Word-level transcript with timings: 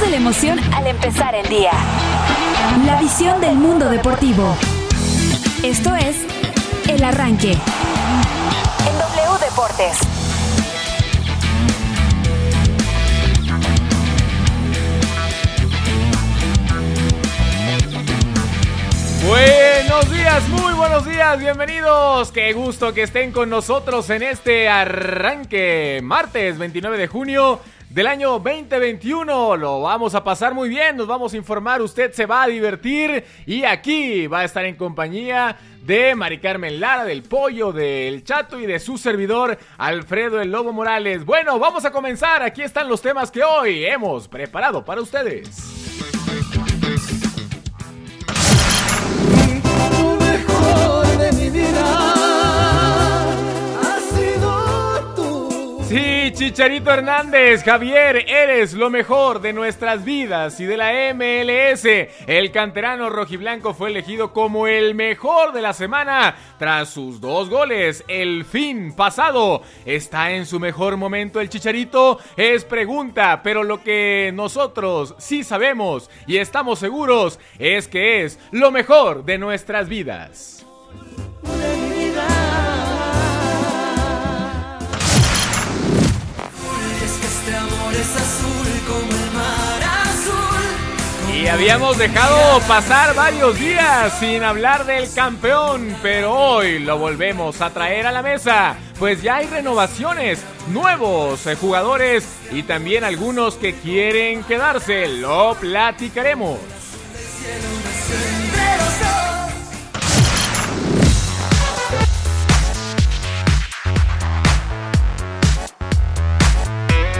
De 0.00 0.08
la 0.08 0.16
emoción 0.16 0.58
al 0.72 0.86
empezar 0.86 1.34
el 1.34 1.46
día. 1.48 1.72
La 2.86 2.98
visión 2.98 3.38
del 3.40 3.54
mundo 3.56 3.90
deportivo. 3.90 4.56
Esto 5.62 5.94
es 5.94 6.16
El 6.88 7.04
Arranque. 7.04 7.52
En 7.52 8.98
W 8.98 9.38
Deportes. 9.44 9.98
Buenos 19.26 20.10
días, 20.10 20.48
muy 20.48 20.72
buenos 20.72 21.04
días, 21.04 21.38
bienvenidos. 21.38 22.32
Qué 22.32 22.54
gusto 22.54 22.94
que 22.94 23.02
estén 23.02 23.32
con 23.32 23.50
nosotros 23.50 24.08
en 24.08 24.22
este 24.22 24.68
arranque. 24.68 26.00
Martes 26.02 26.56
29 26.56 26.96
de 26.96 27.06
junio 27.06 27.60
del 27.90 28.06
año 28.06 28.38
2021. 28.38 29.56
Lo 29.56 29.82
vamos 29.82 30.14
a 30.14 30.24
pasar 30.24 30.54
muy 30.54 30.68
bien, 30.68 30.96
nos 30.96 31.06
vamos 31.06 31.34
a 31.34 31.36
informar, 31.36 31.82
usted 31.82 32.12
se 32.12 32.24
va 32.24 32.44
a 32.44 32.46
divertir 32.46 33.24
y 33.46 33.64
aquí 33.64 34.26
va 34.26 34.40
a 34.40 34.44
estar 34.44 34.64
en 34.64 34.76
compañía 34.76 35.56
de 35.82 36.14
Mari 36.14 36.38
Carmen 36.38 36.80
Lara, 36.80 37.04
del 37.04 37.22
Pollo, 37.22 37.72
del 37.72 38.24
Chato 38.24 38.58
y 38.60 38.66
de 38.66 38.78
su 38.78 38.96
servidor 38.96 39.58
Alfredo 39.76 40.40
el 40.40 40.50
Lobo 40.50 40.72
Morales. 40.72 41.24
Bueno, 41.24 41.58
vamos 41.58 41.84
a 41.84 41.90
comenzar, 41.90 42.42
aquí 42.42 42.62
están 42.62 42.88
los 42.88 43.02
temas 43.02 43.30
que 43.30 43.42
hoy 43.42 43.84
hemos 43.84 44.28
preparado 44.28 44.84
para 44.84 45.00
ustedes. 45.00 46.19
Sí, 55.90 56.30
Chicharito 56.34 56.92
Hernández, 56.92 57.64
Javier, 57.64 58.24
eres 58.28 58.74
lo 58.74 58.90
mejor 58.90 59.40
de 59.40 59.52
nuestras 59.52 60.04
vidas 60.04 60.60
y 60.60 60.64
de 60.64 60.76
la 60.76 60.92
MLS. 61.12 61.84
El 62.28 62.52
canterano 62.52 63.10
rojiblanco 63.10 63.74
fue 63.74 63.90
elegido 63.90 64.32
como 64.32 64.68
el 64.68 64.94
mejor 64.94 65.52
de 65.52 65.62
la 65.62 65.72
semana 65.72 66.36
tras 66.60 66.90
sus 66.90 67.20
dos 67.20 67.50
goles 67.50 68.04
el 68.06 68.44
fin 68.44 68.92
pasado. 68.92 69.62
¿Está 69.84 70.30
en 70.30 70.46
su 70.46 70.60
mejor 70.60 70.96
momento 70.96 71.40
el 71.40 71.48
Chicharito? 71.48 72.20
Es 72.36 72.64
pregunta, 72.64 73.40
pero 73.42 73.64
lo 73.64 73.82
que 73.82 74.30
nosotros 74.32 75.16
sí 75.18 75.42
sabemos 75.42 76.08
y 76.24 76.36
estamos 76.36 76.78
seguros 76.78 77.40
es 77.58 77.88
que 77.88 78.22
es 78.22 78.38
lo 78.52 78.70
mejor 78.70 79.24
de 79.24 79.38
nuestras 79.38 79.88
vidas. 79.88 80.59
Y 91.40 91.48
habíamos 91.48 91.96
dejado 91.96 92.60
pasar 92.68 93.14
varios 93.14 93.58
días 93.58 94.12
sin 94.20 94.42
hablar 94.42 94.84
del 94.84 95.10
campeón, 95.14 95.96
pero 96.02 96.34
hoy 96.34 96.80
lo 96.80 96.98
volvemos 96.98 97.62
a 97.62 97.70
traer 97.70 98.06
a 98.06 98.12
la 98.12 98.22
mesa, 98.22 98.76
pues 98.98 99.22
ya 99.22 99.36
hay 99.36 99.46
renovaciones, 99.46 100.44
nuevos 100.68 101.48
jugadores 101.58 102.28
y 102.52 102.62
también 102.64 103.04
algunos 103.04 103.54
que 103.54 103.74
quieren 103.74 104.44
quedarse, 104.44 105.08
lo 105.08 105.54
platicaremos. 105.54 106.58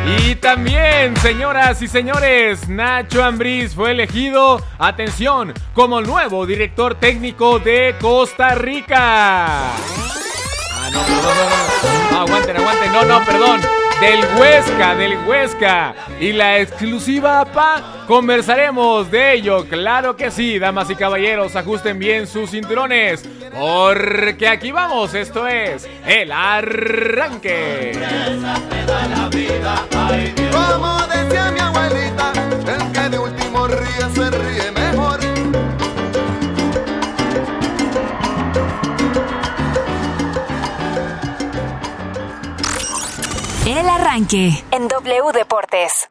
Y 0.06 0.34
también, 0.36 1.16
señoras 1.18 1.82
y 1.82 1.88
señores, 1.88 2.68
Nacho 2.68 3.22
Ambriz 3.22 3.74
fue 3.74 3.92
elegido, 3.92 4.64
atención, 4.78 5.52
como 5.74 6.00
nuevo 6.00 6.46
director 6.46 6.94
técnico 6.94 7.58
de 7.58 7.94
Costa 8.00 8.54
Rica. 8.54 9.72
Ah, 9.72 10.90
no, 10.92 11.00
no. 11.00 11.90
No, 11.92 11.99
aguanten, 12.20 12.56
aguanten, 12.56 12.92
no, 12.92 13.04
no, 13.04 13.24
perdón. 13.24 13.60
Del 14.00 14.24
Huesca, 14.38 14.94
del 14.94 15.18
Huesca. 15.26 15.94
Y 16.18 16.32
la 16.32 16.58
exclusiva 16.58 17.40
APA, 17.40 18.04
conversaremos 18.06 19.10
de 19.10 19.34
ello. 19.34 19.66
Claro 19.68 20.16
que 20.16 20.30
sí, 20.30 20.58
damas 20.58 20.88
y 20.90 20.94
caballeros, 20.94 21.54
ajusten 21.56 21.98
bien 21.98 22.26
sus 22.26 22.50
cinturones. 22.50 23.24
Porque 23.52 24.48
aquí 24.48 24.72
vamos, 24.72 25.14
esto 25.14 25.46
es 25.46 25.88
el 26.06 26.32
arranque. 26.32 27.92
Como 30.50 30.98
decía 31.06 31.50
mi 31.50 31.60
abuelita, 31.60 32.32
el 33.04 33.10
de 33.10 33.18
último 33.18 33.66
ríe 33.66 33.89
El 43.70 43.88
Arranque. 43.88 44.50
En 44.72 44.88
W 44.88 45.32
Deportes. 45.32 46.10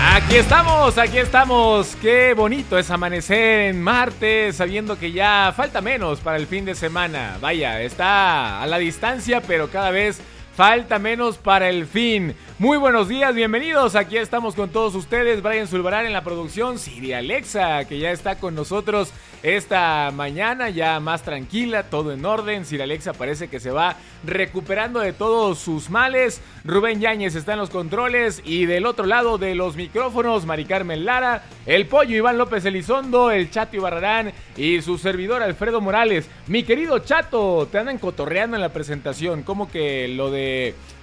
Aquí 0.00 0.36
estamos, 0.36 0.96
aquí 0.98 1.18
estamos. 1.18 1.96
Qué 1.96 2.32
bonito 2.34 2.78
es 2.78 2.92
amanecer 2.92 3.62
en 3.62 3.82
martes 3.82 4.54
sabiendo 4.54 4.96
que 4.96 5.10
ya 5.10 5.52
falta 5.56 5.80
menos 5.80 6.20
para 6.20 6.36
el 6.36 6.46
fin 6.46 6.64
de 6.64 6.76
semana. 6.76 7.38
Vaya, 7.40 7.82
está 7.82 8.62
a 8.62 8.66
la 8.68 8.78
distancia, 8.78 9.40
pero 9.40 9.68
cada 9.68 9.90
vez 9.90 10.20
falta 10.54 10.98
menos 10.98 11.36
para 11.36 11.68
el 11.68 11.86
fin. 11.86 12.34
Muy 12.58 12.78
buenos 12.78 13.08
días, 13.08 13.34
bienvenidos. 13.34 13.96
Aquí 13.96 14.16
estamos 14.16 14.54
con 14.54 14.70
todos 14.70 14.94
ustedes. 14.94 15.42
Brian 15.42 15.66
Zulbarán 15.66 16.06
en 16.06 16.12
la 16.12 16.22
producción. 16.22 16.78
Siri 16.78 17.12
Alexa, 17.12 17.84
que 17.86 17.98
ya 17.98 18.12
está 18.12 18.38
con 18.38 18.54
nosotros 18.54 19.12
esta 19.42 20.10
mañana, 20.14 20.70
ya 20.70 21.00
más 21.00 21.22
tranquila, 21.22 21.82
todo 21.90 22.12
en 22.12 22.24
orden. 22.24 22.64
Siri 22.64 22.82
Alexa 22.82 23.12
parece 23.12 23.48
que 23.48 23.58
se 23.58 23.72
va 23.72 23.96
recuperando 24.24 25.00
de 25.00 25.12
todos 25.12 25.58
sus 25.58 25.90
males. 25.90 26.40
Rubén 26.64 27.00
Yáñez 27.00 27.34
está 27.34 27.54
en 27.54 27.58
los 27.58 27.70
controles. 27.70 28.40
Y 28.44 28.66
del 28.66 28.86
otro 28.86 29.04
lado 29.04 29.36
de 29.36 29.56
los 29.56 29.74
micrófonos, 29.74 30.46
Mari 30.46 30.64
Carmen 30.64 31.04
Lara, 31.04 31.42
el 31.66 31.86
pollo 31.86 32.16
Iván 32.16 32.38
López 32.38 32.64
Elizondo, 32.64 33.32
el 33.32 33.50
Chato 33.50 33.76
Ibarrarán 33.76 34.32
y 34.56 34.80
su 34.80 34.96
servidor 34.96 35.42
Alfredo 35.42 35.80
Morales. 35.80 36.28
Mi 36.46 36.62
querido 36.62 37.00
Chato, 37.00 37.68
te 37.70 37.78
andan 37.78 37.98
cotorreando 37.98 38.56
en 38.56 38.62
la 38.62 38.72
presentación. 38.72 39.42
Como 39.42 39.68
que 39.68 40.06
lo 40.06 40.30
de 40.30 40.43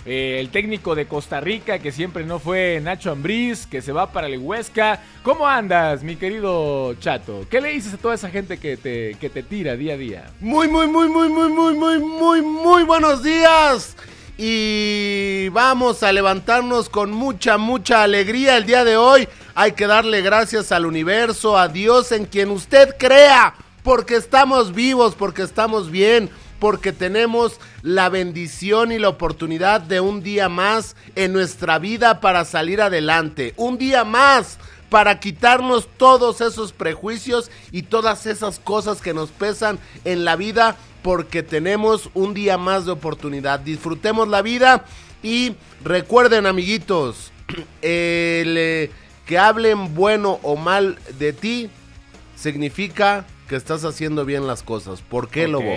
eh, 0.06 0.40
el 0.40 0.50
técnico 0.50 0.96
de 0.96 1.06
Costa 1.06 1.40
Rica, 1.40 1.80
que 1.80 1.92
siempre 1.92 2.24
no 2.24 2.40
fue 2.40 2.80
Nacho 2.82 3.12
Ambriz, 3.12 3.68
que 3.68 3.82
se 3.82 3.92
va 3.92 4.12
para 4.12 4.28
el 4.28 4.40
Huesca. 4.40 5.02
¿Cómo 5.24 5.48
andas, 5.48 6.04
mi 6.04 6.16
querido 6.16 6.96
Chato? 6.96 7.46
¿Qué 7.50 7.62
le 7.62 7.70
dices 7.70 7.94
a 7.94 7.98
toda 7.98 8.16
esa 8.16 8.30
gente 8.30 8.58
que 8.58 8.78
te, 8.78 9.16
que 9.20 9.30
te 9.30 9.44
tira 9.44 9.76
día 9.76 9.94
a 9.94 9.98
día? 9.98 10.32
Muy, 10.40 10.68
muy, 10.68 10.88
muy, 10.88 11.08
muy, 11.08 11.30
muy, 11.30 11.50
muy, 11.50 11.74
muy, 11.76 12.00
muy, 12.00 12.42
muy 12.42 12.84
buenos 12.84 13.22
días. 13.22 13.96
Y 14.38 15.50
vamos 15.50 16.02
a 16.02 16.12
levantarnos 16.12 16.90
con 16.90 17.12
mucha, 17.12 17.60
mucha 17.60 18.02
alegría 18.02 18.58
el 18.58 18.66
día 18.66 18.84
de 18.84 18.98
hoy. 18.98 19.28
Hay 19.54 19.74
que 19.74 19.86
darle 19.86 20.22
gracias 20.22 20.72
al 20.72 20.88
universo, 20.88 21.60
a 21.60 21.68
Dios 21.68 22.12
en 22.12 22.26
quien 22.26 22.50
usted 22.50 22.96
crea, 22.98 23.54
porque 23.84 24.16
estamos 24.16 24.74
vivos, 24.74 25.14
porque 25.14 25.44
estamos 25.44 25.92
bien, 25.92 26.32
porque 26.62 26.92
tenemos 26.92 27.60
la 27.82 28.10
bendición 28.10 28.92
y 28.92 29.00
la 29.00 29.10
oportunidad 29.10 29.82
de 29.82 30.00
un 30.00 30.22
día 30.22 30.48
más 30.48 30.96
en 31.16 31.34
nuestra 31.34 31.80
vida 31.80 32.22
para 32.22 32.46
salir 32.46 32.84
adelante. 32.84 33.56
Un 33.58 33.80
día 33.80 34.04
más 34.04 34.60
para 34.92 35.20
quitarnos 35.20 35.90
todos 35.98 36.40
esos 36.40 36.72
prejuicios 36.72 37.50
y 37.72 37.82
todas 37.82 38.28
esas 38.28 38.60
cosas 38.60 39.02
que 39.02 39.16
nos 39.16 39.32
pesan 39.32 39.80
en 40.06 40.24
la 40.24 40.36
vida 40.36 40.78
porque 41.02 41.42
tenemos 41.42 42.12
un 42.14 42.36
día 42.36 42.60
más 42.60 42.86
de 42.86 42.92
oportunidad. 42.92 43.62
Disfrutemos 43.62 44.28
la 44.28 44.44
vida 44.44 44.86
y 45.24 45.56
recuerden 45.84 46.46
amiguitos, 46.46 47.32
el, 47.82 48.56
eh, 48.56 48.92
que 49.26 49.40
hablen 49.40 49.96
bueno 49.96 50.40
o 50.44 50.56
mal 50.58 51.00
de 51.18 51.34
ti 51.34 51.72
significa 52.36 53.26
que 53.50 53.56
estás 53.56 53.84
haciendo 53.84 54.26
bien 54.26 54.46
las 54.46 54.62
cosas. 54.62 55.02
¿Por 55.02 55.28
qué, 55.28 55.48
Lobo? 55.48 55.74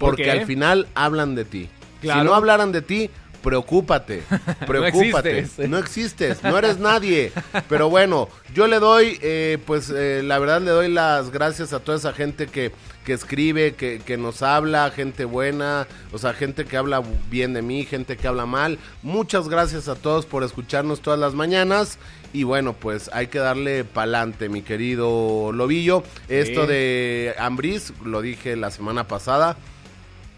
Ok. 0.00 0.08
¿Por 0.08 0.16
Porque 0.16 0.30
al 0.30 0.46
final 0.46 0.88
hablan 0.94 1.34
de 1.34 1.44
ti. 1.44 1.68
Claro. 2.00 2.20
Si 2.20 2.26
no 2.26 2.34
hablaran 2.34 2.72
de 2.72 2.80
ti, 2.80 3.10
preocúpate. 3.42 4.22
Preocúpate. 4.66 5.40
existes. 5.40 5.68
no 5.68 5.78
existes, 5.78 6.42
no 6.42 6.56
eres 6.56 6.78
nadie. 6.78 7.32
Pero 7.68 7.90
bueno, 7.90 8.28
yo 8.54 8.66
le 8.66 8.78
doy, 8.78 9.18
eh, 9.22 9.58
pues 9.66 9.92
eh, 9.94 10.22
la 10.24 10.38
verdad 10.38 10.62
le 10.62 10.70
doy 10.70 10.90
las 10.90 11.30
gracias 11.30 11.72
a 11.72 11.80
toda 11.80 11.98
esa 11.98 12.12
gente 12.12 12.46
que, 12.46 12.72
que 13.04 13.12
escribe, 13.12 13.74
que, 13.74 14.00
que 14.04 14.16
nos 14.16 14.42
habla, 14.42 14.90
gente 14.90 15.24
buena, 15.24 15.86
o 16.12 16.18
sea, 16.18 16.32
gente 16.32 16.64
que 16.64 16.76
habla 16.76 17.02
bien 17.30 17.52
de 17.52 17.62
mí, 17.62 17.84
gente 17.84 18.16
que 18.16 18.26
habla 18.26 18.46
mal. 18.46 18.78
Muchas 19.02 19.48
gracias 19.48 19.88
a 19.88 19.96
todos 19.96 20.26
por 20.26 20.44
escucharnos 20.44 21.00
todas 21.00 21.18
las 21.18 21.34
mañanas. 21.34 21.98
Y 22.32 22.44
bueno, 22.44 22.74
pues 22.74 23.10
hay 23.12 23.26
que 23.26 23.40
darle 23.40 23.82
pa'lante, 23.84 24.48
mi 24.48 24.62
querido 24.62 25.50
Lobillo. 25.52 26.04
Esto 26.28 26.66
de 26.66 27.34
Ambris, 27.38 27.92
lo 28.04 28.22
dije 28.22 28.54
la 28.54 28.70
semana 28.70 29.08
pasada, 29.08 29.56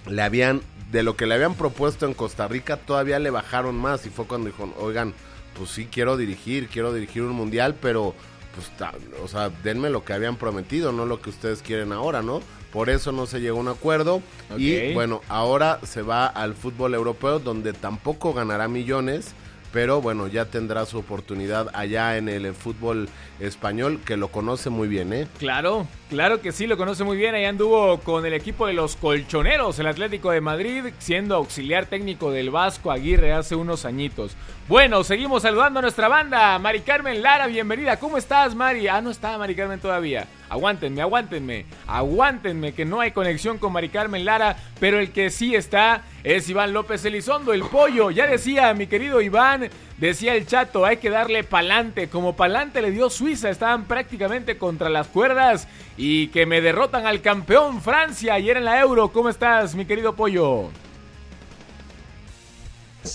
le 0.08 0.22
habían, 0.22 0.60
de 0.90 1.02
lo 1.02 1.16
que 1.16 1.26
le 1.26 1.34
habían 1.34 1.54
propuesto 1.54 2.06
en 2.06 2.14
Costa 2.14 2.49
Rica, 2.49 2.76
todavía 2.76 3.19
le 3.19 3.31
bajaron 3.31 3.76
más. 3.76 4.06
Y 4.06 4.10
fue 4.10 4.26
cuando 4.26 4.50
dijo, 4.50 4.72
oigan, 4.78 5.14
pues 5.58 5.70
sí 5.70 5.88
quiero 5.90 6.16
dirigir, 6.16 6.69
quiero 6.69 6.93
dirigir 6.93 7.22
un 7.22 7.32
mundial, 7.32 7.75
pero 7.81 8.14
pues, 8.54 8.70
o 9.22 9.28
sea, 9.28 9.50
denme 9.62 9.90
lo 9.90 10.04
que 10.04 10.12
habían 10.12 10.37
prometido, 10.37 10.93
no 10.93 11.06
lo 11.06 11.20
que 11.20 11.31
ustedes 11.31 11.62
quieren 11.62 11.93
ahora, 11.93 12.22
¿no? 12.22 12.40
Por 12.72 12.88
eso 12.88 13.12
no 13.12 13.26
se 13.26 13.40
llegó 13.40 13.58
a 13.58 13.60
un 13.60 13.69
acuerdo. 13.69 14.22
Y 14.56 14.94
bueno, 14.94 15.20
ahora 15.28 15.78
se 15.84 16.02
va 16.02 16.26
al 16.26 16.54
fútbol 16.54 16.94
europeo 16.94 17.38
donde 17.38 17.72
tampoco 17.72 18.32
ganará 18.32 18.66
millones, 18.69 19.34
pero 19.73 20.01
bueno, 20.01 20.29
ya 20.29 20.45
tendrá 20.45 20.85
su 20.87 20.99
oportunidad 20.99 21.69
allá 21.73 22.17
en 22.17 22.29
el 22.29 22.55
fútbol 22.55 23.09
español 23.41 24.01
que 24.05 24.17
lo 24.17 24.29
conoce 24.29 24.71
muy 24.71 24.87
bien, 24.87 25.13
¿eh? 25.13 25.27
Claro, 25.39 25.87
claro 26.11 26.41
que 26.41 26.53
sí, 26.53 26.67
lo 26.67 26.77
conoce 26.77 27.05
muy 27.05 27.17
bien. 27.17 27.35
Ahí 27.35 27.45
anduvo 27.45 27.99
con 27.99 28.27
el 28.27 28.35
equipo 28.35 28.67
de 28.67 28.75
los 28.75 28.97
Colchoneros, 28.97 29.79
el 29.79 29.87
Atlético 29.87 30.31
de 30.31 30.41
Madrid, 30.41 30.85
siendo 30.99 31.35
auxiliar 31.35 31.87
técnico 31.87 32.31
del 32.31 32.51
Vasco 32.51 32.93
Aguirre 32.93 33.33
hace 33.33 33.55
unos 33.55 33.85
añitos. 33.85 34.37
Bueno, 34.69 35.03
seguimos 35.05 35.43
saludando 35.43 35.81
a 35.81 35.83
nuestra 35.83 36.09
banda. 36.09 36.59
Mari 36.59 36.81
Carmen 36.81 37.23
Lara, 37.23 37.47
bienvenida. 37.47 37.99
¿Cómo 37.99 38.17
estás, 38.17 38.55
Mari? 38.55 38.89
Ah, 38.89 39.01
no 39.01 39.11
está 39.11 39.37
Mari 39.39 39.55
Carmen 39.55 39.81
todavía. 39.81 40.29
Aguántenme, 40.52 41.00
aguántenme, 41.00 41.64
aguántenme, 41.87 42.75
que 42.75 42.84
no 42.84 43.00
hay 43.00 43.12
conexión 43.12 43.56
con 43.56 43.72
Mari 43.72 43.88
Carmen 43.88 44.26
Lara, 44.26 44.58
pero 44.78 44.99
el 44.99 45.10
que 45.10 45.31
sí 45.31 45.54
está 45.54 46.02
es 46.25 46.46
Iván 46.46 46.75
López 46.75 47.02
Elizondo, 47.06 47.54
el 47.54 47.62
pollo. 47.62 48.10
Ya 48.10 48.26
decía 48.26 48.75
mi 48.75 48.87
querido 48.87 49.22
Iván, 49.22 49.70
decía 49.96 50.34
el 50.34 50.46
chato, 50.46 50.84
hay 50.84 50.99
que 50.99 51.08
darle 51.08 51.43
pa'lante. 51.43 52.10
Como 52.10 52.37
pa'lante 52.37 52.82
le 52.82 52.90
dio 52.90 53.08
Suiza, 53.08 53.49
estaban 53.49 53.84
prácticamente 53.84 54.58
contra 54.58 54.90
las 54.90 55.06
cuerdas 55.06 55.69
y 55.96 56.26
que 56.26 56.44
me 56.44 56.60
derrotan 56.60 57.06
al 57.06 57.22
campeón 57.22 57.81
Francia 57.81 58.34
ayer 58.34 58.58
en 58.58 58.66
la 58.66 58.78
Euro. 58.78 59.10
¿Cómo 59.10 59.31
estás, 59.31 59.75
mi 59.75 59.87
querido 59.87 60.14
pollo? 60.14 60.69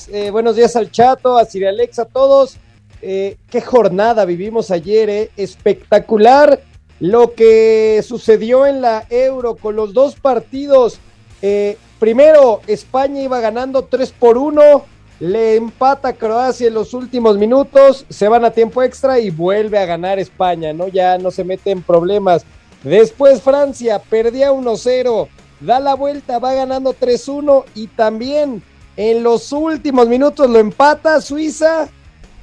Eh, 0.07 0.31
buenos 0.31 0.55
días 0.55 0.75
al 0.75 0.89
Chato, 0.89 1.37
a 1.37 1.45
Siri 1.45 1.67
Alex, 1.67 1.99
a 1.99 2.05
todos. 2.05 2.57
Eh, 3.03 3.37
qué 3.51 3.61
jornada 3.61 4.25
vivimos 4.25 4.71
ayer, 4.71 5.07
eh. 5.11 5.29
espectacular 5.37 6.63
lo 6.99 7.33
que 7.33 8.03
sucedió 8.07 8.65
en 8.65 8.81
la 8.81 9.05
Euro 9.09 9.55
con 9.55 9.75
los 9.75 9.94
dos 9.94 10.15
partidos. 10.15 10.99
Eh, 11.41 11.77
primero, 11.99 12.61
España 12.67 13.21
iba 13.21 13.39
ganando 13.39 13.83
3 13.83 14.11
por 14.13 14.38
1, 14.38 14.83
le 15.19 15.55
empata 15.55 16.09
a 16.09 16.13
Croacia 16.13 16.67
en 16.67 16.73
los 16.73 16.94
últimos 16.94 17.38
minutos, 17.38 18.05
se 18.09 18.27
van 18.27 18.45
a 18.45 18.51
tiempo 18.51 18.81
extra 18.83 19.19
y 19.19 19.29
vuelve 19.29 19.77
a 19.79 19.85
ganar 19.85 20.19
España, 20.19 20.73
¿no? 20.73 20.88
Ya 20.88 21.17
no 21.17 21.31
se 21.31 21.44
mete 21.44 21.71
en 21.71 21.81
problemas. 21.81 22.45
Después 22.83 23.41
Francia 23.41 23.99
perdía 23.99 24.51
1-0, 24.51 25.27
da 25.59 25.79
la 25.79 25.95
vuelta, 25.95 26.39
va 26.39 26.53
ganando 26.53 26.94
3-1 26.94 27.65
y 27.75 27.88
también 27.88 28.61
en 28.95 29.23
los 29.23 29.51
últimos 29.51 30.07
minutos 30.07 30.49
lo 30.49 30.59
empata 30.59 31.21
Suiza, 31.21 31.89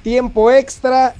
tiempo 0.03 0.51
extra, 0.51 1.15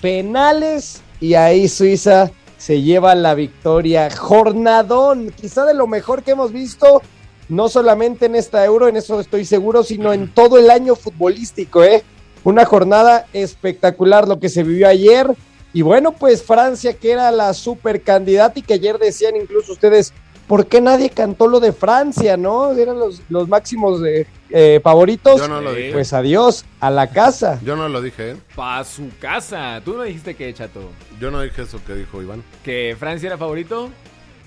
penales 0.00 1.02
y 1.20 1.34
ahí 1.34 1.68
Suiza 1.68 2.30
se 2.64 2.80
lleva 2.80 3.14
la 3.14 3.34
victoria. 3.34 4.08
Jornadón, 4.10 5.30
quizá 5.38 5.66
de 5.66 5.74
lo 5.74 5.86
mejor 5.86 6.22
que 6.22 6.30
hemos 6.30 6.50
visto, 6.50 7.02
no 7.50 7.68
solamente 7.68 8.24
en 8.24 8.36
esta 8.36 8.64
euro, 8.64 8.88
en 8.88 8.96
eso 8.96 9.20
estoy 9.20 9.44
seguro, 9.44 9.82
sino 9.82 10.14
en 10.14 10.32
todo 10.32 10.56
el 10.56 10.70
año 10.70 10.96
futbolístico, 10.96 11.84
¿eh? 11.84 12.02
Una 12.42 12.64
jornada 12.64 13.26
espectacular 13.34 14.26
lo 14.26 14.40
que 14.40 14.48
se 14.48 14.62
vivió 14.62 14.88
ayer. 14.88 15.30
Y 15.74 15.82
bueno, 15.82 16.12
pues 16.12 16.42
Francia, 16.42 16.94
que 16.94 17.12
era 17.12 17.30
la 17.32 17.52
super 17.52 18.00
candidata 18.00 18.58
y 18.58 18.62
que 18.62 18.72
ayer 18.72 18.96
decían 18.96 19.36
incluso 19.36 19.72
ustedes, 19.72 20.14
¿por 20.46 20.66
qué 20.66 20.80
nadie 20.80 21.10
cantó 21.10 21.48
lo 21.48 21.60
de 21.60 21.72
Francia, 21.72 22.36
no? 22.36 22.72
Eran 22.72 22.98
los, 22.98 23.22
los 23.28 23.48
máximos 23.48 24.00
eh, 24.06 24.26
eh, 24.50 24.80
favoritos. 24.82 25.40
Yo 25.40 25.48
no 25.48 25.60
lo 25.60 25.72
dije. 25.72 25.92
Pues 25.92 26.12
adiós, 26.12 26.64
a 26.80 26.90
la 26.90 27.10
casa. 27.10 27.60
Yo 27.64 27.76
no 27.76 27.88
lo 27.88 28.00
dije, 28.02 28.32
¿eh? 28.32 28.36
Pa' 28.54 28.84
su 28.84 29.10
casa. 29.20 29.80
¿Tú 29.84 29.94
no 29.94 30.02
dijiste 30.02 30.34
que, 30.34 30.52
chato? 30.54 30.90
Yo 31.20 31.30
no 31.30 31.40
dije 31.40 31.62
eso 31.62 31.80
que 31.86 31.94
dijo 31.94 32.20
Iván. 32.22 32.42
¿Que 32.62 32.96
Francia 32.98 33.26
era 33.28 33.38
favorito? 33.38 33.90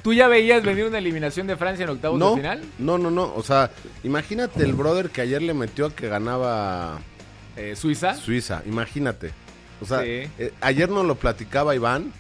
¿Tú 0.04 0.14
ya 0.14 0.28
veías 0.28 0.64
venir 0.64 0.86
una 0.86 1.00
eliminación 1.00 1.48
de 1.48 1.58
Francia 1.58 1.84
en 1.84 1.90
octavos 1.90 2.18
No, 2.18 2.30
de 2.32 2.36
final? 2.38 2.62
no, 2.80 2.98
no, 2.98 3.12
no. 3.12 3.34
O 3.36 3.44
sea, 3.44 3.72
imagínate 4.04 4.64
el 4.64 4.74
brother 4.74 5.10
que 5.10 5.22
ayer 5.22 5.42
le 5.42 5.54
metió 5.54 5.88
a 5.88 5.90
que 5.94 6.08
ganaba 6.08 7.00
Eh, 7.58 7.76
¿Suiza? 7.76 8.14
Suiza. 8.16 8.62
Imagínate. 8.68 9.32
O 9.82 9.86
sea, 9.86 10.02
Sí. 10.02 10.30
eh, 10.40 10.54
ayer 10.62 10.90
nos 10.90 11.06
lo 11.06 11.16
platicaba 11.16 11.76
Iván, 11.76 12.14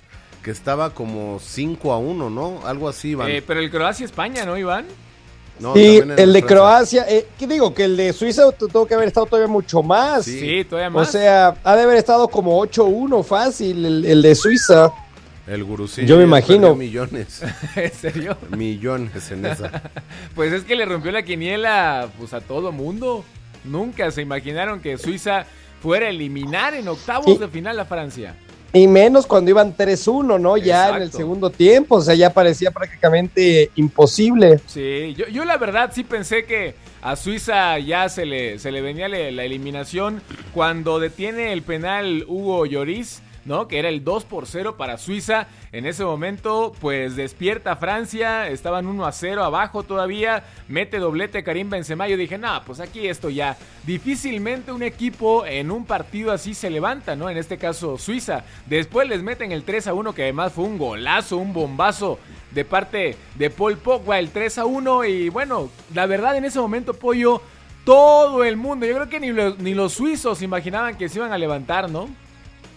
que 0.47 0.51
estaba 0.51 0.91
como 0.93 1.41
5 1.41 1.91
a 1.91 1.97
1, 1.97 2.29
¿no? 2.29 2.65
Algo 2.65 2.87
así, 2.87 3.09
Iván. 3.09 3.29
Eh, 3.29 3.43
pero 3.45 3.59
el 3.59 3.69
Croacia-España, 3.69 4.45
¿no, 4.45 4.57
Iván? 4.57 4.85
No, 5.59 5.75
en 5.75 6.17
el 6.17 6.31
de. 6.31 6.41
Croacia, 6.41 7.05
eh, 7.09 7.27
¿qué 7.37 7.45
digo? 7.47 7.73
Que 7.73 7.83
el 7.83 7.97
de 7.97 8.13
Suiza 8.13 8.49
tu- 8.53 8.69
tuvo 8.69 8.85
que 8.87 8.93
haber 8.93 9.09
estado 9.09 9.25
todavía 9.25 9.49
mucho 9.51 9.83
más. 9.83 10.23
Sí. 10.23 10.39
Sí, 10.39 10.63
todavía 10.63 10.87
O 10.87 10.91
más. 11.01 11.11
sea, 11.11 11.57
ha 11.61 11.75
de 11.75 11.81
haber 11.81 11.97
estado 11.97 12.29
como 12.29 12.57
8-1 12.65 13.23
fácil 13.25 13.85
el, 13.85 14.05
el 14.05 14.21
de 14.21 14.35
Suiza. 14.35 14.89
El 15.47 15.65
gurusillo. 15.65 16.07
Yo 16.07 16.15
me 16.17 16.23
imagino. 16.23 16.73
Millones. 16.75 17.41
¿En 17.75 17.91
serio? 17.91 18.37
millones 18.55 19.29
en 19.31 19.45
esa. 19.47 19.91
Pues 20.33 20.53
es 20.53 20.63
que 20.63 20.77
le 20.77 20.85
rompió 20.85 21.11
la 21.11 21.23
quiniela 21.23 22.07
pues 22.17 22.33
a 22.33 22.39
todo 22.39 22.71
mundo. 22.71 23.25
Nunca 23.65 24.09
se 24.11 24.21
imaginaron 24.21 24.79
que 24.79 24.97
Suiza 24.97 25.45
fuera 25.81 26.05
a 26.05 26.09
eliminar 26.09 26.73
en 26.73 26.87
octavos 26.87 27.25
Sí. 27.33 27.37
de 27.37 27.49
final 27.49 27.77
a 27.81 27.83
Francia. 27.83 28.33
Y 28.73 28.87
menos 28.87 29.25
cuando 29.25 29.51
iban 29.51 29.75
3-1, 29.75 30.39
¿no? 30.39 30.57
Ya 30.57 30.89
en 30.95 31.03
el 31.03 31.11
segundo 31.11 31.49
tiempo. 31.49 31.95
O 31.95 32.01
sea, 32.01 32.15
ya 32.15 32.33
parecía 32.33 32.71
prácticamente 32.71 33.71
imposible. 33.75 34.59
Sí, 34.67 35.15
yo, 35.17 35.27
yo 35.27 35.45
la 35.45 35.57
verdad 35.57 35.91
sí 35.93 36.03
pensé 36.03 36.45
que 36.45 36.75
a 37.01 37.15
Suiza 37.15 37.79
ya 37.79 38.09
se 38.09 38.25
le, 38.25 38.59
se 38.59 38.71
le 38.71 38.81
venía 38.81 39.07
la 39.07 39.43
eliminación 39.43 40.21
cuando 40.53 40.99
detiene 40.99 41.53
el 41.53 41.61
penal 41.61 42.25
Hugo 42.27 42.65
Lloris, 42.65 43.21
Que 43.69 43.79
era 43.79 43.87
el 43.87 44.03
2 44.03 44.25
por 44.25 44.45
0 44.45 44.75
para 44.75 44.97
Suiza. 44.97 45.47
En 45.71 45.85
ese 45.85 46.03
momento, 46.03 46.73
pues 46.81 47.15
despierta 47.15 47.77
Francia, 47.77 48.49
estaban 48.49 48.87
1 48.87 49.05
a 49.05 49.11
0 49.13 49.41
abajo 49.43 49.83
todavía, 49.83 50.43
mete 50.67 50.99
doblete 50.99 51.45
Karim 51.45 51.69
Benzema. 51.69 52.09
Yo 52.09 52.17
dije, 52.17 52.37
no, 52.37 52.61
pues 52.65 52.81
aquí 52.81 53.07
esto 53.07 53.29
ya. 53.29 53.55
Difícilmente 53.83 54.73
un 54.73 54.83
equipo 54.83 55.45
en 55.45 55.71
un 55.71 55.85
partido 55.85 56.33
así 56.33 56.53
se 56.53 56.69
levanta, 56.69 57.15
¿no? 57.15 57.29
En 57.29 57.37
este 57.37 57.57
caso 57.57 57.97
Suiza. 57.97 58.43
Después 58.65 59.07
les 59.07 59.23
meten 59.23 59.53
el 59.53 59.63
3 59.63 59.87
a 59.87 59.93
1, 59.93 60.13
que 60.13 60.23
además 60.23 60.51
fue 60.51 60.65
un 60.65 60.77
golazo, 60.77 61.37
un 61.37 61.53
bombazo 61.53 62.19
de 62.51 62.65
parte 62.65 63.15
de 63.35 63.49
Paul 63.49 63.77
Pogba, 63.77 64.19
el 64.19 64.29
3 64.29 64.57
a 64.57 64.65
1. 64.65 65.05
Y 65.05 65.29
bueno, 65.29 65.69
la 65.93 66.05
verdad 66.05 66.35
en 66.35 66.43
ese 66.43 66.59
momento, 66.59 66.93
Pollo, 66.93 67.41
todo 67.85 68.43
el 68.43 68.57
mundo, 68.57 68.85
yo 68.85 68.95
creo 68.95 69.07
que 69.07 69.21
ni 69.21 69.73
los 69.73 69.93
suizos 69.93 70.41
imaginaban 70.41 70.97
que 70.97 71.07
se 71.07 71.19
iban 71.19 71.31
a 71.31 71.37
levantar, 71.37 71.89
¿no? 71.89 72.09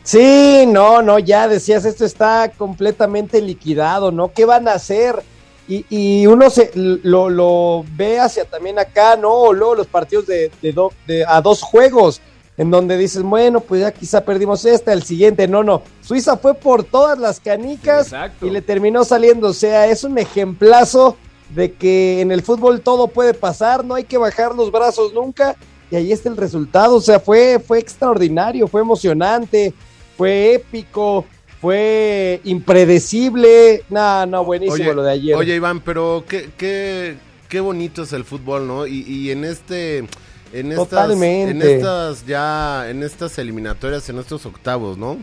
Sí, 0.03 0.65
no, 0.67 1.03
no, 1.03 1.19
ya 1.19 1.47
decías, 1.47 1.85
esto 1.85 2.05
está 2.05 2.51
completamente 2.57 3.41
liquidado, 3.41 4.11
¿no? 4.11 4.33
¿Qué 4.33 4.45
van 4.45 4.67
a 4.67 4.73
hacer? 4.73 5.23
Y, 5.69 5.85
y 5.89 6.27
uno 6.27 6.51
se 6.51 6.71
lo, 6.75 7.29
lo 7.29 7.85
ve 7.97 8.19
hacia 8.19 8.45
también 8.45 8.79
acá, 8.79 9.17
¿no? 9.17 9.31
O 9.33 9.53
luego 9.53 9.75
los 9.77 9.87
partidos 9.87 10.27
de, 10.27 10.51
de 10.63 10.73
do- 10.73 10.93
de- 11.07 11.25
a 11.25 11.41
dos 11.41 11.63
juegos, 11.63 12.21
en 12.57 12.71
donde 12.71 12.97
dices, 12.97 13.23
bueno, 13.23 13.61
pues 13.61 13.83
ya 13.83 13.93
quizá 13.93 14.23
perdimos 14.25 14.65
este, 14.65 14.93
el 14.93 15.03
siguiente. 15.05 15.47
No, 15.47 15.63
no. 15.63 15.83
Suiza 16.03 16.37
fue 16.39 16.55
por 16.55 16.83
todas 16.83 17.19
las 17.19 17.39
canicas 17.39 18.07
Exacto. 18.07 18.47
y 18.47 18.51
le 18.51 18.63
terminó 18.63 19.05
saliendo. 19.05 19.49
O 19.49 19.53
sea, 19.53 19.87
es 19.87 20.03
un 20.03 20.19
ejemplazo 20.19 21.17
de 21.55 21.73
que 21.75 22.21
en 22.21 22.33
el 22.33 22.43
fútbol 22.43 22.81
todo 22.81 23.07
puede 23.09 23.35
pasar, 23.35 23.85
no 23.85 23.95
hay 23.95 24.05
que 24.05 24.19
bajar 24.19 24.55
los 24.55 24.73
brazos 24.73 25.13
nunca. 25.15 25.57
Y 25.91 25.97
ahí 25.97 26.11
está 26.13 26.29
el 26.29 26.37
resultado. 26.37 26.97
O 26.97 27.01
sea, 27.01 27.21
fue, 27.21 27.61
fue 27.65 27.79
extraordinario, 27.79 28.67
fue 28.67 28.81
emocionante, 28.81 29.73
fue 30.21 30.53
épico, 30.53 31.25
fue 31.63 32.43
impredecible. 32.45 33.85
No, 33.89 34.27
no, 34.27 34.45
buenísimo 34.45 34.93
lo 34.93 35.03
de 35.03 35.13
ayer. 35.13 35.35
Oye, 35.35 35.55
Iván, 35.55 35.81
pero 35.81 36.25
qué, 36.29 36.51
qué, 36.59 37.17
qué 37.49 37.61
bonito 37.61 38.03
es 38.03 38.13
el 38.13 38.25
fútbol, 38.25 38.67
¿no? 38.67 38.87
Y, 38.87 39.01
y 39.01 39.31
en 39.31 39.47
este. 39.47 40.05
En 40.53 40.73
estas, 40.73 40.89
Totalmente. 40.91 41.53
en 41.53 41.63
estas 41.63 42.27
ya, 42.27 42.91
en 42.91 43.03
estas 43.03 43.39
eliminatorias, 43.39 44.11
en 44.11 44.19
estos 44.19 44.45
octavos, 44.45 44.99
¿no? 44.99 45.17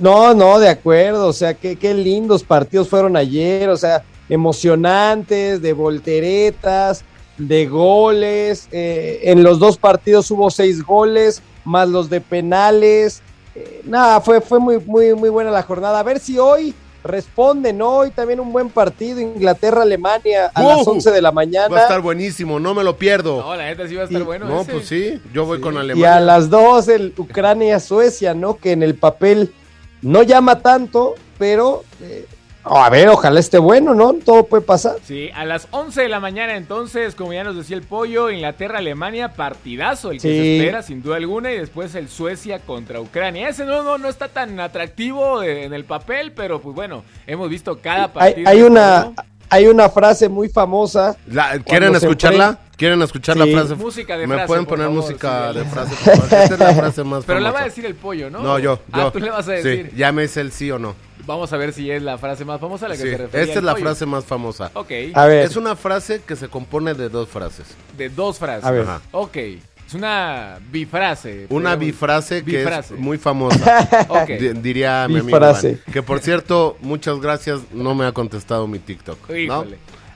No, 0.00 0.34
no, 0.34 0.58
de 0.58 0.70
acuerdo, 0.70 1.28
o 1.28 1.32
sea, 1.32 1.54
qué, 1.54 1.76
qué 1.76 1.94
lindos 1.94 2.42
partidos 2.42 2.88
fueron 2.88 3.16
ayer, 3.16 3.68
o 3.68 3.76
sea, 3.76 4.02
emocionantes, 4.28 5.62
de 5.62 5.72
volteretas, 5.74 7.04
de 7.38 7.66
goles, 7.66 8.68
eh, 8.72 9.20
en 9.24 9.44
los 9.44 9.60
dos 9.60 9.76
partidos 9.76 10.28
hubo 10.32 10.50
seis 10.50 10.82
goles, 10.82 11.42
más 11.64 11.88
los 11.88 12.08
de 12.10 12.20
penales, 12.20 13.22
eh, 13.54 13.82
nada, 13.84 14.20
fue, 14.20 14.40
fue 14.40 14.58
muy, 14.58 14.78
muy, 14.78 15.14
muy 15.14 15.28
buena 15.30 15.50
la 15.50 15.62
jornada, 15.62 15.98
a 16.00 16.02
ver 16.02 16.18
si 16.18 16.38
hoy 16.38 16.74
responden, 17.04 17.82
hoy 17.82 18.10
también 18.12 18.38
un 18.38 18.52
buen 18.52 18.68
partido, 18.70 19.20
Inglaterra-Alemania 19.20 20.52
a 20.54 20.62
las 20.62 20.84
¡Wow! 20.84 20.94
11 20.94 21.10
de 21.10 21.20
la 21.22 21.32
mañana. 21.32 21.68
Va 21.68 21.78
a 21.80 21.82
estar 21.82 22.00
buenísimo, 22.00 22.60
no 22.60 22.74
me 22.74 22.84
lo 22.84 22.96
pierdo. 22.96 23.40
No, 23.42 23.56
la 23.56 23.64
neta 23.64 23.88
sí 23.88 23.94
va 23.96 24.02
a 24.02 24.04
estar 24.04 24.20
Y- 24.20 24.24
bueno. 24.24 24.46
no, 24.46 24.60
ese. 24.60 24.72
pues 24.72 24.86
sí, 24.86 25.20
yo 25.32 25.44
voy 25.44 25.60
con 25.60 25.74
Y 25.74 25.78
a 25.78 25.80
Alemania. 25.80 26.20
las 26.20 26.48
dos 26.48 26.86
el 26.88 27.12
Ucrania-Suecia, 27.16 28.34
¿no? 28.34 28.56
Que 28.56 28.72
en 28.72 28.82
el 28.82 28.94
papel 28.94 29.52
no 30.00 30.22
llama 30.22 30.60
tanto, 30.60 31.14
pero 31.38 31.82
eh, 32.00 32.26
a 32.64 32.90
ver, 32.90 33.08
ojalá 33.08 33.40
esté 33.40 33.58
bueno, 33.58 33.94
¿no? 33.94 34.12
Todo 34.14 34.44
puede 34.46 34.62
pasar. 34.62 34.96
Sí, 35.04 35.30
a 35.34 35.44
las 35.44 35.66
11 35.72 36.02
de 36.02 36.08
la 36.08 36.20
mañana 36.20 36.56
entonces, 36.56 37.14
como 37.14 37.32
ya 37.32 37.42
nos 37.44 37.56
decía 37.56 37.76
el 37.76 37.82
pollo, 37.82 38.30
Inglaterra-Alemania, 38.30 39.32
partidazo 39.34 40.10
el 40.12 40.18
que 40.18 40.28
Sí. 40.28 40.28
se 40.28 40.56
espera 40.58 40.82
sin 40.82 41.02
duda 41.02 41.16
alguna 41.16 41.50
y 41.52 41.58
después 41.58 41.94
el 41.94 42.08
Suecia 42.08 42.60
contra 42.60 43.00
Ucrania. 43.00 43.48
Ese 43.48 43.64
no, 43.64 43.82
no, 43.82 43.98
no 43.98 44.08
está 44.08 44.28
tan 44.28 44.58
atractivo 44.60 45.42
en 45.42 45.72
el 45.74 45.84
papel, 45.84 46.32
pero 46.32 46.60
pues 46.60 46.74
bueno, 46.74 47.04
hemos 47.26 47.48
visto 47.50 47.78
cada 47.80 48.12
partido. 48.12 48.48
hay 48.48 48.62
una, 48.62 49.00
juego. 49.02 49.14
hay 49.50 49.66
una 49.66 49.88
frase 49.88 50.28
muy 50.28 50.48
famosa. 50.48 51.16
La- 51.26 51.58
¿Quieren 51.58 51.94
escucharla? 51.96 52.58
¿Quieren 52.76 53.00
escuchar 53.02 53.36
Sí. 53.36 53.40
la 53.40 53.58
frase? 53.60 53.74
Música 53.76 54.16
de 54.16 54.26
¿Me 54.26 54.34
frase, 54.34 54.46
pueden 54.48 54.66
poner 54.66 54.86
favor, 54.86 55.02
música 55.02 55.52
sí, 55.52 55.58
de 55.58 55.64
frase? 55.66 55.94
por 55.94 56.16
favor? 56.16 56.24
Esta 56.42 56.54
es 56.54 56.58
la 56.60 56.74
frase 56.74 57.04
más 57.04 57.24
Pero 57.26 57.40
la 57.40 57.50
va 57.52 57.60
a 57.60 57.64
decir 57.64 57.86
el 57.86 57.94
pollo, 57.94 58.28
¿no? 58.30 58.40
No, 58.40 58.58
yo, 58.58 58.80
Ah, 58.92 59.02
yo. 59.02 59.12
tú 59.12 59.20
le 59.20 59.30
vas 59.30 59.48
a 59.48 59.56
Sí, 59.58 59.62
decir. 59.62 59.92
ya 59.94 60.10
me 60.10 60.22
dice 60.22 60.40
el 60.40 60.50
sí 60.52 60.70
o 60.70 60.78
no. 60.78 60.94
Vamos 61.26 61.52
a 61.52 61.56
ver 61.56 61.72
si 61.72 61.90
es 61.90 62.02
la 62.02 62.18
frase 62.18 62.44
más 62.44 62.60
famosa 62.60 62.86
a 62.86 62.88
la 62.88 62.96
que 62.96 63.02
Sí, 63.02 63.10
se 63.10 63.16
refiere. 63.16 63.44
esta 63.46 63.58
es 63.60 63.64
la 63.64 63.76
frase 63.76 64.06
más 64.06 64.24
famosa. 64.24 64.70
Ok, 64.74 64.90
A 65.14 65.26
ver, 65.26 65.44
Es 65.46 65.56
una 65.56 65.76
frase 65.76 66.20
que 66.26 66.34
se 66.36 66.48
compone 66.48 66.94
de 66.94 67.08
dos 67.08 67.28
frases. 67.28 67.66
de 67.96 68.08
dos 68.08 68.38
frases. 68.38 68.64
A 68.64 68.70
ver. 68.70 68.82
Ajá. 68.82 69.00
Ok, 69.12 69.36
es 69.36 69.94
una 69.94 70.58
bifrase. 70.70 71.46
Una 71.50 71.76
bifrase 71.76 72.42
que 72.44 72.58
Bifrase. 72.58 72.94
es 72.94 73.00
muy 73.00 73.18
famosa. 73.18 73.88
Ok. 74.08 74.28
Di- 74.30 74.48
diría 74.60 75.06
mi 75.08 75.18
amigo 75.20 75.26
Bifrase. 75.26 75.68
Iván. 75.70 75.92
Que 75.92 76.02
por 76.02 76.18
cierto, 76.20 76.76
muchas 76.80 77.20
gracias, 77.20 77.60
no 77.72 77.94
me 77.94 78.04
ha 78.06 78.12
contestado 78.12 78.66
mi 78.66 78.78
TikTok. 78.80 79.18
¿no? 79.46 79.64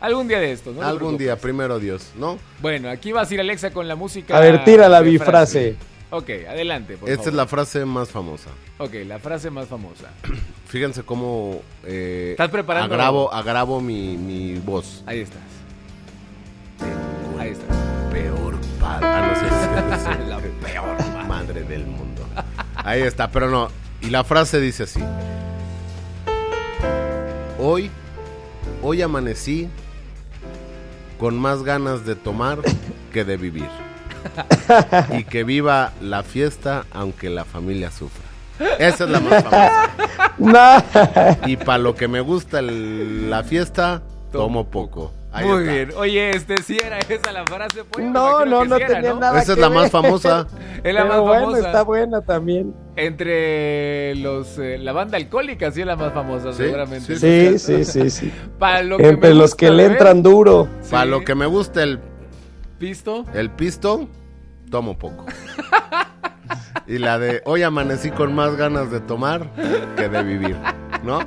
Algún 0.01 0.29
día 0.29 0.41
de 0.41 0.53
esto, 0.53 0.73
¿no? 0.73 0.83
Algún 0.83 1.17
día, 1.17 1.37
primero 1.37 1.79
Dios, 1.79 2.11
¿no? 2.17 2.39
Bueno, 2.61 2.91
aquí 2.91 3.13
va 3.13 3.23
a 3.23 3.27
ir 3.35 3.41
Alexa 3.41 3.71
con 3.71 3.89
la 3.89 3.95
música. 3.97 4.37
a 4.37 4.41
ver, 4.41 4.63
tira 4.65 4.89
la 4.89 5.01
de 5.03 5.11
bifrase. 5.11 5.77
Ok, 6.11 6.31
adelante, 6.49 6.97
por 6.97 7.09
Esta 7.09 7.19
favor. 7.25 7.29
es 7.33 7.35
la 7.37 7.47
frase 7.47 7.85
más 7.85 8.11
famosa. 8.11 8.51
Ok, 8.79 8.95
la 9.07 9.19
frase 9.19 9.51
más 9.51 9.67
famosa. 9.67 10.11
Fíjense 10.69 11.03
cómo 11.03 11.61
eh, 11.85 12.29
¿Estás 12.33 12.51
preparando? 12.51 12.95
agravo, 12.95 13.33
agravo 13.33 13.81
mi, 13.81 14.17
mi 14.17 14.55
voz. 14.59 15.03
Ahí 15.07 15.21
estás. 15.21 15.41
Tengo 16.79 17.41
Ahí 17.41 17.51
estás. 17.51 17.77
peor 18.13 18.55
padre. 18.81 19.07
Ah, 19.09 19.33
no 19.33 19.41
sé 19.41 19.47
si- 19.49 20.29
La 20.29 20.39
peor 20.39 21.27
madre 21.27 21.63
del 21.65 21.87
mundo. 21.87 22.23
Ahí 22.77 23.03
está, 23.03 23.31
pero 23.31 23.49
no. 23.51 23.69
Y 24.01 24.11
la 24.11 24.23
frase 24.25 24.61
dice 24.61 24.85
así. 24.85 25.01
Hoy, 27.59 27.91
hoy 28.83 29.03
amanecí 29.03 29.69
con 31.19 31.37
más 31.39 31.63
ganas 31.63 32.05
de 32.05 32.15
tomar 32.15 32.59
que 33.13 33.25
de 33.25 33.37
vivir. 33.37 33.69
Y 35.19 35.25
que 35.25 35.45
viva 35.45 35.93
la 36.01 36.23
fiesta 36.23 36.85
aunque 36.93 37.31
la 37.31 37.45
familia 37.45 37.91
sufra. 37.91 38.25
Esa 38.79 39.05
es 39.05 39.11
la 39.11 39.21
más 39.21 39.45
famosa. 39.45 39.91
No. 40.39 41.47
Y 41.47 41.57
para 41.59 41.79
lo 41.79 41.95
que 41.95 42.09
me 42.09 42.21
gusta 42.21 42.59
el- 42.61 43.29
la 43.31 43.43
fiesta, 43.45 44.03
tomo 44.33 44.67
poco. 44.69 45.13
Ahí 45.33 45.45
Muy 45.47 45.61
está. 45.65 45.73
bien. 45.75 45.91
Oye, 45.99 46.31
este 46.31 46.63
sí 46.63 46.79
era 46.83 46.99
esa 47.01 47.31
la 47.33 47.45
frase. 47.45 47.85
pues, 47.85 48.07
No, 48.07 48.47
no, 48.47 48.65
no 48.65 48.77
sí 48.77 48.83
era, 48.83 48.95
tenía 48.95 49.13
¿no? 49.13 49.21
nada 49.21 49.43
Esa 49.43 49.53
es 49.53 49.59
la 49.59 49.69
más 49.69 49.91
famosa. 49.91 50.47
Es 50.85 50.95
la 50.95 51.03
Pero 51.03 51.15
más 51.15 51.21
bueno, 51.21 51.41
famosa. 51.47 51.67
está 51.67 51.83
buena 51.83 52.21
también. 52.23 52.75
Entre 52.95 54.15
los 54.17 54.59
eh, 54.59 54.79
la 54.79 54.93
banda 54.93 55.17
alcohólica 55.19 55.71
sí 55.73 55.81
es 55.81 55.87
la 55.87 55.97
más 55.97 56.13
famosa, 56.13 56.53
Sí, 56.53 56.59
seguramente. 56.59 57.17
sí, 57.19 57.59
Sí, 57.59 57.59
sí, 57.59 57.85
sí, 57.85 58.11
sí. 58.11 58.33
Para 58.59 58.83
lo 58.83 58.97
que 58.97 59.09
Entre 59.09 59.31
me 59.31 59.35
los 59.35 59.51
gusta 59.51 59.57
que 59.59 59.71
le 59.73 59.85
entran 59.87 60.23
duro. 60.23 60.69
sí, 60.83 60.91
Para 60.93 61.05
lo 61.07 61.23
que 61.25 61.35
me 61.35 61.47
gusta 61.47 61.83
el 61.83 61.99
pisto. 62.79 63.25
El 63.35 63.51
pisto, 63.51 64.09
tomo 64.71 64.99
poco. 64.99 65.27
y 66.87 66.99
la 66.99 67.19
de 67.19 67.43
hoy 67.45 67.63
amanecí 67.63 68.11
con 68.11 68.35
más 68.35 68.57
ganas 68.57 68.91
de 68.91 69.01
tomar 69.01 69.51
que 69.97 70.09
de 70.09 70.23
vivir, 70.23 70.57
¿no? 71.03 71.21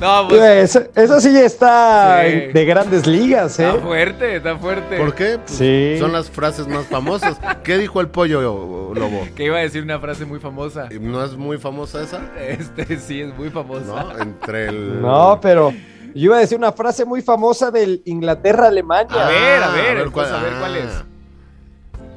No, 0.00 0.26
pues 0.28 0.40
Esa, 0.74 0.86
esa 0.96 1.20
sí 1.20 1.36
está 1.36 2.22
Sí. 2.24 2.46
de 2.52 2.64
grandes 2.64 3.06
ligas, 3.06 3.58
¿eh? 3.60 3.68
está 3.68 3.78
fuerte, 3.80 4.36
está 4.36 4.56
fuerte. 4.56 4.96
¿Por 4.96 5.14
qué? 5.14 5.38
Pues 5.38 5.50
Sí. 5.58 5.96
Son 5.98 6.12
las 6.12 6.30
frases 6.30 6.66
más 6.66 6.86
famosas. 6.86 7.38
¿Qué 7.62 7.76
dijo 7.76 8.00
el 8.00 8.08
pollo 8.08 8.40
lobo? 8.40 9.28
Que 9.36 9.44
iba 9.44 9.58
a 9.58 9.60
decir 9.60 9.82
una 9.82 9.98
frase 10.00 10.24
muy 10.24 10.40
famosa. 10.40 10.88
¿No 10.98 11.22
es 11.22 11.36
muy 11.36 11.58
famosa 11.58 12.02
esa? 12.02 12.20
Este 12.38 12.98
sí 12.98 13.20
es 13.20 13.36
muy 13.36 13.50
famosa. 13.50 14.04
¿No? 14.04 14.18
Entre 14.18 14.68
el... 14.68 15.02
No, 15.02 15.38
pero 15.42 15.74
yo 16.14 16.24
iba 16.26 16.36
a 16.36 16.40
decir 16.40 16.58
una 16.58 16.72
frase 16.72 17.04
muy 17.04 17.22
famosa 17.22 17.70
del 17.70 18.02
Inglaterra-Alemania. 18.04 19.26
A 19.26 19.28
ver, 19.28 19.62
a 19.62 19.72
Ah, 19.72 19.74
ver, 19.76 20.10
cuál, 20.10 20.26
entonces, 20.26 20.34
a 20.34 20.42
ver 20.42 20.52
cuál 20.58 20.76
es. 20.76 20.84
ah. 20.90 21.04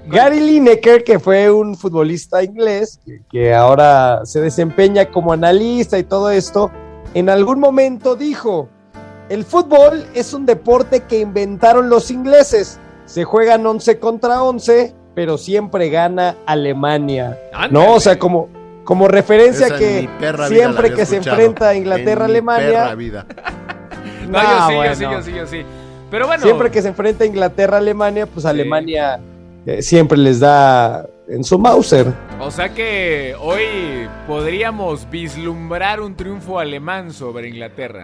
Gary 0.08 0.40
Lineker, 0.42 1.04
que 1.04 1.18
fue 1.18 1.50
un 1.50 1.78
futbolista 1.78 2.44
inglés, 2.44 3.00
que, 3.06 3.22
que 3.32 3.54
ahora 3.54 4.22
se 4.26 4.42
desempeña 4.42 5.06
como 5.06 5.32
analista 5.32 5.98
y 5.98 6.04
todo 6.04 6.30
esto, 6.30 6.72
en 7.14 7.30
algún 7.30 7.60
momento 7.60 8.16
dijo, 8.18 8.68
el 9.30 9.46
fútbol 9.46 10.06
es 10.14 10.34
un 10.34 10.46
deporte 10.46 11.02
que 11.04 11.20
inventaron 11.20 11.90
los 11.90 12.12
ingleses. 12.12 12.80
Se 13.06 13.24
juegan 13.24 13.66
11 13.66 14.00
contra 14.00 14.44
11, 14.44 14.94
pero 15.16 15.38
siempre 15.38 15.90
gana 15.90 16.36
Alemania. 16.46 17.38
Ándale. 17.54 17.74
No, 17.74 17.94
o 17.96 18.00
sea, 18.02 18.20
como, 18.20 18.50
como 18.84 19.08
referencia 19.08 19.68
Esa 19.68 19.78
que 19.78 20.10
siempre 20.50 20.94
que 20.94 21.06
se 21.06 21.18
enfrenta 21.18 21.70
a 21.70 21.76
Inglaterra-Alemania, 21.76 22.94
No, 24.30 24.42
yo 24.42 24.48
Ah, 24.48 24.68
sí, 24.70 24.76
yo 24.76 24.96
sí, 24.96 25.04
yo 25.04 25.22
sí, 25.22 25.32
yo 25.38 25.48
sí. 25.48 25.66
Pero 26.12 26.28
bueno, 26.28 26.44
siempre 26.44 26.70
que 26.70 26.82
se 26.82 26.90
enfrenta 26.90 27.24
a 27.24 27.28
Inglaterra-Alemania, 27.28 28.28
pues 28.28 28.46
Alemania 28.46 29.20
eh, 29.66 29.82
siempre 29.82 30.18
les 30.18 30.40
da 30.40 31.06
en 31.28 31.44
su 31.44 31.58
Mauser. 31.58 32.08
o 32.40 32.52
sea 32.52 32.70
que 32.70 33.36
hoy 33.40 34.08
podríamos 34.28 35.10
vislumbrar 35.10 36.02
un 36.02 36.16
triunfo 36.16 36.60
alemán 36.60 37.12
sobre 37.14 37.48
Inglaterra. 37.48 38.04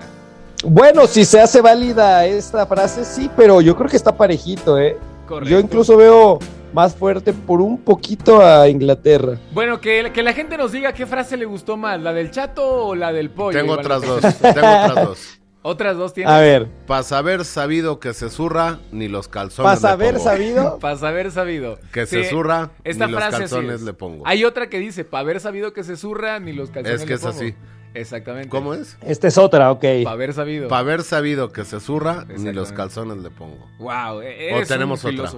Bueno, 0.64 1.06
si 1.08 1.24
se 1.24 1.40
hace 1.40 1.62
válida 1.62 2.26
esta 2.26 2.66
frase, 2.66 3.06
sí, 3.06 3.30
pero 3.38 3.62
yo 3.62 3.76
creo 3.76 3.90
que 3.90 3.96
está 3.98 4.16
parejito, 4.16 4.78
¿eh? 4.78 4.98
Correcto. 5.28 5.50
Yo 5.50 5.60
incluso 5.60 5.96
veo 5.96 6.40
más 6.74 6.96
fuerte 6.96 7.34
por 7.34 7.62
un 7.62 7.78
poquito 7.78 8.42
a 8.46 8.68
Inglaterra. 8.68 9.38
Bueno, 9.54 9.80
que, 9.80 10.12
que 10.14 10.24
la 10.24 10.34
gente 10.34 10.58
nos 10.58 10.72
diga 10.72 10.94
qué 10.94 11.06
frase 11.06 11.38
le 11.38 11.46
gustó 11.46 11.78
más, 11.78 12.00
la 12.02 12.14
del 12.14 12.32
chato 12.32 12.88
o 12.88 12.96
la 12.96 13.12
del 13.14 13.30
pollo. 13.30 13.58
Tengo 13.60 13.74
otras 13.74 14.02
dos. 14.02 14.22
Tengo 14.22 14.60
otras 14.60 14.96
dos. 14.96 15.36
Otras 15.62 15.98
dos 15.98 16.14
tienen. 16.14 16.34
A 16.34 16.40
ver, 16.40 16.68
Para 16.88 17.04
saber 17.04 17.44
sabido 17.44 18.00
que 18.00 18.14
se 18.14 18.30
zurra, 18.30 18.80
ni 18.94 19.10
los 19.10 19.28
calzones 19.28 19.80
¿para 19.82 19.96
le 19.98 20.04
haber 20.06 20.14
pongo. 20.16 20.24
sabido? 20.30 20.80
Para 20.82 21.08
haber 21.10 21.32
sabido. 21.32 21.80
Que 21.92 22.06
Sí, 22.06 22.24
se 22.24 22.30
zurra, 22.30 22.72
Esta 22.86 23.08
ni 23.08 23.12
los 23.12 23.20
frase 23.22 23.40
calzones 23.40 23.76
es. 23.76 23.82
le 23.82 23.94
pongo. 23.94 24.26
Hay 24.26 24.46
otra 24.46 24.70
que 24.70 24.80
dice, 24.80 25.04
para 25.04 25.22
haber 25.22 25.40
sabido 25.42 25.74
que 25.74 25.84
se 25.84 25.98
zurra, 25.98 26.40
ni 26.40 26.54
los 26.54 26.70
calzones 26.70 27.02
Es 27.02 27.06
que 27.06 27.10
le 27.10 27.16
es 27.16 27.22
pongo". 27.22 27.36
así. 27.36 27.56
Exactamente. 27.94 28.50
¿Cómo 28.50 28.74
es? 28.74 28.98
Esta 29.02 29.28
es 29.28 29.38
otra, 29.38 29.72
ok. 29.72 29.82
Para 30.04 30.12
haber 30.12 30.34
sabido. 30.34 30.68
Para 30.70 30.80
haber 30.80 31.04
sabido 31.04 31.52
que 31.52 31.66
se 31.66 31.80
zurra, 31.80 32.26
ni 32.38 32.54
los 32.54 32.72
calzones 32.72 33.18
le 33.18 33.30
pongo. 33.30 33.68
Wow, 33.80 34.20
O 34.20 34.66
tenemos 34.68 35.04
un 35.04 35.20
otra. 35.20 35.32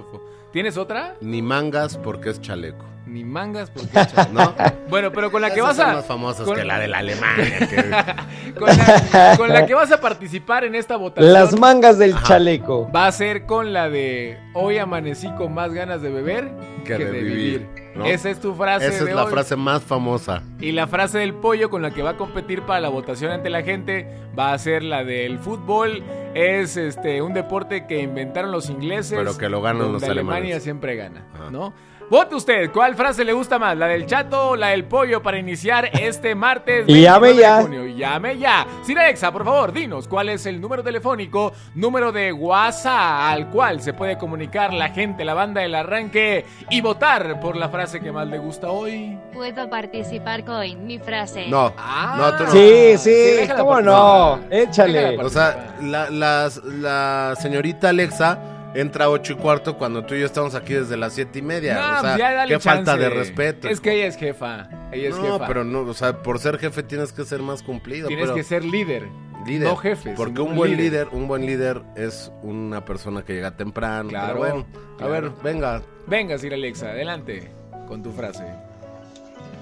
¿Tienes 0.52 0.76
otra? 0.76 1.16
Ni 1.22 1.40
mangas 1.42 1.96
porque 1.96 2.28
es 2.30 2.40
chaleco. 2.40 2.84
Ni 3.12 3.24
mangas 3.24 3.70
porque 3.70 3.88
chaval. 3.92 4.32
¿No? 4.34 4.54
Bueno, 4.92 5.10
pero 5.10 5.30
con 5.32 5.40
la 5.40 5.54
que 5.54 5.62
vas 5.62 5.76
son 5.76 5.88
a 5.88 5.92
más 5.94 6.04
famosas 6.06 6.44
con- 6.46 6.54
que 6.54 6.64
la 6.64 6.78
de 6.78 6.86
la 6.88 6.98
Alemania. 6.98 7.58
que- 7.70 8.52
con 8.54 8.68
la, 8.68 9.36
con 9.38 9.48
la 9.48 9.64
que 9.66 9.72
vas 9.80 9.90
a 9.90 10.00
participar 10.02 10.64
en 10.64 10.74
esta 10.74 10.96
votación 10.96 11.32
Las 11.32 11.58
mangas 11.58 11.98
del 11.98 12.12
Ajá. 12.12 12.26
chaleco. 12.26 12.90
va 12.94 13.06
a 13.06 13.12
ser 13.12 13.46
con 13.46 13.72
la 13.72 13.88
de 13.88 14.38
hoy 14.52 14.76
amanecí 14.76 15.30
con 15.36 15.54
más 15.54 15.72
ganas 15.72 16.02
de 16.02 16.10
beber 16.10 16.50
que, 16.84 16.98
de, 16.98 17.10
vivir. 17.22 17.66
¿no? 17.94 18.04
Esa 18.04 18.28
es 18.28 18.38
tu 18.40 18.54
frase 18.54 18.88
Esa 18.88 19.04
de 19.04 19.10
es 19.10 19.16
la 19.16 19.24
hoy. 19.24 19.30
frase 19.32 19.56
más 19.56 19.82
famosa. 19.82 20.42
Y 20.60 20.72
la 20.72 20.86
frase 20.86 21.18
del 21.20 21.32
pollo 21.34 21.70
con 21.70 21.80
la 21.80 21.90
que 21.92 22.02
va 22.02 22.10
a 22.10 22.16
competir 22.18 22.60
para 22.62 22.80
la 22.80 22.88
votación 22.90 23.30
ante 23.32 23.48
la 23.48 23.62
gente 23.62 24.06
va 24.38 24.52
a 24.52 24.58
ser 24.58 24.82
la 24.82 25.04
del 25.04 25.38
fútbol. 25.38 26.02
Es 26.34 26.76
este 26.76 27.22
un 27.22 27.32
deporte 27.34 27.86
que 27.86 28.00
inventaron 28.02 28.50
los 28.52 28.68
ingleses. 28.68 29.16
Pero 29.18 29.38
que 29.38 29.48
lo 29.48 29.62
ganan 29.62 29.90
los 29.92 30.02
Alemania 30.02 30.36
alemanes. 30.36 30.62
siempre 30.62 30.96
gana, 30.96 31.24
Ajá. 31.34 31.50
¿no? 31.50 31.72
Vote 32.12 32.34
usted, 32.34 32.70
¿cuál 32.72 32.94
frase 32.94 33.24
le 33.24 33.32
gusta 33.32 33.58
más? 33.58 33.74
¿La 33.74 33.86
del 33.86 34.04
chato 34.04 34.50
o 34.50 34.54
la 34.56 34.68
del 34.68 34.84
pollo 34.84 35.22
para 35.22 35.38
iniciar 35.38 35.88
este 35.98 36.34
martes 36.34 36.84
llame 36.86 37.28
29 37.28 37.34
de 37.34 37.40
ya. 37.40 37.62
junio? 37.62 37.86
Llame 37.86 38.36
ya. 38.38 38.66
Sir 38.82 38.98
Alexa, 38.98 39.32
por 39.32 39.46
favor, 39.46 39.72
dinos 39.72 40.08
cuál 40.08 40.28
es 40.28 40.44
el 40.44 40.60
número 40.60 40.82
telefónico, 40.82 41.54
número 41.74 42.12
de 42.12 42.30
WhatsApp 42.34 42.92
al 43.32 43.48
cual 43.48 43.80
se 43.80 43.94
puede 43.94 44.18
comunicar 44.18 44.74
la 44.74 44.90
gente, 44.90 45.24
la 45.24 45.32
banda 45.32 45.62
del 45.62 45.74
arranque 45.74 46.44
y 46.68 46.82
votar 46.82 47.40
por 47.40 47.56
la 47.56 47.70
frase 47.70 47.98
que 48.00 48.12
más 48.12 48.28
le 48.28 48.36
gusta 48.36 48.68
hoy. 48.68 49.18
Puedo 49.32 49.70
participar 49.70 50.44
con 50.44 50.84
mi 50.86 50.98
frase. 50.98 51.46
No, 51.48 51.72
Ah. 51.78 52.16
no, 52.18 52.36
tú 52.36 52.44
no. 52.44 52.50
Sí, 52.50 52.98
sí, 52.98 53.48
¿cómo 53.56 53.80
no? 53.80 54.38
Échale. 54.50 55.16
O 55.16 55.30
sea, 55.30 55.76
la 55.80 57.34
señorita 57.40 57.88
Alexa 57.88 58.38
entra 58.74 59.06
a 59.06 59.10
ocho 59.10 59.34
y 59.34 59.36
cuarto 59.36 59.76
cuando 59.76 60.04
tú 60.04 60.14
y 60.14 60.20
yo 60.20 60.26
estamos 60.26 60.54
aquí 60.54 60.74
desde 60.74 60.96
las 60.96 61.14
siete 61.14 61.38
y 61.38 61.42
media. 61.42 61.74
No, 61.74 61.98
o 61.98 62.00
sea, 62.02 62.18
ya 62.18 62.32
dale 62.32 62.54
qué 62.54 62.60
falta 62.60 62.96
de 62.96 63.08
respeto. 63.10 63.68
Es 63.68 63.80
que 63.80 63.92
ella 63.92 64.06
es 64.06 64.16
jefa. 64.16 64.68
Ella 64.92 65.08
es 65.08 65.16
no, 65.16 65.32
jefa. 65.34 65.46
pero 65.46 65.64
no, 65.64 65.80
o 65.80 65.94
sea, 65.94 66.22
por 66.22 66.38
ser 66.38 66.58
jefe 66.58 66.82
tienes 66.82 67.12
que 67.12 67.24
ser 67.24 67.40
más 67.40 67.62
cumplido. 67.62 68.08
Tienes 68.08 68.24
pero 68.24 68.34
que 68.34 68.44
ser 68.44 68.64
líder. 68.64 69.08
líder. 69.46 69.68
No 69.68 69.76
jefe. 69.76 70.14
Porque 70.16 70.40
un 70.40 70.54
buen 70.56 70.76
líder, 70.76 71.08
un 71.12 71.28
buen 71.28 71.46
líder 71.46 71.82
es 71.96 72.30
una 72.42 72.84
persona 72.84 73.22
que 73.22 73.34
llega 73.34 73.56
temprano. 73.56 74.08
Claro, 74.08 74.26
Pero 74.26 74.38
bueno, 74.38 74.66
a 75.00 75.06
ver, 75.06 75.30
venga. 75.42 75.82
Venga, 76.06 76.38
Sir 76.38 76.54
Alexa, 76.54 76.90
adelante 76.90 77.50
con 77.86 78.02
tu 78.02 78.12
frase. 78.12 78.44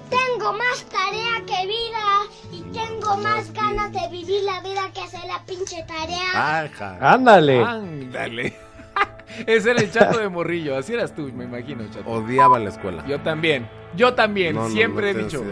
Tengo 0.09 0.31
tengo 0.41 0.53
más 0.53 0.83
tarea 0.85 1.45
que 1.45 1.67
vida 1.67 2.51
y 2.51 2.61
tengo 2.71 3.15
más 3.17 3.53
ganas 3.53 3.91
de 3.91 4.07
vivir 4.09 4.41
la 4.43 4.59
vida 4.61 4.89
que 4.91 5.01
hacer 5.01 5.23
la 5.25 5.45
pinche 5.45 5.83
tarea. 5.83 6.63
Ajá. 6.63 6.97
Ándale. 6.99 7.63
Ándale. 7.63 8.55
Ese 9.47 9.71
era 9.71 9.79
el 9.81 9.91
chato 9.91 10.19
de 10.19 10.29
morrillo, 10.29 10.77
así 10.77 10.93
eras 10.93 11.15
tú, 11.15 11.31
me 11.33 11.45
imagino, 11.45 11.83
chato. 11.93 12.09
Odiaba 12.09 12.59
la 12.59 12.69
escuela. 12.69 13.05
Yo 13.07 13.19
también, 13.21 13.67
yo 13.95 14.13
también, 14.13 14.55
No, 14.55 14.63
no, 14.63 14.69
siempre 14.69 15.13
no 15.13 15.19
he 15.19 15.23
dicho. 15.23 15.43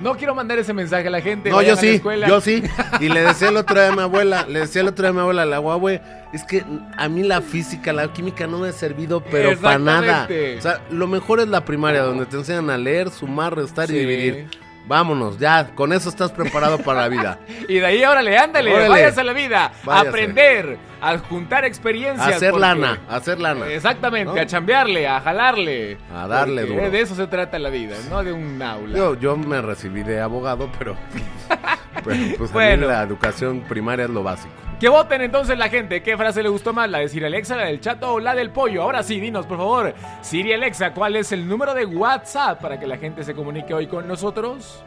No 0.00 0.16
quiero 0.16 0.32
mandar 0.32 0.58
ese 0.60 0.72
mensaje 0.72 1.08
a 1.08 1.10
la 1.10 1.20
gente. 1.20 1.50
No, 1.50 1.60
yo 1.60 1.72
a 1.72 1.74
la 1.74 1.80
sí, 1.80 1.88
escuela. 1.88 2.28
yo 2.28 2.40
sí. 2.40 2.62
Y 3.00 3.08
le 3.08 3.20
decía 3.22 3.48
el 3.48 3.56
otro 3.56 3.74
día 3.80 3.88
a 3.88 3.92
mi 3.96 4.02
abuela, 4.02 4.46
le 4.48 4.60
decía 4.60 4.82
el 4.82 4.88
otro 4.88 5.02
día 5.02 5.10
a 5.10 5.12
mi 5.12 5.18
abuela, 5.20 5.44
la 5.44 5.58
guagüe, 5.58 6.00
es 6.32 6.44
que 6.44 6.64
a 6.96 7.08
mí 7.08 7.24
la 7.24 7.40
física, 7.42 7.92
la 7.92 8.12
química 8.12 8.46
no 8.46 8.58
me 8.58 8.68
ha 8.68 8.72
servido, 8.72 9.20
pero 9.24 9.58
para 9.58 9.78
nada. 9.78 10.28
O 10.58 10.60
sea, 10.60 10.80
lo 10.90 11.06
mejor 11.08 11.40
es 11.40 11.48
la 11.48 11.64
primaria, 11.64 12.02
donde 12.02 12.26
te 12.26 12.36
enseñan 12.36 12.70
a 12.70 12.78
leer, 12.78 13.10
sumar, 13.10 13.56
restar 13.56 13.88
Sí. 13.88 13.96
y 13.96 13.98
dividir. 13.98 14.46
Vámonos, 14.88 15.38
ya, 15.38 15.68
con 15.74 15.92
eso 15.92 16.08
estás 16.08 16.32
preparado 16.32 16.78
para 16.78 17.02
la 17.02 17.08
vida. 17.08 17.38
Y 17.68 17.74
de 17.80 17.86
ahí, 17.86 18.02
órale, 18.04 18.36
ándale, 18.38 18.72
Órale. 18.72 18.88
váyase 18.88 19.20
a 19.20 19.24
la 19.24 19.32
vida, 19.34 19.72
Váyase. 19.84 20.06
a 20.06 20.08
aprender, 20.10 20.78
a 21.02 21.18
juntar 21.18 21.64
experiencias. 21.66 22.26
A 22.26 22.36
hacer 22.36 22.50
porque- 22.52 22.60
lana, 22.66 22.98
a 23.08 23.16
hacer 23.16 23.38
lana. 23.38 23.66
Exactamente, 23.68 24.34
¿No? 24.34 24.40
a 24.40 24.46
chambearle, 24.46 25.06
a 25.06 25.20
jalarle. 25.20 25.98
A 26.14 26.26
darle 26.26 26.64
duro. 26.64 26.90
De 26.90 27.00
eso 27.02 27.14
se 27.14 27.26
trata 27.26 27.58
la 27.58 27.68
vida, 27.68 27.94
no 28.08 28.24
de 28.24 28.32
un 28.32 28.60
aula. 28.62 28.96
Yo, 28.96 29.14
yo 29.20 29.36
me 29.36 29.60
recibí 29.60 30.02
de 30.02 30.20
abogado, 30.20 30.70
pero, 30.78 30.96
pero 32.04 32.16
pues 32.38 32.52
Bueno. 32.52 32.86
la 32.86 33.02
educación 33.02 33.60
primaria 33.68 34.04
es 34.06 34.10
lo 34.10 34.22
básico. 34.22 34.52
Que 34.80 34.88
voten 34.88 35.22
entonces 35.22 35.58
la 35.58 35.68
gente. 35.68 36.02
¿Qué 36.02 36.16
frase 36.16 36.42
le 36.42 36.48
gustó 36.48 36.72
más? 36.72 36.88
¿La 36.88 36.98
de 36.98 37.08
Siri 37.08 37.24
Alexa, 37.24 37.56
la 37.56 37.64
del 37.64 37.80
chato 37.80 38.12
o 38.14 38.20
la 38.20 38.34
del 38.34 38.50
pollo? 38.50 38.82
Ahora 38.82 39.02
sí, 39.02 39.18
dinos 39.18 39.44
por 39.46 39.56
favor. 39.58 39.92
Siri 40.22 40.52
Alexa, 40.52 40.94
¿cuál 40.94 41.16
es 41.16 41.32
el 41.32 41.48
número 41.48 41.74
de 41.74 41.84
WhatsApp 41.84 42.60
para 42.60 42.78
que 42.78 42.86
la 42.86 42.96
gente 42.96 43.24
se 43.24 43.34
comunique 43.34 43.74
hoy 43.74 43.88
con 43.88 44.06
nosotros? 44.06 44.84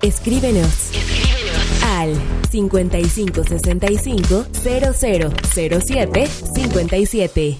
Escríbenos. 0.00 0.90
Al 1.96 2.12
5565 2.50 4.46
0007 4.52 6.26
57. 6.26 7.58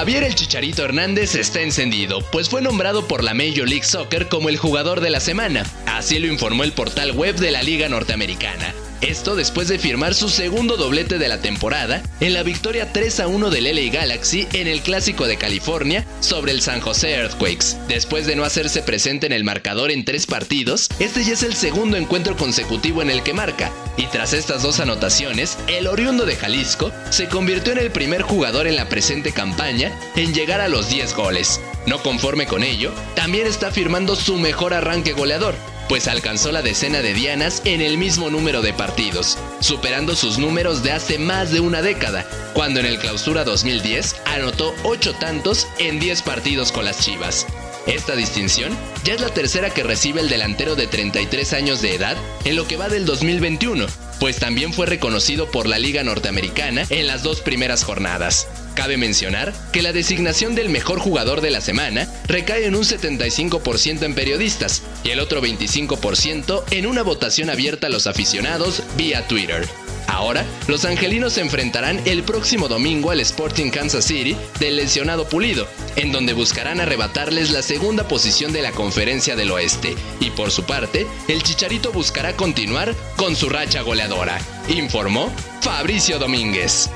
Javier 0.00 0.24
el 0.24 0.34
Chicharito 0.34 0.82
Hernández 0.82 1.34
está 1.34 1.60
encendido, 1.60 2.22
pues 2.32 2.48
fue 2.48 2.62
nombrado 2.62 3.06
por 3.06 3.22
la 3.22 3.34
Major 3.34 3.68
League 3.68 3.84
Soccer 3.84 4.28
como 4.28 4.48
el 4.48 4.56
jugador 4.56 5.02
de 5.02 5.10
la 5.10 5.20
semana. 5.20 5.62
Así 5.84 6.18
lo 6.18 6.26
informó 6.26 6.64
el 6.64 6.72
portal 6.72 7.12
web 7.12 7.36
de 7.36 7.50
la 7.50 7.62
Liga 7.62 7.86
Norteamericana. 7.86 8.72
Esto 9.00 9.34
después 9.34 9.68
de 9.68 9.78
firmar 9.78 10.14
su 10.14 10.28
segundo 10.28 10.76
doblete 10.76 11.18
de 11.18 11.28
la 11.28 11.40
temporada 11.40 12.02
en 12.20 12.34
la 12.34 12.42
victoria 12.42 12.92
3 12.92 13.20
a 13.20 13.28
1 13.28 13.48
del 13.48 13.64
LA 13.64 13.90
Galaxy 13.90 14.46
en 14.52 14.66
el 14.66 14.82
Clásico 14.82 15.26
de 15.26 15.38
California 15.38 16.04
sobre 16.20 16.52
el 16.52 16.60
San 16.60 16.80
José 16.80 17.12
Earthquakes. 17.12 17.76
Después 17.88 18.26
de 18.26 18.36
no 18.36 18.44
hacerse 18.44 18.82
presente 18.82 19.24
en 19.24 19.32
el 19.32 19.42
marcador 19.42 19.90
en 19.90 20.04
tres 20.04 20.26
partidos, 20.26 20.88
este 20.98 21.24
ya 21.24 21.32
es 21.32 21.42
el 21.42 21.54
segundo 21.54 21.96
encuentro 21.96 22.36
consecutivo 22.36 23.00
en 23.00 23.08
el 23.08 23.22
que 23.22 23.32
marca. 23.32 23.72
Y 23.96 24.06
tras 24.06 24.34
estas 24.34 24.62
dos 24.62 24.80
anotaciones, 24.80 25.56
el 25.66 25.86
oriundo 25.86 26.26
de 26.26 26.36
Jalisco 26.36 26.92
se 27.08 27.26
convirtió 27.26 27.72
en 27.72 27.78
el 27.78 27.90
primer 27.90 28.20
jugador 28.20 28.66
en 28.66 28.76
la 28.76 28.90
presente 28.90 29.32
campaña 29.32 29.98
en 30.14 30.34
llegar 30.34 30.60
a 30.60 30.68
los 30.68 30.90
10 30.90 31.14
goles. 31.14 31.58
No 31.86 32.02
conforme 32.02 32.46
con 32.46 32.62
ello, 32.62 32.92
también 33.14 33.46
está 33.46 33.70
firmando 33.70 34.14
su 34.14 34.36
mejor 34.36 34.74
arranque 34.74 35.12
goleador, 35.12 35.54
pues 35.90 36.06
alcanzó 36.06 36.52
la 36.52 36.62
decena 36.62 37.02
de 37.02 37.14
dianas 37.14 37.62
en 37.64 37.80
el 37.80 37.98
mismo 37.98 38.30
número 38.30 38.62
de 38.62 38.72
partidos, 38.72 39.36
superando 39.58 40.14
sus 40.14 40.38
números 40.38 40.84
de 40.84 40.92
hace 40.92 41.18
más 41.18 41.50
de 41.50 41.58
una 41.58 41.82
década, 41.82 42.24
cuando 42.54 42.78
en 42.78 42.86
el 42.86 43.00
Clausura 43.00 43.42
2010 43.42 44.14
anotó 44.24 44.72
8 44.84 45.14
tantos 45.14 45.66
en 45.80 45.98
10 45.98 46.22
partidos 46.22 46.70
con 46.70 46.84
las 46.84 47.00
Chivas. 47.00 47.44
Esta 47.88 48.14
distinción 48.14 48.78
ya 49.02 49.14
es 49.14 49.20
la 49.20 49.30
tercera 49.30 49.70
que 49.70 49.82
recibe 49.82 50.20
el 50.20 50.28
delantero 50.28 50.76
de 50.76 50.86
33 50.86 51.54
años 51.54 51.82
de 51.82 51.96
edad 51.96 52.16
en 52.44 52.54
lo 52.54 52.68
que 52.68 52.76
va 52.76 52.88
del 52.88 53.04
2021, 53.04 53.84
pues 54.20 54.36
también 54.36 54.72
fue 54.72 54.86
reconocido 54.86 55.50
por 55.50 55.66
la 55.66 55.80
Liga 55.80 56.04
Norteamericana 56.04 56.84
en 56.88 57.08
las 57.08 57.24
dos 57.24 57.40
primeras 57.40 57.82
jornadas. 57.82 58.46
Cabe 58.74 58.96
mencionar 58.96 59.52
que 59.72 59.82
la 59.82 59.92
designación 59.92 60.54
del 60.54 60.68
mejor 60.68 60.98
jugador 60.98 61.40
de 61.40 61.50
la 61.50 61.60
semana 61.60 62.08
recae 62.26 62.66
en 62.66 62.74
un 62.74 62.84
75% 62.84 64.02
en 64.02 64.14
periodistas 64.14 64.82
y 65.04 65.10
el 65.10 65.20
otro 65.20 65.42
25% 65.42 66.64
en 66.70 66.86
una 66.86 67.02
votación 67.02 67.50
abierta 67.50 67.88
a 67.88 67.90
los 67.90 68.06
aficionados 68.06 68.82
vía 68.96 69.26
Twitter. 69.26 69.68
Ahora, 70.06 70.44
los 70.66 70.84
angelinos 70.84 71.34
se 71.34 71.40
enfrentarán 71.40 72.00
el 72.04 72.24
próximo 72.24 72.66
domingo 72.66 73.12
al 73.12 73.20
Sporting 73.20 73.70
Kansas 73.70 74.04
City 74.04 74.36
del 74.58 74.76
lesionado 74.76 75.28
Pulido, 75.28 75.68
en 75.94 76.10
donde 76.10 76.32
buscarán 76.32 76.80
arrebatarles 76.80 77.52
la 77.52 77.62
segunda 77.62 78.08
posición 78.08 78.52
de 78.52 78.62
la 78.62 78.72
Conferencia 78.72 79.36
del 79.36 79.52
Oeste. 79.52 79.94
Y 80.18 80.30
por 80.30 80.50
su 80.50 80.64
parte, 80.64 81.06
el 81.28 81.42
Chicharito 81.44 81.92
buscará 81.92 82.34
continuar 82.34 82.94
con 83.16 83.36
su 83.36 83.48
racha 83.48 83.82
goleadora, 83.82 84.38
informó 84.68 85.32
Fabricio 85.60 86.18
Domínguez. 86.18 86.90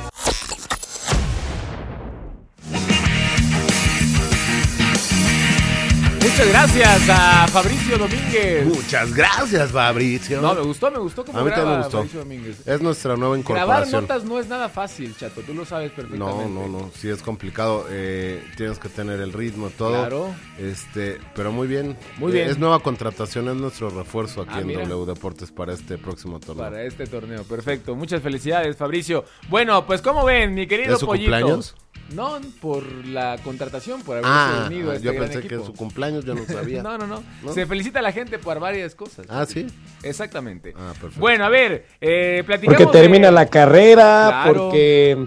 Muchas 6.25 6.49
gracias 6.49 7.09
a 7.11 7.47
Fabricio 7.49 7.99
Domínguez. 7.99 8.65
Muchas 8.67 9.13
gracias, 9.15 9.71
Fabricio. 9.71 10.41
No, 10.41 10.55
me 10.55 10.63
gustó, 10.63 10.91
me 10.91 10.99
gustó 10.99 11.23
como 11.23 11.39
a 11.39 11.45
mí 11.45 11.51
también 11.51 11.73
me 11.73 11.77
gustó. 11.83 11.99
Fabricio 11.99 12.21
Domínguez. 12.21 12.67
Es 12.67 12.81
nuestra 12.81 13.15
nueva 13.17 13.37
Grabar 13.37 13.83
incorporación. 13.85 14.01
notas 14.03 14.25
no 14.25 14.41
es 14.41 14.49
nada 14.49 14.71
fácil, 14.71 15.15
chato, 15.19 15.43
tú 15.43 15.53
lo 15.53 15.67
sabes 15.67 15.93
perfectamente. 15.93 16.49
No, 16.49 16.49
no, 16.49 16.67
no, 16.69 16.91
sí 16.99 17.11
es 17.11 17.21
complicado. 17.21 17.87
eh, 17.91 18.43
tienes 18.57 18.79
que 18.79 18.89
tener 18.89 19.21
el 19.21 19.35
ritmo, 19.35 19.69
todo. 19.77 19.91
Claro. 19.93 20.35
Este, 20.59 21.19
pero 21.35 21.53
muy 21.53 21.69
bien. 21.69 21.97
Muy 22.17 22.31
Eh, 22.33 22.37
bien. 22.37 22.49
Es 22.49 22.59
nueva 22.59 22.81
contratación, 22.81 23.49
es 23.51 23.57
nuestro 23.57 23.91
refuerzo 23.91 24.41
aquí 24.43 24.53
Ah, 24.55 24.61
en 24.61 24.67
mira. 24.67 24.87
W 24.89 25.05
Deportes 25.07 25.51
para 25.53 25.75
este 25.75 25.99
próximo 25.99 26.41
torneo. 26.41 26.65
Para 26.65 26.85
este 26.85 27.07
torneo, 27.07 27.45
perfecto. 27.45 27.95
Muchas 27.95 28.23
felicidades, 28.23 28.77
Fabricio. 28.79 29.25
Bueno, 29.51 29.85
pues 29.87 30.01
como 30.01 30.25
ven, 30.25 30.55
mi 30.55 30.67
querido 30.67 30.95
¿Es 30.95 31.01
su 31.01 31.07
pollito. 31.07 31.31
cumpleaños? 31.33 31.75
No, 32.13 32.39
por 32.61 32.85
la 33.07 33.39
contratación, 33.43 34.03
por 34.03 34.19
haberse 34.19 34.31
Ah, 34.33 34.65
unido 34.69 34.91
a 34.91 34.95
este 34.95 35.07
yo 35.07 35.13
gran 35.13 35.25
pensé 35.25 35.41
que 35.41 35.47
equipo. 35.47 35.61
es 35.63 35.67
su 35.67 35.73
cumpleaños, 35.75 36.25
yo 36.25 36.35
no 36.35 36.45
sabía. 36.45 36.83
no, 36.83 36.99
no, 36.99 37.07
no, 37.07 37.23
¿No? 37.43 37.53
Se 37.53 37.67
felicita 37.67 38.01
a 38.01 38.03
la 38.03 38.13
gente 38.13 38.39
por 38.39 38.61
varias 38.61 38.95
cosas. 38.95 39.27
Ah, 39.29 39.47
¿sí? 39.49 39.67
Exactamente. 40.03 40.75
Ah, 40.77 40.93
perfecto. 40.93 41.19
Bueno, 41.21 41.45
a 41.45 41.49
ver, 41.49 41.87
eh, 42.01 42.43
platicamos 42.47 42.81
Porque 42.83 42.99
termina 42.99 43.29
de- 43.29 43.33
la 43.33 43.47
carrera, 43.47 44.29
Claro. 44.45 44.53
porque... 44.69 45.27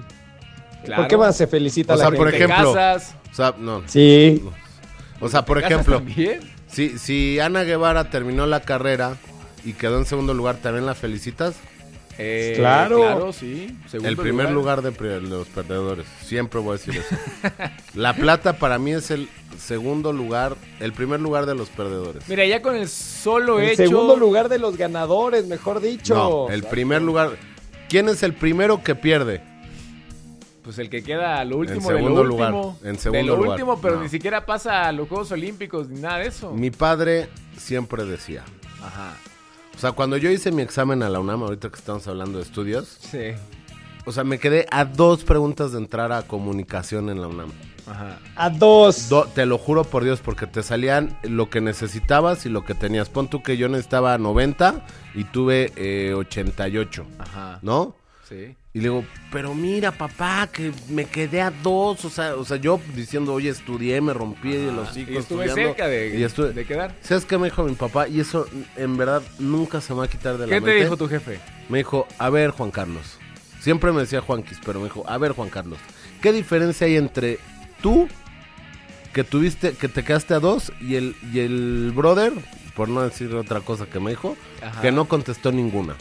Claro. 0.86 1.02
¿Por 1.02 1.08
qué 1.10 1.18
más 1.18 1.36
se 1.36 1.48
felicita 1.48 1.94
O 1.94 1.96
a 1.96 1.98
la 2.00 2.06
gente? 2.06 2.18
por 2.18 2.30
Te 2.30 2.36
ejemplo. 2.38 2.74
casas. 2.74 3.16
O 3.32 3.36
sea, 3.36 3.56
no. 3.58 3.84
Sí. 3.88 4.44
O 5.20 5.28
sea, 5.28 5.44
por 5.44 5.58
¿Te 5.58 5.64
casas 5.64 5.88
ejemplo, 5.88 6.02
si, 6.68 6.98
si 7.00 7.40
Ana 7.40 7.64
Guevara 7.64 8.10
terminó 8.10 8.46
la 8.46 8.62
carrera 8.62 9.18
y 9.66 9.74
quedó 9.74 9.98
en 9.98 10.06
segundo 10.06 10.34
lugar, 10.34 10.58
¿también 10.58 10.86
la 10.86 10.94
felicitas? 10.96 11.56
Eh, 12.20 12.54
Claro. 12.58 12.98
Claro, 13.00 13.34
sí. 13.34 13.78
Segundo 13.88 14.10
el 14.10 14.18
primer 14.18 14.50
lugar, 14.52 14.82
de, 14.82 14.92
de 14.92 15.22
los 15.22 15.48
perdedores. 15.50 16.06
Siempre 16.24 16.60
voy 16.60 16.70
a 16.76 16.78
decir 16.78 16.98
eso. 16.98 17.16
la 17.94 18.14
plata 18.14 18.54
para 18.58 18.80
mí 18.80 18.92
es 18.92 19.12
el 19.12 19.30
segundo 19.60 20.12
lugar, 20.14 20.56
el 20.80 20.94
primer 20.94 21.20
lugar 21.20 21.46
de 21.46 21.56
los 21.56 21.70
perdedores. 21.70 22.28
Mira, 22.28 22.46
ya 22.46 22.62
con 22.62 22.76
el 22.76 22.88
solo 22.90 23.60
El 23.60 23.70
hecho. 23.70 23.84
segundo 23.84 24.16
lugar 24.16 24.50
de 24.50 24.58
los 24.60 24.78
ganadores, 24.78 25.46
mejor 25.48 25.80
dicho. 25.80 26.16
No, 26.16 26.50
el 26.54 26.64
primer 26.64 27.02
lugar. 27.02 27.38
¿Quién 27.90 28.10
es 28.10 28.24
el 28.24 28.34
primero 28.34 28.84
que 28.84 28.96
pierde? 28.96 29.42
Pues 30.64 30.80
el 30.80 30.90
que 30.90 31.02
queda 31.02 31.40
a 31.40 31.46
lo 31.46 31.58
último 31.58 31.80
En 31.80 31.86
de 31.88 31.92
lo 31.94 31.98
segundo 32.00 32.24
lugar, 32.26 32.54
último. 32.54 32.80
en 32.84 32.94
de 32.94 33.00
segundo 33.00 33.24
lo 33.28 33.36
lugar. 33.38 33.52
último, 33.52 33.80
pero 33.82 33.96
No. 33.96 34.04
ni 34.04 34.10
siquiera 34.10 34.46
pasa 34.46 34.86
a 34.88 34.92
los 34.92 35.08
Juegos 35.08 35.32
Olímpicos 35.32 35.88
ni 35.88 36.02
nada 36.02 36.18
de 36.18 36.28
eso. 36.28 36.52
Mi 36.52 36.72
padre 36.72 37.30
siempre 37.58 38.04
decía. 38.04 38.44
Ajá. 38.84 39.14
O 39.78 39.80
sea, 39.80 39.92
cuando 39.92 40.18
yo 40.18 40.32
hice 40.32 40.52
mi 40.52 40.64
examen 40.64 41.04
a 41.04 41.10
la 41.10 41.20
UNAM, 41.20 41.44
ahorita 41.44 41.70
que 41.70 41.76
estamos 41.76 42.08
hablando 42.08 42.40
de 42.40 42.44
estudios, 42.44 42.98
Sí. 43.00 43.34
o 44.06 44.12
sea, 44.12 44.24
me 44.24 44.40
quedé 44.40 44.66
a 44.72 44.86
dos 44.86 45.24
preguntas 45.24 45.72
de 45.72 45.78
entrar 45.78 46.12
a 46.12 46.24
comunicación 46.24 47.10
en 47.10 47.22
la 47.22 47.28
UNAM. 47.28 47.52
Ajá. 47.86 48.20
A 48.36 48.50
dos. 48.50 49.08
Do- 49.08 49.26
te 49.34 49.46
lo 49.46 49.58
juro 49.58 49.84
por 49.86 50.04
Dios, 50.04 50.20
porque 50.20 50.46
te 50.48 50.62
salían 50.64 51.18
lo 51.24 51.50
que 51.50 51.62
necesitabas 51.62 52.46
y 52.46 52.50
lo 52.50 52.66
que 52.66 52.74
tenías. 52.74 53.08
Pon 53.10 53.30
tú 53.30 53.42
que 53.44 53.56
yo 53.56 53.70
necesitaba 53.70 54.18
90 54.18 54.84
y 55.14 55.24
tuve 55.26 55.72
eh, 55.78 56.14
88, 56.14 57.06
Ajá. 57.20 57.60
¿no? 57.62 57.96
Sí. 58.28 58.58
Y 58.78 58.80
le 58.80 58.90
digo, 58.90 59.06
pero 59.32 59.56
mira, 59.56 59.92
papá, 59.92 60.48
que 60.54 60.72
me 60.88 61.06
quedé 61.06 61.42
a 61.42 61.50
dos. 61.50 62.06
O 62.06 62.12
sea, 62.12 62.36
o 62.36 62.46
sea 62.46 62.58
yo 62.58 62.80
diciendo, 62.96 63.34
oye, 63.34 63.50
estudié, 63.50 64.00
me 64.02 64.14
rompí 64.14 64.54
los 64.54 64.90
hocico 64.90 65.12
Y 65.14 65.18
estuve 65.18 65.46
estudiando, 65.46 65.56
cerca 65.74 65.88
de, 65.88 66.16
y 66.20 66.24
estuve- 66.24 66.54
de 66.54 66.64
quedar. 66.64 66.94
¿Sabes 67.02 67.26
qué 67.26 67.40
me 67.40 67.46
dijo 67.46 67.64
mi 67.64 67.74
papá? 67.74 68.08
Y 68.08 68.20
eso, 68.20 68.46
en 68.76 68.96
verdad, 68.96 69.24
nunca 69.40 69.82
se 69.82 69.94
me 69.94 70.00
va 70.00 70.06
a 70.06 70.08
quitar 70.10 70.38
de 70.38 70.46
la 70.46 70.54
¿Qué 70.54 70.62
te 70.62 70.68
mente. 70.68 70.84
dijo 70.84 70.96
tu 70.96 71.08
jefe? 71.10 71.40
Me 71.70 71.80
dijo, 71.80 72.08
a 72.20 72.30
ver, 72.30 72.52
Juan 72.52 72.70
Carlos. 72.70 73.18
Siempre 73.60 73.92
me 73.92 74.02
decía 74.02 74.22
Juanquis, 74.22 74.60
pero 74.64 74.78
me 74.80 74.86
dijo, 74.86 75.04
a 75.10 75.18
ver, 75.18 75.32
Juan 75.32 75.50
Carlos. 75.50 75.80
¿Qué 76.22 76.32
diferencia 76.32 76.86
hay 76.86 76.98
entre 76.98 77.40
tú 77.82 78.08
que 79.12 79.24
tuviste, 79.24 79.72
que 79.72 79.88
te 79.88 80.04
quedaste 80.04 80.36
a 80.36 80.40
dos 80.40 80.72
y 80.80 80.94
el, 80.96 81.16
y 81.34 81.40
el 81.40 81.92
brother, 81.96 82.32
por 82.76 82.90
no 82.90 83.02
decir 83.02 83.34
otra 83.34 83.62
cosa 83.62 83.88
que 83.88 84.00
me 84.00 84.12
dijo, 84.12 84.38
Ajá. 84.62 84.82
que 84.82 84.92
no 84.92 85.06
contestó 85.08 85.52
ninguna. 85.52 85.96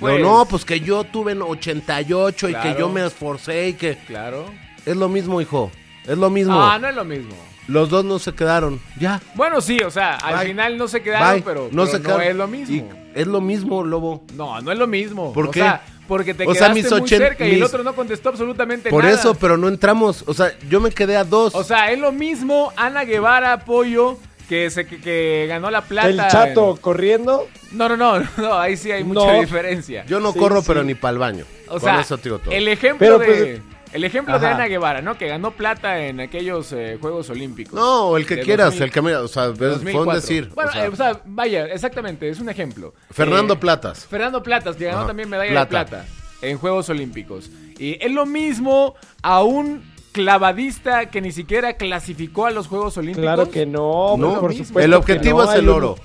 Pues- 0.00 0.20
no, 0.20 0.38
no, 0.38 0.44
pues 0.46 0.64
que 0.64 0.80
yo 0.80 1.04
tuve 1.04 1.32
en 1.32 1.42
88 1.42 2.48
y 2.48 2.52
Claro. 2.52 2.72
que 2.74 2.78
yo 2.80 2.88
me 2.88 3.06
esforcé 3.06 3.68
y 3.68 3.74
que... 3.74 3.96
Claro. 4.06 4.46
Es 4.84 4.96
lo 4.96 5.08
mismo, 5.08 5.40
hijo. 5.40 5.70
Es 6.06 6.18
lo 6.18 6.28
mismo. 6.30 6.60
Ah, 6.60 6.78
no 6.78 6.88
es 6.88 6.94
lo 6.94 7.04
mismo. 7.04 7.34
Los 7.66 7.88
dos 7.88 8.04
no 8.04 8.18
se 8.18 8.32
quedaron. 8.34 8.78
Ya. 9.00 9.22
Bueno, 9.34 9.62
sí, 9.62 9.78
o 9.80 9.90
sea, 9.90 10.16
al 10.16 10.36
Bye. 10.36 10.46
final 10.48 10.76
no 10.76 10.86
se 10.88 11.02
quedaron, 11.02 11.32
Bye. 11.36 11.42
pero 11.42 11.62
no 11.72 11.84
pero 11.84 11.86
se 11.86 11.98
no 11.98 12.04
quedaron. 12.04 12.22
es 12.26 12.36
lo 12.36 12.46
mismo. 12.48 12.74
Y 12.76 12.84
es 13.18 13.26
lo 13.26 13.40
mismo, 13.40 13.82
Lobo. 13.82 14.22
No, 14.34 14.60
no 14.60 14.70
es 14.70 14.78
lo 14.78 14.86
mismo. 14.86 15.32
¿Por 15.32 15.46
o 15.46 15.50
qué? 15.50 15.60
sea, 15.60 15.82
porque 16.06 16.34
te 16.34 16.42
O 16.46 16.52
sea, 16.52 16.68
quedaste 16.70 16.74
mis 16.82 16.90
muy 17.00 17.08
cerca 17.08 17.46
y 17.46 17.54
el 17.54 17.62
otro 17.62 17.82
no 17.82 17.94
contestó 17.96 18.28
absolutamente 18.28 18.90
Por 18.90 19.04
nada. 19.04 19.14
eso, 19.14 19.34
pero 19.34 19.56
no 19.56 19.68
entramos. 19.68 20.22
O 20.26 20.34
sea, 20.34 20.52
yo 20.68 20.78
me 20.80 20.90
quedé 20.90 21.16
a 21.16 21.24
dos. 21.24 21.54
O 21.54 21.64
sea, 21.64 21.90
es 21.90 21.98
lo 21.98 22.12
mismo 22.12 22.70
Ana 22.76 23.04
Guevara 23.04 23.64
Pollo 23.64 24.18
que 24.48 24.70
se 24.70 24.86
que, 24.86 25.00
que 25.00 25.46
ganó 25.48 25.70
la 25.70 25.82
plata. 25.82 26.08
El 26.08 26.18
chato 26.28 26.76
corriendo. 26.80 27.48
No, 27.72 27.88
no, 27.88 27.96
no, 27.96 28.20
no, 28.36 28.54
ahí 28.58 28.76
sí 28.76 28.90
hay 28.92 29.04
mucha 29.04 29.32
No. 29.32 29.40
diferencia. 29.40 30.04
yo 30.06 30.20
no 30.20 30.32
sí, 30.32 30.38
corro, 30.38 30.60
sí. 30.60 30.66
pero 30.68 30.82
ni 30.84 30.94
para 30.94 31.12
el 31.12 31.18
baño. 31.18 31.44
O 31.68 31.72
Con 31.72 31.80
sea, 31.80 32.00
eso 32.00 32.18
todo. 32.18 32.40
el 32.50 32.68
ejemplo 32.68 32.98
Pero, 32.98 33.18
de 33.18 33.26
pues, 33.26 33.60
el 33.94 34.04
ejemplo 34.04 34.38
de. 34.38 34.46
Ana 34.46 34.66
Guevara, 34.66 35.02
¿no? 35.02 35.16
Que 35.16 35.28
ganó 35.28 35.52
plata 35.52 36.04
en 36.06 36.20
aquellos 36.20 36.72
eh, 36.72 36.98
Juegos 37.00 37.30
Olímpicos. 37.30 37.74
No, 37.74 38.08
o 38.08 38.16
el 38.16 38.26
que 38.26 38.40
quieras, 38.40 38.66
2000, 38.78 38.82
el 38.82 38.90
que 38.92 39.02
mira, 39.02 39.22
o 39.22 39.28
sea, 39.28 39.52
fue 39.54 39.68
un 39.68 39.74
2004. 39.74 40.14
decir. 40.14 40.50
Bueno, 40.54 40.70
o 40.70 40.72
sea, 40.72 40.84
eh, 40.84 40.88
o 40.88 40.96
sea, 40.96 41.20
vaya, 41.24 41.66
exactamente, 41.66 42.28
es 42.28 42.40
un 42.40 42.48
ejemplo. 42.48 42.92
Fernando 43.10 43.54
Eh, 43.54 43.58
Platas. 43.58 44.06
Fernando 44.06 44.42
Platas, 44.42 44.76
que 44.76 44.84
ganó 44.86 44.98
Ajá. 44.98 45.06
también 45.08 45.28
medalla 45.28 45.50
Plata. 45.66 45.84
de 45.84 45.90
plata 46.02 46.06
en 46.42 46.58
Juegos 46.58 46.88
Olímpicos. 46.90 47.50
Y 47.78 47.96
es 48.04 48.10
lo 48.12 48.26
mismo 48.26 48.94
a 49.22 49.42
un 49.42 49.93
clavadista 50.14 51.10
que 51.10 51.20
ni 51.20 51.32
siquiera 51.32 51.74
clasificó 51.76 52.46
a 52.46 52.50
los 52.52 52.68
Juegos 52.68 52.96
Olímpicos. 52.96 53.22
Claro 53.24 53.50
que 53.50 53.66
no, 53.66 54.16
No, 54.16 54.40
por 54.40 54.52
supuesto. 54.52 54.78
el 54.80 54.94
objetivo 54.94 55.44
no, 55.44 55.50
es 55.52 55.58
el 55.58 55.68
un- 55.68 55.74
oro. 55.74 55.96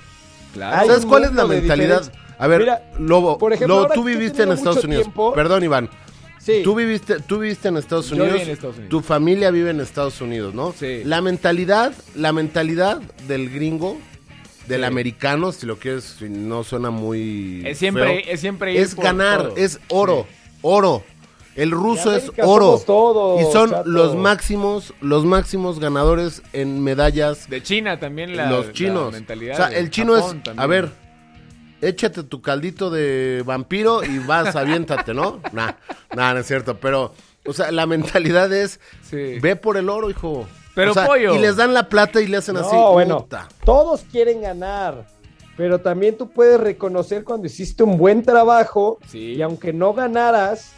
Claro. 0.53 0.87
¿Sabes 0.87 1.05
cuál 1.05 1.25
es 1.25 1.33
la 1.33 1.45
mentalidad? 1.45 2.11
A 2.39 2.47
ver, 2.47 2.61
Mira, 2.61 2.91
Lobo, 2.97 3.37
por 3.37 3.53
ejemplo, 3.53 3.83
Lobo, 3.83 3.93
tú 3.93 4.03
viviste 4.03 4.43
en 4.43 4.51
Estados 4.51 4.83
Unidos. 4.83 5.03
tiempo- 5.03 5.31
Perdón, 5.33 5.63
Iván. 5.63 5.89
Sí. 6.39 6.61
Tú 6.63 6.73
viviste, 6.73 7.19
tú 7.19 7.37
viviste 7.39 7.67
en 7.67 7.77
Estados 7.77 8.09
Unidos. 8.11 8.29
viví 8.33 8.41
en 8.43 8.49
Estados 8.49 8.75
Unidos. 8.77 8.89
Tu 8.89 9.01
familia 9.01 9.51
vive 9.51 9.69
en 9.69 9.79
Estados 9.81 10.19
Unidos, 10.21 10.53
¿no? 10.55 10.73
Sí. 10.77 11.01
La 11.03 11.21
mentalidad, 11.21 11.93
la 12.15 12.33
mentalidad 12.33 12.99
del 13.27 13.49
gringo, 13.51 13.97
del 14.67 14.81
Sí. 14.81 14.85
americano, 14.87 15.51
si 15.51 15.65
lo 15.67 15.77
quieres, 15.77 16.15
si 16.17 16.29
no 16.29 16.63
suena 16.63 16.89
muy 16.89 17.61
Es 17.65 17.77
siempre- 17.77 18.23
feo, 18.23 18.33
es 18.33 18.39
siempre 18.39 18.73
ir 18.73 18.79
es 18.79 18.95
por 18.95 19.03
ganar, 19.03 19.43
todo. 19.49 19.57
es 19.57 19.79
oro, 19.89 20.25
oro. 20.61 21.03
El 21.55 21.71
ruso 21.71 22.13
es 22.15 22.31
oro 22.41 22.65
somos 22.65 22.85
todo, 22.85 23.39
y 23.41 23.51
son 23.51 23.69
chato. 23.71 23.89
los 23.89 24.15
máximos, 24.15 24.93
los 25.01 25.25
máximos 25.25 25.79
ganadores 25.79 26.41
en 26.53 26.81
medallas 26.83 27.49
De 27.49 27.61
China 27.61 27.99
también 27.99 28.37
la 28.37 28.49
los 28.49 28.67
la 28.67 28.73
chinos. 28.73 29.11
mentalidad 29.11 29.53
o 29.53 29.57
sea, 29.69 29.77
el 29.77 29.89
chino 29.89 30.13
Japón 30.15 30.37
es, 30.37 30.43
también. 30.43 30.59
a 30.63 30.67
ver, 30.67 30.89
échate 31.81 32.23
tu 32.23 32.41
caldito 32.41 32.89
de 32.89 33.43
vampiro 33.45 34.03
y 34.03 34.19
vas, 34.19 34.55
aviéntate, 34.55 35.13
¿no? 35.13 35.39
Nah, 35.51 35.71
nah, 36.15 36.33
no 36.33 36.39
es 36.39 36.47
cierto, 36.47 36.77
pero, 36.77 37.13
o 37.45 37.53
sea, 37.53 37.71
la 37.71 37.85
mentalidad 37.85 38.51
es, 38.53 38.79
Sí. 39.03 39.39
ve 39.39 39.55
por 39.55 39.75
el 39.77 39.89
oro, 39.89 40.09
hijo. 40.09 40.47
Pero, 40.75 40.91
O 40.91 40.93
sea, 40.93 41.07
pollo. 41.07 41.35
Y 41.35 41.39
les 41.39 41.55
dan 41.57 41.73
la 41.73 41.89
plata 41.89 42.21
y 42.21 42.27
le 42.27 42.37
hacen 42.37 42.55
No, 42.55 42.61
así. 42.61 42.75
bueno, 42.93 43.19
puta. 43.23 43.49
todos 43.65 44.01
quieren 44.11 44.41
ganar, 44.41 45.07
pero 45.57 45.79
también 45.81 46.15
tú 46.17 46.29
puedes 46.29 46.59
reconocer 46.59 47.23
cuando 47.25 47.47
hiciste 47.47 47.83
un 47.83 47.97
buen 47.97 48.23
trabajo 48.23 48.97
Sí. 49.07 49.33
y 49.33 49.41
aunque 49.41 49.73
no 49.73 49.93
ganaras, 49.93 50.73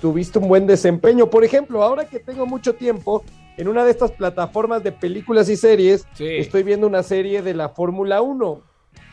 tuviste 0.00 0.38
un 0.38 0.48
buen 0.48 0.66
desempeño. 0.66 1.28
Por 1.30 1.44
ejemplo, 1.44 1.82
ahora 1.82 2.04
que 2.06 2.18
tengo 2.20 2.46
mucho 2.46 2.74
tiempo, 2.74 3.22
en 3.56 3.68
una 3.68 3.84
de 3.84 3.90
estas 3.90 4.12
plataformas 4.12 4.82
de 4.82 4.92
películas 4.92 5.48
y 5.48 5.56
series, 5.56 6.06
Sí. 6.14 6.26
estoy 6.26 6.62
viendo 6.62 6.86
una 6.86 7.02
serie 7.02 7.42
de 7.42 7.54
la 7.54 7.68
Fórmula 7.68 8.22
1. 8.22 8.62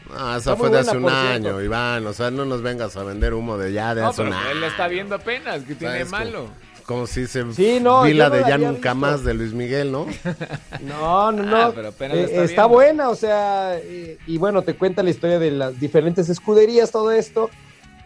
Ah, 0.10 0.36
Está 0.38 0.52
esa 0.52 0.56
fue 0.56 0.68
de 0.70 0.76
buena, 0.78 0.80
hace 0.92 0.98
un 0.98 1.04
cierto. 1.10 1.18
año, 1.50 1.62
Iván. 1.62 2.08
O 2.08 2.14
sea, 2.14 2.32
no 2.32 2.46
nos 2.46 2.62
vengas 2.62 2.96
a 2.96 3.04
vender 3.04 3.34
humo 3.34 3.58
de 3.58 3.74
ya 3.74 3.94
de 3.94 4.02
No, 4.02 4.08
hace 4.10 4.22
un 4.22 4.32
año. 4.32 4.50
él 4.52 4.62
la 4.62 4.68
está 4.68 4.88
viendo 4.88 5.16
apenas, 5.16 5.64
que 5.64 5.76
tiene 5.76 6.06
¿Sabes? 6.06 6.12
malo. 6.12 6.46
Como 6.86 7.06
si 7.06 7.28
se 7.28 7.44
Sí, 7.52 7.80
no, 7.82 8.04
vi 8.04 8.14
la 8.14 8.30
no 8.30 8.36
de 8.36 8.42
la 8.44 8.48
Ya 8.48 8.58
Nunca 8.58 8.94
visto. 8.94 8.96
Más 8.96 9.24
de 9.26 9.34
Luis 9.34 9.52
Miguel, 9.52 9.92
¿no? 9.92 10.06
No, 10.82 11.32
no, 11.34 11.44
no. 11.44 11.58
Ah, 11.58 11.72
pero 11.76 11.90
apenas 11.90 12.16
la 12.18 12.24
Eh, 12.24 12.44
está 12.46 12.66
buena, 12.66 13.10
o 13.10 13.16
sea, 13.16 13.78
eh, 13.78 14.18
y 14.26 14.38
bueno, 14.38 14.62
te 14.62 14.76
cuenta 14.76 15.04
la 15.04 15.10
historia 15.10 15.40
de 15.40 15.52
las 15.52 15.78
diferentes 15.80 16.30
escuderías, 16.30 16.90
todo 16.92 17.12
esto. 17.12 17.50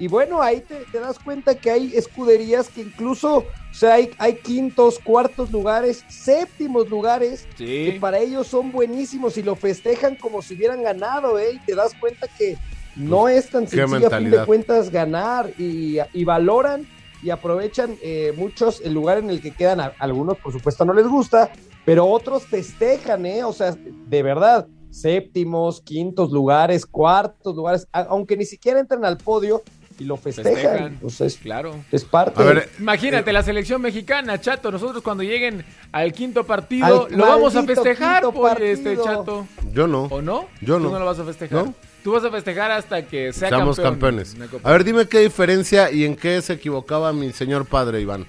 Y 0.02 0.08
bueno, 0.08 0.42
ahí 0.42 0.62
te, 0.62 0.84
te 0.92 1.00
das 1.00 1.20
cuenta 1.20 1.54
que 1.54 1.70
hay 1.70 1.96
escuderías 1.96 2.70
que 2.70 2.82
incluso, 2.82 3.38
o 3.38 3.46
sea, 3.72 3.94
hay, 3.94 4.10
hay 4.18 4.38
quintos, 4.38 4.98
cuartos 4.98 5.52
lugares, 5.52 6.04
séptimos 6.10 6.90
lugares, 6.90 7.48
Sí. 7.56 7.66
que 7.86 7.98
para 8.02 8.18
ellos 8.18 8.48
son 8.48 8.72
buenísimos 8.72 9.38
y 9.38 9.44
lo 9.44 9.56
festejan 9.56 10.16
como 10.16 10.42
si 10.42 10.56
hubieran 10.56 10.82
ganado, 10.82 11.38
¿eh? 11.38 11.52
Y 11.54 11.60
te 11.60 11.76
das 11.76 11.94
cuenta 12.00 12.28
que 12.36 12.58
no 12.96 13.30
es 13.30 13.52
tan 13.52 13.68
sencillo 13.68 14.08
a 14.08 14.18
fin 14.18 14.32
de 14.32 14.44
cuentas 14.44 14.90
ganar 14.90 15.52
y, 15.56 15.98
y 16.14 16.24
valoran 16.24 16.88
y 17.22 17.30
aprovechan 17.30 17.96
eh, 18.02 18.34
muchos 18.36 18.82
el 18.84 18.94
lugar 18.96 19.20
en 19.20 19.30
el 19.30 19.40
que 19.40 19.52
quedan. 19.52 19.82
A- 19.82 19.94
algunos, 20.00 20.40
por 20.40 20.52
supuesto, 20.52 20.84
no 20.84 20.94
les 20.94 21.06
gusta, 21.08 21.52
pero 21.86 22.08
otros 22.08 22.48
festejan, 22.48 23.24
¿eh? 23.28 23.44
O 23.44 23.54
sea, 23.54 23.76
de 24.10 24.24
verdad, 24.24 24.66
séptimos, 24.90 25.80
quintos 25.80 26.32
lugares, 26.32 26.88
cuartos 26.88 27.56
lugares, 27.56 27.88
aunque 27.92 28.36
ni 28.36 28.46
siquiera 28.46 28.80
entran 28.80 29.06
al 29.06 29.18
podio 29.18 29.62
y 30.02 30.06
lo 30.06 30.18
festejan. 30.18 30.98
Festejan. 31.00 31.28
Es, 31.28 31.38
Claro. 31.38 31.76
es 31.92 32.04
parte. 32.04 32.42
A 32.42 32.46
ver, 32.46 32.70
Imagínate 32.80 33.32
la 33.32 33.44
selección 33.44 33.82
mexicana, 33.82 34.40
Chato. 34.42 34.72
Nosotros 34.72 35.04
cuando 35.04 35.24
lleguen 35.24 35.64
al 35.92 36.12
quinto 36.14 36.44
partido, 36.46 37.06
Al 37.08 37.16
lo 37.18 37.26
vamos 37.28 37.56
a 37.56 37.64
festejar, 37.64 38.24
pues, 38.34 38.60
este. 38.60 38.98
Chato. 38.98 39.48
Yo 39.72 39.88
no. 39.88 40.04
¿O 40.06 40.22
no? 40.22 40.48
Yo 40.62 40.78
Tú 40.78 40.84
no. 40.86 40.90
no 40.92 41.00
lo 41.00 41.06
vas 41.06 41.20
a 41.20 41.24
festejar. 41.26 41.66
¿No? 41.66 41.74
Tú 42.04 42.14
vas 42.14 42.24
a 42.24 42.32
festejar 42.32 42.72
hasta 42.72 43.04
que 43.06 43.32
sea 43.32 43.50
Seamos 43.50 43.78
campeón 43.78 44.18
campeones. 44.18 44.36
A 44.64 44.72
ver, 44.72 44.84
dime 44.84 45.06
qué 45.08 45.20
diferencia 45.20 45.92
y 45.92 46.04
en 46.06 46.16
qué 46.16 46.42
se 46.42 46.54
equivocaba 46.54 47.14
mi 47.14 47.32
señor 47.32 47.66
padre, 47.68 48.02
Iván. 48.02 48.26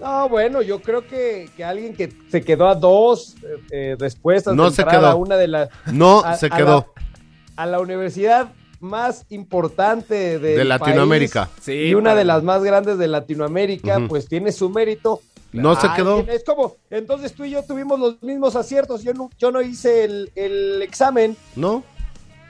No, 0.00 0.28
bueno, 0.28 0.62
yo 0.62 0.80
creo 0.80 1.06
que, 1.06 1.48
que 1.56 1.64
alguien 1.64 1.94
que 1.94 2.12
se 2.30 2.42
quedó 2.42 2.68
a 2.68 2.74
dos 2.76 3.34
eh, 3.42 3.56
eh, 3.72 3.96
respuestas 3.98 4.54
No 4.54 4.70
de 4.70 4.76
se 4.76 4.84
quedó. 4.84 5.06
a 5.06 5.14
una 5.16 5.36
de 5.36 5.48
las 5.48 5.68
No 5.92 6.20
a- 6.24 6.36
se 6.36 6.46
a 6.46 6.50
quedó. 6.50 6.92
la- 6.96 7.62
a 7.62 7.66
la 7.66 7.80
universidad 7.80 8.48
más 8.80 9.26
importante 9.30 10.38
De 10.38 10.64
Latinoamérica. 10.64 11.46
país 11.46 11.64
Sí, 11.64 11.72
y 11.72 11.94
una 11.94 12.14
de 12.14 12.24
las 12.24 12.42
más 12.42 12.62
grandes 12.62 12.98
de 12.98 13.08
Latinoamérica, 13.08 14.00
pues 14.08 14.28
tiene 14.28 14.52
su 14.52 14.70
mérito. 14.70 15.20
No 15.52 15.80
se 15.80 15.88
quedó. 15.96 16.20
Es 16.28 16.44
como, 16.44 16.76
entonces 16.90 17.32
tú 17.32 17.44
y 17.44 17.50
yo 17.50 17.62
tuvimos 17.62 17.98
los 17.98 18.22
mismos 18.22 18.54
aciertos. 18.54 19.02
Yo 19.02 19.14
no, 19.14 19.30
yo 19.38 19.50
no 19.50 19.62
hice 19.62 20.04
el, 20.04 20.30
el 20.34 20.82
examen. 20.82 21.36
¿No? 21.56 21.82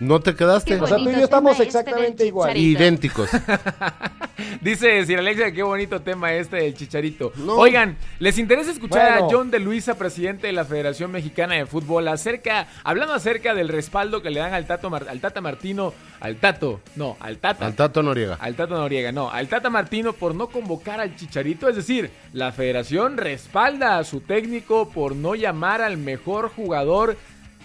No 0.00 0.20
te 0.20 0.34
quedaste. 0.34 0.76
Qué 0.76 0.80
O 0.80 0.86
sea, 0.86 0.96
tú 0.98 1.10
y 1.10 1.14
yo 1.14 1.24
estamos 1.24 1.52
este 1.52 1.64
exactamente 1.64 2.24
igual. 2.26 2.56
Idénticos. 2.56 3.28
Dice 4.60 5.04
Sir 5.04 5.18
Alexia, 5.18 5.50
qué 5.52 5.62
bonito 5.64 6.00
tema 6.00 6.32
este 6.32 6.56
del 6.56 6.74
chicharito. 6.74 7.32
No. 7.36 7.54
Oigan, 7.56 7.96
¿les 8.20 8.38
interesa 8.38 8.70
escuchar 8.70 9.10
Bueno. 9.20 9.26
a 9.26 9.28
John 9.30 9.50
de 9.50 9.58
Luisa, 9.58 9.96
presidente 9.98 10.46
de 10.46 10.52
la 10.52 10.64
Federación 10.64 11.10
Mexicana 11.10 11.56
de 11.56 11.66
Fútbol, 11.66 12.06
acerca, 12.06 12.68
hablando 12.84 13.14
acerca 13.14 13.54
del 13.54 13.68
respaldo 13.68 14.22
que 14.22 14.30
le 14.30 14.38
dan 14.40 14.54
al 14.54 14.66
Tato 14.66 14.90
Mar- 14.90 15.06
al 15.08 15.20
Tata 15.20 15.40
Martino, 15.40 15.92
al 16.20 16.36
Tato, 16.36 16.80
no, 16.94 17.16
al 17.18 17.38
Tata. 17.38 17.66
Al 17.66 17.74
Tato 17.74 18.02
Noriega. 18.02 18.36
Al 18.40 18.54
Tata 18.54 18.74
Noriega, 18.74 19.10
no, 19.10 19.30
al 19.30 19.48
Tata 19.48 19.70
Martino 19.70 20.12
por 20.12 20.34
no 20.36 20.46
convocar 20.48 21.00
al 21.00 21.16
Chicharito, 21.16 21.68
es 21.68 21.74
decir, 21.76 22.10
la 22.32 22.52
federación 22.52 23.16
respalda 23.16 23.98
a 23.98 24.04
su 24.04 24.20
técnico 24.20 24.88
por 24.90 25.16
no 25.16 25.34
llamar 25.34 25.82
al 25.82 25.96
mejor 25.96 26.48
jugador, 26.50 27.16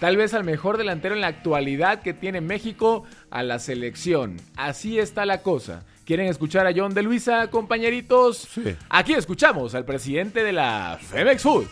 tal 0.04 0.18
vez 0.18 0.34
al 0.34 0.44
mejor 0.44 0.76
delantero 0.76 1.14
en 1.14 1.22
la 1.22 1.28
actualidad 1.28 2.02
que 2.02 2.12
tiene 2.12 2.42
México, 2.42 3.04
a 3.30 3.42
la 3.42 3.58
selección. 3.58 4.36
Así 4.54 4.98
está 4.98 5.24
la 5.24 5.40
cosa. 5.40 5.86
¿Quieren 6.04 6.26
escuchar 6.26 6.66
a 6.66 6.74
John 6.76 6.92
de 6.92 7.02
Luisa, 7.02 7.48
compañeritos? 7.48 8.36
Sí. 8.36 8.76
Aquí 8.90 9.14
escuchamos 9.14 9.74
al 9.74 9.86
presidente 9.86 10.44
de 10.44 10.52
la 10.52 10.98
Femex 11.00 11.42
Food. 11.42 11.64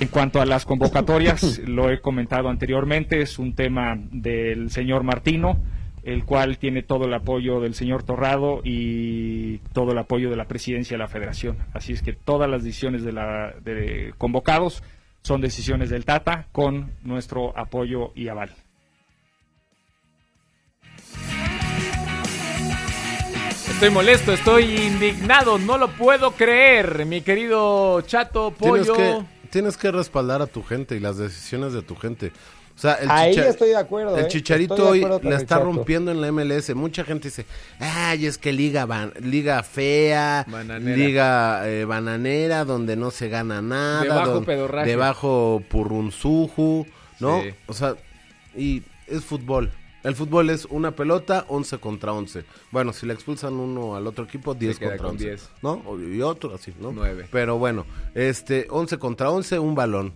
En 0.00 0.08
cuanto 0.08 0.40
a 0.40 0.44
las 0.44 0.64
convocatorias, 0.64 1.58
lo 1.68 1.88
he 1.88 2.00
comentado 2.00 2.48
anteriormente, 2.48 3.22
es 3.22 3.38
un 3.38 3.54
tema 3.54 3.96
del 4.10 4.72
señor 4.72 5.04
Martino, 5.04 5.62
el 6.02 6.24
cual 6.24 6.58
tiene 6.58 6.82
todo 6.82 7.04
el 7.04 7.14
apoyo 7.14 7.60
del 7.60 7.74
señor 7.74 8.02
Torrado 8.02 8.60
y 8.64 9.58
todo 9.72 9.92
el 9.92 9.98
apoyo 9.98 10.30
de 10.30 10.36
la 10.36 10.48
presidencia 10.48 10.96
de 10.96 10.98
la 10.98 11.08
federación. 11.08 11.58
Así 11.74 11.92
es 11.92 12.02
que 12.02 12.12
todas 12.12 12.50
las 12.50 12.64
decisiones 12.64 13.04
de, 13.04 13.12
la, 13.12 13.54
de 13.62 14.12
convocados 14.18 14.82
son 15.26 15.40
decisiones 15.40 15.90
del 15.90 16.04
Tata 16.04 16.46
con 16.52 16.92
nuestro 17.02 17.52
apoyo 17.58 18.12
y 18.14 18.28
aval. 18.28 18.54
Estoy 23.68 23.90
molesto, 23.90 24.32
estoy 24.32 24.76
indignado, 24.76 25.58
no 25.58 25.78
lo 25.78 25.88
puedo 25.88 26.30
creer, 26.30 27.04
mi 27.06 27.22
querido 27.22 28.02
Chato 28.02 28.54
Tienes 28.56 28.86
Pollo. 28.86 28.94
que, 28.94 29.48
tienes 29.50 29.76
que 29.76 29.90
respaldar 29.90 30.42
a 30.42 30.46
tu 30.46 30.62
gente 30.62 30.94
y 30.94 31.00
las 31.00 31.18
decisiones 31.18 31.72
de 31.72 31.82
tu 31.82 31.96
gente. 31.96 32.30
O 32.76 32.78
sea, 32.78 32.94
el, 32.96 33.10
Ahí 33.10 33.34
estoy 33.34 33.70
de 33.70 33.76
acuerdo. 33.76 34.18
el 34.18 34.26
¿eh? 34.26 34.28
Chicharito 34.28 34.88
hoy 34.90 35.00
la 35.22 35.36
está 35.38 35.58
rompiendo 35.58 36.10
en 36.10 36.20
la 36.20 36.30
MLS. 36.30 36.74
Mucha 36.74 37.04
gente 37.04 37.28
dice, 37.28 37.46
ay, 37.80 38.26
es 38.26 38.36
que 38.36 38.52
liga, 38.52 38.84
ban- 38.86 39.14
liga 39.20 39.62
fea, 39.62 40.44
Bananera. 40.46 40.96
liga 40.96 41.68
eh, 41.70 41.84
bananera, 41.86 42.66
donde 42.66 42.94
no 42.96 43.10
se 43.10 43.30
gana 43.30 43.62
nada, 43.62 44.02
De 44.02 44.08
bajo 44.10 44.30
don- 44.30 44.44
pedorraje. 44.44 44.90
de 44.90 44.96
bajo 44.96 45.62
purrunzuju, 45.70 46.86
¿no? 47.20 47.42
Sí. 47.42 47.50
O 47.66 47.72
sea, 47.72 47.94
y 48.54 48.82
es 49.06 49.24
fútbol. 49.24 49.70
El 50.04 50.14
fútbol 50.14 50.50
es 50.50 50.66
una 50.66 50.92
pelota, 50.92 51.46
11 51.48 51.78
contra 51.78 52.12
11. 52.12 52.44
Bueno, 52.70 52.92
si 52.92 53.06
le 53.06 53.14
expulsan 53.14 53.54
uno 53.54 53.96
al 53.96 54.06
otro 54.06 54.24
equipo, 54.24 54.54
10 54.54 54.78
queda 54.78 54.90
contra 54.90 55.06
con 55.06 55.14
11. 55.16 55.24
10. 55.24 55.50
¿No? 55.62 55.82
Y 55.98 56.20
otro 56.22 56.54
así, 56.54 56.72
¿no? 56.78 56.92
Nueve. 56.92 57.26
Pero 57.32 57.58
bueno, 57.58 57.86
este, 58.14 58.66
11 58.70 58.98
contra 58.98 59.30
11, 59.30 59.58
un 59.58 59.74
balón. 59.74 60.12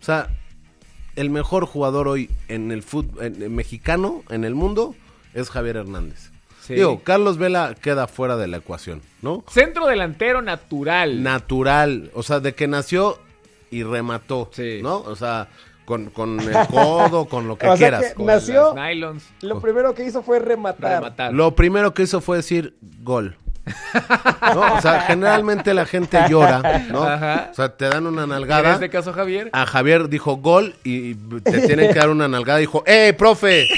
O 0.00 0.04
sea, 0.04 0.28
el 1.16 1.30
mejor 1.30 1.66
jugador 1.66 2.08
hoy 2.08 2.30
en 2.48 2.70
el 2.72 2.82
fútbol 2.82 3.30
mexicano, 3.50 4.22
en 4.30 4.44
el 4.44 4.54
mundo, 4.54 4.94
es 5.34 5.50
Javier 5.50 5.76
Hernández. 5.76 6.30
Sí. 6.60 6.74
Digo, 6.74 7.00
Carlos 7.04 7.36
Vela 7.36 7.74
queda 7.80 8.06
fuera 8.06 8.36
de 8.36 8.46
la 8.48 8.56
ecuación, 8.56 9.02
¿no? 9.20 9.44
Centro 9.50 9.86
delantero 9.86 10.40
natural. 10.42 11.22
Natural, 11.22 12.10
o 12.14 12.22
sea, 12.22 12.40
de 12.40 12.54
que 12.54 12.66
nació 12.66 13.18
y 13.70 13.82
remató, 13.82 14.50
Sí. 14.52 14.80
¿no? 14.82 14.98
O 15.00 15.14
sea, 15.14 15.48
con, 15.84 16.06
con 16.08 16.40
el 16.40 16.66
codo, 16.68 17.26
con 17.26 17.46
lo 17.48 17.58
que 17.58 17.66
O 17.68 17.76
sea 17.76 17.90
quieras. 17.90 18.06
que 18.10 18.14
Con 18.14 18.26
nació- 18.26 18.74
las 18.74 18.88
nylons. 18.88 19.24
Lo 19.42 19.60
primero 19.60 19.94
que 19.94 20.04
hizo 20.06 20.22
fue 20.22 20.38
rematar. 20.38 21.02
Rematar. 21.02 21.34
Lo 21.34 21.54
primero 21.54 21.92
que 21.92 22.04
hizo 22.04 22.20
fue 22.22 22.38
decir 22.38 22.74
gol. 23.02 23.36
¿No? 24.54 24.74
O 24.74 24.80
sea, 24.80 25.00
generalmente 25.06 25.72
la 25.72 25.86
gente 25.86 26.18
llora, 26.28 26.60
¿no? 26.90 27.02
Ajá. 27.02 27.48
O 27.50 27.54
sea, 27.54 27.68
te 27.70 27.88
dan 27.88 28.06
una 28.06 28.24
En 28.24 28.28
nalgada. 28.28 28.74
este 28.74 28.90
caso, 28.90 29.12
Javier. 29.12 29.48
A 29.52 29.64
Javier 29.66 30.08
dijo 30.08 30.36
gol 30.36 30.74
y 30.84 31.14
te 31.40 31.60
tienen 31.66 31.92
que 31.92 31.98
dar 31.98 32.10
una 32.10 32.28
nalgada. 32.28 32.58
Dijo, 32.58 32.82
¡eh, 32.86 33.14
profe! 33.16 33.68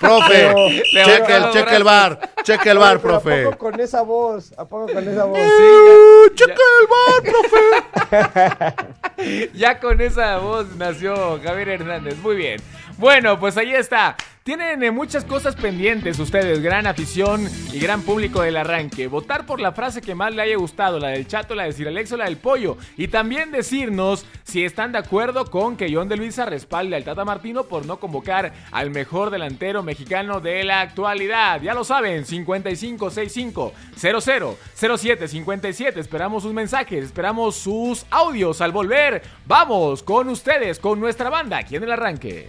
¡Profe! 0.00 0.82
Cheque, 1.04 1.36
el, 1.36 1.50
cheque 1.50 1.76
el 1.76 1.84
bar, 1.84 2.20
cheque 2.42 2.70
el 2.70 2.78
bar, 2.78 2.98
Pero 3.00 3.14
¿a 3.16 3.20
profe. 3.20 3.44
poco 3.44 3.58
con 3.58 3.80
esa 3.80 4.02
voz? 4.02 4.52
¿A 4.58 4.64
poco 4.64 4.92
con 4.92 5.08
esa 5.08 5.24
voz? 5.24 5.38
¡Eh, 5.38 6.32
cheque 6.34 6.52
el 6.52 6.86
bar, 6.88 7.32
profe! 7.32 8.76
Ya 9.54 9.78
con 9.80 10.00
esa 10.00 10.36
voz 10.38 10.66
nació 10.76 11.40
Javier 11.42 11.68
Hernández. 11.70 12.16
Muy 12.18 12.36
bien. 12.36 12.60
Bueno, 12.98 13.38
pues 13.40 13.56
ahí 13.56 13.72
está. 13.74 14.14
Tienen 14.46 14.80
eh, 14.84 14.92
muchas 14.92 15.24
cosas 15.24 15.56
pendientes 15.56 16.20
ustedes, 16.20 16.62
gran 16.62 16.86
afición 16.86 17.50
y 17.72 17.80
gran 17.80 18.02
público 18.02 18.42
del 18.42 18.56
arranque. 18.56 19.08
Votar 19.08 19.44
por 19.44 19.60
la 19.60 19.72
frase 19.72 20.00
que 20.00 20.14
más 20.14 20.32
le 20.32 20.40
haya 20.40 20.56
gustado, 20.56 21.00
la 21.00 21.08
del 21.08 21.26
chato, 21.26 21.56
la 21.56 21.64
de 21.64 21.72
Sir 21.72 21.88
Alex 21.88 22.12
o 22.12 22.16
la 22.16 22.26
del 22.26 22.36
pollo. 22.36 22.76
Y 22.96 23.08
también 23.08 23.50
decirnos 23.50 24.24
si 24.44 24.64
están 24.64 24.92
de 24.92 24.98
acuerdo 24.98 25.46
con 25.50 25.76
que 25.76 25.92
John 25.92 26.08
de 26.08 26.16
Luisa 26.16 26.46
respalde 26.46 26.94
al 26.94 27.02
Tata 27.02 27.24
Martino 27.24 27.64
por 27.64 27.86
no 27.86 27.98
convocar 27.98 28.52
al 28.70 28.90
mejor 28.90 29.30
delantero 29.30 29.82
mexicano 29.82 30.38
de 30.38 30.62
la 30.62 30.80
actualidad. 30.80 31.60
Ya 31.60 31.74
lo 31.74 31.82
saben, 31.82 32.24
5565 32.24 33.72
00 33.96 34.58
07 34.76 35.26
57. 35.26 35.98
Esperamos 35.98 36.44
sus 36.44 36.52
mensajes, 36.52 37.04
esperamos 37.04 37.56
sus 37.56 38.06
audios 38.10 38.60
al 38.60 38.70
volver. 38.70 39.22
Vamos 39.44 40.04
con 40.04 40.28
ustedes, 40.28 40.78
con 40.78 41.00
nuestra 41.00 41.30
banda 41.30 41.58
aquí 41.58 41.74
en 41.74 41.82
el 41.82 41.90
arranque. 41.90 42.48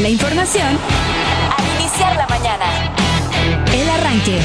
La 0.00 0.08
información 0.08 0.78
al 1.58 1.80
iniciar 1.80 2.16
la 2.16 2.28
mañana. 2.28 2.94
El 3.74 3.90
arranque. 3.90 4.38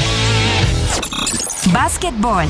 Básquetbol. 1.72 2.46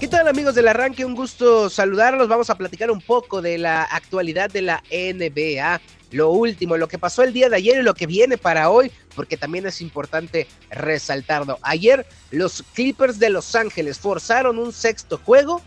¿Qué 0.00 0.08
tal 0.08 0.26
amigos 0.26 0.56
del 0.56 0.66
arranque? 0.66 1.04
Un 1.04 1.14
gusto 1.14 1.70
saludarlos. 1.70 2.26
Vamos 2.26 2.50
a 2.50 2.56
platicar 2.56 2.90
un 2.90 3.00
poco 3.00 3.40
de 3.40 3.58
la 3.58 3.84
actualidad 3.84 4.50
de 4.50 4.62
la 4.62 4.82
NBA. 4.90 5.80
Lo 6.10 6.30
último, 6.30 6.76
lo 6.76 6.88
que 6.88 6.98
pasó 6.98 7.22
el 7.22 7.32
día 7.32 7.48
de 7.48 7.54
ayer 7.54 7.78
y 7.78 7.84
lo 7.84 7.94
que 7.94 8.08
viene 8.08 8.36
para 8.36 8.68
hoy, 8.68 8.90
porque 9.14 9.36
también 9.36 9.64
es 9.64 9.80
importante 9.80 10.48
resaltarlo. 10.70 11.60
Ayer 11.62 12.04
los 12.32 12.64
Clippers 12.74 13.20
de 13.20 13.30
Los 13.30 13.54
Ángeles 13.54 14.00
forzaron 14.00 14.58
un 14.58 14.72
sexto 14.72 15.20
juego 15.24 15.62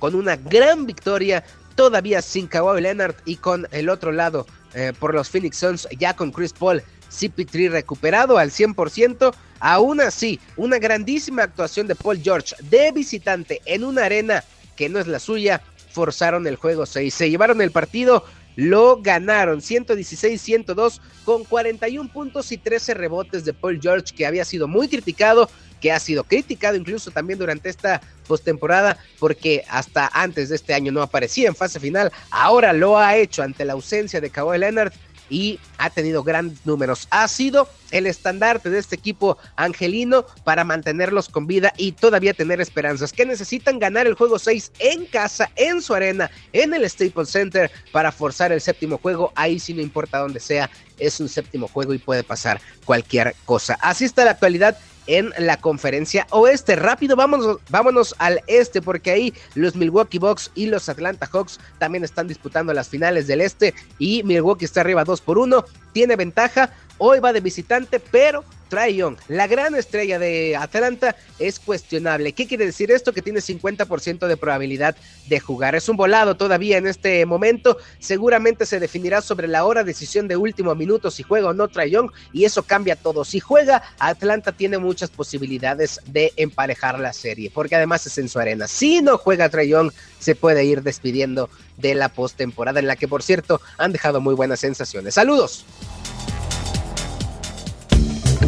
con 0.00 0.16
una 0.16 0.34
gran 0.34 0.86
victoria, 0.86 1.44
todavía 1.80 2.20
sin 2.20 2.46
Kawhi 2.46 2.82
Leonard 2.82 3.14
y 3.24 3.36
con 3.36 3.66
el 3.70 3.88
otro 3.88 4.12
lado 4.12 4.46
eh, 4.74 4.92
por 5.00 5.14
los 5.14 5.30
Phoenix 5.30 5.56
Suns, 5.56 5.88
ya 5.98 6.14
con 6.14 6.30
Chris 6.30 6.52
Paul, 6.52 6.82
CP3 7.10 7.70
recuperado 7.70 8.36
al 8.36 8.50
100%. 8.50 9.34
Aún 9.60 10.02
así, 10.02 10.38
una 10.58 10.78
grandísima 10.78 11.44
actuación 11.44 11.86
de 11.86 11.94
Paul 11.94 12.20
George 12.22 12.54
de 12.68 12.92
visitante 12.92 13.62
en 13.64 13.82
una 13.82 14.04
arena 14.04 14.44
que 14.76 14.90
no 14.90 14.98
es 14.98 15.06
la 15.06 15.18
suya, 15.18 15.62
forzaron 15.90 16.46
el 16.46 16.56
juego 16.56 16.84
6, 16.84 17.14
se 17.14 17.30
llevaron 17.30 17.62
el 17.62 17.70
partido. 17.70 18.26
Lo 18.56 19.00
ganaron 19.00 19.60
116-102 19.60 21.00
con 21.24 21.44
41 21.44 22.12
puntos 22.12 22.52
y 22.52 22.58
13 22.58 22.92
rebotes 22.92 23.46
de 23.46 23.54
Paul 23.54 23.80
George, 23.80 24.14
que 24.14 24.26
había 24.26 24.44
sido 24.44 24.68
muy 24.68 24.86
criticado, 24.86 25.48
que 25.80 25.92
ha 25.92 26.00
sido 26.00 26.24
criticado 26.24 26.76
incluso 26.76 27.10
también 27.10 27.38
durante 27.38 27.68
esta 27.68 28.00
postemporada, 28.26 28.98
porque 29.18 29.64
hasta 29.68 30.10
antes 30.12 30.48
de 30.48 30.56
este 30.56 30.74
año 30.74 30.92
no 30.92 31.02
aparecía 31.02 31.48
en 31.48 31.54
fase 31.54 31.80
final. 31.80 32.12
Ahora 32.30 32.72
lo 32.72 32.98
ha 32.98 33.16
hecho 33.16 33.42
ante 33.42 33.64
la 33.64 33.72
ausencia 33.72 34.20
de 34.20 34.30
Kawhi 34.30 34.58
Leonard 34.58 34.92
y 35.30 35.58
ha 35.78 35.88
tenido 35.88 36.22
grandes 36.22 36.66
números. 36.66 37.06
Ha 37.10 37.26
sido 37.28 37.68
el 37.92 38.06
estandarte 38.06 38.68
de 38.68 38.78
este 38.78 38.96
equipo 38.96 39.38
angelino 39.56 40.26
para 40.44 40.64
mantenerlos 40.64 41.28
con 41.28 41.46
vida 41.46 41.72
y 41.76 41.92
todavía 41.92 42.34
tener 42.34 42.60
esperanzas. 42.60 43.12
Que 43.12 43.24
necesitan 43.24 43.78
ganar 43.78 44.06
el 44.06 44.14
juego 44.14 44.38
6 44.38 44.72
en 44.80 45.06
casa, 45.06 45.50
en 45.56 45.80
su 45.80 45.94
arena, 45.94 46.30
en 46.52 46.74
el 46.74 46.88
Staples 46.90 47.30
Center 47.30 47.70
para 47.92 48.12
forzar 48.12 48.52
el 48.52 48.60
séptimo 48.60 48.98
juego. 48.98 49.32
Ahí 49.36 49.58
sí 49.58 49.72
no 49.72 49.80
importa 49.80 50.18
dónde 50.18 50.40
sea, 50.40 50.68
es 50.98 51.20
un 51.20 51.28
séptimo 51.28 51.68
juego 51.68 51.94
y 51.94 51.98
puede 51.98 52.24
pasar 52.24 52.60
cualquier 52.84 53.34
cosa. 53.46 53.78
Así 53.80 54.04
está 54.04 54.24
la 54.24 54.32
actualidad 54.32 54.76
en 55.10 55.32
la 55.38 55.56
conferencia 55.56 56.26
oeste. 56.30 56.76
Rápido, 56.76 57.16
vámonos, 57.16 57.58
vámonos 57.68 58.14
al 58.18 58.40
este, 58.46 58.80
porque 58.80 59.10
ahí 59.10 59.34
los 59.54 59.74
Milwaukee 59.74 60.18
Bucks 60.18 60.52
y 60.54 60.66
los 60.66 60.88
Atlanta 60.88 61.26
Hawks 61.26 61.58
también 61.78 62.04
están 62.04 62.28
disputando 62.28 62.72
las 62.72 62.88
finales 62.88 63.26
del 63.26 63.40
este. 63.40 63.74
Y 63.98 64.22
Milwaukee 64.22 64.64
está 64.64 64.82
arriba 64.82 65.04
2 65.04 65.20
por 65.20 65.38
1, 65.38 65.64
tiene 65.92 66.16
ventaja. 66.16 66.70
Hoy 66.98 67.18
va 67.18 67.32
de 67.32 67.40
visitante, 67.40 67.98
pero 67.98 68.44
Trae 68.70 68.94
Young, 68.94 69.16
la 69.28 69.48
gran 69.48 69.74
estrella 69.74 70.18
de 70.18 70.56
Atlanta, 70.56 71.16
es 71.38 71.58
cuestionable. 71.58 72.32
¿Qué 72.32 72.46
quiere 72.46 72.64
decir 72.64 72.90
esto? 72.90 73.12
Que 73.12 73.20
tiene 73.20 73.40
50% 73.40 74.28
de 74.28 74.36
probabilidad 74.36 74.96
de 75.28 75.40
jugar. 75.40 75.74
Es 75.74 75.88
un 75.88 75.96
volado 75.96 76.36
todavía 76.36 76.78
en 76.78 76.86
este 76.86 77.26
momento. 77.26 77.76
Seguramente 77.98 78.64
se 78.64 78.80
definirá 78.80 79.20
sobre 79.20 79.48
la 79.48 79.64
hora, 79.64 79.84
decisión 79.84 80.28
de 80.28 80.36
último 80.36 80.74
minuto, 80.74 81.10
si 81.10 81.24
juega 81.24 81.48
o 81.48 81.52
no 81.52 81.68
Trae 81.68 81.90
Young, 81.90 82.10
y 82.32 82.44
eso 82.44 82.62
cambia 82.62 82.94
todo. 82.94 83.24
Si 83.24 83.40
juega, 83.40 83.82
Atlanta 83.98 84.52
tiene 84.52 84.78
muchas 84.78 85.10
posibilidades 85.10 86.00
de 86.06 86.32
emparejar 86.36 87.00
la 87.00 87.12
serie, 87.12 87.50
porque 87.52 87.74
además 87.74 88.06
es 88.06 88.16
en 88.18 88.28
su 88.28 88.38
arena. 88.38 88.68
Si 88.68 89.02
no 89.02 89.18
juega 89.18 89.48
Trae 89.48 89.68
Young, 89.68 89.90
se 90.20 90.36
puede 90.36 90.64
ir 90.64 90.82
despidiendo 90.82 91.50
de 91.76 91.96
la 91.96 92.08
postemporada, 92.10 92.78
en 92.78 92.86
la 92.86 92.94
que, 92.94 93.08
por 93.08 93.24
cierto, 93.24 93.60
han 93.78 93.90
dejado 93.90 94.20
muy 94.20 94.34
buenas 94.34 94.60
sensaciones. 94.60 95.14
¡Saludos! 95.14 95.64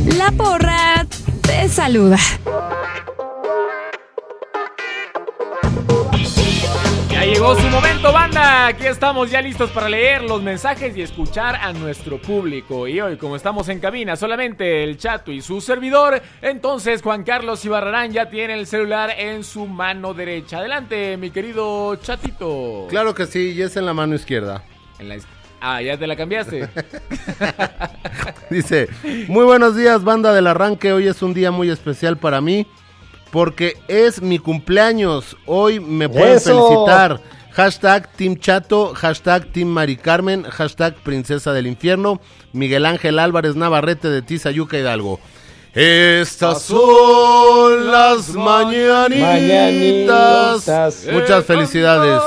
La 0.07 0.31
porra 0.33 1.07
te 1.43 1.69
saluda. 1.69 2.19
Ya 7.11 7.25
llegó 7.25 7.55
su 7.59 7.67
momento, 7.69 8.13
banda. 8.13 8.67
Aquí 8.69 8.87
estamos 8.87 9.31
ya 9.31 9.41
listos 9.41 9.71
para 9.71 9.89
leer 9.89 10.23
los 10.23 10.43
mensajes 10.43 10.97
y 10.97 11.03
escuchar 11.03 11.57
a 11.57 11.73
nuestro 11.73 12.21
público. 12.21 12.89
Y 12.89 13.01
hoy, 13.01 13.17
como 13.17 13.37
estamos 13.37 13.69
en 13.69 13.79
cabina, 13.81 14.17
solamente 14.17 14.83
el 14.85 14.97
chato 14.99 15.31
y 15.31 15.41
su 15.41 15.61
servidor, 15.61 16.21
entonces 16.41 17.01
Juan 17.03 17.23
Carlos 17.23 17.65
Ibarrarán 17.65 18.13
ya 18.13 18.29
tiene 18.29 18.55
el 18.55 18.67
celular 18.67 19.11
en 19.17 19.45
su 19.45 19.67
mano 19.67 20.15
derecha. 20.15 20.59
Adelante, 20.59 21.17
mi 21.17 21.31
querido 21.31 21.97
chatito. 21.97 22.87
Claro 22.89 23.15
que 23.15 23.27
sí, 23.27 23.53
y 23.53 23.63
es 23.63 23.77
en 23.77 23.87
la 23.87 23.95
mano 23.95 24.15
izquierda. 24.15 24.63
En 24.99 25.09
la 25.09 25.17
is- 25.17 25.27
Ah, 25.65 25.81
ya 25.81 25.97
te 25.97 26.09
la 26.09 26.17
cambiaste. 26.17 26.69
Dice, 28.51 28.89
muy 29.29 29.45
buenos 29.45 29.77
días, 29.77 30.03
banda 30.03 30.33
del 30.33 30.49
arranque. 30.49 30.93
Hoy 30.93 31.07
es 31.07 31.23
un 31.23 31.35
día 31.35 31.53
muy 31.53 31.71
especial 31.71 32.17
para 32.17 32.41
mí 32.41 32.67
porque 33.31 33.77
es 33.87 34.21
mi 34.21 34.41
cumpleaños. 34.41 35.37
Hoy 35.47 35.79
me 35.79 36.09
pueden 36.09 36.39
¡Eso! 36.39 36.69
felicitar. 36.69 37.21
Hashtag 37.53 38.09
Team 38.17 38.39
Chato, 38.39 38.93
hashtag 38.93 39.53
Team 39.53 39.69
Mari 39.69 39.97
Carmen, 39.97 40.43
hashtag 40.43 40.97
Princesa 40.97 41.53
del 41.53 41.69
Infierno, 41.69 42.21
Miguel 42.53 42.85
Ángel 42.85 43.21
Álvarez 43.21 43.55
Navarrete 43.55 44.09
de 44.09 44.21
Tizayuca 44.21 44.77
Hidalgo. 44.77 45.21
Estas 45.75 46.63
son 46.63 47.87
las 47.89 48.31
mañanitas. 48.31 49.21
Mañanitas. 50.67 51.07
Muchas 51.13 51.45
felicidades. 51.45 52.21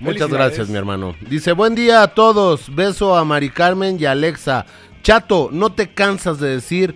Muchas 0.00 0.30
gracias, 0.30 0.68
mi 0.68 0.76
hermano. 0.76 1.14
Dice, 1.28 1.52
buen 1.52 1.74
día 1.74 2.02
a 2.02 2.08
todos. 2.08 2.74
Beso 2.74 3.16
a 3.16 3.24
Mari 3.24 3.50
Carmen 3.50 3.96
y 4.00 4.06
Alexa. 4.06 4.66
Chato, 5.02 5.50
¿no 5.52 5.72
te 5.72 5.90
cansas 5.90 6.40
de 6.40 6.48
decir 6.48 6.94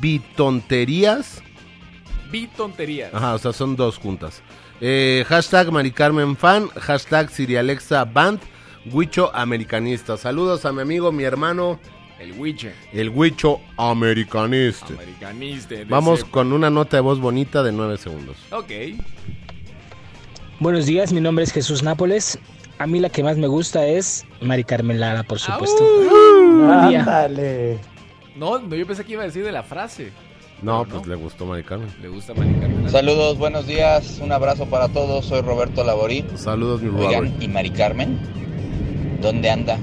bitonterías? 0.00 1.42
Vi 2.30 2.46
tonterías. 2.48 3.12
Ajá, 3.14 3.34
o 3.34 3.38
sea, 3.38 3.52
son 3.52 3.76
dos 3.76 3.98
juntas. 3.98 4.42
Eh, 4.80 5.24
hashtag 5.28 5.70
Mari 5.70 5.90
Carmen 5.90 6.36
fan, 6.36 6.68
hashtag 6.68 7.30
Sirialexa 7.30 8.04
Band, 8.04 8.40
Huicho 8.90 9.34
Americanista. 9.34 10.16
Saludos 10.16 10.64
a 10.64 10.72
mi 10.72 10.80
amigo, 10.82 11.12
mi 11.12 11.24
hermano, 11.24 11.78
El 12.18 12.32
Wiche. 12.32 12.72
el 12.92 13.10
Huicho 13.10 13.60
Americanista. 13.76 14.86
Americanista. 14.94 15.74
Vamos 15.88 16.24
con 16.24 16.52
una 16.52 16.70
nota 16.70 16.96
de 16.96 17.02
voz 17.02 17.20
bonita 17.20 17.62
de 17.62 17.72
9 17.72 17.98
segundos. 17.98 18.36
Ok. 18.50 18.70
Buenos 20.60 20.86
días, 20.86 21.12
mi 21.12 21.20
nombre 21.20 21.44
es 21.44 21.52
Jesús 21.52 21.82
Nápoles. 21.82 22.38
A 22.78 22.86
mí 22.86 22.98
la 23.00 23.08
que 23.10 23.22
más 23.22 23.36
me 23.36 23.46
gusta 23.46 23.86
es 23.86 24.24
Mari 24.40 24.64
Carmen 24.64 25.00
Lara, 25.00 25.22
por 25.22 25.38
supuesto. 25.38 25.82
Buen 25.84 26.88
día. 26.88 27.00
Ándale. 27.00 27.78
No, 28.36 28.58
no, 28.58 28.74
yo 28.74 28.86
pensé 28.86 29.04
que 29.04 29.12
iba 29.12 29.22
a 29.22 29.26
decir 29.26 29.44
de 29.44 29.52
la 29.52 29.62
frase. 29.62 30.12
No, 30.62 30.84
pues 30.84 31.06
le 31.06 31.14
gustó 31.14 31.46
Mari 31.46 31.62
Carmen. 31.62 31.88
Le 32.02 32.08
gusta 32.08 32.34
Mari 32.34 32.52
Carmen. 32.60 32.90
Saludos, 32.90 33.38
buenos 33.38 33.66
días, 33.66 34.18
un 34.22 34.32
abrazo 34.32 34.66
para 34.66 34.88
todos, 34.88 35.24
soy 35.26 35.40
Roberto 35.42 35.84
Laborí. 35.84 36.24
Saludos, 36.36 36.82
mi 36.82 36.88
Oigan, 36.88 37.24
Robert. 37.24 37.42
¿y 37.42 37.48
Mari 37.48 37.70
Carmen? 37.70 38.18
¿Dónde 39.20 39.50
anda? 39.50 39.78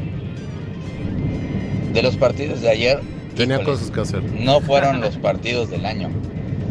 De 1.93 2.01
los 2.03 2.15
partidos 2.17 2.61
de 2.61 2.69
ayer, 2.69 3.01
Tenía 3.35 3.55
híjole, 3.55 3.71
cosas 3.71 3.91
que 3.91 4.01
hacer. 4.01 4.23
no 4.23 4.61
fueron 4.61 5.01
los 5.01 5.17
partidos 5.17 5.69
del 5.71 5.85
año. 5.85 6.09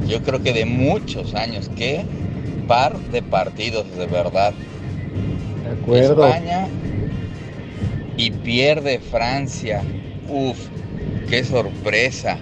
Yo 0.06 0.22
creo 0.22 0.40
que 0.42 0.52
de 0.52 0.64
muchos 0.66 1.34
años. 1.34 1.68
¿Qué 1.76 2.04
par 2.66 2.98
de 2.98 3.22
partidos, 3.22 3.86
de 3.96 4.06
verdad? 4.06 4.52
De 5.64 5.72
acuerdo. 5.72 6.26
España 6.26 6.68
y 8.16 8.30
pierde 8.30 8.98
Francia. 8.98 9.82
Uf, 10.28 10.58
qué 11.28 11.44
sorpresa. 11.44 12.38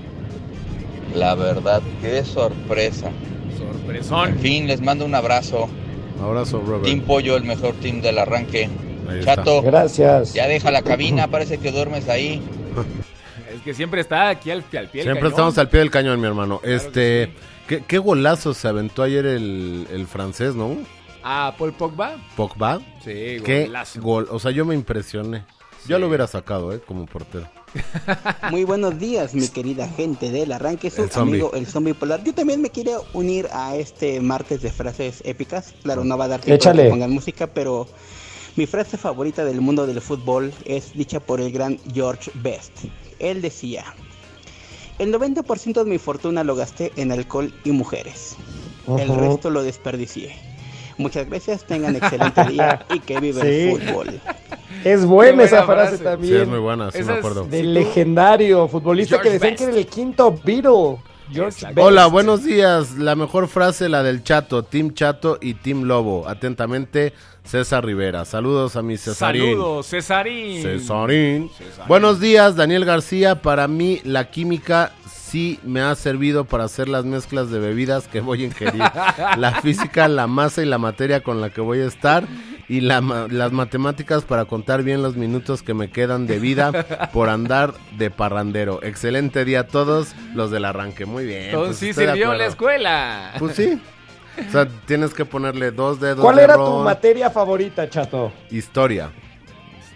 La 1.14 1.34
verdad, 1.34 1.82
qué 2.00 2.24
sorpresa. 2.24 3.10
Sorpresón. 3.58 4.30
En 4.30 4.38
fin, 4.38 4.66
les 4.66 4.80
mando 4.80 5.04
un 5.04 5.14
abrazo. 5.14 5.68
Abrazo, 6.22 6.60
Robert. 6.60 6.84
Team 6.84 7.00
Pollo, 7.00 7.36
el 7.36 7.44
mejor 7.44 7.74
team 7.74 8.00
del 8.00 8.18
arranque. 8.18 8.68
Ahí 9.08 9.18
está. 9.20 9.36
Chato, 9.36 9.62
Gracias. 9.62 10.32
ya 10.32 10.48
deja 10.48 10.70
la 10.70 10.82
cabina, 10.82 11.28
parece 11.28 11.58
que 11.58 11.70
duermes 11.70 12.08
ahí. 12.08 12.40
Que 13.64 13.72
siempre 13.74 14.00
está 14.02 14.28
aquí 14.28 14.50
al, 14.50 14.58
al 14.58 14.64
pie 14.64 14.80
del 14.80 14.90
Siempre 14.90 15.14
cañón. 15.14 15.26
estamos 15.32 15.58
al 15.58 15.68
pie 15.70 15.80
del 15.80 15.90
cañón, 15.90 16.20
mi 16.20 16.26
hermano. 16.26 16.60
este, 16.62 17.32
¿qué, 17.66 17.82
qué 17.86 17.98
golazo 17.98 18.52
se 18.54 18.68
aventó 18.68 19.02
ayer 19.02 19.24
el, 19.26 19.86
el 19.90 20.06
francés, 20.06 20.54
¿no? 20.54 20.76
Ah, 21.22 21.54
Paul 21.58 21.72
Pogba. 21.72 22.16
Pogba. 22.36 22.78
Sí, 23.02 23.38
Qué 23.44 23.64
golazo. 23.66 24.00
gol. 24.02 24.28
O 24.30 24.38
sea, 24.38 24.50
yo 24.50 24.66
me 24.66 24.74
impresioné. 24.74 25.44
Yo 25.88 25.98
lo 25.98 26.08
hubiera 26.08 26.26
sacado, 26.26 26.72
¿eh? 26.74 26.80
Como 26.86 27.06
portero. 27.06 27.48
Muy 28.50 28.64
buenos 28.64 28.98
días, 28.98 29.34
mi 29.34 29.48
querida 29.48 29.88
gente 29.88 30.30
del 30.30 30.52
arranque, 30.52 30.90
su 30.90 31.02
El 31.04 31.10
zombie. 31.10 31.32
amigo 31.40 31.52
el 31.54 31.66
zombie 31.66 31.94
polar. 31.94 32.22
Yo 32.22 32.34
también 32.34 32.60
me 32.60 32.70
quiero 32.70 33.04
unir 33.14 33.48
a 33.52 33.76
este 33.76 34.20
martes 34.20 34.60
de 34.62 34.70
frases 34.70 35.22
épicas. 35.24 35.74
Claro, 35.82 36.04
no 36.04 36.16
va 36.18 36.26
a 36.26 36.28
dar 36.28 36.40
tiempo 36.40 36.56
Échale. 36.56 36.82
de 36.82 36.88
que 36.88 36.92
pongan 36.92 37.10
música, 37.10 37.46
pero 37.48 37.86
mi 38.56 38.66
frase 38.66 38.96
favorita 38.98 39.44
del 39.44 39.60
mundo 39.62 39.86
del 39.86 40.00
fútbol 40.00 40.52
es 40.66 40.92
dicha 40.94 41.20
por 41.20 41.40
el 41.40 41.50
gran 41.52 41.78
George 41.92 42.30
Best. 42.34 42.84
Él 43.30 43.42
decía: 43.42 43.84
El 44.98 45.12
90% 45.12 45.84
de 45.84 45.90
mi 45.90 45.98
fortuna 45.98 46.44
lo 46.44 46.54
gasté 46.56 46.92
en 46.96 47.12
alcohol 47.12 47.52
y 47.64 47.70
mujeres. 47.72 48.36
El 48.98 49.14
resto 49.16 49.50
lo 49.50 49.62
desperdicié. 49.62 50.34
Muchas 50.96 51.28
gracias, 51.28 51.64
tengan 51.64 51.96
excelente 51.96 52.44
día 52.44 52.86
y 52.94 53.00
que 53.00 53.18
viva 53.18 53.40
Sí. 53.42 53.48
el 53.48 53.80
fútbol. 53.80 54.20
Es 54.84 55.04
buena 55.04 55.42
esa 55.44 55.64
frase, 55.64 55.96
frase. 55.96 56.04
también. 56.04 56.34
Sí, 56.36 56.40
es 56.42 56.48
muy 56.48 56.58
buena, 56.60 56.90
sí 56.92 56.98
Esa 56.98 57.12
me 57.12 57.18
acuerdo. 57.18 57.44
Del 57.46 57.74
legendario 57.74 58.68
futbolista 58.68 59.16
George 59.16 59.28
que 59.28 59.32
decían 59.32 59.52
Best. 59.52 59.64
que 59.64 59.70
era 59.70 59.78
el 59.80 59.86
quinto 59.86 60.30
Beatle. 60.44 60.98
George. 61.32 61.66
Hola, 61.78 62.06
buenos 62.06 62.44
días. 62.44 62.92
La 62.98 63.16
mejor 63.16 63.48
frase, 63.48 63.88
la 63.88 64.02
del 64.02 64.22
Chato, 64.22 64.62
Team 64.62 64.92
Chato 64.92 65.38
y 65.40 65.54
Team 65.54 65.84
Lobo. 65.84 66.28
Atentamente, 66.28 67.14
César 67.44 67.84
Rivera. 67.84 68.24
Saludos 68.24 68.74
a 68.74 68.82
mi 68.82 68.96
Cesarín. 68.96 69.42
Saludos, 69.42 69.88
Cesarín. 69.88 70.62
Cesarín. 70.62 71.50
Cesarín. 71.50 71.88
Buenos 71.88 72.18
días, 72.18 72.56
Daniel 72.56 72.84
García. 72.84 73.42
Para 73.42 73.68
mí, 73.68 74.00
la 74.02 74.30
química 74.30 74.92
sí 75.06 75.60
me 75.62 75.80
ha 75.80 75.94
servido 75.94 76.44
para 76.44 76.64
hacer 76.64 76.88
las 76.88 77.04
mezclas 77.04 77.50
de 77.50 77.58
bebidas 77.58 78.08
que 78.08 78.20
voy 78.20 78.42
a 78.42 78.46
ingerir. 78.46 78.82
la 79.36 79.60
física, 79.60 80.08
la 80.08 80.26
masa 80.26 80.62
y 80.62 80.64
la 80.64 80.78
materia 80.78 81.22
con 81.22 81.40
la 81.40 81.50
que 81.50 81.60
voy 81.60 81.80
a 81.80 81.86
estar. 81.86 82.24
Y 82.66 82.80
la 82.80 83.02
las 83.30 83.52
matemáticas 83.52 84.24
para 84.24 84.46
contar 84.46 84.82
bien 84.82 85.02
los 85.02 85.16
minutos 85.16 85.62
que 85.62 85.74
me 85.74 85.90
quedan 85.90 86.26
de 86.26 86.38
vida 86.38 87.10
por 87.12 87.28
andar 87.28 87.74
de 87.98 88.10
parrandero. 88.10 88.82
Excelente 88.82 89.44
día 89.44 89.60
a 89.60 89.66
todos 89.66 90.14
los 90.34 90.50
del 90.50 90.64
arranque. 90.64 91.04
Muy 91.04 91.26
bien. 91.26 91.46
Entonces 91.46 91.76
pues 91.78 91.96
sí 91.96 92.06
sirvió 92.06 92.32
la 92.32 92.46
escuela. 92.46 93.32
Pues 93.38 93.54
sí. 93.54 93.78
O 94.48 94.50
sea, 94.50 94.66
tienes 94.86 95.14
que 95.14 95.24
ponerle 95.24 95.70
dos 95.70 96.00
dedos 96.00 96.20
¿Cuál 96.20 96.36
de 96.36 96.42
era 96.44 96.56
tu 96.56 96.78
materia 96.78 97.30
favorita, 97.30 97.88
Chato? 97.88 98.32
Historia. 98.50 99.10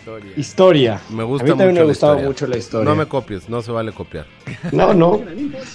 Historia. 0.08 0.32
Historia. 0.36 1.00
Me 1.10 1.22
gusta 1.22 1.42
A 1.44 1.44
mí 1.44 1.50
también 1.50 1.68
mucho 1.70 1.74
me 1.74 1.80
la 1.80 1.84
gustaba 1.88 2.12
historia. 2.14 2.28
mucho 2.28 2.46
la 2.46 2.56
historia. 2.56 2.84
No 2.88 2.96
me 2.96 3.06
copies, 3.06 3.48
no 3.48 3.60
se 3.62 3.70
vale 3.72 3.92
copiar. 3.92 4.26
No, 4.72 4.94
no. 4.94 5.20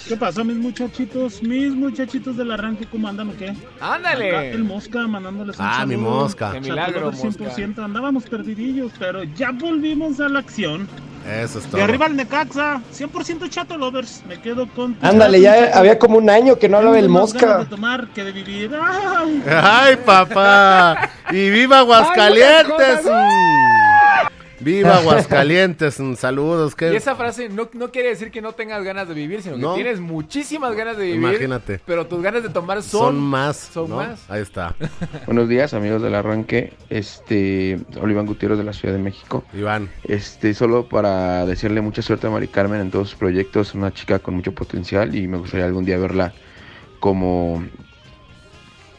¿Qué 0.08 0.16
pasó, 0.16 0.44
mis 0.44 0.56
muchachitos? 0.56 1.42
Mis 1.42 1.72
muchachitos 1.74 2.36
del 2.36 2.50
arranque, 2.50 2.86
¿cómo 2.90 3.06
andan 3.08 3.30
o 3.30 3.36
qué? 3.36 3.54
Ándale. 3.80 4.28
Acá 4.30 4.44
el 4.46 4.64
Mosca 4.64 5.06
mandándoles 5.06 5.58
un 5.58 5.64
Ah, 5.66 5.86
mi. 5.86 5.96
Mosca. 5.96 6.52
Qué 6.52 6.60
milagro, 6.60 7.12
Chatolover 7.12 7.52
100%. 7.76 7.78
Andábamos 7.84 8.24
perdidillos, 8.24 8.92
pero 8.98 9.22
ya 9.22 9.52
volvimos 9.52 10.18
a 10.20 10.28
la 10.28 10.40
acción. 10.40 10.88
Eso 11.26 11.58
es 11.58 11.64
De 11.64 11.70
todo. 11.70 11.84
arriba 11.84 12.06
el 12.06 12.16
Necaxa, 12.16 12.82
100% 12.92 13.48
Chato 13.48 13.78
Lovers. 13.78 14.22
Me 14.28 14.38
quedo 14.42 14.66
con. 14.68 14.94
Ándale, 15.00 15.40
ya 15.40 15.54
Chato. 15.68 15.78
había 15.78 15.98
como 15.98 16.18
un 16.18 16.28
año 16.28 16.58
que 16.58 16.68
no 16.68 16.76
hablaba 16.78 16.98
el 16.98 17.08
mosca. 17.08 17.58
de 17.60 17.64
tomar 17.66 18.08
que 18.08 18.24
de 18.24 18.32
vivir. 18.32 18.70
¡Ay! 18.78 19.42
¡Ay, 19.48 19.96
papá! 20.04 21.08
¡Y 21.30 21.48
viva 21.50 21.78
Aguascalientes! 21.78 23.06
¡Viva 24.64 24.96
Aguascalientes! 24.98 26.00
Saludos. 26.16 26.74
¿qué? 26.74 26.92
Y 26.92 26.96
esa 26.96 27.14
frase 27.14 27.48
no, 27.48 27.68
no 27.74 27.90
quiere 27.90 28.08
decir 28.08 28.30
que 28.30 28.40
no 28.40 28.52
tengas 28.52 28.82
ganas 28.82 29.06
de 29.06 29.14
vivir, 29.14 29.42
sino 29.42 29.56
que 29.56 29.60
No. 29.62 29.74
tienes 29.74 30.00
muchísimas 30.00 30.74
ganas 30.74 30.96
de 30.96 31.04
vivir. 31.04 31.18
Imagínate. 31.18 31.80
Pero 31.84 32.06
tus 32.06 32.22
ganas 32.22 32.42
de 32.42 32.48
tomar 32.48 32.82
son, 32.82 33.00
Son 33.14 33.20
más. 33.20 33.56
Son 33.56 33.90
¿no? 33.90 33.96
más. 33.96 34.28
Ahí 34.30 34.40
está. 34.42 34.74
Buenos 35.26 35.48
días, 35.48 35.74
amigos 35.74 36.02
del 36.02 36.14
arranque. 36.14 36.72
Este, 36.88 37.78
Oliván 38.00 38.26
Gutiérrez 38.26 38.58
de 38.58 38.64
la 38.64 38.72
Ciudad 38.72 38.94
de 38.94 39.00
México. 39.00 39.44
Iván. 39.52 39.90
Este, 40.04 40.54
solo 40.54 40.88
para 40.88 41.44
desearle 41.46 41.80
mucha 41.82 42.02
suerte 42.02 42.26
a 42.26 42.30
Mari 42.30 42.48
Carmen 42.48 42.80
en 42.80 42.90
todos 42.90 43.10
sus 43.10 43.18
proyectos, 43.18 43.74
una 43.74 43.92
chica 43.92 44.18
con 44.18 44.34
mucho 44.34 44.52
potencial 44.52 45.14
y 45.14 45.28
me 45.28 45.36
gustaría 45.38 45.66
algún 45.66 45.84
día 45.84 45.98
verla 45.98 46.32
como 47.00 47.62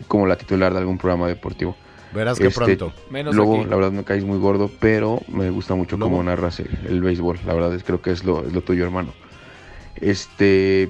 como 0.08 0.28
la 0.28 0.36
titular 0.36 0.74
de 0.74 0.80
algún 0.80 0.98
programa 0.98 1.28
deportivo. 1.28 1.76
Verás 2.16 2.40
que 2.40 2.50
pronto. 2.50 2.94
Menos 3.10 3.36
Lobo, 3.36 3.62
aquí. 3.62 3.70
la 3.70 3.76
verdad 3.76 3.92
me 3.92 4.04
caes 4.04 4.24
muy 4.24 4.40
gordo, 4.40 4.72
pero 4.80 5.20
me 5.28 5.50
gusta 5.50 5.76
mucho 5.76 5.98
Lobo. 5.98 6.12
cómo 6.12 6.24
narras 6.24 6.60
el, 6.60 6.70
el 6.88 7.02
béisbol. 7.02 7.40
La 7.46 7.54
verdad 7.54 7.74
es 7.76 7.84
creo 7.84 8.02
que 8.02 8.12
es 8.12 8.24
lo, 8.24 8.46
es 8.46 8.54
lo 8.54 8.62
tuyo, 8.62 8.84
hermano. 8.86 9.14
Este, 9.98 10.90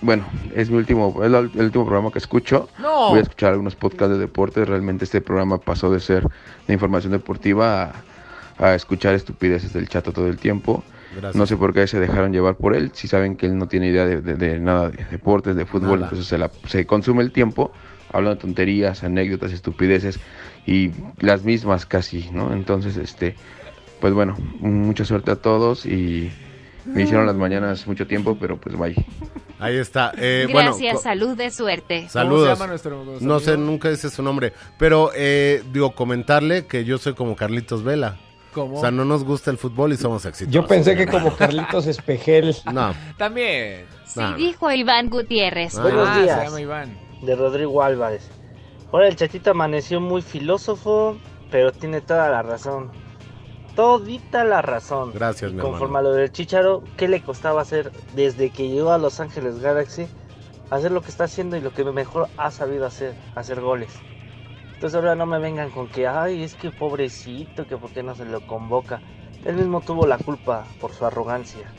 bueno, 0.00 0.24
es 0.54 0.70
mi 0.70 0.76
último, 0.76 1.20
es 1.24 1.30
la- 1.30 1.38
el 1.40 1.50
último 1.60 1.84
programa 1.84 2.10
que 2.10 2.18
escucho. 2.18 2.68
No. 2.78 3.10
Voy 3.10 3.18
a 3.18 3.22
escuchar 3.22 3.50
algunos 3.52 3.74
podcasts 3.74 4.14
de 4.14 4.18
deportes. 4.18 4.68
Realmente 4.68 5.04
este 5.04 5.20
programa 5.20 5.58
pasó 5.58 5.90
de 5.92 6.00
ser 6.00 6.26
de 6.66 6.74
información 6.74 7.12
deportiva 7.12 7.92
a, 8.58 8.64
a 8.66 8.74
escuchar 8.74 9.14
estupideces 9.14 9.72
del 9.72 9.88
chato 9.88 10.12
todo 10.12 10.28
el 10.28 10.38
tiempo. 10.38 10.84
Gracias. 11.12 11.34
No 11.36 11.46
sé 11.46 11.56
por 11.56 11.74
qué 11.74 11.86
se 11.86 12.00
dejaron 12.00 12.32
llevar 12.32 12.54
por 12.56 12.74
él. 12.74 12.90
Si 12.94 13.06
saben 13.08 13.36
que 13.36 13.46
él 13.46 13.58
no 13.58 13.66
tiene 13.68 13.88
idea 13.88 14.06
de, 14.06 14.20
de- 14.22 14.34
de 14.36 14.58
nada 14.58 14.88
de 14.90 15.04
deportes, 15.10 15.56
de 15.56 15.66
fútbol, 15.66 16.00
Nada. 16.00 16.04
entonces 16.06 16.26
se, 16.26 16.38
la- 16.38 16.50
se 16.68 16.86
consume 16.86 17.22
el 17.22 17.32
tiempo 17.32 17.72
hablando 18.12 18.36
de 18.36 18.40
tonterías, 18.42 19.02
anécdotas, 19.04 19.52
estupideces 19.52 20.20
y 20.66 20.90
las 21.18 21.42
mismas 21.44 21.86
casi, 21.86 22.28
¿no? 22.32 22.52
Entonces, 22.52 22.96
este, 22.96 23.34
pues 24.00 24.12
bueno, 24.14 24.36
mucha 24.60 25.04
suerte 25.04 25.30
a 25.30 25.36
todos 25.36 25.86
y 25.86 26.30
me 26.84 27.02
hicieron 27.02 27.26
las 27.26 27.36
mañanas 27.36 27.86
mucho 27.86 28.06
tiempo, 28.06 28.36
pero 28.40 28.60
pues 28.60 28.76
bye. 28.76 28.94
Ahí 29.58 29.76
está. 29.76 30.12
Eh, 30.18 30.46
Gracias, 30.48 31.02
salud 31.02 31.36
de 31.36 31.50
suerte. 31.52 32.08
Saludos. 32.08 32.48
llama 32.48 32.66
nuestro- 32.66 33.04
nuestro 33.04 33.26
no 33.28 33.38
sé, 33.38 33.56
nunca 33.56 33.88
dice 33.90 34.10
su 34.10 34.20
nombre. 34.22 34.52
Pero, 34.76 35.12
eh, 35.14 35.62
digo, 35.72 35.94
comentarle 35.94 36.66
que 36.66 36.84
yo 36.84 36.98
soy 36.98 37.14
como 37.14 37.36
Carlitos 37.36 37.84
Vela. 37.84 38.16
¿Cómo? 38.52 38.78
O 38.78 38.80
sea, 38.80 38.90
no 38.90 39.04
nos 39.04 39.22
gusta 39.24 39.50
el 39.52 39.58
fútbol 39.58 39.92
y 39.92 39.96
somos 39.96 40.26
exitosos. 40.26 40.52
Yo 40.52 40.66
pensé 40.66 40.96
que 40.96 41.06
como 41.06 41.34
Carlitos 41.36 41.86
Espejel. 41.86 42.54
No. 42.72 42.92
También. 43.16 43.86
Sí, 44.04 44.20
dijo 44.36 44.70
Iván 44.72 45.08
Gutiérrez. 45.08 45.78
Buenos 45.80 46.08
Ah, 46.10 46.20
días. 46.20 46.38
se 46.40 46.44
llama 46.46 46.60
Iván. 46.60 46.98
De 47.22 47.34
Rodrigo 47.36 47.82
Álvarez. 47.82 48.28
Ahora 48.92 49.08
el 49.08 49.16
chatito 49.16 49.50
amaneció 49.52 50.00
muy 50.00 50.20
filósofo, 50.22 51.16
pero 51.50 51.72
tiene 51.72 52.00
toda 52.00 52.28
la 52.28 52.42
razón. 52.42 52.90
Todita 53.74 54.44
la 54.44 54.60
razón. 54.60 55.12
Gracias, 55.14 55.50
Y 55.50 55.54
mi 55.54 55.60
conforme 55.62 55.86
hermano. 55.86 56.08
a 56.08 56.10
lo 56.10 56.16
del 56.16 56.30
Chicharo, 56.30 56.82
¿qué 56.98 57.08
le 57.08 57.22
costaba 57.22 57.62
hacer 57.62 57.90
desde 58.14 58.50
que 58.50 58.68
llegó 58.68 58.92
a 58.92 58.98
Los 58.98 59.18
Ángeles 59.18 59.60
Galaxy? 59.60 60.06
Hacer 60.70 60.90
lo 60.92 61.00
que 61.00 61.08
está 61.08 61.24
haciendo 61.24 61.56
y 61.56 61.60
lo 61.62 61.72
que 61.72 61.84
mejor 61.84 62.28
ha 62.36 62.50
sabido 62.50 62.84
hacer, 62.86 63.14
hacer 63.34 63.60
goles. 63.60 63.94
Entonces 64.74 64.94
ahora 64.94 65.14
no 65.14 65.24
me 65.26 65.38
vengan 65.38 65.70
con 65.70 65.88
que, 65.88 66.06
ay, 66.06 66.42
es 66.42 66.54
que 66.54 66.70
pobrecito, 66.70 67.66
que 67.66 67.76
por 67.76 67.90
qué 67.90 68.02
no 68.02 68.14
se 68.14 68.24
lo 68.24 68.46
convoca. 68.46 69.00
Él 69.44 69.56
mismo 69.56 69.80
tuvo 69.80 70.06
la 70.06 70.18
culpa 70.18 70.64
por 70.80 70.92
su 70.92 71.06
arrogancia. 71.06 71.72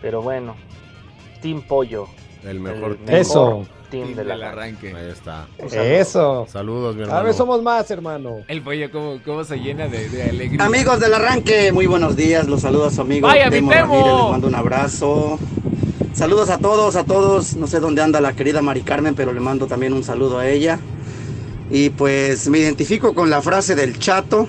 Pero 0.00 0.22
bueno, 0.22 0.54
Team 1.40 1.62
Pollo, 1.62 2.06
El 2.44 2.60
mejor 2.60 2.92
El 2.92 2.98
team. 2.98 3.18
Eso. 3.20 3.66
Team 3.90 4.08
del 4.14 4.28
del 4.28 4.42
arranque. 4.42 4.90
arranque. 4.90 4.94
Ahí 4.96 5.10
está. 5.10 5.46
Eso. 5.72 6.46
Saludos, 6.50 6.94
mi 6.94 7.02
A 7.02 7.04
hermano. 7.06 7.24
ver, 7.24 7.34
somos 7.34 7.62
más, 7.62 7.90
hermano. 7.90 8.38
El 8.46 8.60
pollo, 8.62 8.90
¿cómo, 8.92 9.18
cómo 9.24 9.44
se 9.44 9.56
llena 9.56 9.88
de, 9.88 10.08
de 10.10 10.22
alegría? 10.24 10.62
Amigos 10.64 11.00
del 11.00 11.14
arranque, 11.14 11.72
muy 11.72 11.86
buenos 11.86 12.14
días. 12.14 12.46
Los 12.46 12.60
saluda 12.62 12.90
su 12.90 13.00
amigo 13.00 13.26
Vaya, 13.26 13.46
mi 13.46 13.56
Temo 13.56 13.70
Temo. 13.70 13.94
Ramírez. 13.94 14.14
Les 14.22 14.30
mando 14.30 14.46
un 14.48 14.54
abrazo. 14.54 15.38
Saludos 16.12 16.50
a 16.50 16.58
todos, 16.58 16.96
a 16.96 17.04
todos. 17.04 17.56
No 17.56 17.66
sé 17.66 17.80
dónde 17.80 18.02
anda 18.02 18.20
la 18.20 18.34
querida 18.34 18.60
Mari 18.60 18.82
Carmen, 18.82 19.14
pero 19.14 19.32
le 19.32 19.40
mando 19.40 19.66
también 19.66 19.92
un 19.94 20.04
saludo 20.04 20.38
a 20.38 20.48
ella. 20.48 20.78
Y 21.70 21.90
pues 21.90 22.48
me 22.48 22.58
identifico 22.58 23.14
con 23.14 23.30
la 23.30 23.40
frase 23.42 23.74
del 23.74 23.98
chato, 23.98 24.48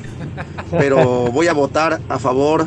pero 0.72 1.32
voy 1.32 1.48
a 1.48 1.54
votar 1.54 2.00
a 2.10 2.20
favor 2.20 2.66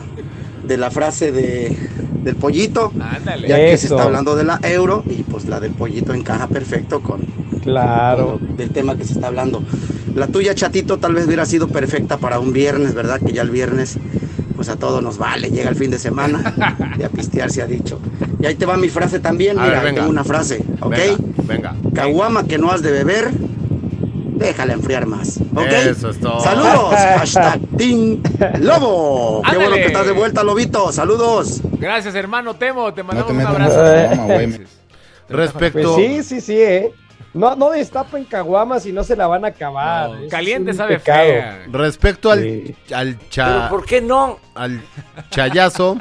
de 0.64 0.76
la 0.76 0.90
frase 0.90 1.32
de, 1.32 1.76
del 2.22 2.36
pollito, 2.36 2.92
Ándale. 3.00 3.48
ya 3.48 3.56
que 3.56 3.76
se 3.76 3.86
está 3.88 4.04
hablando 4.04 4.36
de 4.36 4.44
la 4.44 4.60
euro 4.62 5.04
y 5.08 5.22
pues 5.24 5.46
la 5.46 5.58
del 5.60 5.72
pollito 5.72 6.14
encaja 6.14 6.46
perfecto 6.46 7.00
con, 7.00 7.20
Claro. 7.62 8.38
con 8.38 8.48
lo- 8.48 8.54
del 8.56 8.70
tema 8.70 8.96
que 8.96 9.04
se 9.04 9.14
está 9.14 9.26
hablando. 9.28 9.62
La 10.14 10.26
tuya, 10.26 10.54
chatito, 10.54 10.98
tal 10.98 11.14
vez 11.14 11.26
hubiera 11.26 11.46
sido 11.46 11.68
perfecta 11.68 12.18
para 12.18 12.38
un 12.38 12.52
viernes, 12.52 12.94
¿verdad? 12.94 13.20
Que 13.20 13.32
ya 13.32 13.42
el 13.42 13.50
viernes, 13.50 13.96
pues 14.56 14.68
a 14.68 14.76
todos 14.76 15.02
nos 15.02 15.18
vale, 15.18 15.50
llega 15.50 15.70
el 15.70 15.76
fin 15.76 15.90
de 15.90 15.98
semana 15.98 16.54
y 16.98 17.02
a 17.02 17.08
pistear 17.08 17.50
se 17.50 17.62
ha 17.62 17.66
dicho. 17.66 17.98
Y 18.40 18.46
ahí 18.46 18.54
te 18.54 18.66
va 18.66 18.76
mi 18.76 18.88
frase 18.88 19.18
también, 19.20 19.58
A 19.58 19.62
mira, 19.64 19.76
ver, 19.76 19.84
venga. 19.86 20.00
tengo 20.02 20.10
una 20.10 20.24
frase, 20.24 20.62
¿ok? 20.80 20.90
Venga, 20.90 21.16
venga. 21.48 21.74
Caguama 21.94 22.44
que 22.44 22.58
no 22.58 22.70
has 22.70 22.82
de 22.82 22.90
beber, 22.92 23.30
déjala 24.42 24.74
enfriar 24.74 25.06
más, 25.06 25.38
¿ok? 25.54 25.66
Eso 25.66 26.10
es 26.10 26.20
todo. 26.20 26.40
Saludos, 26.40 26.94
hashtag 26.94 27.60
Team 27.76 28.22
Lobo. 28.60 29.42
Qué 29.48 29.56
bueno 29.56 29.74
que 29.76 29.86
estás 29.86 30.06
de 30.06 30.12
vuelta, 30.12 30.42
Lobito, 30.42 30.92
saludos. 30.92 31.60
Gracias, 31.78 32.14
hermano 32.14 32.54
Temo. 32.54 32.92
Te 32.92 33.02
mandamos 33.02 33.32
te 33.32 33.38
un 33.38 33.46
abrazo. 33.46 33.82
Respecto. 35.28 35.94
Pues 35.94 36.06
sí, 36.06 36.22
sí, 36.22 36.40
sí, 36.40 36.60
¿eh? 36.60 36.92
No, 37.34 37.56
no 37.56 37.70
destapen 37.70 38.24
caguamas 38.24 38.84
y 38.84 38.92
no 38.92 39.04
se 39.04 39.16
la 39.16 39.26
van 39.26 39.44
a 39.46 39.48
acabar. 39.48 40.10
No, 40.10 40.28
caliente 40.28 40.74
sabe 40.74 40.98
fea. 40.98 41.64
Respecto 41.70 42.30
al, 42.30 42.42
Sí. 42.42 42.74
al 42.94 43.18
cha- 43.30 43.70
qué 43.86 44.02
no? 44.02 44.38
al 44.54 44.82
chayazo, 45.30 45.96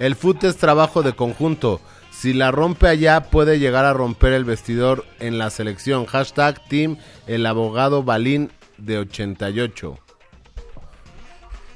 el 0.00 0.16
fut 0.16 0.42
es 0.42 0.56
trabajo 0.56 1.02
de 1.02 1.12
conjunto. 1.12 1.80
Si 2.24 2.32
la 2.32 2.50
rompe 2.50 2.88
allá, 2.88 3.24
puede 3.24 3.58
llegar 3.58 3.84
a 3.84 3.92
romper 3.92 4.32
el 4.32 4.46
vestidor 4.46 5.04
en 5.20 5.36
la 5.36 5.50
selección. 5.50 6.06
Hashtag 6.06 6.58
Team 6.68 6.96
el 7.26 7.44
abogado 7.44 8.02
Balín 8.02 8.50
de 8.78 8.96
88. 8.96 9.98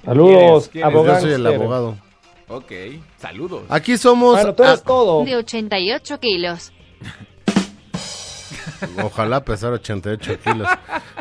Saludos, 0.06 0.70
¿Quién 0.72 0.88
es? 0.88 0.94
Yo 0.94 1.20
soy 1.20 1.32
el 1.32 1.46
abogado. 1.46 1.98
Ok, 2.48 2.72
saludos. 3.18 3.64
Aquí 3.68 3.98
somos. 3.98 4.36
Bueno, 4.36 4.54
tú 4.54 4.62
eres 4.62 4.80
ah, 4.80 4.84
todo. 4.86 5.22
De 5.22 5.36
88 5.36 6.18
kilos. 6.18 6.72
Ojalá 9.04 9.44
pesar 9.44 9.74
88 9.74 10.38
kilos. 10.42 10.68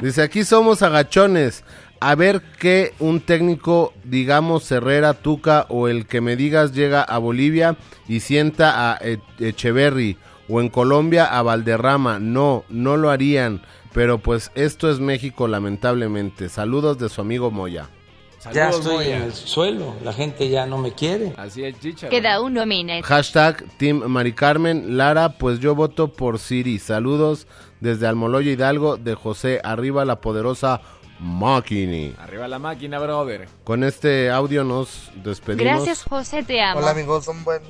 Dice, 0.01 0.21
aquí 0.21 0.45
somos 0.45 0.81
agachones. 0.81 1.65
A 1.99 2.15
ver 2.15 2.41
que 2.59 2.93
un 2.99 3.19
técnico, 3.21 3.93
digamos 4.03 4.71
Herrera, 4.71 5.13
Tuca 5.15 5.65
o 5.69 5.87
el 5.87 6.05
que 6.05 6.21
me 6.21 6.35
digas 6.35 6.73
llega 6.73 7.01
a 7.01 7.17
Bolivia 7.17 7.75
y 8.07 8.19
sienta 8.19 8.91
a 8.93 8.97
E- 9.01 9.19
Echeverry 9.39 10.17
o 10.49 10.61
en 10.61 10.69
Colombia 10.69 11.25
a 11.25 11.41
Valderrama. 11.41 12.19
No, 12.19 12.63
no 12.69 12.97
lo 12.97 13.09
harían. 13.09 13.61
Pero 13.93 14.19
pues 14.19 14.51
esto 14.53 14.91
es 14.91 14.99
México 14.99 15.47
lamentablemente. 15.47 16.49
Saludos 16.49 16.99
de 16.99 17.09
su 17.09 17.21
amigo 17.21 17.49
Moya. 17.51 17.89
Saludos, 18.37 18.53
ya 18.55 18.69
estoy 18.69 18.95
Moya. 18.97 19.17
en 19.17 19.23
el 19.23 19.33
suelo, 19.33 19.95
la 20.03 20.13
gente 20.13 20.47
ya 20.49 20.67
no 20.67 20.77
me 20.77 20.91
quiere. 20.93 21.33
Así 21.37 21.63
es, 21.63 21.79
chicha. 21.79 22.07
Queda 22.09 22.39
un 22.39 22.53
nomine. 22.53 23.01
Hashtag 23.01 23.65
Team 23.77 24.03
Mari 24.07 24.33
Carmen 24.33 24.95
Lara, 24.97 25.29
pues 25.39 25.59
yo 25.59 25.73
voto 25.73 26.09
por 26.13 26.37
Siri. 26.37 26.77
Saludos 26.77 27.47
desde 27.79 28.05
Almoloya 28.05 28.51
Hidalgo 28.51 28.97
de 28.97 29.15
José. 29.15 29.59
Arriba 29.63 30.05
la 30.05 30.21
poderosa 30.21 30.81
Máquini. 31.19 32.15
Arriba 32.19 32.47
la 32.47 32.59
máquina, 32.59 32.99
brother. 32.99 33.47
Con 33.63 33.83
este 33.83 34.29
audio 34.29 34.63
nos 34.63 35.11
despedimos. 35.15 35.65
Gracias, 35.65 36.03
José, 36.03 36.43
te 36.43 36.61
amo. 36.61 36.79
Hola 36.79 36.91
amigos, 36.91 37.27
un 37.27 37.43
buen 37.43 37.63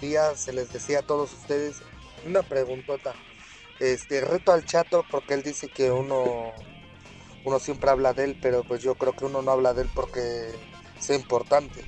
día, 0.00 0.34
se 0.36 0.52
les 0.52 0.72
decía 0.72 1.00
a 1.00 1.02
todos 1.02 1.32
ustedes 1.32 1.82
una 2.26 2.42
preguntota. 2.42 3.14
Este, 3.80 4.20
reto 4.20 4.52
al 4.52 4.64
chato 4.64 5.04
porque 5.10 5.34
él 5.34 5.42
dice 5.42 5.68
que 5.68 5.90
uno, 5.90 6.52
uno 7.44 7.58
siempre 7.58 7.90
habla 7.90 8.12
de 8.12 8.24
él, 8.24 8.38
pero 8.40 8.62
pues 8.62 8.82
yo 8.82 8.94
creo 8.94 9.12
que 9.14 9.24
uno 9.24 9.42
no 9.42 9.50
habla 9.50 9.74
de 9.74 9.82
él 9.82 9.88
porque 9.94 10.50
sea 11.00 11.16
importante. 11.16 11.84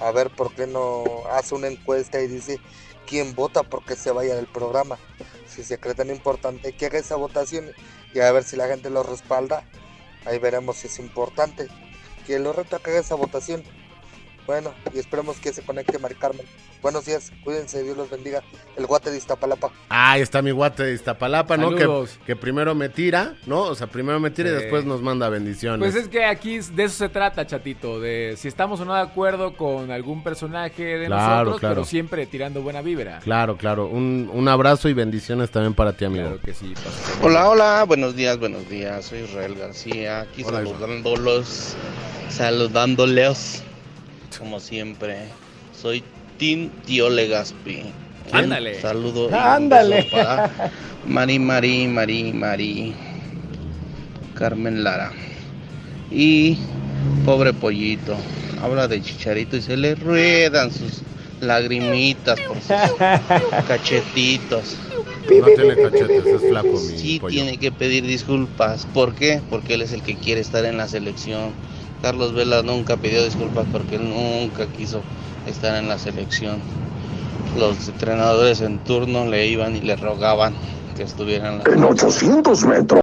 A 0.00 0.10
ver 0.12 0.30
por 0.30 0.54
qué 0.54 0.66
no 0.66 1.04
hace 1.32 1.54
una 1.54 1.68
encuesta 1.68 2.20
y 2.20 2.28
dice 2.28 2.60
quién 3.06 3.34
vota 3.34 3.62
porque 3.62 3.96
se 3.96 4.12
vaya 4.12 4.36
del 4.36 4.46
programa. 4.46 4.98
Si 5.46 5.62
se 5.62 5.78
cree 5.78 5.94
tan 5.94 6.10
importante, 6.10 6.72
que 6.72 6.86
haga 6.86 6.98
esa 6.98 7.16
votación 7.16 7.70
y 8.12 8.20
a 8.20 8.30
ver 8.32 8.44
si 8.44 8.56
la 8.56 8.68
gente 8.68 8.90
lo 8.90 9.02
respalda. 9.02 9.64
Ahí 10.24 10.38
veremos 10.38 10.76
si 10.76 10.86
es 10.86 10.98
importante. 10.98 11.68
Que 12.26 12.38
lo 12.38 12.52
reto 12.52 12.76
a 12.76 12.78
que 12.78 12.90
haga 12.90 13.00
esa 13.00 13.14
votación. 13.14 13.62
Bueno, 14.46 14.74
y 14.94 14.98
esperemos 14.98 15.38
que 15.38 15.52
se 15.52 15.62
conecte 15.62 15.98
Mari 15.98 16.16
Carmen. 16.16 16.44
Buenos 16.82 17.06
días, 17.06 17.32
cuídense, 17.42 17.82
Dios 17.82 17.96
los 17.96 18.10
bendiga. 18.10 18.42
El 18.76 18.84
guate 18.86 19.10
de 19.10 19.16
Iztapalapa. 19.16 19.70
Ahí 19.88 20.20
está 20.20 20.42
mi 20.42 20.50
guate 20.50 20.82
de 20.82 20.92
Iztapalapa, 20.92 21.56
¿no? 21.56 21.70
Que, 22.26 22.36
primero 22.36 22.74
me 22.74 22.90
tira, 22.90 23.36
¿no? 23.46 23.62
O 23.62 23.74
sea, 23.74 23.86
primero 23.86 24.20
me 24.20 24.30
tira 24.30 24.50
y 24.50 24.52
después 24.52 24.84
nos 24.84 25.00
manda 25.00 25.30
bendiciones. 25.30 25.78
Pues 25.78 25.94
es 25.94 26.08
que 26.10 26.26
aquí 26.26 26.58
de 26.58 26.84
eso 26.84 26.96
se 26.96 27.08
trata, 27.08 27.46
chatito, 27.46 28.00
de 28.00 28.34
si 28.36 28.48
estamos 28.48 28.78
o 28.80 28.84
no 28.84 28.94
de 28.94 29.00
acuerdo 29.00 29.56
con 29.56 29.90
algún 29.90 30.22
personaje 30.22 30.84
de 30.98 31.06
Claro, 31.06 31.36
nosotros, 31.36 31.60
claro. 31.60 31.74
pero 31.76 31.84
siempre 31.86 32.26
tirando 32.26 32.60
buena 32.60 32.82
vibra. 32.82 33.20
Claro, 33.20 33.56
claro. 33.56 33.86
Un, 33.86 34.28
un 34.30 34.48
abrazo 34.48 34.90
y 34.90 34.92
bendiciones 34.92 35.50
también 35.50 35.72
para 35.72 35.94
ti, 35.94 36.04
amigo. 36.04 36.24
Claro 36.26 36.40
que 36.42 36.52
sí. 36.52 36.74
Hola, 37.22 37.48
hola, 37.48 37.84
buenos 37.88 38.14
días, 38.14 38.38
buenos 38.38 38.68
días. 38.68 39.06
Soy 39.06 39.20
Israel 39.20 39.54
García, 39.54 40.20
aquí 40.20 40.42
Hola, 40.44 40.62
Israel. 40.62 40.74
saludándolos, 42.28 43.62
como 44.38 44.60
siempre. 44.60 45.16
Soy 45.80 46.02
Team 46.38 46.70
Tío 46.86 47.10
Legaspi. 47.10 47.82
Ándale. 48.32 48.80
Saludo. 48.80 49.28
Ándale. 49.34 50.08
Para 50.10 50.50
Mari, 51.06 51.38
Mari, 51.38 51.86
Mari, 51.88 52.32
Mari. 52.32 52.94
Carmen 54.34 54.82
Lara. 54.82 55.12
Y 56.10 56.58
pobre 57.24 57.52
pollito. 57.52 58.16
Habla 58.62 58.88
de 58.88 59.02
chicharito 59.02 59.56
y 59.56 59.62
se 59.62 59.76
le 59.76 59.94
ruedan 59.94 60.72
sus 60.72 61.02
lagrimitas 61.40 62.40
por 62.40 62.56
sus 62.56 62.66
cachetitos. 63.68 64.76
No 65.38 65.46
tiene 65.46 65.74
cachetes, 65.76 66.26
es 66.26 66.40
flaco 66.48 66.68
mi 66.68 66.98
Sí 66.98 67.18
pollo. 67.18 67.32
tiene 67.32 67.58
que 67.58 67.72
pedir 67.72 68.04
disculpas. 68.06 68.86
¿Por 68.94 69.14
qué? 69.14 69.40
Porque 69.50 69.74
él 69.74 69.82
es 69.82 69.92
el 69.92 70.02
que 70.02 70.16
quiere 70.16 70.40
estar 70.40 70.64
en 70.64 70.76
la 70.76 70.88
selección. 70.88 71.50
Carlos 72.04 72.34
Vela 72.34 72.60
nunca 72.62 72.98
pidió 72.98 73.24
disculpas 73.24 73.64
porque 73.72 73.96
él 73.96 74.06
nunca 74.10 74.66
quiso 74.66 75.00
estar 75.46 75.74
en 75.76 75.88
la 75.88 75.98
selección. 75.98 76.60
Los 77.58 77.88
entrenadores 77.88 78.60
en 78.60 78.78
turno 78.80 79.24
le 79.24 79.46
iban 79.46 79.74
y 79.74 79.80
le 79.80 79.96
rogaban 79.96 80.52
que 80.98 81.02
estuviera 81.02 81.48
en 81.50 81.58
la 81.60 81.64
En 81.64 81.82
800 81.82 82.64
metros. 82.66 83.00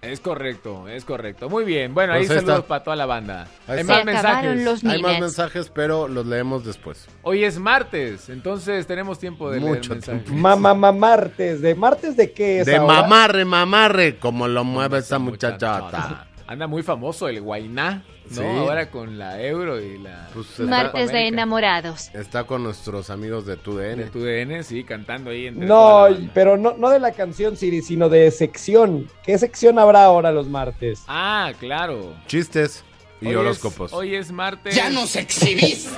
Es 0.00 0.18
correcto, 0.18 0.88
es 0.88 1.04
correcto. 1.04 1.48
Muy 1.48 1.64
bien. 1.64 1.94
Bueno, 1.94 2.14
ahí 2.14 2.22
Pues 2.26 2.30
ahí 2.30 2.36
saludos 2.38 2.56
está. 2.56 2.66
para 2.68 2.82
toda 2.82 2.96
la 2.96 3.06
banda. 3.06 3.46
Ahí 3.68 3.78
Hay 3.78 3.84
más 3.84 4.04
mensajes. 4.04 4.64
los 4.64 4.82
Hay 4.84 5.00
más 5.00 5.20
mensajes, 5.20 5.70
pero 5.72 6.08
los 6.08 6.26
leemos 6.26 6.64
después. 6.64 7.06
Hoy 7.22 7.44
es 7.44 7.60
martes, 7.60 8.28
entonces 8.30 8.84
tenemos 8.88 9.20
tiempo 9.20 9.48
de 9.48 9.60
leer 9.60 9.76
Mucho 9.76 9.92
mensajes. 9.92 10.28
Mamá, 10.28 10.74
mamá, 10.74 10.90
martes. 10.90 11.60
¿De 11.62 11.76
martes 11.76 12.16
de 12.16 12.32
qué 12.32 12.60
es 12.62 12.66
De 12.66 12.74
ahora? 12.78 13.02
mamarre, 13.02 13.44
mamarre, 13.44 14.18
como 14.18 14.48
lo 14.48 14.64
mueve 14.64 14.98
esa 14.98 15.20
muchachota. 15.20 16.26
Anda 16.52 16.66
muy 16.66 16.82
famoso 16.82 17.28
el 17.28 17.40
Guainá, 17.40 18.04
¿no? 18.30 18.36
Sí. 18.36 18.42
Ahora 18.42 18.90
con 18.90 19.18
la 19.18 19.40
Euro 19.42 19.80
y 19.80 19.96
la... 19.98 20.28
Pues 20.34 20.60
Martes 20.60 21.10
de 21.10 21.28
enamorados. 21.28 22.10
está 22.14 22.44
con 22.44 22.62
nuestros 22.62 23.08
amigos 23.10 23.46
de 23.46 23.56
De 23.56 23.62
TUDN. 23.62 24.10
tu 24.10 24.20
DN, 24.20 24.62
sí, 24.62 24.84
cantando 24.84 25.30
ahí 25.30 25.46
entre 25.46 25.66
No, 25.66 26.06
pero 26.34 26.56
no, 26.58 26.74
no 26.76 26.90
de 26.90 27.00
la 27.00 27.12
canción, 27.12 27.56
Siri, 27.56 27.80
sino 27.82 28.08
de 28.08 28.30
sección. 28.30 29.08
¿Qué 29.24 29.38
sección 29.38 29.78
habrá 29.78 30.04
ahora 30.04 30.30
los 30.30 30.46
martes? 30.48 31.02
Ah, 31.08 31.52
claro. 31.58 32.14
Chistes 32.26 32.84
y 33.20 33.26
Hoy 33.26 33.32
es- 33.32 33.36
horóscopos. 33.38 33.92
hoy 33.92 34.14
es 34.14 34.30
martes. 34.30 34.74
¡Ya 34.74 34.90
nos 34.90 35.16
exhibiste! 35.16 35.90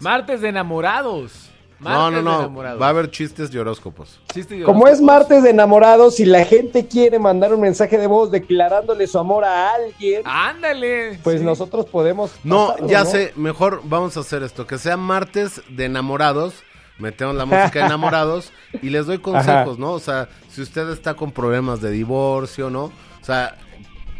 Martes 0.00 0.40
de 0.42 0.50
enamorados. 0.50 1.47
No, 1.80 1.90
Martes 1.90 2.24
no, 2.24 2.42
de 2.42 2.48
no. 2.50 2.78
Va 2.78 2.86
a 2.86 2.88
haber 2.90 3.10
chistes 3.10 3.54
y 3.54 3.58
horóscopos. 3.58 4.20
Chiste 4.32 4.62
Como 4.62 4.88
es 4.88 5.00
martes 5.00 5.42
de 5.44 5.50
enamorados, 5.50 6.16
si 6.16 6.24
la 6.24 6.44
gente 6.44 6.88
quiere 6.88 7.18
mandar 7.18 7.54
un 7.54 7.60
mensaje 7.60 7.98
de 7.98 8.06
voz 8.08 8.30
declarándole 8.32 9.06
su 9.06 9.18
amor 9.18 9.44
a 9.44 9.74
alguien, 9.74 10.22
Ándale. 10.24 11.20
pues 11.22 11.38
sí. 11.38 11.44
nosotros 11.44 11.86
podemos. 11.86 12.32
No, 12.42 12.68
pasarlo, 12.68 12.88
ya 12.88 13.04
¿no? 13.04 13.10
sé. 13.10 13.32
Mejor 13.36 13.82
vamos 13.84 14.16
a 14.16 14.20
hacer 14.20 14.42
esto. 14.42 14.66
Que 14.66 14.78
sea 14.78 14.96
martes 14.96 15.62
de 15.68 15.84
enamorados. 15.84 16.64
Metemos 16.98 17.36
la 17.36 17.44
música 17.44 17.78
de 17.78 17.86
enamorados 17.86 18.52
y 18.82 18.90
les 18.90 19.06
doy 19.06 19.18
consejos, 19.18 19.78
¿no? 19.78 19.92
O 19.92 20.00
sea, 20.00 20.28
si 20.50 20.62
usted 20.62 20.88
está 20.90 21.14
con 21.14 21.30
problemas 21.30 21.80
de 21.80 21.92
divorcio, 21.92 22.70
¿no? 22.70 22.86
O 22.86 23.24
sea, 23.24 23.56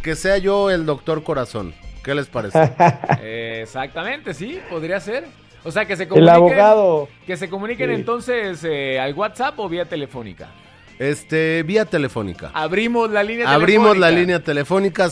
que 0.03 0.15
sea 0.15 0.39
yo 0.39 0.71
el 0.71 0.87
doctor 0.87 1.25
corazón. 1.25 1.75
¿Qué 2.05 2.15
les 2.15 2.27
parece? 2.27 2.73
Exactamente, 3.61 4.33
sí, 4.33 4.61
podría 4.71 5.01
ser. 5.01 5.27
O 5.65 5.71
sea, 5.73 5.85
que 5.87 5.97
se 5.97 6.05
El 6.05 6.09
comuniquen. 6.09 6.35
abogado. 6.37 7.09
Que 7.27 7.37
se 7.37 7.49
comuniquen 7.49 7.89
Sí. 7.91 7.95
entonces 7.97 8.63
eh, 8.65 8.99
al 9.01 9.13
WhatsApp 9.15 9.59
o 9.59 9.69
vía 9.69 9.85
telefónica. 9.87 10.49
Este, 10.99 11.63
vía 11.63 11.85
telefónica. 11.85 12.51
Abrimos 12.55 13.11
la 13.11 13.23
línea 13.23 13.53
Abrimos 13.53 13.97
la 13.97 14.09
telefónica. 14.09 14.21
línea 14.21 14.43
telefónica 14.43 15.09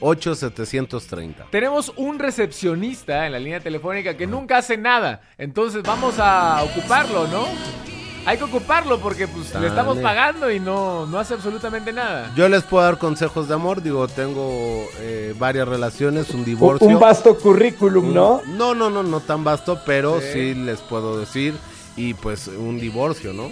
5166-8730. 0.00 1.50
Tenemos 1.50 1.92
un 1.96 2.18
recepcionista 2.18 3.26
en 3.26 3.32
la 3.32 3.38
línea 3.38 3.60
telefónica 3.60 4.16
que 4.16 4.26
nunca 4.26 4.58
hace 4.58 4.76
nada. 4.76 5.20
Entonces 5.38 5.82
vamos 5.82 6.14
a 6.18 6.62
ocuparlo, 6.62 7.26
¿no? 7.28 7.44
Hay 8.24 8.38
que 8.38 8.44
ocuparlo 8.44 9.00
porque 9.00 9.26
pues 9.26 9.52
le 9.54 9.66
estamos 9.66 9.98
pagando 9.98 10.48
y 10.50 10.60
no, 10.60 11.06
no 11.06 11.18
hace 11.18 11.34
absolutamente 11.34 11.92
nada. 11.92 12.30
Yo 12.36 12.48
les 12.48 12.62
puedo 12.62 12.84
dar 12.84 12.98
consejos 12.98 13.48
de 13.48 13.54
amor, 13.54 13.82
digo, 13.82 14.06
tengo 14.06 14.86
eh, 15.00 15.34
varias 15.38 15.66
relaciones, 15.66 16.30
un 16.30 16.44
divorcio. 16.44 16.86
un 16.86 17.00
vasto 17.00 17.36
currículum, 17.36 18.14
¿no? 18.14 18.40
No, 18.46 18.74
no, 18.74 18.90
no, 18.90 19.02
no 19.02 19.20
tan 19.20 19.42
vasto, 19.42 19.80
pero 19.84 20.20
Sí. 20.20 20.26
sí. 20.32 20.54
les 20.54 20.80
puedo 20.80 21.18
decir. 21.18 21.54
Y 21.96 22.14
pues 22.14 22.46
un 22.48 22.78
divorcio, 22.78 23.32
¿no? 23.32 23.50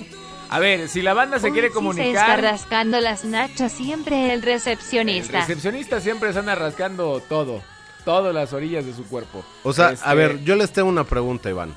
A 0.48 0.58
ver, 0.58 0.88
si 0.88 1.02
la 1.02 1.14
banda 1.14 1.38
se 1.38 1.46
Uy, 1.48 1.52
quiere 1.52 1.68
sí 1.68 1.74
Se 1.74 1.78
está 1.78 1.80
comunicar, 1.80 2.40
rascando 2.42 3.00
las 3.00 3.24
nachas 3.24 3.72
siempre 3.72 4.26
el 4.26 4.30
el 4.30 4.42
recepcionista. 4.42 5.40
recepcionista 5.40 6.00
siempre 6.00 6.32
se 6.32 6.38
anda 6.38 6.54
rascando 6.54 7.20
todo, 7.28 7.60
todas 8.04 8.34
las 8.34 8.52
orillas 8.52 8.86
de 8.86 8.94
su 8.94 9.04
cuerpo. 9.04 9.44
O 9.62 9.72
sea, 9.72 9.90
Este, 9.92 10.08
a 10.08 10.14
ver, 10.14 10.42
yo 10.44 10.54
les 10.56 10.72
tengo 10.72 10.88
una 10.88 11.04
pregunta, 11.04 11.50
Iván. 11.50 11.74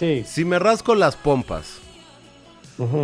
Sí. 0.00 0.24
Si 0.26 0.44
me 0.44 0.58
rasco 0.58 0.94
las 0.96 1.14
pompas 1.14 1.76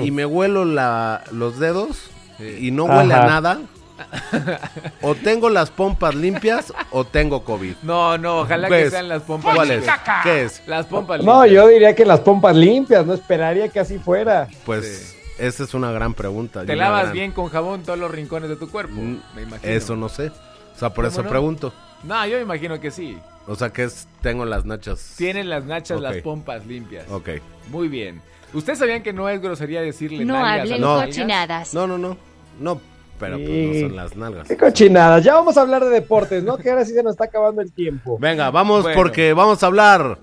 y 0.02 0.10
me 0.10 0.24
huelo 0.26 0.64
la, 0.64 1.22
los 1.30 1.58
dedos 1.58 2.08
y 2.40 2.70
no 2.70 2.84
huele 2.86 3.12
a 3.14 3.26
nada, 3.26 3.60
o 5.02 5.14
tengo 5.14 5.48
las 5.50 5.70
pompas 5.70 6.14
limpias 6.14 6.72
o 6.90 7.04
tengo 7.04 7.44
COVID. 7.44 7.74
No, 7.82 8.16
no, 8.18 8.40
ojalá 8.40 8.68
que 8.68 8.90
sean 8.90 9.08
las 9.08 9.22
pompas 9.22 9.54
¿Cuál 9.54 9.70
es? 9.70 9.76
limpias. 9.78 10.00
¿Qué 10.22 10.42
es? 10.44 10.62
Las 10.66 10.86
pompas 10.86 11.22
No, 11.22 11.44
limpias. 11.44 11.62
yo 11.64 11.68
diría 11.68 11.94
que 11.94 12.04
las 12.06 12.20
pompas 12.20 12.56
limpias, 12.56 13.04
no 13.06 13.12
esperaría 13.14 13.68
que 13.68 13.80
así 13.80 13.98
fuera. 13.98 14.48
Pues 14.64 15.14
esa 15.38 15.64
es 15.64 15.74
una 15.74 15.92
gran 15.92 16.14
pregunta. 16.14 16.64
Te 16.64 16.74
lavas 16.76 17.02
gran- 17.04 17.12
bien 17.12 17.32
con 17.32 17.48
jabón 17.50 17.82
todos 17.82 17.98
los 17.98 18.10
rincones 18.10 18.48
de 18.48 18.56
tu 18.56 18.70
cuerpo, 18.70 18.94
Mm, 18.96 19.18
me 19.34 19.42
imagino. 19.42 19.70
Eso 19.72 19.94
no 19.96 20.08
sé. 20.08 20.28
O 20.74 20.78
sea, 20.78 20.90
por 20.90 21.04
¿Cómo 21.04 21.08
eso 21.12 21.22
no? 21.22 21.28
pregunto. 21.28 21.72
No, 22.04 22.26
yo 22.26 22.36
me 22.36 22.42
imagino 22.42 22.78
que 22.80 22.90
sí. 22.90 23.18
O 23.46 23.54
sea, 23.54 23.70
que 23.70 23.84
es, 23.84 24.06
tengo 24.22 24.44
las 24.44 24.64
nachas. 24.64 25.14
Tienen 25.16 25.48
las 25.48 25.64
nachas, 25.64 26.00
las 26.00 26.16
pompas 26.18 26.66
limpias. 26.66 27.08
Ok. 27.10 27.28
Muy 27.70 27.88
bien. 27.88 28.20
¿Ustedes 28.52 28.78
sabían 28.78 29.02
que 29.02 29.12
no 29.12 29.28
es 29.28 29.40
grosería 29.40 29.82
decirle 29.82 30.24
No 30.24 30.34
nalgas 30.34 30.50
a 30.50 30.60
hablen 30.62 30.80
las 30.80 30.90
nalgas? 30.90 31.06
cochinadas. 31.06 31.74
No, 31.74 31.86
no, 31.86 31.98
no. 31.98 32.16
No, 32.60 32.80
pero 33.20 33.36
pues 33.36 33.48
no 33.48 33.88
son 33.88 33.96
las 33.96 34.16
nalgas. 34.16 34.48
Qué 34.48 34.56
cochinadas. 34.56 35.22
Ya 35.24 35.34
vamos 35.34 35.56
a 35.56 35.60
hablar 35.62 35.84
de 35.84 35.90
deportes, 35.90 36.42
¿no? 36.42 36.56
Que 36.56 36.70
ahora 36.70 36.84
sí 36.84 36.92
se 36.92 37.02
nos 37.02 37.12
está 37.12 37.24
acabando 37.24 37.60
el 37.62 37.72
tiempo. 37.72 38.18
Venga, 38.18 38.50
vamos 38.50 38.82
Bueno. 38.82 38.96
porque 38.96 39.32
vamos 39.32 39.62
a 39.62 39.66
hablar 39.66 40.18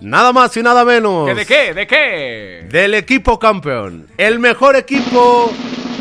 nada 0.00 0.32
más 0.32 0.56
y 0.56 0.62
nada 0.62 0.84
menos 0.84 1.26
¿Que 1.26 1.34
¿De 1.34 1.44
qué? 1.46 1.74
¿De 1.74 1.86
qué? 1.86 2.66
del 2.70 2.94
equipo 2.94 3.38
campeón. 3.38 4.06
El 4.16 4.38
mejor 4.40 4.76
equipo 4.76 5.50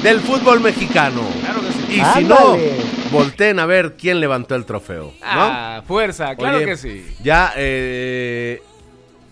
del 0.03 0.19
fútbol 0.19 0.59
mexicano. 0.61 1.21
Claro 1.41 1.61
que 1.61 1.71
sí. 1.71 2.01
Y 2.01 2.03
si 2.17 2.23
no, 2.23 2.57
volteen 3.11 3.59
a 3.59 3.65
ver 3.65 3.95
quién 3.97 4.19
levantó 4.19 4.55
el 4.55 4.65
trofeo. 4.65 5.05
¿no? 5.05 5.13
Ah, 5.23 5.83
fuerza, 5.87 6.35
claro 6.35 6.57
Oye, 6.57 6.65
que 6.65 6.77
sí. 6.77 7.05
Ya, 7.23 7.53
eh, 7.55 8.61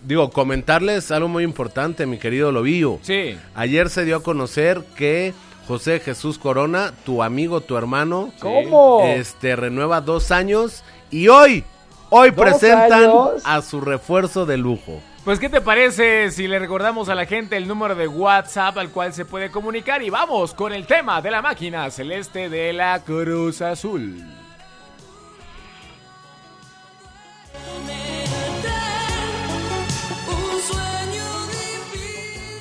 digo, 0.04 0.30
comentarles 0.30 1.10
algo 1.10 1.28
muy 1.28 1.44
importante, 1.44 2.06
mi 2.06 2.18
querido 2.18 2.52
Lobillo. 2.52 2.98
Sí. 3.02 3.36
Ayer 3.54 3.88
se 3.90 4.04
dio 4.04 4.16
a 4.16 4.22
conocer 4.22 4.82
que 4.96 5.34
José 5.66 6.00
Jesús 6.00 6.38
Corona, 6.38 6.92
tu 7.04 7.22
amigo, 7.22 7.60
tu 7.60 7.76
hermano, 7.76 8.32
¿Cómo? 8.40 9.02
este 9.04 9.56
renueva 9.56 10.00
dos 10.00 10.30
años 10.30 10.84
y 11.10 11.28
hoy, 11.28 11.64
hoy 12.10 12.30
¿Dos 12.30 12.38
presentan 12.44 12.92
años? 13.04 13.42
a 13.44 13.62
su 13.62 13.80
refuerzo 13.80 14.46
de 14.46 14.56
lujo. 14.58 15.00
Pues, 15.26 15.40
¿qué 15.40 15.48
te 15.48 15.60
parece 15.60 16.30
si 16.30 16.46
le 16.46 16.56
recordamos 16.60 17.08
a 17.08 17.16
la 17.16 17.26
gente 17.26 17.56
el 17.56 17.66
número 17.66 17.96
de 17.96 18.06
WhatsApp 18.06 18.78
al 18.78 18.90
cual 18.90 19.12
se 19.12 19.24
puede 19.24 19.50
comunicar? 19.50 20.00
Y 20.00 20.08
vamos 20.08 20.54
con 20.54 20.72
el 20.72 20.86
tema 20.86 21.20
de 21.20 21.32
la 21.32 21.42
máquina 21.42 21.90
celeste 21.90 22.48
de 22.48 22.72
la 22.72 23.00
Cruz 23.00 23.60
Azul. 23.60 24.24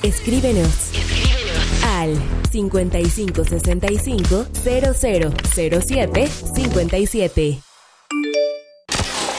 Escríbenos. 0.01 0.89
Al 1.83 2.15
5565 2.49 4.47
0007 5.45 6.27
57. 6.27 7.59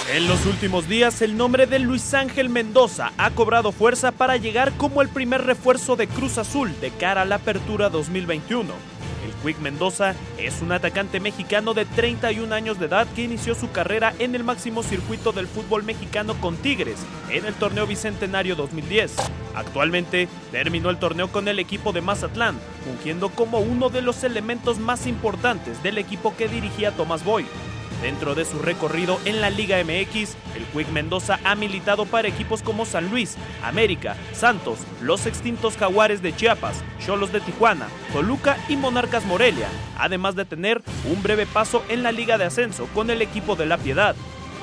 En 0.09 0.28
los 0.28 0.46
últimos 0.46 0.88
días, 0.88 1.20
el 1.20 1.36
nombre 1.36 1.66
de 1.66 1.80
Luis 1.80 2.14
Ángel 2.14 2.48
Mendoza 2.48 3.11
ha 3.18 3.32
cobrado 3.32 3.72
fuerza 3.72 4.12
para 4.12 4.36
llegar 4.36 4.72
como 4.76 5.02
el 5.02 5.09
primer 5.09 5.42
refuerzo 5.42 5.96
de 5.96 6.07
Cruz 6.07 6.38
Azul 6.38 6.72
de 6.80 6.92
cara 6.92 7.22
a 7.22 7.24
la 7.24 7.36
apertura 7.36 7.88
2021. 7.90 8.72
El 9.24 9.32
Quick 9.42 9.61
Mendoza 9.61 10.14
es 10.38 10.62
un 10.62 10.70
atacante 10.70 11.18
mexicano 11.18 11.74
de 11.74 11.86
31 11.86 12.54
años 12.54 12.78
de 12.78 12.86
edad 12.86 13.09
que 13.16 13.24
inició 13.24 13.57
su 13.57 13.72
carrera 13.72 14.14
en 14.20 14.36
el 14.36 14.44
máximo 14.44 14.84
circuito 14.84 15.32
del 15.32 15.48
fútbol 15.48 15.82
mexicano 15.82 16.40
con 16.40 16.57
Tigres 16.57 17.00
en 17.28 17.44
el 17.44 17.54
torneo 17.54 17.88
Bicentenario 17.88 18.54
2010. 18.54 19.12
Actualmente 19.57 20.28
terminó 20.52 20.90
el 20.90 20.98
torneo 20.98 21.32
con 21.32 21.48
el 21.48 21.59
equipo 21.59 21.92
de 21.92 22.02
Mazatlán, 22.02 22.57
fungiendo 22.84 23.30
como 23.30 23.59
uno 23.59 23.88
de 23.88 24.02
los 24.02 24.22
elementos 24.22 24.78
más 24.78 25.09
importantes 25.09 25.82
del 25.82 25.98
equipo 25.98 26.36
que 26.36 26.46
dirigía 26.46 26.92
Tomás 26.92 27.24
Boy. 27.24 27.44
Dentro 28.03 28.34
de 28.34 28.44
su 28.44 28.59
recorrido 28.59 29.18
en 29.24 29.40
la 29.40 29.49
Liga 29.49 29.78
MX, 29.82 30.36
el 30.55 30.64
Quick 30.72 30.88
Mendoza 30.90 31.40
ha 31.44 31.55
militado 31.55 32.05
para 32.05 32.28
equipos 32.28 32.62
como 32.62 32.84
San 32.84 33.11
Luis, 33.11 33.36
América, 33.62 34.16
Santos, 34.32 34.78
los 35.01 35.26
extintos 35.26 35.76
Jaguares 35.76 36.20
de 36.20 36.36
Chiapas, 36.36 36.82
Cholos 37.05 37.32
de 37.32 37.40
Tijuana, 37.40 37.88
Toluca 38.12 38.59
y 38.68 38.76
Monarcas 38.76 39.24
Morelia, 39.24 39.68
además 39.99 40.36
de 40.36 40.44
tener 40.44 40.82
un 41.11 41.22
breve 41.22 41.47
paso 41.47 41.82
en 41.88 42.03
la 42.03 42.12
Liga 42.12 42.36
de 42.36 42.44
Ascenso 42.44 42.86
con 42.94 43.11
el 43.11 43.22
equipo 43.22 43.57
de 43.57 43.66
La 43.66 43.78
Piedad. 43.78 44.14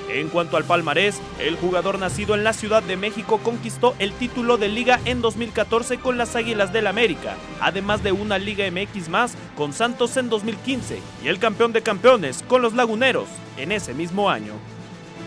En 0.09 0.29
cuanto 0.29 0.57
al 0.57 0.65
palmarés, 0.65 1.19
el 1.39 1.55
jugador 1.55 1.97
nacido 1.97 2.35
en 2.35 2.43
la 2.43 2.53
Ciudad 2.53 2.83
de 2.83 2.97
México 2.97 3.39
conquistó 3.39 3.95
el 3.99 4.13
título 4.13 4.57
de 4.57 4.67
liga 4.67 4.99
en 5.05 5.21
2014 5.21 5.97
con 5.97 6.17
las 6.17 6.35
Águilas 6.35 6.73
del 6.73 6.87
América, 6.87 7.35
además 7.59 8.03
de 8.03 8.11
una 8.11 8.37
Liga 8.37 8.65
MX 8.69 9.09
más 9.09 9.35
con 9.55 9.73
Santos 9.73 10.17
en 10.17 10.29
2015 10.29 10.99
y 11.23 11.27
el 11.27 11.39
campeón 11.39 11.73
de 11.73 11.81
campeones 11.81 12.43
con 12.47 12.61
los 12.61 12.73
Laguneros 12.73 13.27
en 13.57 13.71
ese 13.71 13.93
mismo 13.93 14.29
año. 14.29 14.53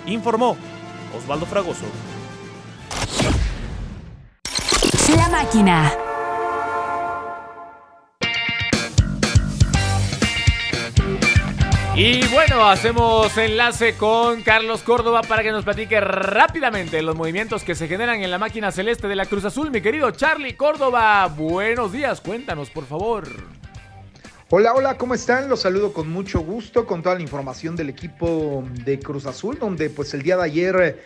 Informó 0.06 0.56
Osvaldo 1.16 1.46
Fragoso. 1.46 1.86
La 5.16 5.28
máquina. 5.28 6.05
Y 11.98 12.28
bueno, 12.28 12.68
hacemos 12.68 13.38
enlace 13.38 13.94
con 13.94 14.42
Carlos 14.42 14.82
Córdoba 14.82 15.22
para 15.22 15.42
que 15.42 15.50
nos 15.50 15.64
platique 15.64 15.98
rápidamente 15.98 17.00
los 17.00 17.16
movimientos 17.16 17.64
que 17.64 17.74
se 17.74 17.88
generan 17.88 18.22
en 18.22 18.30
la 18.30 18.36
máquina 18.36 18.70
celeste 18.70 19.08
de 19.08 19.16
la 19.16 19.24
Cruz 19.24 19.46
Azul. 19.46 19.70
Mi 19.70 19.80
querido 19.80 20.10
Charlie 20.10 20.56
Córdoba, 20.56 21.26
buenos 21.28 21.92
días, 21.92 22.20
cuéntanos 22.20 22.68
por 22.68 22.84
favor. 22.84 23.26
Hola, 24.50 24.74
hola, 24.74 24.98
¿cómo 24.98 25.14
están? 25.14 25.48
Los 25.48 25.62
saludo 25.62 25.94
con 25.94 26.10
mucho 26.10 26.40
gusto 26.40 26.84
con 26.84 27.02
toda 27.02 27.14
la 27.14 27.22
información 27.22 27.76
del 27.76 27.88
equipo 27.88 28.62
de 28.84 28.98
Cruz 28.98 29.24
Azul, 29.24 29.58
donde 29.58 29.88
pues 29.88 30.12
el 30.12 30.20
día 30.20 30.36
de 30.36 30.44
ayer 30.44 30.76
eh, 30.82 30.96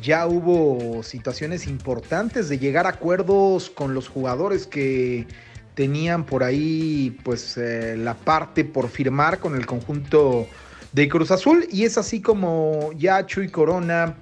ya 0.00 0.26
hubo 0.26 1.02
situaciones 1.02 1.66
importantes 1.66 2.48
de 2.48 2.58
llegar 2.58 2.86
a 2.86 2.90
acuerdos 2.90 3.68
con 3.68 3.92
los 3.92 4.08
jugadores 4.08 4.66
que 4.66 5.26
tenían 5.78 6.26
por 6.26 6.42
ahí 6.42 7.16
pues 7.22 7.56
eh, 7.56 7.96
la 7.96 8.14
parte 8.14 8.64
por 8.64 8.88
firmar 8.88 9.38
con 9.38 9.54
el 9.54 9.64
conjunto 9.64 10.48
de 10.90 11.08
Cruz 11.08 11.30
Azul 11.30 11.68
y 11.70 11.84
es 11.84 11.96
así 11.96 12.20
como 12.20 12.90
ya 12.96 13.24
Chuy 13.24 13.48
Corona, 13.48 14.16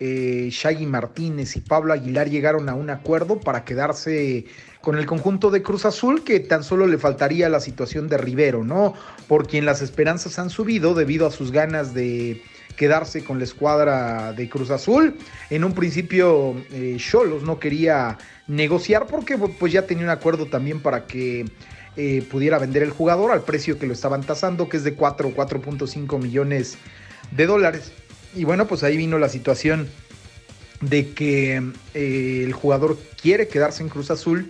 eh, 0.00 0.48
Shaggy 0.50 0.86
Martínez 0.86 1.54
y 1.54 1.60
Pablo 1.60 1.92
Aguilar 1.92 2.30
llegaron 2.30 2.66
a 2.70 2.74
un 2.74 2.88
acuerdo 2.88 3.38
para 3.38 3.62
quedarse 3.62 4.46
con 4.80 4.96
el 4.96 5.04
conjunto 5.04 5.50
de 5.50 5.62
Cruz 5.62 5.84
Azul, 5.84 6.24
que 6.24 6.40
tan 6.40 6.64
solo 6.64 6.86
le 6.86 6.96
faltaría 6.96 7.50
la 7.50 7.60
situación 7.60 8.08
de 8.08 8.16
Rivero, 8.16 8.64
¿no? 8.64 8.94
Por 9.28 9.46
quien 9.46 9.66
las 9.66 9.82
esperanzas 9.82 10.38
han 10.38 10.48
subido 10.48 10.94
debido 10.94 11.26
a 11.26 11.30
sus 11.30 11.52
ganas 11.52 11.92
de 11.92 12.40
quedarse 12.76 13.24
con 13.24 13.38
la 13.38 13.44
escuadra 13.44 14.32
de 14.32 14.48
Cruz 14.48 14.70
Azul. 14.70 15.16
En 15.50 15.64
un 15.64 15.74
principio, 15.74 16.56
eh, 16.70 16.96
Cholos 16.98 17.42
no 17.42 17.58
quería 17.58 18.18
negociar 18.46 19.06
porque 19.06 19.38
pues 19.38 19.72
ya 19.72 19.86
tenía 19.86 20.04
un 20.04 20.10
acuerdo 20.10 20.46
también 20.46 20.80
para 20.80 21.06
que 21.06 21.44
eh, 21.96 22.26
pudiera 22.30 22.58
vender 22.58 22.82
el 22.82 22.90
jugador 22.90 23.32
al 23.32 23.42
precio 23.42 23.78
que 23.78 23.86
lo 23.86 23.92
estaban 23.92 24.22
tasando, 24.22 24.68
que 24.68 24.78
es 24.78 24.84
de 24.84 24.94
4 24.94 25.28
o 25.28 25.32
4.5 25.32 26.18
millones 26.20 26.78
de 27.30 27.46
dólares. 27.46 27.92
Y 28.34 28.44
bueno, 28.44 28.66
pues 28.66 28.82
ahí 28.82 28.96
vino 28.96 29.18
la 29.18 29.28
situación 29.28 29.88
de 30.80 31.10
que 31.12 31.62
eh, 31.94 32.42
el 32.44 32.52
jugador 32.52 32.98
quiere 33.20 33.46
quedarse 33.46 33.82
en 33.82 33.88
Cruz 33.88 34.10
Azul 34.10 34.48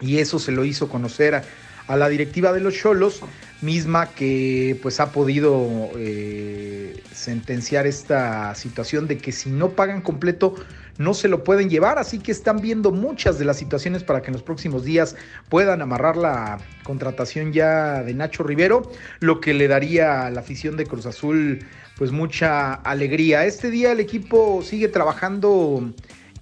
y 0.00 0.18
eso 0.18 0.38
se 0.38 0.50
lo 0.50 0.64
hizo 0.64 0.88
conocer 0.88 1.34
a, 1.36 1.44
a 1.86 1.96
la 1.96 2.08
directiva 2.08 2.52
de 2.52 2.60
los 2.60 2.74
Cholos 2.74 3.20
misma 3.62 4.10
que 4.10 4.78
pues 4.82 5.00
ha 5.00 5.12
podido 5.12 5.90
eh, 5.96 7.02
sentenciar 7.12 7.86
esta 7.86 8.54
situación 8.54 9.06
de 9.06 9.18
que 9.18 9.32
si 9.32 9.50
no 9.50 9.70
pagan 9.70 10.02
completo 10.02 10.54
no 10.98 11.14
se 11.14 11.28
lo 11.28 11.42
pueden 11.42 11.70
llevar, 11.70 11.98
así 11.98 12.18
que 12.18 12.32
están 12.32 12.60
viendo 12.60 12.90
muchas 12.90 13.38
de 13.38 13.44
las 13.44 13.56
situaciones 13.56 14.04
para 14.04 14.20
que 14.20 14.28
en 14.28 14.34
los 14.34 14.42
próximos 14.42 14.84
días 14.84 15.16
puedan 15.48 15.80
amarrar 15.80 16.16
la 16.16 16.58
contratación 16.82 17.52
ya 17.52 18.02
de 18.02 18.12
Nacho 18.14 18.42
Rivero, 18.42 18.90
lo 19.20 19.40
que 19.40 19.54
le 19.54 19.68
daría 19.68 20.26
a 20.26 20.30
la 20.30 20.40
afición 20.40 20.76
de 20.76 20.86
Cruz 20.86 21.06
Azul 21.06 21.60
pues 21.96 22.10
mucha 22.10 22.74
alegría. 22.74 23.44
Este 23.44 23.70
día 23.70 23.92
el 23.92 24.00
equipo 24.00 24.62
sigue 24.62 24.88
trabajando 24.88 25.92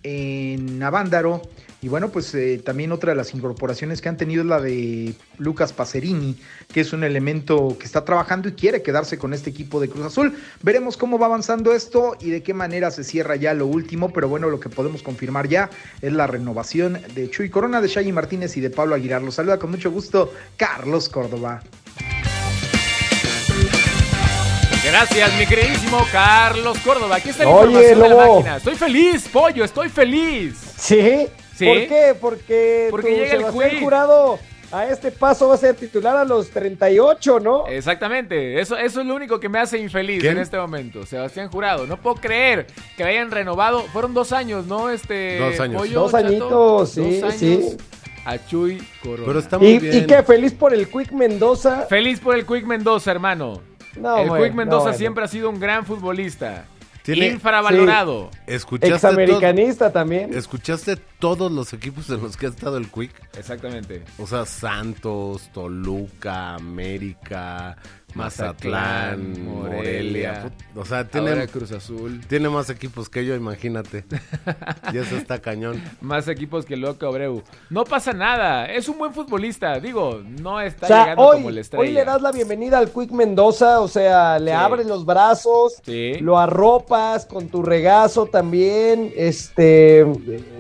en 0.03 0.83
Avándaro. 0.83 1.43
Y 1.83 1.89
bueno, 1.89 2.11
pues 2.11 2.35
eh, 2.35 2.61
también 2.63 2.93
otra 2.93 3.13
de 3.13 3.17
las 3.17 3.35
incorporaciones 3.35 4.03
que 4.03 4.11
han 4.11 4.19
tenido 4.19 4.43
es 4.43 4.49
la 4.49 4.61
de 4.61 5.15
Lucas 5.39 5.73
Pacerini, 5.73 6.37
que 6.73 6.81
es 6.83 6.93
un 6.93 7.05
elemento 7.05 7.77
que 7.79 7.87
está 7.87 8.05
trabajando 8.05 8.51
y 8.51 8.53
quiere 8.53 8.83
quedarse 8.83 9.17
con 9.17 9.33
este 9.33 9.49
equipo 9.49 9.81
de 9.81 9.89
Cruz 9.89 10.05
Azul. 10.05 10.37
Veremos 10.63 10.99
cómo 10.99 11.19
va 11.19 11.27
avanzando 11.27 11.73
esto 11.73 12.17
y 12.21 12.31
de 12.31 12.43
qué 12.43 12.53
manera 12.53 12.91
se 12.91 13.03
cierra 13.03 13.37
ya 13.37 13.55
lo 13.55 13.67
último, 13.67 14.13
pero 14.13 14.29
bueno, 14.29 14.51
lo 14.51 14.61
que 14.61 14.69
podemos 14.69 15.03
confirmar 15.03 15.49
ya 15.49 15.71
es 16.03 16.13
la 16.13 16.27
renovación 16.27 17.01
de 17.15 17.31
Chuy 17.31 17.49
Corona, 17.49 17.81
de 17.81 17.89
Shaggy 17.89 18.13
Martínez 18.13 18.59
y 18.59 18.61
de 18.61 18.69
Pablo 18.69 18.95
Aguilar. 18.95 19.23
Los 19.23 19.37
saluda 19.37 19.59
con 19.59 19.71
mucho 19.71 19.91
gusto 19.91 20.33
Carlos 20.59 21.09
Córdoba. 21.09 21.63
Gracias, 24.85 25.39
mi 25.39 25.47
queridísimo 25.47 26.07
Carlos 26.13 26.79
Córdoba. 26.81 27.17
Aquí 27.17 27.31
está 27.31 27.45
la 27.45 27.51
Oye, 27.51 27.67
información 27.67 28.03
de 28.03 28.09
la 28.09 28.17
máquina. 28.17 28.57
Estoy 28.57 28.75
feliz, 28.75 29.29
pollo, 29.29 29.65
estoy 29.65 29.89
feliz. 29.89 30.59
¿Sí? 30.77 31.29
Sí. 31.61 31.67
¿Por 31.67 31.77
qué? 31.89 32.17
Porque, 32.21 32.89
Porque 32.91 33.11
tu 33.11 33.15
llega 33.15 33.35
el 33.35 33.41
Sebastián. 33.53 33.81
Jurado 33.83 34.39
a 34.73 34.87
este 34.87 35.11
paso 35.11 35.49
va 35.49 35.55
a 35.55 35.59
ser 35.59 35.75
titular 35.75 36.17
a 36.17 36.25
los 36.25 36.49
38, 36.51 37.41
¿no? 37.41 37.67
Exactamente, 37.67 38.61
eso, 38.61 38.77
eso 38.77 39.01
es 39.01 39.07
lo 39.07 39.15
único 39.15 39.39
que 39.41 39.49
me 39.49 39.59
hace 39.59 39.79
infeliz 39.79 40.21
¿Quién? 40.21 40.37
en 40.37 40.43
este 40.43 40.57
momento. 40.57 41.05
Sebastián 41.05 41.49
Jurado, 41.51 41.87
no 41.87 41.97
puedo 42.01 42.17
creer 42.17 42.67
que 42.97 43.05
hayan 43.05 43.31
renovado. 43.31 43.83
Fueron 43.93 44.15
dos 44.15 44.33
años, 44.33 44.67
¿no? 44.67 44.89
Este 44.91 45.39
Dos 45.39 45.61
años. 45.61 45.83
Pollo, 45.83 46.01
Dos 46.01 46.13
Chato? 46.13 46.27
añitos, 46.27 46.91
sí, 46.93 47.21
Dos 47.21 47.23
años 47.25 47.37
sí. 47.39 47.77
A 48.25 48.47
Chuy 48.47 48.81
Corona. 49.03 49.25
Pero 49.27 49.39
está 49.39 49.59
muy 49.59 49.69
¿Y, 49.69 49.79
bien. 49.81 49.97
¿Y 49.99 50.07
qué? 50.07 50.23
¿Feliz 50.23 50.53
por 50.55 50.73
el 50.73 50.89
Quick 50.89 51.13
Mendoza? 51.13 51.87
Feliz 51.89 52.21
por 52.21 52.37
el 52.37 52.47
Quick 52.47 52.65
Mendoza, 52.65 53.11
hermano. 53.11 53.61
No, 53.97 54.19
el 54.19 54.29
bueno, 54.29 54.45
Quick 54.45 54.55
Mendoza 54.55 54.77
no, 54.77 54.83
bueno. 54.85 54.99
siempre 54.99 55.25
ha 55.25 55.29
sido 55.29 55.51
un 55.51 55.59
gran 55.59 55.85
futbolista. 55.85 56.65
Tiene- 57.03 57.29
Infravalorado. 57.29 58.31
¿Escuchaste, 58.47 58.95
Examericanista 58.95 59.93
también. 59.93 60.31
todo- 60.31 60.39
¿Escuchaste 60.39 60.97
todos 61.19 61.51
los 61.51 61.73
equipos 61.73 62.09
en 62.11 62.23
los 62.23 62.37
que 62.37 62.47
ha 62.47 62.49
estado 62.51 62.77
el 62.77 62.89
Quick? 62.91 63.13
Exactamente. 63.39 64.03
O 64.19 64.27
sea, 64.27 64.45
Santos, 64.47 65.49
Toluca, 65.53 66.55
América, 66.55 67.77
Mazatlán, 68.15 69.45
Morelia. 69.45 70.33
Morelia. 70.45 70.53
O 70.77 70.85
sea, 70.85 70.99
Ahora 70.99 71.09
tiene, 71.11 71.49
Cruz 71.49 71.73
Azul. 71.73 72.21
tiene 72.29 72.49
más 72.49 72.71
equipos 72.71 73.09
que 73.09 73.25
yo, 73.25 73.35
imagínate. 73.35 74.05
y 74.93 74.99
eso 74.99 75.17
está 75.17 75.41
cañón. 75.41 75.83
Más 76.01 76.29
equipos 76.29 76.65
que 76.65 76.77
Loca 76.77 77.07
Abreu. 77.07 77.43
No 77.69 77.85
pasa 77.85 78.13
nada. 78.13 78.67
Es 78.67 78.89
un 78.89 78.99
buen 78.99 79.13
futbolista. 79.13 79.79
Digo, 79.81 80.21
no 80.41 80.61
está 80.61 80.87
O 80.87 80.89
sea, 80.89 81.01
llegando 81.03 81.23
hoy, 81.23 81.37
como 81.39 81.51
la 81.51 81.55
hoy 81.55 81.61
estrella. 81.61 81.93
le 81.93 82.05
das 82.05 82.23
la 82.23 82.33
bienvenida 82.33 82.79
al 82.79 82.91
Quick 82.91 83.11
Mendoza, 83.13 83.81
o 83.81 83.89
sea, 83.89 84.39
le 84.39 84.51
Sí. 84.51 84.57
abres 84.57 84.87
los 84.87 85.05
brazos, 85.05 85.75
Sí. 85.85 86.15
lo 86.21 86.39
arropas 86.39 87.27
con 87.27 87.49
tu 87.49 87.63
regazo 87.63 88.27
también, 88.27 89.13
este, 89.17 90.07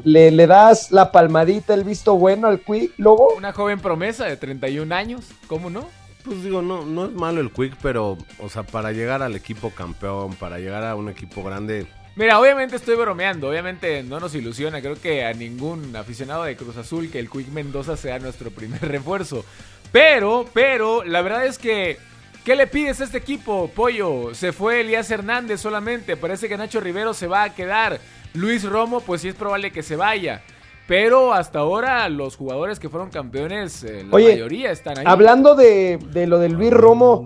le, 0.05 0.30
le 0.30 0.46
das 0.46 0.90
la 0.90 1.12
palmadita, 1.12 1.74
el 1.74 1.84
visto 1.84 2.16
bueno 2.16 2.48
al 2.48 2.61
Quick, 2.61 2.92
Lobo. 2.98 3.34
Una 3.36 3.53
joven 3.53 3.80
promesa 3.80 4.24
de 4.26 4.36
31 4.36 4.92
años. 4.92 5.24
¿Cómo 5.46 5.70
no? 5.70 5.88
Pues 6.25 6.43
digo, 6.43 6.62
no, 6.62 6.85
no 6.85 7.07
es 7.07 7.12
malo 7.12 7.41
el 7.41 7.51
Quick, 7.51 7.77
pero, 7.83 8.18
o 8.39 8.49
sea, 8.49 8.62
para 8.62 8.93
llegar 8.93 9.23
al 9.23 9.35
equipo 9.37 9.71
campeón, 9.71 10.35
para 10.35 10.59
llegar 10.59 10.85
a 10.85 10.95
un 10.95 11.09
equipo 11.09 11.43
grande, 11.43 11.87
Mira, 12.16 12.41
obviamente 12.41 12.77
estoy 12.77 12.97
bromeando, 12.97 13.49
obviamente 13.49 14.03
no 14.03 14.18
nos 14.18 14.35
ilusiona, 14.35 14.81
creo 14.81 15.01
que 15.01 15.25
a 15.25 15.33
ningún 15.33 15.95
aficionado 15.95 16.43
de 16.43 16.57
Cruz 16.57 16.77
Azul 16.77 17.11
que 17.11 17.21
el 17.21 17.31
Quick 17.31 17.49
Mendoza 17.49 17.97
sea 17.97 18.18
nuestro 18.18 18.51
primer 18.51 18.81
refuerzo. 18.83 19.45
Pero, 19.93 20.47
pero, 20.53 21.05
la 21.05 21.23
verdad 21.23 21.47
es 21.47 21.57
que, 21.57 21.99
¿qué 22.45 22.57
le 22.57 22.66
pides 22.66 23.01
a 23.01 23.05
este 23.05 23.18
equipo, 23.18 23.71
Pollo? 23.75 24.35
Se 24.35 24.53
fue 24.53 24.81
Elías 24.81 25.11
Hernández 25.11 25.61
solamente, 25.61 26.16
parece 26.16 26.49
que 26.49 26.57
Nacho 26.57 26.81
Rivero 26.81 27.14
se 27.14 27.27
va 27.27 27.45
a 27.45 27.55
quedar. 27.55 28.01
Luis 28.35 28.64
Romo, 28.64 29.01
pues 29.01 29.23
sí 29.23 29.29
es 29.29 29.35
probable 29.35 29.73
que 29.73 29.83
se 29.83 29.97
vaya. 29.97 30.43
Pero 30.91 31.32
hasta 31.32 31.61
ahora 31.61 32.09
los 32.09 32.34
jugadores 32.34 32.80
que 32.80 32.88
fueron 32.88 33.11
campeones, 33.11 33.84
eh, 33.84 34.03
la 34.11 34.16
Oye, 34.16 34.32
mayoría 34.32 34.72
están 34.72 34.99
ahí. 34.99 35.05
Hablando 35.07 35.55
de, 35.55 35.99
de 36.12 36.26
lo 36.26 36.41
de 36.41 36.49
Luis 36.49 36.72
Romo, 36.72 37.22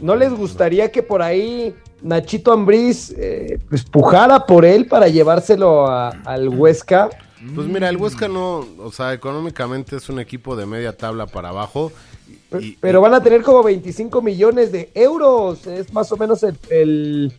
¿no 0.00 0.16
les 0.16 0.32
gustaría 0.32 0.90
que 0.90 1.02
por 1.02 1.20
ahí 1.20 1.74
Nachito 2.00 2.52
Ambriz 2.54 3.14
eh, 3.18 3.58
pues 3.68 3.84
pujara 3.84 4.46
por 4.46 4.64
él 4.64 4.86
para 4.86 5.08
llevárselo 5.08 5.86
a- 5.86 6.08
al 6.24 6.48
Huesca? 6.48 7.10
Pues 7.54 7.66
mira, 7.66 7.90
el 7.90 7.98
Huesca 7.98 8.28
no, 8.28 8.64
o 8.78 8.90
sea, 8.90 9.12
económicamente 9.12 9.96
es 9.96 10.08
un 10.08 10.18
equipo 10.18 10.56
de 10.56 10.64
media 10.64 10.96
tabla 10.96 11.26
para 11.26 11.50
abajo. 11.50 11.92
Y, 12.60 12.72
Pero 12.80 13.02
van 13.02 13.12
a 13.12 13.22
tener 13.22 13.42
como 13.42 13.62
25 13.62 14.22
millones 14.22 14.72
de 14.72 14.90
euros. 14.94 15.66
Es 15.66 15.92
más 15.92 16.10
o 16.12 16.16
menos 16.16 16.42
el, 16.44 16.56
el, 16.70 17.32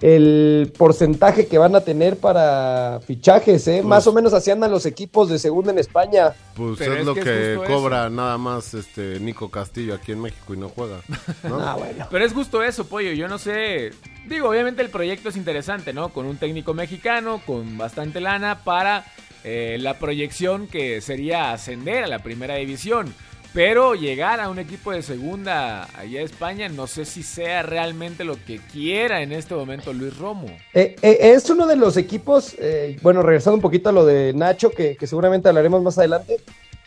el 0.00 0.72
porcentaje 0.76 1.46
que 1.46 1.56
van 1.56 1.74
a 1.76 1.80
tener 1.80 2.16
para 2.16 3.00
fichajes, 3.06 3.66
¿eh? 3.68 3.82
más 3.82 4.06
o 4.06 4.12
menos 4.12 4.32
así 4.34 4.50
andan 4.50 4.70
los 4.70 4.86
equipos 4.86 5.28
de 5.28 5.38
segunda 5.38 5.72
en 5.72 5.78
España. 5.78 6.34
pues 6.54 6.80
es, 6.80 6.88
es 6.88 7.06
lo 7.06 7.14
que 7.14 7.58
cobra 7.66 8.10
nada 8.10 8.36
más 8.36 8.74
este 8.74 9.20
Nico 9.20 9.50
Castillo 9.50 9.94
aquí 9.94 10.12
en 10.12 10.20
México 10.20 10.54
y 10.54 10.56
no 10.56 10.68
juega. 10.68 11.00
¿no? 11.42 11.60
Ah, 11.64 11.76
bueno. 11.78 12.06
Pero 12.10 12.24
es 12.24 12.32
justo 12.32 12.62
eso, 12.62 12.86
Pollo. 12.86 13.12
Yo 13.12 13.26
no 13.28 13.38
sé. 13.38 13.92
Digo, 14.28 14.50
obviamente 14.50 14.82
el 14.82 14.90
proyecto 14.90 15.30
es 15.30 15.36
interesante, 15.36 15.92
¿no? 15.92 16.10
Con 16.10 16.26
un 16.26 16.36
técnico 16.36 16.74
mexicano, 16.74 17.40
con 17.46 17.78
bastante 17.78 18.20
lana 18.20 18.64
para 18.64 19.06
eh, 19.44 19.78
la 19.80 19.98
proyección 19.98 20.66
que 20.66 21.00
sería 21.00 21.52
ascender 21.52 22.04
a 22.04 22.06
la 22.06 22.18
primera 22.18 22.56
división. 22.56 23.14
Pero 23.54 23.94
llegar 23.94 24.40
a 24.40 24.50
un 24.50 24.58
equipo 24.58 24.90
de 24.90 25.00
segunda 25.00 25.84
allá 25.96 26.20
a 26.20 26.24
España, 26.24 26.68
no 26.68 26.88
sé 26.88 27.04
si 27.04 27.22
sea 27.22 27.62
realmente 27.62 28.24
lo 28.24 28.36
que 28.44 28.58
quiera 28.58 29.22
en 29.22 29.30
este 29.30 29.54
momento 29.54 29.92
Luis 29.92 30.18
Romo. 30.18 30.48
Eh, 30.74 30.96
eh, 31.00 31.18
es 31.20 31.48
uno 31.48 31.68
de 31.68 31.76
los 31.76 31.96
equipos, 31.96 32.56
eh, 32.58 32.96
bueno, 33.00 33.22
regresando 33.22 33.54
un 33.54 33.62
poquito 33.62 33.90
a 33.90 33.92
lo 33.92 34.04
de 34.04 34.32
Nacho, 34.34 34.70
que, 34.70 34.96
que 34.96 35.06
seguramente 35.06 35.48
hablaremos 35.48 35.80
más 35.84 35.96
adelante, 35.96 36.38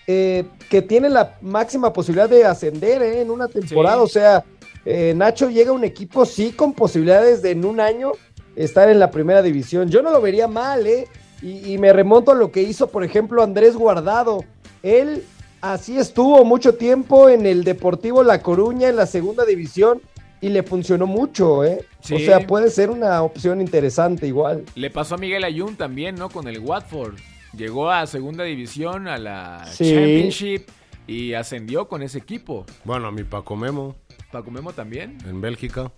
eh, 0.07 0.43
que 0.69 0.81
tiene 0.81 1.07
la 1.07 1.37
máxima 1.39 1.93
posibilidad 1.93 2.27
de 2.27 2.43
ascender 2.43 3.01
eh, 3.01 3.21
en 3.21 3.31
una 3.31 3.47
temporada. 3.47 3.95
Sí. 3.99 4.03
O 4.03 4.07
sea, 4.07 4.43
eh, 4.83 5.13
Nacho 5.15 5.49
llega 5.49 5.69
a 5.69 5.73
un 5.73 5.85
equipo, 5.85 6.25
sí, 6.25 6.51
con 6.51 6.73
posibilidades 6.73 7.41
de 7.41 7.51
en 7.51 7.63
un 7.63 7.79
año 7.79 8.11
estar 8.57 8.89
en 8.89 8.99
la 8.99 9.09
primera 9.09 9.41
división. 9.41 9.89
Yo 9.89 10.01
no 10.01 10.11
lo 10.11 10.19
vería 10.19 10.49
mal, 10.49 10.85
¿eh? 10.85 11.07
Y, 11.41 11.73
y 11.73 11.77
me 11.77 11.93
remonto 11.93 12.31
a 12.31 12.35
lo 12.35 12.51
que 12.51 12.61
hizo, 12.61 12.87
por 12.89 13.05
ejemplo, 13.05 13.41
Andrés 13.41 13.77
Guardado. 13.77 14.43
Él 14.83 15.23
así 15.61 15.97
estuvo 15.97 16.43
mucho 16.45 16.75
tiempo 16.75 17.29
en 17.29 17.45
el 17.45 17.63
Deportivo 17.63 18.23
La 18.23 18.41
Coruña, 18.41 18.89
en 18.89 18.95
la 18.95 19.05
segunda 19.05 19.45
división, 19.45 20.01
y 20.41 20.49
le 20.49 20.63
funcionó 20.63 21.07
mucho, 21.07 21.63
¿eh? 21.63 21.85
Sí. 22.01 22.15
O 22.15 22.19
sea, 22.19 22.45
puede 22.45 22.69
ser 22.69 22.89
una 22.89 23.21
opción 23.23 23.59
interesante 23.61 24.27
igual. 24.27 24.63
Le 24.75 24.89
pasó 24.89 25.15
a 25.15 25.17
Miguel 25.17 25.43
Ayun 25.43 25.75
también, 25.75 26.15
¿no? 26.15 26.29
Con 26.29 26.47
el 26.47 26.59
Watford. 26.59 27.15
Llegó 27.53 27.89
a 27.89 28.05
segunda 28.05 28.43
división, 28.43 29.07
a 29.07 29.17
la 29.17 29.65
Sí. 29.71 29.93
Championship 29.93 30.67
y 31.07 31.33
ascendió 31.33 31.87
con 31.87 32.03
ese 32.03 32.19
equipo. 32.19 32.65
Bueno, 32.83 33.07
a 33.07 33.11
mi 33.11 33.23
Paco 33.23 33.55
Memo 33.55 33.95
Paco 34.31 34.51
Memo 34.51 34.73
también. 34.73 35.17
en 35.27 35.41
Bélgica. 35.41 35.91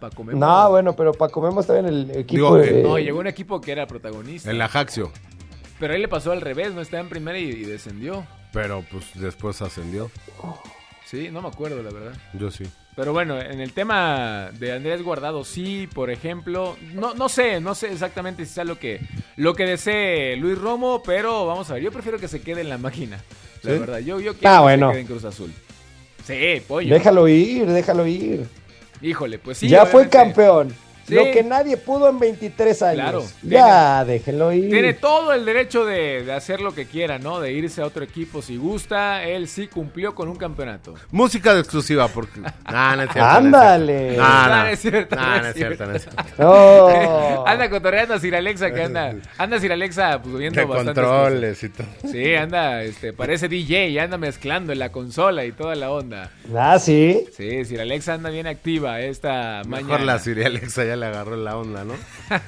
Paco 0.00 0.24
Memo. 0.24 0.40
No, 0.40 0.70
bueno, 0.70 0.96
pero 0.96 1.12
Paco 1.12 1.40
Memo 1.42 1.60
estaba 1.60 1.78
en 1.78 1.86
el 1.86 2.06
Digo, 2.08 2.18
equipo 2.18 2.56
de... 2.56 2.80
eh, 2.80 2.82
No, 2.82 2.98
llegó 2.98 3.20
un 3.20 3.26
equipo 3.26 3.60
que 3.60 3.70
era 3.72 3.86
protagonista. 3.86 4.50
En 4.50 4.58
la 4.58 4.64
Ajaxio. 4.64 5.12
Pero 5.78 5.92
ahí 5.94 6.00
le 6.00 6.08
pasó 6.08 6.32
al 6.32 6.40
revés, 6.40 6.72
no 6.74 6.80
estaba 6.80 7.02
en 7.02 7.08
primera 7.10 7.38
y, 7.38 7.44
y 7.44 7.64
descendió. 7.64 8.24
Pero 8.52 8.84
pues 8.90 9.04
después 9.14 9.60
ascendió. 9.62 10.10
Sí, 11.06 11.28
no 11.30 11.42
me 11.42 11.48
acuerdo, 11.48 11.82
la 11.82 11.90
verdad. 11.90 12.12
Yo 12.34 12.50
sí. 12.50 12.64
Pero 12.96 13.12
bueno, 13.12 13.40
en 13.40 13.60
el 13.60 13.72
tema 13.72 14.50
de 14.58 14.72
Andrés 14.72 15.02
Guardado, 15.02 15.44
sí, 15.44 15.88
por 15.92 16.10
ejemplo, 16.10 16.76
no, 16.92 17.14
no 17.14 17.28
sé, 17.28 17.60
no 17.60 17.74
sé 17.74 17.92
exactamente 17.92 18.44
si 18.44 18.52
sea 18.52 18.64
lo 18.64 18.78
que, 18.78 19.00
lo 19.36 19.54
que 19.54 19.64
desee 19.64 20.36
Luis 20.36 20.58
Romo, 20.58 21.02
pero 21.02 21.46
vamos 21.46 21.70
a 21.70 21.74
ver, 21.74 21.82
yo 21.84 21.92
prefiero 21.92 22.18
que 22.18 22.28
se 22.28 22.42
quede 22.42 22.60
en 22.60 22.68
la 22.68 22.78
máquina, 22.78 23.16
la 23.62 23.72
¿Sí? 23.72 23.78
verdad. 23.78 23.98
Yo, 24.00 24.20
yo 24.20 24.34
quiero 24.34 24.54
Ah, 24.54 24.58
que 24.58 24.62
bueno. 24.62 24.86
se 24.88 24.92
quede 24.92 25.00
en 25.00 25.06
Cruz 25.06 25.24
Azul. 25.24 25.52
Sí, 26.24 26.62
pollo. 26.68 26.92
Déjalo 26.94 27.28
ir, 27.28 27.66
déjalo 27.66 28.06
ir. 28.06 28.46
Híjole, 29.00 29.38
pues 29.38 29.58
sí. 29.58 29.68
ya 29.68 29.86
fue 29.86 30.08
campeón. 30.08 30.74
Sí. 31.10 31.14
Lo 31.16 31.24
que 31.30 31.42
nadie 31.42 31.76
pudo 31.76 32.08
en 32.08 32.18
23 32.18 32.82
años. 32.82 32.94
Claro. 33.02 33.24
Ya, 33.42 34.04
déjenlo 34.04 34.52
ir. 34.52 34.70
Tiene 34.70 34.94
todo 34.94 35.32
el 35.32 35.44
derecho 35.44 35.84
de, 35.84 36.24
de 36.24 36.32
hacer 36.32 36.60
lo 36.60 36.74
que 36.74 36.86
quiera, 36.86 37.18
¿no? 37.18 37.40
De 37.40 37.52
irse 37.52 37.82
a 37.82 37.86
otro 37.86 38.02
equipo 38.04 38.40
si 38.42 38.56
gusta. 38.56 39.22
Él 39.24 39.48
sí 39.48 39.66
cumplió 39.68 40.14
con 40.14 40.28
un 40.28 40.36
campeonato. 40.36 40.94
Música 41.10 41.52
de 41.54 41.60
exclusiva, 41.60 42.08
porque. 42.08 42.40
Ah, 42.64 42.94
no 42.96 43.02
es 43.02 43.10
cierto. 43.12 43.30
Ándale. 43.30 44.16
No, 44.16 44.48
no, 44.48 44.64
es 44.66 44.80
cierto, 44.80 45.16
No, 45.16 45.38
no 45.38 45.46
es 45.46 45.54
cierto, 45.54 45.86
no 45.86 45.94
es 45.96 46.02
cierto. 46.02 46.24
No. 46.38 47.46
anda 47.46 47.68
cotorreando 47.68 48.14
a 48.14 48.18
Sir 48.20 48.34
Alexa 48.36 48.70
que 48.72 48.82
anda. 48.84 49.14
Anda 49.38 49.58
Sir 49.60 49.72
Alexa 49.72 50.20
pues 50.22 50.36
viendo 50.38 50.60
Que 50.60 50.66
bastantes 50.66 51.04
controles 51.04 51.58
cosas. 51.58 51.64
y 51.64 51.68
todo. 52.02 52.12
Sí, 52.12 52.34
anda, 52.34 52.82
este, 52.82 53.12
parece 53.12 53.48
DJ, 53.48 54.00
anda 54.00 54.16
mezclando 54.18 54.72
en 54.72 54.78
la 54.78 54.90
consola 54.92 55.44
y 55.44 55.52
toda 55.52 55.74
la 55.74 55.90
onda. 55.90 56.30
Ah, 56.56 56.78
sí. 56.78 57.26
Sí, 57.36 57.64
Sir 57.64 57.80
Alexa 57.80 58.14
anda 58.14 58.30
bien 58.30 58.46
activa 58.46 59.00
esta 59.00 59.62
Mejor 59.66 59.82
mañana. 59.88 60.04
la 60.04 60.18
Siri 60.18 60.44
Alexa 60.44 60.84
ya 60.84 60.96
le 61.00 61.06
agarró 61.06 61.36
la 61.36 61.56
onda, 61.56 61.84
¿no? 61.84 61.94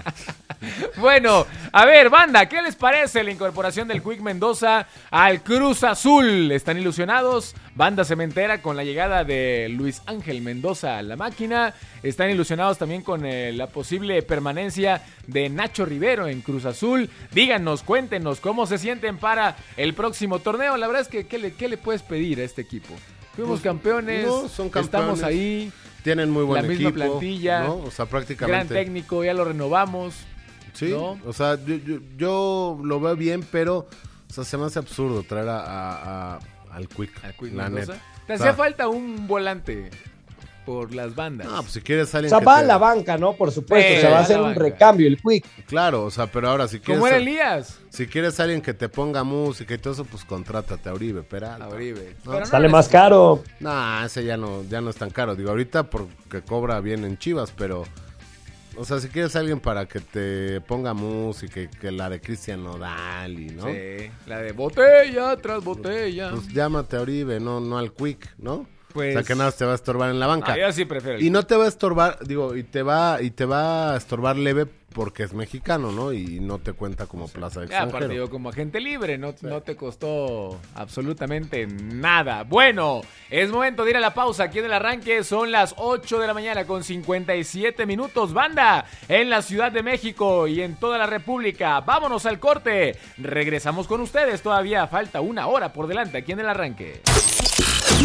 Bueno, 0.96 1.44
a 1.72 1.84
ver, 1.84 2.08
banda, 2.08 2.48
¿qué 2.48 2.62
les 2.62 2.76
parece 2.76 3.24
la 3.24 3.32
incorporación 3.32 3.88
del 3.88 4.00
Quick 4.00 4.20
Mendoza 4.20 4.86
al 5.10 5.42
Cruz 5.42 5.82
Azul? 5.82 6.52
¿Están 6.52 6.78
ilusionados? 6.78 7.56
Banda 7.74 8.04
cementera 8.04 8.62
con 8.62 8.76
la 8.76 8.84
llegada 8.84 9.24
de 9.24 9.68
Luis 9.70 10.02
Ángel 10.06 10.40
Mendoza 10.40 10.98
a 10.98 11.02
la 11.02 11.16
máquina. 11.16 11.74
Están 12.04 12.30
ilusionados 12.30 12.78
también 12.78 13.02
con 13.02 13.26
eh, 13.26 13.50
la 13.52 13.66
posible 13.66 14.22
permanencia 14.22 15.02
de 15.26 15.48
Nacho 15.48 15.84
Rivero 15.84 16.28
en 16.28 16.42
Cruz 16.42 16.64
Azul. 16.64 17.10
Díganos, 17.32 17.82
cuéntenos 17.82 18.38
cómo 18.38 18.66
se 18.66 18.78
sienten 18.78 19.18
para 19.18 19.56
el 19.76 19.94
próximo 19.94 20.38
torneo. 20.38 20.76
La 20.76 20.86
verdad 20.86 21.02
es 21.02 21.08
que, 21.08 21.26
¿qué 21.26 21.38
le, 21.38 21.54
qué 21.54 21.68
le 21.68 21.76
puedes 21.76 22.02
pedir 22.02 22.38
a 22.38 22.44
este 22.44 22.62
equipo? 22.62 22.94
Fuimos 23.34 23.60
Pues, 23.60 23.62
campeones, 23.62 24.26
no, 24.26 24.48
son 24.48 24.70
estamos 24.76 25.22
ahí. 25.24 25.72
Tienen 26.02 26.30
muy 26.30 26.44
buen 26.44 26.62
la 26.62 26.68
misma 26.68 26.88
equipo, 26.90 27.04
plantilla, 27.06 27.64
¿no? 27.64 27.76
O 27.76 27.90
sea, 27.90 28.04
gran 28.04 28.08
prácticamente. 28.08 28.74
técnico, 28.74 29.22
ya 29.24 29.34
lo 29.34 29.44
renovamos. 29.44 30.14
Sí, 30.72 30.90
¿no? 30.90 31.18
o 31.26 31.32
sea, 31.32 31.56
yo, 31.64 31.76
yo, 31.76 31.98
yo 32.16 32.78
lo 32.82 32.98
veo 32.98 33.14
bien, 33.14 33.44
pero 33.52 33.78
o 34.30 34.32
sea, 34.32 34.42
se 34.44 34.56
me 34.56 34.64
hace 34.64 34.78
absurdo 34.78 35.22
traer 35.22 35.48
a, 35.50 35.60
a- 35.60 36.34
a- 36.36 36.40
al 36.72 36.88
Quick, 36.88 37.22
Al 37.24 37.34
Quick 37.34 37.52
la 37.52 37.68
neta. 37.68 37.98
Te 38.26 38.32
O 38.32 38.36
hacía 38.36 38.46
sea, 38.46 38.54
falta 38.54 38.88
un 38.88 39.26
volante 39.28 39.90
por 40.64 40.94
las 40.94 41.14
bandas. 41.14 41.46
No, 41.46 41.60
pues 41.60 41.72
si 41.72 41.80
quieres 41.80 42.12
O 42.14 42.16
alguien 42.18 42.30
sea, 42.30 42.38
que 42.40 42.44
va 42.44 42.56
te- 42.58 42.64
a 42.64 42.66
la 42.66 42.78
banca, 42.78 43.18
¿no? 43.18 43.34
Por 43.34 43.50
supuesto. 43.52 43.88
Sí, 43.90 43.98
o 43.98 44.00
sea, 44.00 44.10
va 44.10 44.18
a 44.20 44.24
ser 44.24 44.38
un 44.38 44.44
banca. 44.48 44.60
recambio 44.60 45.06
el 45.06 45.20
Quick. 45.20 45.44
Claro, 45.66 46.04
o 46.04 46.10
sea, 46.10 46.26
pero 46.26 46.48
ahora 46.50 46.68
si 46.68 46.78
quieres... 46.80 46.98
¿Cómo 47.00 47.06
era 47.06 47.16
Elías? 47.16 47.78
Si 47.90 48.06
quieres 48.06 48.38
alguien 48.40 48.60
que 48.62 48.74
te 48.74 48.88
ponga 48.88 49.24
música 49.24 49.74
y 49.74 49.78
todo 49.78 49.92
eso, 49.92 50.04
pues 50.04 50.24
contrátate 50.24 50.88
a 50.88 50.94
Uribe 50.94 51.22
Peralta. 51.22 51.64
A 51.64 51.68
Uribe. 51.68 52.16
¿no? 52.24 52.30
Pero 52.32 52.40
no 52.40 52.46
Sale 52.46 52.68
más 52.68 52.88
caro. 52.88 53.42
Nah, 53.60 54.04
ese 54.06 54.24
ya 54.24 54.36
no, 54.36 54.62
ya 54.68 54.80
no 54.80 54.90
es 54.90 54.96
tan 54.96 55.10
caro. 55.10 55.36
Digo, 55.36 55.50
ahorita 55.50 55.84
porque 55.90 56.42
cobra 56.42 56.80
bien 56.80 57.04
en 57.04 57.18
Chivas, 57.18 57.52
pero... 57.56 57.84
O 58.74 58.86
sea, 58.86 59.00
si 59.00 59.08
quieres 59.08 59.36
alguien 59.36 59.60
para 59.60 59.84
que 59.84 60.00
te 60.00 60.62
ponga 60.62 60.94
música 60.94 61.60
y 61.60 61.68
que 61.68 61.92
la 61.92 62.08
de 62.08 62.22
Cristian 62.22 62.64
Nodal 62.64 63.38
y, 63.38 63.50
¿no? 63.50 63.66
Sí, 63.66 64.10
la 64.26 64.38
de 64.38 64.52
botella 64.52 65.36
tras 65.36 65.62
botella. 65.62 66.30
Pues 66.30 66.48
llámate 66.48 66.96
a 66.96 67.02
Uribe, 67.02 67.38
no, 67.38 67.60
no 67.60 67.76
al 67.76 67.92
Quick, 67.92 68.34
¿no? 68.38 68.66
Pues- 68.92 69.16
O 69.16 69.20
sea, 69.20 69.22
que 69.26 69.34
nada 69.34 69.50
te 69.52 69.64
va 69.64 69.72
a 69.72 69.74
estorbar 69.76 70.10
en 70.10 70.20
la 70.20 70.26
banca. 70.26 70.52
Ah, 70.52 70.58
yo 70.58 70.72
sí 70.72 70.84
prefiero 70.84 71.18
el 71.18 71.22
Y 71.24 71.30
no 71.30 71.44
te 71.44 71.56
va 71.56 71.64
a 71.64 71.68
estorbar, 71.68 72.18
digo, 72.26 72.56
y 72.56 72.62
te 72.62 72.82
va, 72.82 73.20
y 73.22 73.30
te 73.30 73.44
va 73.44 73.94
a 73.94 73.96
estorbar 73.96 74.36
leve 74.36 74.66
porque 74.92 75.22
es 75.22 75.32
mexicano, 75.32 75.90
¿no? 75.90 76.12
Y 76.12 76.38
no 76.40 76.58
te 76.58 76.74
cuenta 76.74 77.06
como 77.06 77.26
plaza 77.26 77.60
de 77.60 77.66
aparte 77.66 77.84
extranjero. 77.84 78.12
yo 78.26 78.30
como 78.30 78.50
agente 78.50 78.78
libre, 78.78 79.16
no, 79.16 79.34
no 79.40 79.62
te 79.62 79.74
costó 79.74 80.60
absolutamente 80.74 81.66
nada. 81.66 82.44
Bueno, 82.44 83.00
es 83.30 83.50
momento 83.50 83.84
de 83.84 83.90
ir 83.92 83.96
a 83.96 84.00
la 84.00 84.12
pausa 84.12 84.44
aquí 84.44 84.58
en 84.58 84.66
el 84.66 84.72
arranque. 84.74 85.24
Son 85.24 85.50
las 85.50 85.74
8 85.78 86.18
de 86.18 86.26
la 86.26 86.34
mañana 86.34 86.66
con 86.66 86.84
57 86.84 87.86
minutos. 87.86 88.34
Banda, 88.34 88.84
en 89.08 89.30
la 89.30 89.40
Ciudad 89.40 89.72
de 89.72 89.82
México 89.82 90.46
y 90.46 90.60
en 90.60 90.76
toda 90.76 90.98
la 90.98 91.06
República. 91.06 91.80
Vámonos 91.80 92.26
al 92.26 92.38
corte. 92.38 92.98
Regresamos 93.16 93.86
con 93.86 94.02
ustedes. 94.02 94.42
Todavía 94.42 94.86
falta 94.88 95.22
una 95.22 95.46
hora 95.46 95.72
por 95.72 95.86
delante 95.86 96.18
aquí 96.18 96.32
en 96.32 96.40
el 96.40 96.48
arranque. 96.50 97.00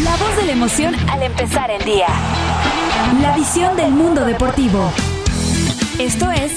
La 0.04 0.16
voz 0.16 0.36
de 0.36 0.44
la 0.46 0.52
emoción 0.52 0.94
al 1.08 1.22
empezar 1.22 1.70
el 1.70 1.84
día. 1.84 2.06
La 3.20 3.34
visión 3.34 3.76
del 3.76 3.90
mundo 3.90 4.24
deportivo. 4.24 4.92
Esto 5.98 6.30
es 6.30 6.52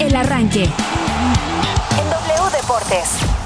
El 0.00 0.16
Arranque. 0.16 0.64
En 0.64 2.10
W 2.10 2.50
Deportes. 2.56 3.43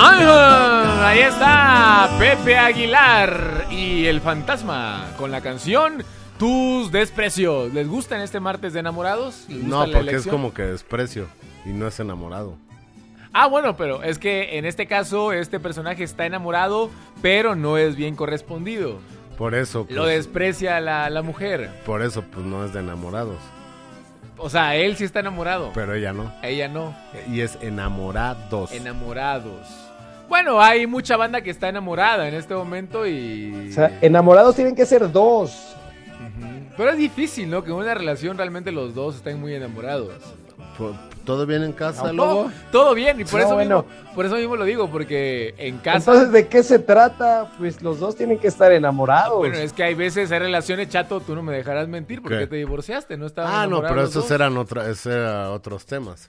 ¡Ángel! 0.00 0.28
Ahí 1.04 1.18
está 1.20 2.08
Pepe 2.20 2.56
Aguilar 2.56 3.66
y 3.70 4.06
el 4.06 4.20
fantasma 4.20 5.06
con 5.16 5.30
la 5.32 5.40
canción 5.40 6.04
Tus 6.38 6.92
desprecios. 6.92 7.72
¿Les 7.74 7.88
gustan 7.88 8.20
este 8.20 8.38
martes 8.38 8.72
de 8.72 8.80
enamorados? 8.80 9.46
¿Les 9.48 9.62
gusta 9.62 9.86
No, 9.86 9.92
porque 9.92 10.14
es 10.16 10.26
como 10.26 10.54
que 10.54 10.62
desprecio 10.62 11.26
y 11.64 11.70
no 11.70 11.88
es 11.88 11.98
enamorado. 11.98 12.56
Ah, 13.32 13.46
bueno, 13.48 13.76
pero 13.76 14.02
es 14.04 14.18
que 14.20 14.56
en 14.58 14.64
este 14.66 14.86
caso 14.86 15.32
este 15.32 15.58
personaje 15.58 16.04
está 16.04 16.26
enamorado, 16.26 16.90
pero 17.20 17.56
no 17.56 17.76
es 17.76 17.96
bien 17.96 18.14
correspondido. 18.14 19.00
Por 19.36 19.54
eso, 19.56 19.84
pues, 19.84 19.96
Lo 19.96 20.06
desprecia 20.06 20.80
la, 20.80 21.10
la 21.10 21.22
mujer. 21.22 21.70
por 21.84 22.02
eso, 22.02 22.22
pues 22.22 22.46
no 22.46 22.64
es 22.64 22.72
de 22.72 22.80
enamorados. 22.80 23.38
O 24.36 24.48
sea, 24.48 24.76
él 24.76 24.96
sí 24.96 25.02
está 25.02 25.18
enamorado. 25.20 25.72
Pero 25.74 25.94
ella 25.94 26.12
no. 26.12 26.32
Ella 26.44 26.68
no. 26.68 26.94
Y 27.28 27.40
es 27.40 27.58
enamorados. 27.60 28.70
Enamorados. 28.70 29.66
Bueno, 30.28 30.60
hay 30.60 30.86
mucha 30.86 31.16
banda 31.16 31.40
que 31.40 31.50
está 31.50 31.68
enamorada 31.68 32.28
en 32.28 32.34
este 32.34 32.54
momento 32.54 33.06
y... 33.06 33.68
O 33.70 33.72
sea, 33.72 33.98
enamorados 34.00 34.54
tienen 34.56 34.74
que 34.74 34.84
ser 34.86 35.10
dos. 35.10 35.74
Pero 36.76 36.90
es 36.90 36.98
difícil, 36.98 37.50
¿no? 37.50 37.64
Que 37.64 37.70
en 37.70 37.76
una 37.76 37.94
relación 37.94 38.36
realmente 38.36 38.70
los 38.70 38.94
dos 38.94 39.16
estén 39.16 39.40
muy 39.40 39.54
enamorados. 39.54 40.12
¿Todo 41.24 41.44
bien 41.44 41.64
en 41.64 41.72
casa, 41.72 42.04
No, 42.12 42.24
Lobo? 42.24 42.50
todo 42.70 42.94
bien, 42.94 43.20
y 43.20 43.24
por, 43.24 43.40
No, 43.40 43.46
eso 43.46 43.54
bueno. 43.54 43.82
mismo, 43.84 44.14
por 44.14 44.26
eso 44.26 44.36
mismo 44.36 44.54
lo 44.56 44.64
digo, 44.64 44.88
porque 44.88 45.54
en 45.58 45.78
casa... 45.78 46.12
Entonces, 46.12 46.32
¿de 46.32 46.46
qué 46.46 46.62
se 46.62 46.78
trata? 46.78 47.50
Pues 47.58 47.82
los 47.82 47.98
dos 47.98 48.14
tienen 48.16 48.38
que 48.38 48.46
estar 48.46 48.70
enamorados. 48.72 49.38
Bueno, 49.38 49.56
es 49.56 49.72
que 49.72 49.82
hay 49.82 49.94
veces, 49.94 50.30
hay 50.30 50.38
relaciones, 50.38 50.88
chato, 50.88 51.20
tú 51.20 51.34
no 51.34 51.42
me 51.42 51.52
dejarás 51.52 51.88
mentir 51.88 52.22
porque 52.22 52.38
¿Qué? 52.38 52.46
te 52.46 52.56
divorciaste, 52.56 53.16
no 53.16 53.26
estaban 53.26 53.52
Ah, 53.52 53.66
no, 53.66 53.82
pero 53.82 54.02
esos 54.02 54.14
dos. 54.14 54.30
eran, 54.30 54.56
otra, 54.56 54.88
esos 54.88 55.06
eran 55.12 55.46
otros 55.48 55.84
temas. 55.84 56.28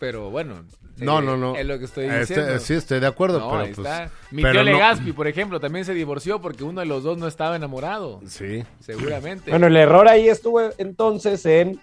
Pero 0.00 0.30
bueno, 0.30 0.64
No, 1.00 1.20
no, 1.20 1.36
no. 1.36 1.56
Es 1.56 1.66
lo 1.66 1.78
que 1.78 1.84
estoy 1.86 2.04
Este, 2.06 2.18
diciendo. 2.34 2.58
sí, 2.60 2.74
estoy 2.74 3.00
de 3.00 3.06
acuerdo, 3.06 3.38
No, 3.40 3.50
pero 3.50 3.62
ahí 3.62 3.72
pues. 3.74 3.86
está. 3.86 4.10
Mi 4.30 4.42
pero 4.42 4.52
tío 4.54 4.64
no- 4.64 4.70
Legaspi, 4.70 5.12
por 5.12 5.26
ejemplo, 5.26 5.60
también 5.60 5.84
se 5.84 5.94
divorció 5.94 6.40
porque 6.40 6.64
uno 6.64 6.80
de 6.80 6.86
los 6.86 7.02
dos 7.02 7.18
no 7.18 7.26
estaba 7.26 7.56
enamorado. 7.56 8.20
Sí. 8.26 8.64
Seguramente. 8.80 9.50
Bueno, 9.50 9.66
el 9.66 9.76
error 9.76 10.08
ahí 10.08 10.28
estuvo 10.28 10.60
entonces 10.78 11.44
en 11.46 11.80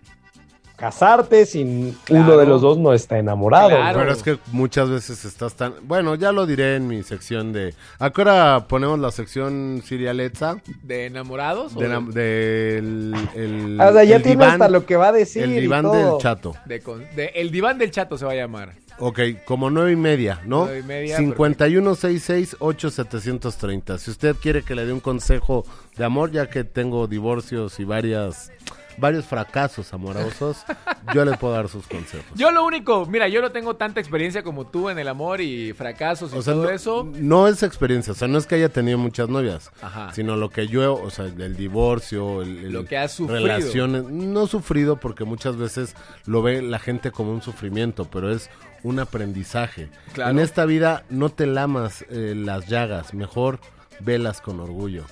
casarte 0.78 1.46
si 1.46 1.94
Claro. 2.06 2.24
uno 2.26 2.38
de 2.38 2.46
los 2.46 2.62
dos 2.62 2.78
no 2.78 2.94
está 2.94 3.18
enamorado. 3.18 3.70
Claro. 3.70 4.00
Pero 4.00 4.12
es 4.14 4.24
que 4.24 4.38
muchas 4.54 4.90
veces 4.90 5.26
estás 5.26 5.56
tan... 5.56 5.74
Bueno, 5.84 6.16
ya 6.16 6.32
lo 6.32 6.46
diré 6.46 6.76
en 6.76 6.88
mi 6.88 7.04
sección 7.04 7.52
de... 7.52 7.74
¿A 8.00 8.12
qué 8.12 8.22
hora 8.22 8.66
ponemos 8.70 8.98
la 9.00 9.12
sección 9.12 9.82
Sirialetza? 9.84 10.58
¿De 10.84 11.08
enamorados? 11.08 11.76
o 11.76 11.80
De, 11.80 11.88
del... 11.90 13.14
el- 13.36 13.82
O 13.82 13.92
sea, 13.92 14.04
ya 14.04 14.18
el 14.18 14.22
tiene 14.22 14.36
diván- 14.46 14.52
hasta 14.54 14.70
lo 14.70 14.86
que 14.86 14.96
va 14.96 15.08
a 15.10 15.12
decir. 15.12 15.44
El 15.44 15.54
y 15.58 15.62
diván 15.62 15.84
todo. 15.84 16.12
del 16.14 16.22
chato. 16.22 16.54
de 16.66 16.80
con- 16.82 17.04
de- 17.16 17.32
el 17.36 17.50
diván 17.52 17.78
del 17.80 17.90
chato 17.92 18.18
se 18.18 18.26
va 18.26 18.32
a 18.34 18.36
llamar. 18.36 18.74
Ok, 19.00 19.20
como 19.46 19.70
nueve 19.70 19.92
y 19.92 19.96
media, 19.96 20.42
¿no? 20.46 20.66
Nueve 20.66 20.80
y 20.80 20.84
media, 20.84 21.18
5166-8730. 21.20 23.98
Si 23.98 24.12
usted 24.12 24.36
quiere 24.36 24.64
que 24.64 24.76
le 24.76 24.86
dé 24.86 24.94
un 24.94 25.00
consejo 25.00 25.66
de 25.98 26.06
amor, 26.06 26.32
ya 26.32 26.50
que 26.50 26.64
tengo 26.64 27.08
divorcios 27.08 27.80
y 27.80 27.84
varias 27.84 28.52
varios 28.98 29.26
fracasos 29.26 29.94
amorosos, 29.94 30.58
yo 31.14 31.24
le 31.24 31.38
puedo 31.38 31.54
dar 31.54 31.70
sus 31.70 31.86
consejos. 31.88 32.26
Yo 32.36 32.52
lo 32.52 32.66
único, 32.66 33.06
mira, 33.06 33.28
yo 33.28 33.42
no 33.42 33.52
tengo 33.52 33.76
tanta 33.76 34.00
experiencia 34.00 34.44
como 34.44 34.66
tú 34.68 34.90
en 34.90 34.98
el 35.00 35.08
amor 35.08 35.40
y 35.42 35.74
fracasos 35.74 36.34
y 36.34 36.38
O 36.38 36.42
sea, 36.42 36.54
todo 36.54 36.64
no, 36.64 36.70
eso. 36.72 37.08
no 37.16 37.48
es 37.48 37.64
experiencia, 37.64 38.14
o 38.14 38.16
sea, 38.16 38.28
no 38.28 38.38
es 38.38 38.46
que 38.48 38.56
haya 38.56 38.70
tenido 38.70 38.98
muchas 38.98 39.30
novias, 39.30 39.72
Ajá. 39.82 40.12
sino 40.14 40.36
lo 40.36 40.50
que 40.50 40.68
yo, 40.68 40.96
o 40.96 41.10
sea, 41.10 41.26
el 41.26 41.56
divorcio, 41.56 42.42
el, 42.42 42.58
el- 42.66 42.72
Lo 42.74 42.86
que 42.86 42.98
has 42.98 43.12
sufrido. 43.14 43.42
relaciones, 43.42 44.04
no 44.06 44.48
sufrido 44.48 44.98
porque 45.00 45.24
muchas 45.26 45.56
veces 45.58 45.96
lo 46.26 46.42
ve 46.42 46.62
la 46.62 46.80
gente 46.80 47.12
como 47.12 47.32
un 47.32 47.42
sufrimiento, 47.42 48.06
pero 48.06 48.32
es 48.32 48.50
un 48.84 49.00
aprendizaje. 49.00 49.90
Claro. 50.14 50.32
En 50.32 50.40
esta 50.40 50.66
vida 50.66 51.04
no 51.10 51.30
te 51.30 51.46
lamas 51.46 52.04
eh, 52.10 52.34
las 52.36 52.68
llagas, 52.68 53.14
mejor 53.14 53.60
velas 54.00 54.42
con 54.42 54.60
orgullo. 54.60 55.04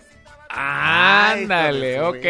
Ándale, 0.49 2.01
ok. 2.01 2.25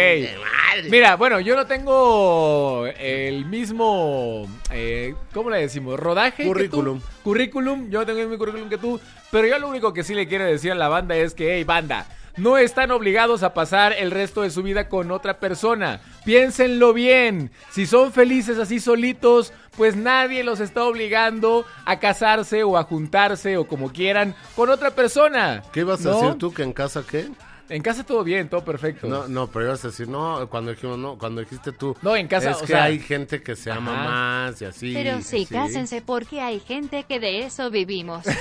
Mira, 0.89 1.15
bueno, 1.15 1.39
yo 1.39 1.55
no 1.55 1.65
tengo 1.65 2.85
el 2.99 3.45
mismo, 3.45 4.47
eh, 4.71 5.15
¿cómo 5.33 5.49
le 5.49 5.59
decimos? 5.59 5.99
Rodaje. 5.99 6.37
que 6.37 6.43
tú. 6.43 6.49
Currículum. 6.49 7.01
Currículum, 7.23 7.89
yo 7.89 8.05
tengo 8.05 8.19
el 8.19 8.27
mismo 8.27 8.37
currículum 8.37 8.69
que 8.69 8.77
tú, 8.77 8.99
pero 9.31 9.47
yo 9.47 9.57
lo 9.59 9.69
único 9.69 9.93
que 9.93 10.03
sí 10.03 10.13
le 10.13 10.27
quiero 10.27 10.45
decir 10.45 10.71
a 10.71 10.75
la 10.75 10.89
banda 10.89 11.15
es 11.15 11.33
que, 11.33 11.55
hey, 11.55 11.63
banda, 11.63 12.05
no 12.37 12.57
están 12.57 12.91
obligados 12.91 13.43
a 13.43 13.53
pasar 13.53 13.93
el 13.93 14.11
resto 14.11 14.41
de 14.41 14.49
su 14.49 14.61
vida 14.63 14.89
con 14.89 15.11
otra 15.11 15.39
persona. 15.39 16.01
Piénsenlo 16.25 16.93
bien. 16.93 17.51
Si 17.71 17.85
son 17.85 18.11
felices 18.11 18.57
así 18.59 18.81
solitos, 18.81 19.53
pues 19.77 19.95
nadie 19.95 20.43
los 20.43 20.59
está 20.59 20.83
obligando 20.83 21.65
a 21.85 21.99
casarse 21.99 22.63
o 22.63 22.77
a 22.77 22.83
juntarse 22.83 23.55
o 23.55 23.65
como 23.65 23.93
quieran 23.93 24.35
con 24.55 24.69
otra 24.69 24.91
persona. 24.91 25.63
¿Qué 25.71 25.81
ibas 25.81 26.05
a 26.05 26.09
¿No? 26.09 26.21
decir 26.21 26.35
tú 26.37 26.53
que 26.53 26.63
en 26.63 26.73
casa 26.73 27.03
qué? 27.09 27.27
En 27.67 27.81
casa 27.81 28.03
todo 28.03 28.23
bien, 28.23 28.47
todo 28.47 28.63
perfecto. 28.63 29.07
No, 29.07 29.27
no, 29.27 29.47
pero 29.47 29.65
ibas 29.65 29.83
a 29.83 29.87
decir, 29.87 30.07
no, 30.07 30.47
cuando 30.49 30.71
dijimos, 30.71 30.99
no, 30.99 31.17
cuando 31.17 31.41
dijiste 31.41 31.71
tú. 31.71 31.95
No, 32.03 32.15
en 32.15 32.27
casa, 32.27 32.51
Es 32.51 32.57
o 32.57 32.61
que 32.61 32.67
sea- 32.67 32.83
hay 32.83 32.99
gente 32.99 33.41
que 33.41 33.55
se 33.55 33.71
ama 33.71 33.93
Ajá. 33.93 34.03
más 34.49 34.61
y 34.61 34.65
así. 34.65 34.93
Pero 34.93 35.17
sí, 35.21 35.45
sí. 35.45 35.53
cásense 35.53 36.01
porque 36.03 36.41
hay 36.41 36.59
gente 36.59 37.05
que 37.07 37.19
de 37.19 37.45
eso 37.45 37.71
vivimos. 37.71 38.23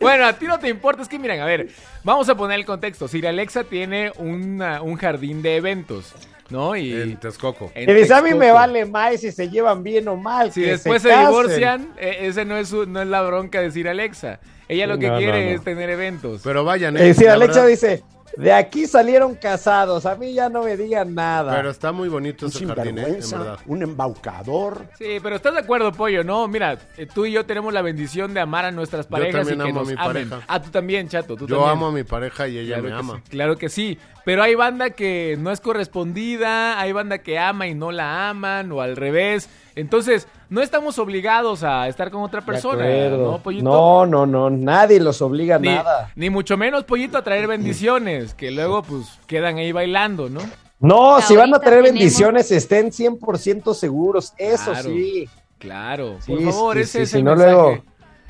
Bueno, 0.00 0.26
a 0.26 0.34
ti 0.34 0.46
no 0.46 0.58
te 0.58 0.68
importa, 0.68 1.00
es 1.02 1.08
que 1.08 1.18
miren, 1.18 1.40
a 1.40 1.46
ver, 1.46 1.68
vamos 2.02 2.28
a 2.28 2.34
poner 2.36 2.58
el 2.58 2.66
contexto. 2.66 3.08
Sir 3.08 3.26
Alexa 3.26 3.64
tiene 3.64 4.12
una- 4.18 4.82
un 4.82 4.96
jardín 4.96 5.40
de 5.40 5.56
eventos, 5.56 6.12
¿no? 6.50 6.76
Y 6.76 6.92
En 6.92 7.16
Texcoco. 7.16 7.72
en 7.74 7.88
Y 7.88 7.94
dice, 7.94 8.12
a 8.12 8.20
mí 8.20 8.34
me 8.34 8.50
vale 8.50 8.84
más 8.84 9.20
si 9.20 9.32
se 9.32 9.48
llevan 9.48 9.82
bien 9.82 10.06
o 10.08 10.16
mal. 10.16 10.52
Si 10.52 10.60
que 10.60 10.72
después 10.72 11.00
se, 11.00 11.16
divorcian, 11.16 11.88
eh, 11.96 12.18
ese 12.22 12.44
no 12.44 12.56
es, 12.58 12.68
su- 12.68 12.84
no 12.86 13.00
es 13.00 13.08
la 13.08 13.22
bronca 13.22 13.60
de 13.62 13.70
Sir 13.70 13.88
Alexa. 13.88 14.38
Ella 14.68 14.86
lo 14.86 14.98
que 14.98 15.08
No, 15.08 15.18
quiere 15.18 15.44
no, 15.44 15.50
no. 15.50 15.56
es 15.56 15.64
tener 15.64 15.90
eventos. 15.90 16.40
Pero 16.44 16.64
vayan, 16.64 16.96
Eh, 16.96 17.14
sí, 17.14 17.24
la 17.24 17.34
Alexa 17.34 17.60
verdad- 17.64 17.68
dice, 17.68 18.02
de 18.36 18.52
aquí 18.52 18.86
salieron 18.88 19.36
casados, 19.36 20.06
a 20.06 20.16
mí 20.16 20.32
ya 20.32 20.48
no 20.48 20.64
me 20.64 20.76
digan 20.76 21.14
nada. 21.14 21.54
Pero 21.54 21.70
está 21.70 21.92
muy 21.92 22.08
bonito 22.08 22.46
ese 22.46 22.66
jardín, 22.66 22.98
¿eh? 22.98 23.18
En 23.22 23.30
verdad. 23.30 23.58
un 23.66 23.82
embaucador. 23.82 24.86
Sí, 24.98 25.18
pero 25.22 25.36
¿estás 25.36 25.54
de 25.54 25.60
acuerdo, 25.60 25.92
Pollo? 25.92 26.24
No, 26.24 26.48
mira, 26.48 26.76
eh, 26.96 27.06
tú 27.12 27.26
y 27.26 27.32
yo 27.32 27.46
tenemos 27.46 27.72
la 27.72 27.82
bendición 27.82 28.34
de 28.34 28.40
amar 28.40 28.64
a 28.64 28.70
nuestras 28.72 29.06
parejas 29.06 29.46
y 29.46 29.50
también 29.56 29.66
que 29.66 29.70
amo 29.70 29.80
a 29.80 29.84
mi 29.84 29.92
amen. 29.92 30.28
pareja. 30.28 30.40
Ah, 30.48 30.60
tú 30.60 30.70
también, 30.70 31.08
Chato, 31.08 31.36
tú 31.36 31.46
Yo 31.46 31.56
también. 31.56 31.70
amo 31.72 31.86
a 31.86 31.92
mi 31.92 32.02
pareja 32.02 32.48
y 32.48 32.58
ella 32.58 32.76
Claro 32.78 32.82
me 32.82 32.88
que 32.88 32.94
ama. 32.96 33.14
sí, 33.22 33.30
claro 33.30 33.56
que 33.56 33.68
sí. 33.68 33.98
Pero 34.24 34.42
hay 34.42 34.54
banda 34.54 34.90
que 34.90 35.36
no 35.38 35.52
es 35.52 35.60
correspondida, 35.60 36.80
hay 36.80 36.92
banda 36.92 37.18
que 37.18 37.38
ama 37.38 37.66
y 37.66 37.74
no 37.74 37.92
la 37.92 38.30
aman, 38.30 38.72
o 38.72 38.80
al 38.80 38.96
revés. 38.96 39.48
Entonces, 39.76 40.28
no 40.54 40.62
estamos 40.62 40.98
obligados 40.98 41.62
a 41.64 41.88
estar 41.88 42.10
con 42.10 42.22
otra 42.22 42.40
De 42.40 42.46
persona, 42.46 42.84
acuerdo. 42.84 43.32
¿no, 43.32 43.38
Pollito? 43.40 43.64
No, 43.64 44.06
no, 44.06 44.24
no, 44.26 44.48
nadie 44.50 45.00
los 45.00 45.20
obliga 45.20 45.56
a 45.56 45.58
Ni, 45.58 45.68
nada. 45.68 46.12
ni 46.16 46.30
mucho 46.30 46.56
menos, 46.56 46.84
Pollito, 46.84 47.18
a 47.18 47.24
traer 47.24 47.46
bendiciones, 47.46 48.32
que 48.34 48.50
luego, 48.50 48.82
pues, 48.82 49.18
quedan 49.26 49.58
ahí 49.58 49.72
bailando, 49.72 50.30
¿no? 50.30 50.40
No, 50.80 51.20
si 51.20 51.34
van 51.36 51.52
a 51.54 51.58
tenemos- 51.60 51.84
bendiciones, 51.84 52.50
estén 52.52 52.92
100% 52.92 53.74
seguros, 53.74 54.32
eso 54.38 54.70
Claro. 54.72 54.88
sí. 54.88 55.28
Claro, 55.58 56.16
Sí, 56.20 56.32
por 56.32 56.42
favor, 56.52 56.76
sí, 56.76 56.82
ese 56.82 56.92
sí, 56.98 57.02
es 57.04 57.10
si 57.10 57.16
el 57.18 57.24
no, 57.24 57.30
mensaje. 57.32 57.52
luego- 57.52 57.84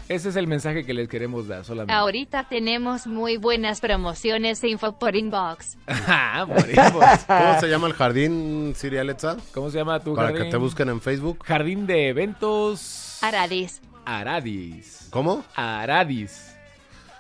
Ese 0.09 0.29
es 0.29 0.37
el 0.37 0.47
mensaje 0.47 0.85
que 0.85 0.93
les 0.93 1.09
queremos 1.09 1.49
dar 1.49 1.65
solamente. 1.65 1.93
Ahorita 1.95 2.45
tenemos 2.49 3.07
muy 3.07 3.37
buenas 3.39 3.81
promociones 3.81 4.63
info 4.65 4.99
por 4.99 5.17
inbox. 5.17 5.77
Ah, 6.07 6.45
morimos. 6.47 7.05
¿Cómo 7.27 7.61
se 7.61 7.69
llama 7.69 7.87
el 7.87 7.95
jardín, 7.95 8.75
Siri 8.77 8.99
Alexa? 8.99 9.37
¿Cómo 9.55 9.71
se 9.71 9.79
llama 9.79 10.01
tu 10.01 10.15
Para 10.15 10.29
jardín? 10.29 10.45
que 10.45 10.51
te 10.51 10.57
busquen 10.57 10.89
en 10.91 11.01
Facebook. 11.01 11.45
Jardín 11.45 11.87
de 11.87 12.09
eventos 12.09 13.19
Aradis. 13.23 13.81
Aradis. 14.05 15.07
¿Cómo? 15.11 15.45
Aradis. 15.55 16.54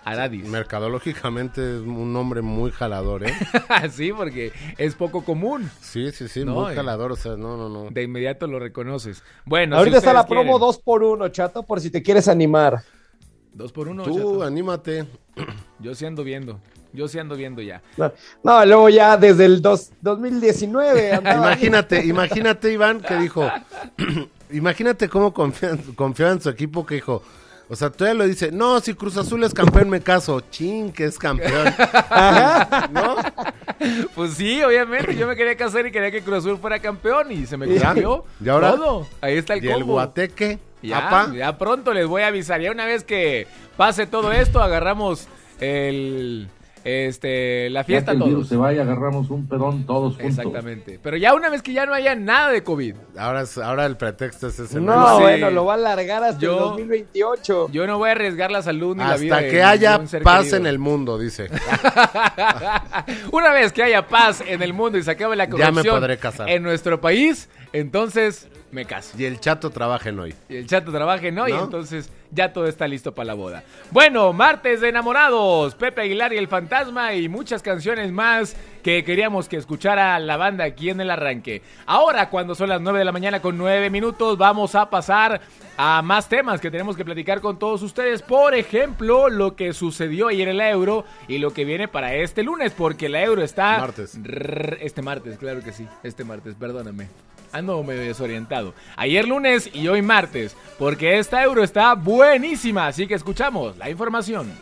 Aradis. 0.04 0.44
Mercadológicamente 0.46 1.76
es 1.76 1.80
un 1.80 2.12
nombre 2.12 2.42
muy 2.42 2.70
jalador, 2.70 3.26
¿eh? 3.26 3.32
sí, 3.90 4.12
porque 4.12 4.52
es 4.78 4.94
poco 4.94 5.24
común. 5.24 5.70
Sí, 5.80 6.12
sí, 6.12 6.28
sí, 6.28 6.44
No, 6.44 6.54
muy 6.54 6.72
eh. 6.72 6.76
jalador, 6.76 7.12
o 7.12 7.16
sea, 7.16 7.36
no, 7.36 7.56
no, 7.56 7.68
no. 7.68 7.90
De 7.90 8.02
inmediato 8.02 8.46
lo 8.46 8.58
reconoces. 8.58 9.22
Bueno, 9.44 9.76
Ahorita 9.76 9.96
si 9.96 9.98
está 9.98 10.12
la 10.12 10.26
promo 10.26 10.42
quieren- 10.52 10.60
2 10.60 10.78
por 10.80 11.02
1 11.02 11.28
chato, 11.28 11.62
por 11.62 11.80
si 11.80 11.90
te 11.90 12.02
quieres 12.02 12.28
animar. 12.28 12.82
Dos 13.52 13.70
por 13.72 13.86
uno, 13.88 14.02
Tú, 14.02 14.14
chato. 14.16 14.42
anímate. 14.42 15.06
Yo 15.78 15.94
sí 15.94 16.04
ando 16.04 16.24
viendo. 16.24 16.60
Yo 16.92 17.08
sí 17.08 17.18
ando 17.18 17.34
viendo 17.36 17.60
ya. 17.62 17.82
No, 17.96 18.12
no, 18.42 18.64
luego 18.66 18.88
ya 18.88 19.16
desde 19.16 19.46
el 19.46 19.62
dos- 19.62 19.90
2019 20.00 21.12
andaba 21.12 21.36
Imagínate, 21.52 22.04
imagínate, 22.04 22.72
Iván, 22.72 23.00
que 23.00 23.16
dijo, 23.16 23.48
imagínate 24.52 25.08
cómo 25.08 25.32
confía- 25.32 25.76
confiaba 25.94 26.32
en 26.32 26.40
su 26.40 26.50
equipo 26.50 26.84
que 26.86 26.96
dijo, 26.96 27.22
o 27.68 27.76
sea, 27.76 27.90
todavía 27.90 28.18
lo 28.22 28.28
dice, 28.28 28.50
no, 28.52 28.78
si 28.80 28.94
Cruz 28.94 29.16
Azul 29.16 29.42
es 29.44 29.54
campeón 29.54 29.88
me 29.88 30.00
caso, 30.00 30.40
chin, 30.50 30.92
que 30.92 31.04
es 31.04 31.18
campeón. 31.18 31.74
¿No? 32.92 33.16
Pues 34.14 34.34
sí, 34.34 34.62
obviamente. 34.62 35.14
Yo 35.16 35.26
me 35.26 35.36
quería 35.36 35.56
casar 35.56 35.86
y 35.86 35.92
quería 35.92 36.10
que 36.10 36.22
Cruz 36.22 36.38
Azul 36.38 36.58
fuera 36.58 36.78
campeón 36.78 37.32
y 37.32 37.46
se 37.46 37.56
me 37.56 37.66
cumplió 37.66 38.24
¿Y 38.42 38.48
ahora? 38.48 38.72
todo. 38.72 39.06
Ahí 39.20 39.36
está 39.36 39.54
el 39.54 39.64
Y 39.64 39.68
el 39.68 39.84
guateque, 39.84 40.58
Ya, 40.82 41.06
apa. 41.06 41.32
ya 41.34 41.56
pronto 41.58 41.92
les 41.92 42.06
voy 42.06 42.22
a 42.22 42.28
avisar. 42.28 42.60
Ya 42.60 42.70
una 42.70 42.86
vez 42.86 43.04
que 43.04 43.46
pase 43.76 44.06
todo 44.06 44.32
esto, 44.32 44.62
agarramos 44.62 45.26
el 45.60 46.48
este 46.84 47.70
la 47.70 47.80
Ya 47.80 47.84
fiesta 47.84 48.12
que 48.12 48.18
el 48.18 48.22
virus 48.24 48.34
todos. 48.34 48.48
se 48.48 48.56
vaya, 48.56 48.82
agarramos 48.82 49.30
un 49.30 49.48
pedón 49.48 49.84
todos 49.86 50.16
juntos. 50.16 50.38
Exactamente. 50.38 51.00
Pero 51.02 51.16
ya 51.16 51.34
una 51.34 51.48
vez 51.48 51.62
que 51.62 51.72
ya 51.72 51.86
no 51.86 51.94
haya 51.94 52.14
nada 52.14 52.50
de 52.50 52.62
COVID. 52.62 52.94
Ahora, 53.16 53.42
es- 53.42 53.58
ahora 53.58 53.86
el 53.86 53.96
pretexto 53.96 54.48
es 54.48 54.58
ese. 54.58 54.80
No, 54.80 55.16
Sí. 55.16 55.22
bueno, 55.22 55.50
lo 55.50 55.64
va 55.64 55.72
a 55.72 55.76
alargar 55.76 56.22
hasta 56.24 56.40
Yo- 56.40 56.52
el 56.52 56.58
2028. 56.58 57.68
Yo 57.72 57.86
no 57.86 57.98
voy 57.98 58.10
a 58.10 58.12
arriesgar 58.12 58.50
la 58.50 58.62
salud 58.62 58.96
ni 58.96 59.02
la 59.02 59.16
vida. 59.16 59.36
Hasta 59.36 59.46
de 59.46 59.50
que 59.52 59.62
haya 59.62 59.98
paz 60.22 60.40
querido. 60.42 60.56
en 60.58 60.66
el 60.66 60.78
mundo, 60.78 61.18
dice. 61.18 61.48
Una 63.32 63.52
vez 63.52 63.72
que 63.72 63.82
haya 63.82 64.06
paz 64.06 64.42
en 64.46 64.62
el 64.62 64.72
mundo 64.72 64.98
y 64.98 65.02
se 65.02 65.10
acabe 65.10 65.36
la 65.36 65.44
Ya 65.44 65.50
me 65.50 65.58
corrupción 65.60 65.96
podré 65.96 66.18
casar. 66.18 66.48
en 66.48 66.62
nuestro 66.62 67.00
país, 67.00 67.48
entonces 67.72 68.48
me 68.74 68.84
caso. 68.84 69.16
Y 69.18 69.24
el 69.24 69.40
chato 69.40 69.70
trabajen 69.70 70.18
hoy. 70.18 70.34
Y 70.48 70.56
el 70.56 70.66
chato 70.66 70.90
trabaje, 70.92 71.30
¿no? 71.32 71.48
Y 71.48 71.52
¿No? 71.52 71.64
entonces 71.64 72.10
ya 72.30 72.52
todo 72.52 72.66
está 72.66 72.88
listo 72.88 73.14
para 73.14 73.26
la 73.28 73.34
boda. 73.34 73.62
Bueno, 73.92 74.32
martes 74.32 74.80
de 74.80 74.88
enamorados, 74.88 75.74
Pepe 75.76 76.02
Aguilar 76.02 76.32
y 76.32 76.36
el 76.36 76.48
fantasma 76.48 77.14
y 77.14 77.28
muchas 77.28 77.62
canciones 77.62 78.10
más 78.10 78.56
que 78.82 79.04
queríamos 79.04 79.48
que 79.48 79.56
escuchara 79.56 80.18
la 80.18 80.36
banda 80.36 80.64
aquí 80.64 80.90
en 80.90 81.00
el 81.00 81.10
arranque. 81.10 81.62
Ahora, 81.86 82.28
cuando 82.28 82.54
son 82.54 82.68
las 82.68 82.80
9 82.80 82.98
de 82.98 83.04
la 83.04 83.12
mañana 83.12 83.40
con 83.40 83.56
9 83.56 83.88
minutos, 83.88 84.36
vamos 84.36 84.74
a 84.74 84.90
pasar 84.90 85.40
a 85.76 86.02
más 86.02 86.28
temas 86.28 86.60
que 86.60 86.70
tenemos 86.70 86.96
que 86.96 87.04
platicar 87.04 87.40
con 87.40 87.58
todos 87.58 87.82
ustedes. 87.82 88.22
Por 88.22 88.54
ejemplo, 88.54 89.28
lo 89.28 89.54
que 89.54 89.72
sucedió 89.72 90.28
ayer 90.28 90.48
en 90.48 90.56
la 90.58 90.68
Euro 90.70 91.04
y 91.28 91.38
lo 91.38 91.52
que 91.52 91.64
viene 91.64 91.86
para 91.88 92.14
este 92.14 92.42
lunes, 92.42 92.72
porque 92.72 93.08
la 93.08 93.22
Euro 93.22 93.42
está... 93.42 93.78
Martes. 93.78 94.18
Rrr, 94.20 94.78
Este 94.80 95.00
martes, 95.02 95.38
claro 95.38 95.62
que 95.62 95.72
sí. 95.72 95.86
Este 96.02 96.24
martes, 96.24 96.54
perdóname. 96.56 97.08
Ando 97.54 97.82
medio 97.84 98.02
desorientado. 98.02 98.74
Ayer 98.96 99.28
lunes 99.28 99.70
y 99.72 99.86
hoy 99.86 100.02
martes, 100.02 100.56
porque 100.76 101.20
esta 101.20 101.40
euro 101.44 101.62
está 101.62 101.94
buenísima, 101.94 102.88
así 102.88 103.06
que 103.06 103.14
escuchamos 103.14 103.76
la 103.76 103.88
información. 103.88 104.52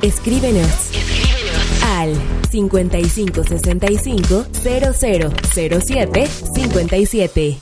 Escríbenos. 0.00 0.92
Al 1.84 2.14
5565 2.48 4.46
0007 4.52 6.26
57. 6.26 7.58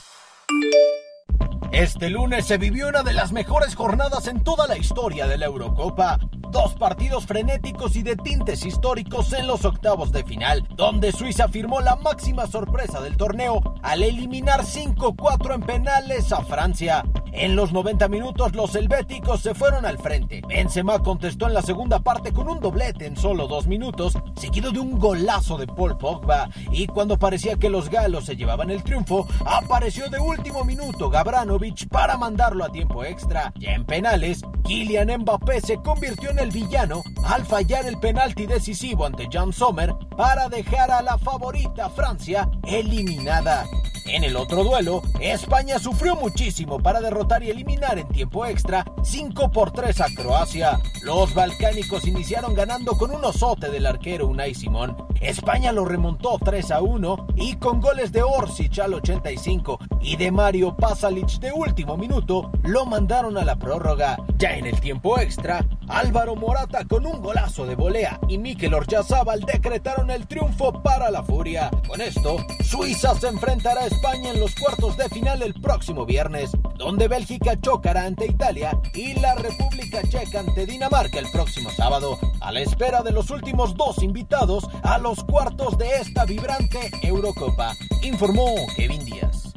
Este 1.71 2.09
lunes 2.11 2.45
se 2.45 2.57
vivió 2.59 2.89
una 2.89 3.01
de 3.01 3.13
las 3.13 3.31
mejores 3.31 3.73
jornadas 3.73 4.27
en 4.27 4.43
toda 4.43 4.67
la 4.67 4.77
historia 4.77 5.25
de 5.25 5.39
la 5.39 5.47
Eurocopa. 5.47 6.19
Dos 6.51 6.73
partidos 6.75 7.25
frenéticos 7.25 7.95
y 7.95 8.03
de 8.03 8.17
tintes 8.17 8.65
históricos 8.65 9.31
en 9.31 9.47
los 9.47 9.63
octavos 9.63 10.11
de 10.11 10.25
final, 10.25 10.67
donde 10.75 11.13
Suiza 11.13 11.47
firmó 11.47 11.79
la 11.79 11.95
máxima 11.95 12.45
sorpresa 12.45 12.99
del 12.99 13.15
torneo 13.15 13.61
al 13.81 14.03
eliminar 14.03 14.63
5-4 14.65 15.55
en 15.55 15.61
penales 15.61 16.33
a 16.33 16.43
Francia. 16.43 17.05
En 17.33 17.55
los 17.55 17.71
90 17.71 18.09
minutos 18.09 18.53
los 18.53 18.75
helvéticos 18.75 19.39
se 19.39 19.55
fueron 19.55 19.85
al 19.85 19.97
frente. 19.97 20.41
Benzema 20.45 20.99
contestó 20.99 21.47
en 21.47 21.53
la 21.53 21.61
segunda 21.61 21.99
parte 21.99 22.33
con 22.33 22.49
un 22.49 22.59
doblete 22.59 23.05
en 23.05 23.15
solo 23.15 23.47
dos 23.47 23.67
minutos, 23.67 24.17
seguido 24.35 24.71
de 24.71 24.79
un 24.79 24.99
golazo 24.99 25.57
de 25.57 25.67
Paul 25.67 25.97
Pogba. 25.97 26.49
Y 26.71 26.87
cuando 26.87 27.17
parecía 27.17 27.55
que 27.55 27.69
los 27.69 27.89
galos 27.89 28.25
se 28.25 28.35
llevaban 28.35 28.69
el 28.69 28.83
triunfo, 28.83 29.25
apareció 29.45 30.09
de 30.09 30.19
último 30.19 30.65
minuto 30.65 31.09
Gabranovic 31.09 31.87
para 31.87 32.17
mandarlo 32.17 32.65
a 32.65 32.71
tiempo 32.71 33.05
extra. 33.05 33.53
Ya 33.55 33.71
en 33.71 33.85
penales, 33.85 34.41
Kylian 34.65 35.21
Mbappé 35.21 35.61
se 35.61 35.77
convirtió 35.77 36.31
en 36.31 36.39
el 36.41 36.51
villano 36.51 37.03
al 37.23 37.45
fallar 37.45 37.85
el 37.85 37.99
penalti 37.99 38.47
decisivo 38.47 39.05
ante 39.05 39.27
Jan 39.31 39.53
Sommer 39.53 39.93
para 40.17 40.49
dejar 40.49 40.89
a 40.89 41.01
la 41.01 41.17
favorita 41.17 41.89
Francia 41.89 42.49
eliminada. 42.63 43.65
En 44.05 44.23
el 44.23 44.35
otro 44.35 44.63
duelo, 44.63 45.03
España 45.19 45.77
sufrió 45.77 46.15
muchísimo 46.15 46.79
para 46.79 46.99
derrotar 47.01 47.43
y 47.43 47.51
eliminar 47.51 47.99
en 47.99 48.07
tiempo 48.07 48.45
extra 48.45 48.85
5 49.03 49.51
por 49.51 49.71
3 49.71 50.01
a 50.01 50.07
Croacia. 50.15 50.79
Los 51.03 51.33
balcánicos 51.33 52.07
iniciaron 52.07 52.53
ganando 52.53 52.97
con 52.97 53.11
un 53.11 53.23
osote 53.23 53.69
del 53.69 53.85
arquero 53.85 54.27
Unai 54.27 54.55
Simón. 54.55 54.97
España 55.21 55.71
lo 55.71 55.85
remontó 55.85 56.39
3 56.43 56.71
a 56.71 56.81
1 56.81 57.27
y 57.35 57.55
con 57.57 57.79
goles 57.79 58.11
de 58.11 58.23
Orsic 58.23 58.79
al 58.79 58.95
85 58.95 59.79
y 60.01 60.15
de 60.17 60.31
Mario 60.31 60.75
Pasalic 60.75 61.39
de 61.39 61.51
último 61.51 61.95
minuto 61.95 62.51
lo 62.63 62.85
mandaron 62.85 63.37
a 63.37 63.45
la 63.45 63.57
prórroga. 63.57 64.17
Ya 64.37 64.55
en 64.55 64.65
el 64.65 64.81
tiempo 64.81 65.19
extra, 65.19 65.63
Álvaro 65.87 66.30
Morata 66.35 66.85
con 66.85 67.05
un 67.05 67.21
golazo 67.21 67.65
de 67.65 67.75
volea 67.75 68.19
y 68.27 68.37
Mikel 68.37 68.73
Orjazábal 68.73 69.41
decretaron 69.41 70.09
el 70.09 70.27
triunfo 70.27 70.81
para 70.81 71.11
la 71.11 71.23
Furia. 71.23 71.69
Con 71.87 72.01
esto, 72.01 72.37
Suiza 72.63 73.15
se 73.15 73.27
enfrentará 73.27 73.81
a 73.81 73.87
España 73.87 74.31
en 74.31 74.39
los 74.39 74.55
cuartos 74.55 74.97
de 74.97 75.09
final 75.09 75.41
el 75.41 75.53
próximo 75.53 76.05
viernes, 76.05 76.51
donde 76.75 77.07
Bélgica 77.07 77.59
chocará 77.59 78.05
ante 78.05 78.25
Italia 78.25 78.79
y 78.93 79.13
la 79.13 79.35
República 79.35 80.01
Checa 80.07 80.39
ante 80.39 80.65
Dinamarca 80.65 81.19
el 81.19 81.29
próximo 81.31 81.69
sábado, 81.71 82.17
a 82.39 82.51
la 82.51 82.61
espera 82.61 83.01
de 83.01 83.11
los 83.11 83.29
últimos 83.29 83.75
dos 83.75 84.01
invitados 84.01 84.67
a 84.83 84.97
los 84.97 85.23
cuartos 85.23 85.77
de 85.77 85.95
esta 85.97 86.25
vibrante 86.25 86.91
Eurocopa, 87.01 87.73
informó 88.01 88.55
Kevin 88.75 89.05
Díaz. 89.05 89.53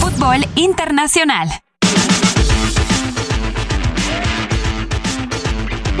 Fútbol 0.00 0.46
Internacional. 0.56 1.48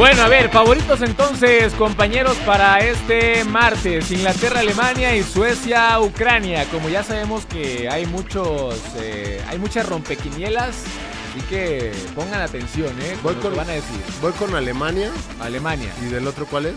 Bueno, 0.00 0.22
a 0.22 0.28
ver, 0.28 0.48
favoritos 0.48 1.02
entonces, 1.02 1.74
compañeros, 1.74 2.34
para 2.46 2.78
este 2.78 3.44
martes. 3.44 4.10
Inglaterra, 4.10 4.60
Alemania 4.60 5.14
y 5.14 5.22
Suecia, 5.22 6.00
Ucrania. 6.00 6.64
Como 6.72 6.88
ya 6.88 7.02
sabemos 7.02 7.44
que 7.44 7.86
hay 7.86 8.06
muchos, 8.06 8.80
eh, 8.98 9.42
hay 9.46 9.58
muchas 9.58 9.86
rompequinielas, 9.86 10.84
así 11.28 11.46
que 11.50 11.92
pongan 12.14 12.40
atención, 12.40 12.98
¿eh? 13.02 13.14
Voy 13.22 13.34
lo 13.34 13.42
con, 13.42 13.50
que 13.50 13.58
van 13.58 13.68
a 13.68 13.72
decir. 13.74 14.00
voy 14.22 14.32
con 14.32 14.54
Alemania. 14.54 15.10
Alemania. 15.38 15.92
¿Y 16.00 16.06
del 16.06 16.26
otro 16.26 16.46
cuál 16.46 16.64
es? 16.64 16.76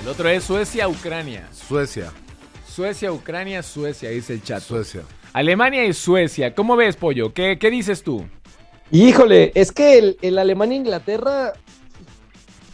El 0.00 0.08
otro 0.08 0.26
es 0.30 0.42
Suecia, 0.42 0.88
Ucrania. 0.88 1.46
Suecia. 1.52 2.10
Suecia, 2.66 3.12
Ucrania, 3.12 3.62
Suecia, 3.62 4.08
dice 4.08 4.32
el 4.32 4.42
chat. 4.42 4.62
Suecia. 4.62 5.02
Alemania 5.34 5.84
y 5.84 5.92
Suecia. 5.92 6.54
¿Cómo 6.54 6.74
ves, 6.74 6.96
Pollo? 6.96 7.34
¿Qué, 7.34 7.58
qué 7.58 7.70
dices 7.70 8.02
tú? 8.02 8.24
Híjole, 8.90 9.52
es 9.54 9.72
que 9.72 9.98
el, 9.98 10.16
el 10.22 10.38
Alemania-Inglaterra, 10.38 11.52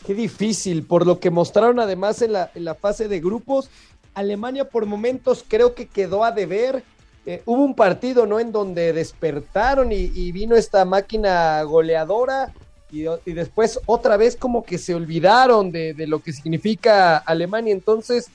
qué 0.05 0.15
difícil, 0.15 0.85
por 0.85 1.07
lo 1.07 1.21
que 1.21 1.31
mostraron 1.31 1.81
además 1.81 2.23
en 2.23 2.33
la, 2.33 2.51
en 2.55 2.65
la 2.65 2.75
fase 2.75 3.09
de 3.09 3.21
grupos. 3.21 3.71
Alemania 4.15 4.69
por 4.69 4.87
momentos 4.87 5.45
creo 5.47 5.75
que 5.75 5.87
quedó 5.87 6.25
a 6.25 6.33
deber. 6.33 6.83
Eh, 7.25 7.43
hubo 7.47 7.65
un 7.65 7.75
partido, 7.75 8.27
¿no? 8.27 8.41
En 8.41 8.53
donde 8.53 8.93
despertaron 8.93 9.93
y, 9.93 10.33
vino 10.33 10.57
esta 10.57 10.85
máquina 10.85 11.63
goleadora 11.63 12.53
y, 12.91 13.05
y, 13.25 13.33
después 13.33 13.79
otra 13.87 14.17
vez 14.17 14.37
como 14.37 14.65
que 14.65 14.77
se 14.77 14.95
olvidaron 14.95 15.71
de, 15.71 15.95
de 15.95 16.07
lo 16.07 16.19
que 16.19 16.33
significa 16.33 17.17
Alemania. 17.19 17.73
Entonces, 17.73 18.29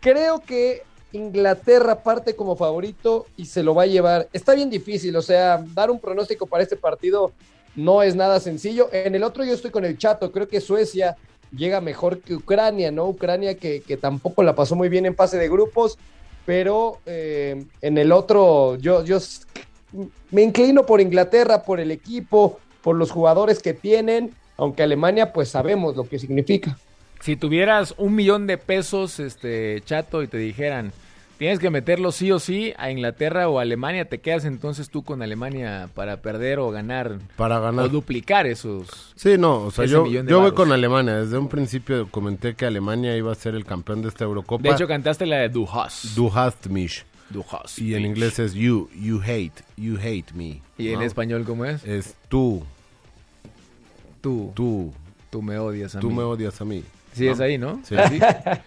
creo 0.00 0.40
que 0.40 0.82
Inglaterra 1.12 2.02
parte 2.02 2.34
como 2.34 2.56
favorito 2.56 3.26
y 3.36 3.46
se 3.46 3.62
lo 3.62 3.74
va 3.74 3.82
a 3.82 3.86
llevar. 3.86 4.28
Está 4.32 4.54
bien 4.54 4.70
difícil, 4.70 5.14
o 5.16 5.22
sea, 5.22 5.62
dar 5.74 5.90
un 5.90 6.00
pronóstico 6.00 6.46
para 6.46 6.62
este 6.62 6.76
partido 6.76 7.32
no 7.74 8.02
es 8.02 8.14
nada 8.14 8.40
sencillo. 8.40 8.88
En 8.92 9.14
el 9.14 9.22
otro 9.22 9.44
yo 9.44 9.54
estoy 9.54 9.70
con 9.70 9.84
el 9.84 9.98
chato, 9.98 10.32
creo 10.32 10.48
que 10.48 10.60
Suecia 10.60 11.16
llega 11.54 11.80
mejor 11.80 12.20
que 12.20 12.34
Ucrania, 12.34 12.90
¿no? 12.90 13.06
Ucrania 13.06 13.56
que, 13.56 13.82
que 13.82 13.96
tampoco 13.96 14.42
la 14.42 14.54
pasó 14.54 14.74
muy 14.74 14.88
bien 14.88 15.06
en 15.06 15.14
fase 15.14 15.38
de 15.38 15.48
grupos, 15.48 15.98
pero 16.44 16.98
eh, 17.06 17.64
en 17.80 17.98
el 17.98 18.12
otro 18.12 18.76
yo, 18.76 19.04
yo 19.04 19.18
me 20.30 20.42
inclino 20.42 20.86
por 20.86 21.00
Inglaterra, 21.00 21.62
por 21.62 21.80
el 21.80 21.90
equipo, 21.90 22.58
por 22.82 22.96
los 22.96 23.10
jugadores 23.10 23.60
que 23.60 23.74
tienen, 23.74 24.34
aunque 24.56 24.82
Alemania 24.82 25.32
pues 25.32 25.48
sabemos 25.48 25.96
lo 25.96 26.08
que 26.08 26.18
significa. 26.18 26.76
Si 27.20 27.36
tuvieras 27.36 27.94
un 27.98 28.16
millón 28.16 28.48
de 28.48 28.58
pesos, 28.58 29.20
este 29.20 29.80
chato, 29.84 30.24
y 30.24 30.26
te 30.26 30.38
dijeran, 30.38 30.92
tienes 31.38 31.58
que 31.58 31.70
meterlo 31.70 32.12
sí 32.12 32.30
o 32.32 32.38
sí 32.38 32.72
a 32.78 32.90
Inglaterra 32.90 33.48
o 33.48 33.58
a 33.58 33.62
Alemania, 33.62 34.04
¿te 34.04 34.20
quedas 34.20 34.44
entonces 34.44 34.90
tú 34.90 35.02
con 35.02 35.22
Alemania 35.22 35.88
para 35.94 36.18
perder 36.22 36.58
o 36.58 36.70
ganar? 36.70 37.18
Para 37.36 37.58
ganar. 37.60 37.86
O 37.86 37.88
duplicar 37.88 38.46
esos. 38.46 39.12
Sí, 39.16 39.36
no, 39.38 39.62
o 39.64 39.70
sea, 39.70 39.84
yo, 39.86 40.06
yo 40.06 40.40
voy 40.40 40.52
con 40.52 40.72
Alemania. 40.72 41.16
Desde 41.16 41.38
un 41.38 41.48
principio 41.48 42.08
comenté 42.10 42.54
que 42.54 42.66
Alemania 42.66 43.16
iba 43.16 43.32
a 43.32 43.34
ser 43.34 43.54
el 43.54 43.64
campeón 43.64 44.02
de 44.02 44.08
esta 44.08 44.24
Eurocopa. 44.24 44.62
De 44.62 44.70
hecho, 44.74 44.86
cantaste 44.86 45.26
la 45.26 45.36
de 45.38 45.48
Du 45.48 45.66
hast. 45.68 46.14
Du 46.16 46.28
hast 46.32 46.66
mich. 46.66 47.02
Du 47.30 47.42
hast 47.50 47.78
Y 47.78 47.94
en 47.94 48.02
mich. 48.02 48.10
inglés 48.10 48.38
es 48.38 48.52
you, 48.54 48.88
you 48.94 49.20
hate, 49.20 49.62
you 49.76 49.96
hate 49.96 50.32
me. 50.34 50.60
¿Y 50.76 50.88
en 50.88 51.00
¿no? 51.00 51.02
español 51.06 51.44
cómo 51.44 51.64
es? 51.64 51.82
Es 51.84 52.14
tú, 52.28 52.62
Tú. 54.20 54.52
tú, 54.54 54.92
Tú 55.30 55.40
me 55.42 55.58
odias 55.58 55.94
a 55.96 56.00
tú 56.00 56.10
mí. 56.10 56.16
me 56.16 56.22
odias 56.22 56.60
a 56.60 56.64
mí. 56.66 56.84
Sí, 57.12 57.28
es 57.28 57.40
ahí, 57.40 57.58
¿no? 57.58 57.80
Sí. 57.84 57.94
Así. 57.96 58.20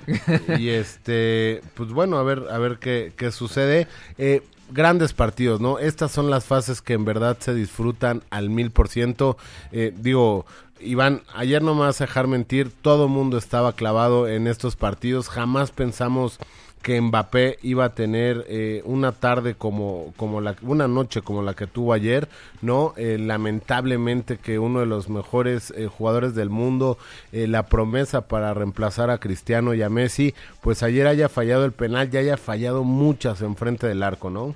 y 0.59 0.69
este, 0.69 1.61
pues 1.73 1.89
bueno, 1.89 2.17
a 2.17 2.23
ver, 2.23 2.43
a 2.51 2.57
ver 2.57 2.77
qué, 2.79 3.11
qué 3.15 3.31
sucede. 3.31 3.87
Eh, 4.17 4.41
grandes 4.71 5.13
partidos, 5.13 5.61
¿no? 5.61 5.79
Estas 5.79 6.11
son 6.11 6.29
las 6.29 6.45
fases 6.45 6.81
que 6.81 6.93
en 6.93 7.05
verdad 7.05 7.37
se 7.39 7.53
disfrutan 7.53 8.23
al 8.29 8.49
mil 8.49 8.71
por 8.71 8.87
ciento. 8.87 9.37
Eh, 9.71 9.93
digo, 9.95 10.45
Iván, 10.79 11.21
ayer 11.33 11.61
no 11.61 11.73
me 11.73 11.81
vas 11.81 12.01
a 12.01 12.05
dejar 12.05 12.27
mentir, 12.27 12.71
todo 12.81 13.07
mundo 13.07 13.37
estaba 13.37 13.73
clavado 13.73 14.27
en 14.27 14.47
estos 14.47 14.75
partidos. 14.75 15.29
Jamás 15.29 15.71
pensamos 15.71 16.39
que 16.85 17.01
Mbappé 17.01 17.57
iba 17.63 17.85
a 17.85 17.95
tener 17.95 18.45
eh, 18.47 18.83
una 18.85 19.11
tarde 19.11 19.55
como, 19.55 20.13
como 20.17 20.39
la, 20.39 20.55
una 20.61 20.87
noche 20.87 21.23
como 21.23 21.41
la 21.41 21.55
que 21.55 21.65
tuvo 21.65 21.93
ayer, 21.93 22.27
¿no? 22.61 22.93
Eh, 22.95 23.17
lamentablemente 23.19 24.37
que 24.37 24.59
uno 24.59 24.81
de 24.81 24.85
los 24.85 25.09
mejores 25.09 25.73
eh, 25.75 25.87
jugadores 25.87 26.35
del 26.35 26.51
mundo, 26.51 26.99
eh, 27.31 27.47
la 27.47 27.63
promesa 27.63 28.27
para 28.27 28.53
reemplazar 28.53 29.09
a 29.09 29.17
Cristiano 29.17 29.73
y 29.73 29.81
a 29.81 29.89
Messi, 29.89 30.35
pues 30.61 30.83
ayer 30.83 31.07
haya 31.07 31.27
fallado 31.27 31.65
el 31.65 31.71
penal, 31.71 32.11
ya 32.11 32.19
haya 32.19 32.37
fallado 32.37 32.83
muchas 32.83 33.41
enfrente 33.41 33.87
del 33.87 34.03
arco, 34.03 34.29
¿no? 34.29 34.53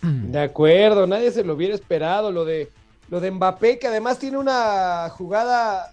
De 0.00 0.40
acuerdo, 0.40 1.06
nadie 1.06 1.30
se 1.30 1.44
lo 1.44 1.52
hubiera 1.52 1.74
esperado. 1.74 2.32
Lo 2.32 2.46
de, 2.46 2.70
lo 3.10 3.20
de 3.20 3.32
Mbappé, 3.32 3.78
que 3.78 3.86
además 3.86 4.18
tiene 4.18 4.38
una 4.38 5.10
jugada 5.10 5.92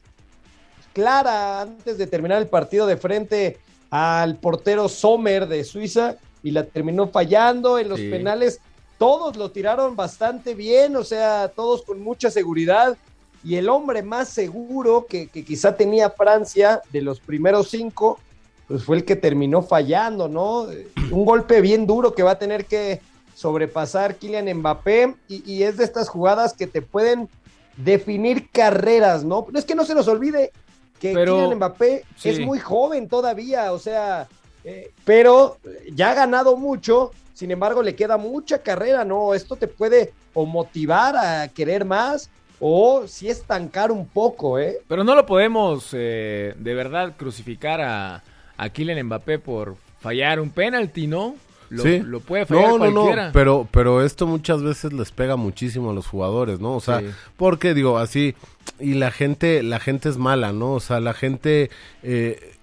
clara 0.94 1.60
antes 1.60 1.98
de 1.98 2.08
terminar 2.08 2.42
el 2.42 2.48
partido 2.48 2.88
de 2.88 2.96
frente 2.96 3.60
al 3.90 4.38
portero 4.38 4.90
Sommer 4.90 5.48
de 5.48 5.64
Suiza 5.64 6.16
y 6.44 6.52
la 6.52 6.64
terminó 6.66 7.08
fallando 7.08 7.80
en 7.80 7.90
los 7.90 8.00
Sí. 8.00 8.10
penales. 8.10 8.60
Todos 8.98 9.36
lo 9.38 9.52
tiraron 9.52 9.96
bastante 9.96 10.56
bien, 10.56 10.96
o 10.96 11.04
sea, 11.04 11.50
todos 11.56 11.84
con 11.84 12.02
mucha 12.02 12.32
seguridad. 12.32 12.98
Y 13.44 13.56
el 13.56 13.70
hombre 13.70 14.02
más 14.02 14.30
seguro 14.30 15.06
que, 15.08 15.28
que 15.28 15.46
quizá 15.46 15.76
tenía 15.78 16.10
Francia 16.10 16.82
de 16.92 17.02
los 17.02 17.20
primeros 17.20 17.70
cinco, 17.70 18.20
pues 18.68 18.84
fue 18.84 18.98
el 18.98 19.06
que 19.06 19.16
terminó 19.16 19.62
fallando, 19.62 20.28
¿no? 20.28 20.70
Eh, 20.72 20.88
Un 21.12 21.24
golpe 21.24 21.62
bien 21.62 21.86
duro 21.88 22.14
que 22.16 22.24
va 22.24 22.32
a 22.32 22.40
tener 22.40 22.66
que 22.66 23.00
sobrepasar 23.36 24.16
Kylian 24.16 24.52
Mbappé 24.58 25.16
y, 25.30 25.50
y 25.50 25.64
es 25.64 25.78
de 25.78 25.84
estas 25.84 26.10
jugadas 26.10 26.54
que 26.54 26.66
te 26.68 26.82
pueden 26.82 27.30
definir 27.78 28.50
carreras, 28.50 29.24
¿no? 29.24 29.46
No 29.52 29.60
es 29.60 29.64
que 29.66 29.76
no 29.76 29.86
se 29.86 29.94
nos 29.96 30.08
olvide 30.08 30.52
que 31.00 31.14
Pero- 31.14 31.36
Kylian 31.38 31.56
Mbappé 31.58 32.04
sí. 32.16 32.30
es 32.30 32.40
muy 32.40 32.60
joven 32.60 33.08
todavía, 33.08 33.72
o 33.74 33.80
sea, 33.80 34.28
eh, 34.64 34.92
pero 35.06 35.58
ya 35.94 36.12
ha 36.12 36.14
ganado 36.14 36.58
mucho, 36.58 37.12
sin 37.34 37.52
embargo 37.52 37.82
le 37.84 37.96
queda 37.96 38.18
mucha 38.18 38.60
carrera, 38.64 39.06
¿no? 39.06 39.34
Esto 39.34 39.56
te 39.56 39.68
puede 39.68 40.14
o 40.34 40.46
motivar 40.46 41.16
a 41.16 41.48
querer 41.48 41.86
más 41.86 42.30
o 42.60 43.04
si 43.08 43.30
estancar 43.30 43.92
un 43.92 44.08
poco, 44.08 44.58
¿eh? 44.60 44.80
Pero 44.88 45.04
no 45.04 45.14
lo 45.16 45.26
podemos 45.26 45.90
eh, 45.94 46.54
de 46.58 46.74
verdad 46.74 47.14
crucificar 47.18 47.82
a, 47.82 48.24
a 48.58 48.70
Kylian 48.70 49.06
Mbappé 49.06 49.40
por 49.40 49.76
fallar 50.00 50.40
un 50.40 50.50
penalti, 50.50 51.08
¿no? 51.08 51.36
lo, 51.70 51.84
Sí. 51.84 52.00
lo 52.00 52.22
puede 52.22 52.46
fallar 52.46 52.70
no, 52.70 52.78
no, 52.78 52.92
cualquiera. 52.94 53.26
no, 53.28 53.34
pero, 53.34 53.68
pero 53.72 54.02
esto 54.02 54.26
muchas 54.26 54.64
veces 54.64 54.94
les 54.94 55.12
pega 55.12 55.36
muchísimo 55.36 55.92
a 55.92 55.94
los 55.94 56.08
jugadores, 56.08 56.60
¿no? 56.62 56.76
O 56.76 56.80
sea, 56.80 57.02
Sí. 57.02 57.08
porque 57.36 57.74
digo 57.74 57.98
así, 57.98 58.36
y 58.80 58.94
la 58.94 59.12
gente, 59.12 59.64
la 59.64 59.80
gente 59.80 60.10
es 60.10 60.18
mala, 60.18 60.54
¿no? 60.54 60.74
O 60.74 60.80
sea, 60.80 61.00
la 61.00 61.14
gente, 61.14 61.70
eh, 62.04 62.54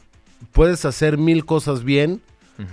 puedes 0.52 0.84
hacer 0.84 1.18
mil 1.18 1.44
cosas 1.44 1.84
bien, 1.84 2.20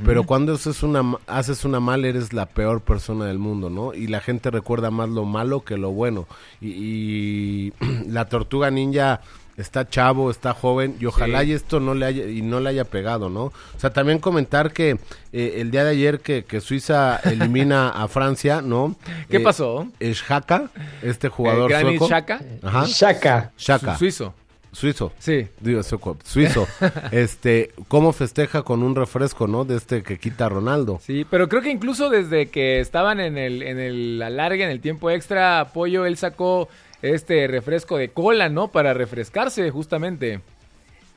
pero 0.05 0.25
cuando 0.25 0.53
haces 0.53 0.83
una, 0.83 1.17
haces 1.25 1.65
una 1.65 1.79
mal 1.79 2.05
eres 2.05 2.33
la 2.33 2.45
peor 2.45 2.81
persona 2.81 3.25
del 3.25 3.39
mundo, 3.39 3.71
¿no? 3.71 3.95
Y 3.95 4.05
la 4.05 4.19
gente 4.19 4.51
recuerda 4.51 4.91
más 4.91 5.09
lo 5.09 5.25
malo 5.25 5.61
que 5.61 5.75
lo 5.75 5.89
bueno. 5.89 6.27
Y, 6.61 6.67
y 6.69 7.73
la 8.07 8.29
tortuga 8.29 8.69
ninja 8.69 9.21
está 9.57 9.87
chavo, 9.87 10.31
está 10.31 10.53
joven, 10.53 10.95
y 10.99 11.05
ojalá 11.05 11.41
Sí. 11.41 11.49
y 11.49 11.53
esto 11.53 11.79
no 11.79 11.93
le 11.93 12.05
haya, 12.05 12.25
y 12.27 12.41
no 12.41 12.59
le 12.59 12.69
haya 12.69 12.85
pegado, 12.85 13.29
¿no? 13.29 13.45
O 13.45 13.53
sea, 13.77 13.91
también 13.91 14.19
comentar 14.19 14.71
que 14.73 14.97
eh, 15.33 15.55
el 15.57 15.71
día 15.71 15.83
de 15.83 15.91
ayer 15.91 16.19
que, 16.19 16.43
que 16.45 16.61
Suiza 16.61 17.17
elimina 17.23 17.89
a 17.89 18.07
Francia, 18.07 18.61
¿no? 18.61 18.95
¿Qué 19.29 19.37
Eh, 19.37 19.41
pasó? 19.41 19.87
Es 19.99 20.23
Haka, 20.29 20.69
este 21.01 21.29
jugador 21.29 21.69
Granit 21.69 21.97
sueco. 21.99 22.07
Xhaka. 22.07 22.41
Ajá. 22.63 22.85
Shaka. 22.87 23.51
Shaka. 23.57 23.93
Su- 23.93 23.99
suizo. 23.99 24.33
Suizo. 24.73 25.11
Sí. 25.19 25.47
Digo, 25.59 25.83
sueco, 25.83 26.15
suizo. 26.23 26.65
este, 27.11 27.71
cómo 27.89 28.13
festeja 28.13 28.63
con 28.63 28.83
un 28.83 28.95
refresco, 28.95 29.45
¿no? 29.45 29.65
De 29.65 29.75
este 29.75 30.01
que 30.01 30.17
quita 30.17 30.47
Ronaldo. 30.47 31.01
Sí, 31.05 31.25
pero 31.29 31.49
creo 31.49 31.61
que 31.61 31.71
incluso 31.71 32.09
desde 32.09 32.47
que 32.47 32.79
estaban 32.79 33.19
en 33.19 33.37
el, 33.37 33.63
en 33.63 33.79
el 33.79 34.21
alargue, 34.21 34.63
en 34.63 34.69
el 34.69 34.79
tiempo 34.79 35.09
extra, 35.11 35.59
apoyo, 35.59 36.05
él 36.05 36.15
sacó 36.15 36.69
este 37.01 37.47
refresco 37.47 37.97
de 37.97 38.09
cola, 38.09 38.49
¿no? 38.49 38.69
Para 38.69 38.93
refrescarse, 38.93 39.69
justamente. 39.71 40.41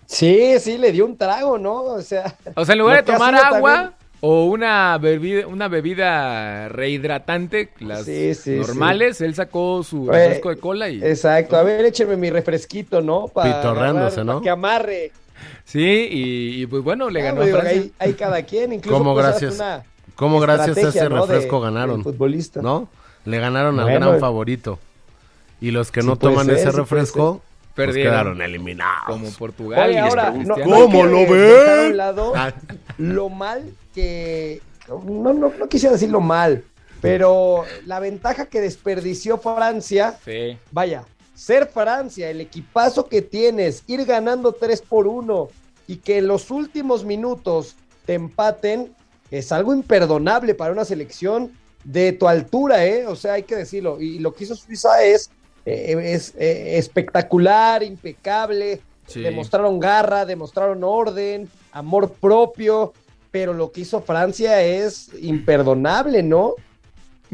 Sí, 0.06 0.58
sí, 0.60 0.78
le 0.78 0.92
dio 0.92 1.06
un 1.06 1.16
trago, 1.16 1.58
¿no? 1.58 1.82
O 1.82 2.02
sea. 2.02 2.36
O 2.56 2.64
sea, 2.64 2.74
en 2.74 2.78
lugar 2.80 3.04
de 3.04 3.12
tomar 3.12 3.34
agua 3.34 3.72
también- 3.74 3.92
o 4.20 4.44
una 4.46 4.96
bebida, 4.98 5.46
una 5.46 5.68
bebida 5.68 6.68
rehidratante, 6.68 7.70
las 7.80 8.04
Sí, 8.04 8.34
sí, 8.34 8.52
normales, 8.56 9.20
él 9.20 9.34
sacó 9.34 9.82
su 9.82 10.08
Oye, 10.08 10.12
refresco 10.12 10.48
de 10.50 10.56
cola 10.56 10.88
y... 10.88 11.02
Exacto, 11.04 11.56
a 11.56 11.62
ver, 11.62 11.84
écheme 11.84 12.16
mi 12.16 12.30
refresquito, 12.30 13.02
¿no? 13.02 13.28
Para 13.28 13.56
Pitorreándose, 13.60 14.20
agarrar- 14.20 14.24
¿no? 14.26 14.32
para 14.34 14.42
que 14.42 14.50
amarre. 14.50 15.12
Sí, 15.64 16.08
y, 16.10 16.62
y 16.62 16.66
pues 16.66 16.82
bueno, 16.82 17.10
le 17.10 17.20
ganó 17.22 17.42
digo, 17.42 17.58
Francia. 17.58 17.82
Hay, 17.82 17.92
hay 17.98 18.12
cada 18.14 18.42
quien, 18.44 18.72
incluso 18.74 18.96
¿Cómo 18.96 19.12
pues, 19.14 19.26
gracias? 19.26 19.54
una 19.56 19.82
¿Cómo 20.16 20.40
gracias 20.40 20.76
a 20.78 20.88
ese 20.88 21.08
¿no? 21.08 21.26
de- 21.26 21.32
refresco 21.34 21.60
ganaron? 21.60 22.02
futbolista. 22.02 22.62
¿No? 22.62 22.88
Le 23.26 23.38
ganaron 23.38 23.78
al 23.80 23.90
gran 23.90 24.14
eh. 24.16 24.18
favorito. 24.18 24.78
Y 25.64 25.70
los 25.70 25.90
que 25.90 26.00
Sí 26.02 26.06
no 26.06 26.16
toman 26.16 26.46
ser, 26.46 26.56
ese 26.56 26.70
sí 26.70 26.76
refresco, 26.76 27.40
pues 27.74 27.86
Perdieron. 27.88 28.12
quedaron 28.12 28.42
eliminados. 28.42 29.04
Como 29.06 29.30
Portugal. 29.30 29.88
Oye, 29.88 29.94
y 29.94 29.98
ahora, 29.98 30.30
no, 30.30 30.54
a 30.54 30.86
un 31.88 31.96
lado 31.96 32.32
Ah. 32.36 32.52
lo 32.98 33.28
mal 33.28 33.72
que. 33.94 34.60
No, 34.88 35.32
no, 35.32 35.50
no 35.58 35.68
quisiera 35.68 35.94
decirlo 35.94 36.20
mal, 36.20 36.62
pero 37.00 37.64
la 37.86 38.00
ventaja 38.00 38.46
que 38.46 38.60
desperdició 38.60 39.38
Francia, 39.38 40.18
Sí. 40.24 40.58
vaya, 40.70 41.04
ser 41.34 41.66
Francia, 41.66 42.28
el 42.30 42.40
equipazo 42.42 43.06
que 43.08 43.22
tienes, 43.22 43.82
ir 43.86 44.04
ganando 44.04 44.52
3 44.52 44.82
por 44.82 45.06
1 45.06 45.48
y 45.86 45.96
que 45.96 46.18
en 46.18 46.28
los 46.28 46.50
últimos 46.50 47.04
minutos 47.04 47.76
te 48.04 48.12
empaten, 48.14 48.92
es 49.30 49.50
algo 49.52 49.72
imperdonable 49.74 50.54
para 50.54 50.72
una 50.72 50.84
selección 50.84 51.50
de 51.82 52.12
tu 52.12 52.28
altura, 52.28 52.84
¿eh? 52.84 53.06
O 53.06 53.16
sea, 53.16 53.32
hay 53.34 53.42
que 53.44 53.56
decirlo. 53.56 54.00
Y 54.00 54.18
lo 54.18 54.34
que 54.34 54.44
hizo 54.44 54.54
Suiza 54.54 55.02
es, 55.02 55.30
eh, 55.66 56.12
es 56.12 56.34
eh, 56.36 56.78
espectacular, 56.78 57.82
impecable. 57.82 58.80
Sí. 59.06 59.20
Demostraron 59.20 59.78
garra, 59.80 60.24
demostraron 60.24 60.82
orden, 60.82 61.48
amor 61.72 62.12
propio, 62.12 62.92
pero 63.30 63.52
lo 63.52 63.70
que 63.70 63.82
hizo 63.82 64.00
Francia 64.00 64.62
es 64.62 65.10
imperdonable, 65.20 66.22
¿no? 66.22 66.54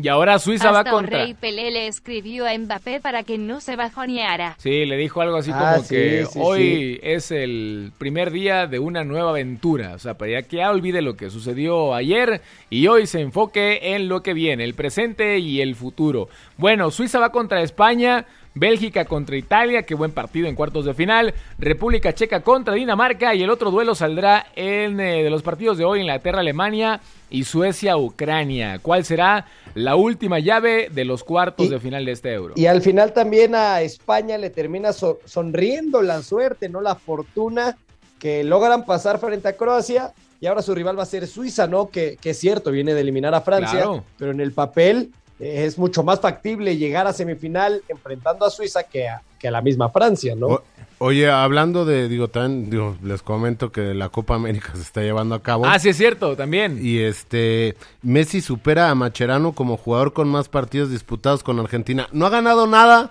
Y 0.02 0.08
ahora 0.08 0.38
Suiza 0.38 0.70
va 0.70 0.78
Hasta 0.80 0.90
contra... 0.90 1.18
Rey 1.24 1.34
Pelé 1.34 1.70
le 1.70 1.86
escribió 1.86 2.46
a 2.46 2.56
Mbappé 2.56 3.00
para 3.00 3.22
que 3.22 3.38
no 3.38 3.60
se 3.60 3.76
bajoneara. 3.76 4.56
Sí, 4.58 4.86
le 4.86 4.96
dijo 4.96 5.20
algo 5.20 5.36
así 5.36 5.50
Ah, 5.52 5.74
como 5.74 5.84
sí, 5.84 5.94
que 5.94 6.26
sí, 6.26 6.38
hoy 6.40 7.00
es 7.02 7.30
el 7.30 7.92
primer 7.98 8.30
día 8.30 8.66
de 8.66 8.78
una 8.78 9.04
nueva 9.04 9.30
aventura. 9.30 9.94
O 9.94 9.98
sea, 9.98 10.14
para 10.14 10.32
ya 10.32 10.42
que 10.42 10.58
ya 10.58 10.70
olvide 10.70 11.02
lo 11.02 11.16
que 11.16 11.30
sucedió 11.30 11.94
ayer 11.94 12.40
y 12.70 12.86
hoy 12.86 13.06
se 13.06 13.20
enfoque 13.20 13.94
en 13.94 14.08
lo 14.08 14.22
que 14.22 14.32
viene, 14.32 14.64
el 14.64 14.74
presente 14.74 15.38
y 15.38 15.60
el 15.60 15.74
futuro. 15.74 16.28
Bueno, 16.56 16.90
Suiza 16.90 17.18
va 17.18 17.30
contra 17.30 17.62
España. 17.62 18.26
Bélgica 18.54 19.04
contra 19.04 19.36
Italia, 19.36 19.82
qué 19.84 19.94
buen 19.94 20.10
partido 20.10 20.48
en 20.48 20.54
cuartos 20.56 20.84
de 20.84 20.92
final. 20.94 21.34
República 21.58 22.12
Checa 22.12 22.40
contra 22.42 22.74
Dinamarca 22.74 23.34
y 23.34 23.42
el 23.42 23.50
otro 23.50 23.70
duelo 23.70 23.94
saldrá 23.94 24.46
en 24.56 24.98
eh, 24.98 25.22
de 25.22 25.30
los 25.30 25.42
partidos 25.42 25.78
de 25.78 25.84
hoy 25.84 26.00
Inglaterra-Alemania 26.00 27.00
y 27.30 27.44
Suecia-Ucrania. 27.44 28.78
¿Cuál 28.80 29.04
será 29.04 29.46
la 29.74 29.94
última 29.96 30.38
llave 30.40 30.88
de 30.90 31.04
los 31.04 31.22
cuartos 31.24 31.66
Y- 31.66 31.68
de 31.68 31.78
final 31.80 32.04
de 32.04 32.12
este 32.12 32.32
Euro? 32.32 32.54
Y 32.56 32.66
al 32.66 32.82
final 32.82 33.12
también 33.12 33.54
a 33.54 33.82
España 33.82 34.38
le 34.38 34.50
termina 34.50 34.92
so- 34.92 35.20
sonriendo 35.24 36.02
la 36.02 36.22
suerte, 36.22 36.68
¿no? 36.68 36.80
La 36.80 36.94
fortuna 36.96 37.76
que 38.18 38.44
logran 38.44 38.84
pasar 38.84 39.18
frente 39.18 39.48
a 39.48 39.56
Croacia 39.56 40.12
y 40.40 40.46
ahora 40.46 40.62
su 40.62 40.74
rival 40.74 40.98
va 40.98 41.04
a 41.04 41.06
ser 41.06 41.26
Suiza, 41.26 41.66
¿no? 41.66 41.88
Que, 41.88 42.16
que 42.20 42.30
es 42.30 42.38
cierto, 42.38 42.70
viene 42.70 42.94
de 42.94 43.00
eliminar 43.02 43.34
a 43.34 43.40
Francia, 43.42 43.78
Claro. 43.78 44.04
pero 44.18 44.32
en 44.32 44.40
el 44.40 44.52
papel 44.52 45.10
es 45.40 45.78
mucho 45.78 46.02
más 46.02 46.20
factible 46.20 46.76
llegar 46.76 47.06
a 47.06 47.12
semifinal 47.12 47.82
enfrentando 47.88 48.44
a 48.44 48.50
Suiza 48.50 48.82
que 48.84 49.08
a, 49.08 49.22
que 49.38 49.48
a 49.48 49.50
la 49.50 49.62
misma 49.62 49.88
Francia, 49.88 50.34
¿no? 50.36 50.46
O- 50.46 50.62
oye, 50.98 51.30
hablando 51.30 51.84
de, 51.86 52.08
digo, 52.08 52.28
también, 52.28 52.68
digo, 52.70 52.96
les 53.02 53.22
comento 53.22 53.72
que 53.72 53.94
la 53.94 54.10
Copa 54.10 54.34
América 54.34 54.72
se 54.74 54.82
está 54.82 55.00
llevando 55.00 55.34
a 55.34 55.42
cabo. 55.42 55.64
Ah, 55.66 55.78
sí 55.78 55.88
es 55.88 55.96
cierto, 55.96 56.36
también. 56.36 56.78
Y 56.84 56.98
este, 56.98 57.74
Messi 58.02 58.40
supera 58.42 58.90
a 58.90 58.94
Macherano 58.94 59.52
como 59.52 59.76
jugador 59.78 60.12
con 60.12 60.28
más 60.28 60.48
partidos 60.48 60.90
disputados 60.90 61.42
con 61.42 61.58
Argentina. 61.58 62.06
No 62.12 62.26
ha 62.26 62.30
ganado 62.30 62.66
nada, 62.66 63.10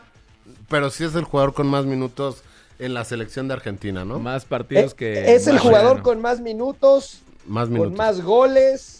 pero 0.70 0.92
sí 0.92 1.04
es 1.04 1.16
el 1.16 1.24
jugador 1.24 1.54
con 1.56 1.68
más 1.68 1.86
minutos 1.86 2.44
en 2.78 2.94
la 2.94 3.04
selección 3.06 3.48
de 3.48 3.56
Argentina, 3.56 4.06
¿no? 4.06 4.20
Más 4.20 4.44
Eh, 4.44 4.48
partidos 4.48 4.94
que... 4.94 5.34
es 5.34 5.48
el 5.48 5.58
jugador 5.60 6.02
con 6.04 6.22
más 6.22 6.40
minutos, 6.42 7.22
Más 7.48 7.66
con 7.66 7.74
minutos. 7.74 7.98
más 7.98 8.22
goles 8.22 8.99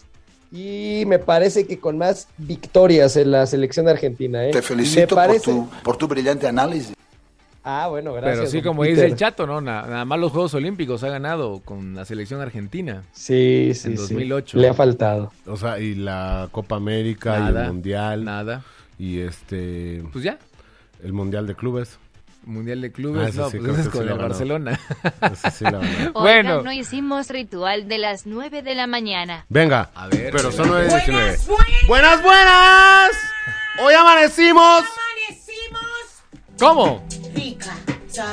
y 0.52 1.04
me 1.08 1.20
parece 1.20 1.66
que 1.68 1.80
con 1.80 1.98
más 1.98 2.28
victorias 2.38 3.16
en 3.18 3.32
la 3.32 3.46
selección 3.46 3.88
Argentina. 3.88 4.46
¿eh? 4.46 4.52
Te 4.52 4.58
Me 4.58 4.62
felicito 4.62 5.16
parece- 5.16 5.52
por, 5.52 5.70
tu, 5.70 5.70
por 5.84 5.98
tu 5.98 6.08
brillante 6.08 6.48
análisis. 6.48 6.94
Ah, 7.64 7.88
bueno, 7.90 8.14
gracias. 8.14 8.38
Pero 8.40 8.50
sí, 8.50 8.62
como 8.62 8.82
Peter. 8.82 8.96
dice 8.96 9.06
el 9.08 9.16
chato, 9.16 9.46
¿no? 9.46 9.60
Na- 9.62 9.82
Nada, 9.84 10.06
más 10.06 10.18
los 10.20 10.32
Juegos 10.32 10.54
Olímpicos 10.54 11.04
ha 11.04 11.10
ganado 11.10 11.60
con 11.64 11.94
la 11.94 12.06
selección 12.06 12.40
argentina. 12.42 13.04
Sí, 13.12 13.74
sí, 13.76 13.90
En 13.90 13.98
sí. 13.98 14.14
2008. 14.14 14.58
Le 14.58 14.70
ha 14.70 14.74
faltado. 14.74 15.32
O 15.46 15.58
sea, 15.58 15.78
y 15.80 15.94
la 15.94 16.48
Copa 16.52 16.78
América 16.78 17.38
y 17.38 17.42
Nada, 17.42 17.66
el 17.66 17.74
Mundial. 17.74 18.24
Nada. 18.24 18.64
Y 18.98 19.20
este, 19.20 20.04
Pues 20.12 20.24
ya. 20.24 20.40
el 21.04 21.14
Mundial 21.14 21.46
de 21.48 21.56
Clubes. 21.56 22.00
Mundial 22.46 22.82
de 22.82 22.92
Clubes, 22.92 23.36
Ah, 23.38 23.42
no, 23.42 23.50
sí, 23.52 23.58
pues 23.60 23.72
que 23.74 23.80
es 23.82 23.86
sí 23.86 23.92
con 23.92 24.06
lo 24.08 24.14
el. 24.14 24.20
Barcelona. 24.20 24.80
Ese 25.32 25.52
sí 25.52 25.64
la 25.66 25.72
ganó. 25.72 25.86
Oigan, 25.88 26.14
Bueno. 26.14 26.62
no 26.64 26.72
hicimos 26.72 27.30
ritual 27.30 27.88
de 27.88 27.98
las 28.00 28.26
9 28.26 28.62
de 28.64 28.76
la 28.76 28.88
mañana. 28.88 29.46
Venga, 29.50 29.92
A 29.94 30.08
ver. 30.08 30.32
pero 30.32 30.52
son 30.52 30.70
9.19. 30.70 31.38
Buenas, 31.88 32.24
buenas. 32.24 33.12
Hoy 33.82 33.94
amanecimos. 33.94 34.84
¿Cómo? 36.60 37.06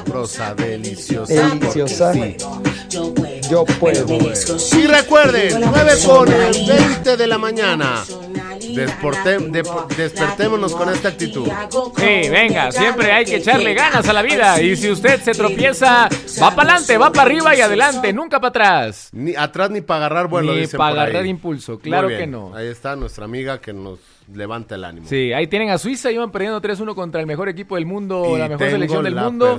Rosa 0.07 0.55
deliciosa. 0.55 1.33
Deliciosa. 1.49 2.13
porque 2.13 2.37
sí. 2.41 3.49
Yo 3.51 3.65
puedo. 3.65 4.07
Y 4.77 4.87
recuerden, 4.87 5.61
9 5.61 5.93
con 6.07 6.33
el 6.33 6.67
20 6.67 7.17
de 7.17 7.27
la 7.27 7.39
mañana. 7.39 8.03
Desporte- 8.77 9.39
despertémonos 9.97 10.75
con 10.75 10.89
esta 10.93 11.09
actitud. 11.09 11.49
Sí, 11.97 12.29
venga, 12.31 12.71
siempre 12.73 13.11
hay 13.13 13.25
que 13.25 13.37
echarle 13.37 13.75
ganas 13.75 14.09
a 14.09 14.13
la 14.13 14.23
vida. 14.23 14.61
Y 14.61 14.77
si 14.77 14.91
usted 14.91 15.21
se 15.23 15.33
tropieza, 15.33 16.09
va 16.43 16.55
para 16.55 16.71
adelante, 16.73 16.99
va 16.99 17.11
para 17.11 17.23
arriba 17.23 17.55
y 17.57 17.61
adelante, 17.61 18.13
nunca 18.13 18.39
para 18.41 18.49
atrás. 18.51 19.09
Ni 19.13 19.35
atrás 19.35 19.71
ni 19.71 19.81
para 19.81 20.07
agarrar 20.07 20.29
vuelo, 20.29 20.55
Ni 20.55 20.67
para 20.67 21.03
agarrar 21.03 21.27
impulso, 21.27 21.79
claro 21.79 22.09
que 22.09 22.27
no. 22.27 22.55
Ahí 22.55 22.67
está 22.69 22.97
nuestra 22.97 23.25
amiga 23.25 23.61
que 23.61 23.73
nos 23.73 23.99
levanta 24.35 24.75
el 24.75 24.85
ánimo. 24.85 25.07
Sí, 25.09 25.33
ahí 25.33 25.47
tienen 25.47 25.71
a 25.71 25.79
Suiza, 25.79 26.11
iban 26.11 26.31
perdiendo 26.33 26.61
3-1 26.61 26.95
contra 26.95 27.21
el 27.21 27.27
mejor 27.27 27.49
equipo 27.49 27.77
del 27.77 27.87
mundo, 27.87 28.35
Y 28.35 28.39
la 28.39 28.49
mejor 28.49 28.71
selección 28.71 29.05
del 29.05 29.15
mundo. 29.15 29.59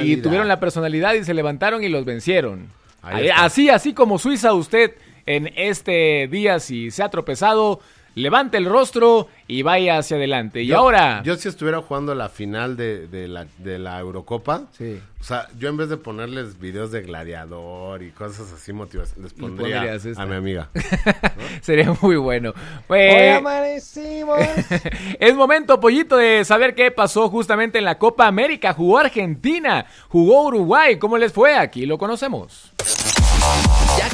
Y 0.00 0.16
tuvieron 0.16 0.48
la 0.48 0.58
personalidad 0.58 1.14
y 1.14 1.24
se 1.24 1.34
levantaron 1.34 1.84
y 1.84 1.88
los 1.88 2.04
vencieron. 2.04 2.68
Ahí 3.02 3.22
Ahí- 3.22 3.28
está. 3.28 3.44
así, 3.44 3.68
así 3.68 3.92
como 3.94 4.18
Suiza, 4.18 4.52
usted 4.54 4.92
en 5.26 5.52
este 5.56 6.28
día, 6.28 6.58
si 6.60 6.90
se 6.90 7.02
ha 7.02 7.08
tropezado, 7.08 7.80
levante 8.16 8.56
el 8.56 8.64
rostro 8.64 9.28
y 9.46 9.62
vaya 9.62 9.98
hacia 9.98 10.16
adelante. 10.16 10.62
Y 10.62 10.66
Yo- 10.66 10.78
ahora... 10.78 11.22
Yo 11.22 11.36
si 11.36 11.48
estuviera 11.48 11.80
jugando 11.82 12.14
la 12.14 12.28
final 12.28 12.76
de, 12.76 13.06
de 13.06 13.28
la, 13.28 13.46
de 13.58 13.78
la 13.78 14.00
Eurocopa, 14.00 14.62
Sí. 14.76 14.98
o 15.20 15.22
sea, 15.22 15.48
yo 15.58 15.68
en 15.68 15.76
vez 15.76 15.88
de 15.90 15.98
ponerles 15.98 16.58
videos 16.58 16.90
de 16.90 17.02
gladiador 17.02 18.02
y 18.02 18.10
cosas 18.10 18.50
así 18.52 18.72
motivadas, 18.72 19.16
les 19.18 19.32
pondría 19.34 19.82
a 20.16 20.26
mi 20.26 20.34
amiga. 20.34 20.70
Sería 21.60 21.94
muy 22.00 22.16
bueno. 22.16 22.50
Hoy 22.50 22.54
Pues, 22.88 23.36
amanecimos. 23.36 24.38
es 25.20 25.34
momento, 25.36 25.78
pollito, 25.78 26.16
de 26.16 26.44
saber 26.44 26.74
qué 26.74 26.90
pasó 26.90 27.28
justamente 27.28 27.78
en 27.78 27.84
la 27.84 27.98
Copa 27.98 28.26
América. 28.26 28.72
Jugó 28.72 28.98
Argentina, 28.98 29.86
jugó 30.08 30.44
Uruguay. 30.46 30.98
¿Cómo 30.98 31.18
les 31.18 31.32
fue? 31.32 31.54
Aquí 31.54 31.84
lo 31.86 31.98
conocemos. 31.98 32.72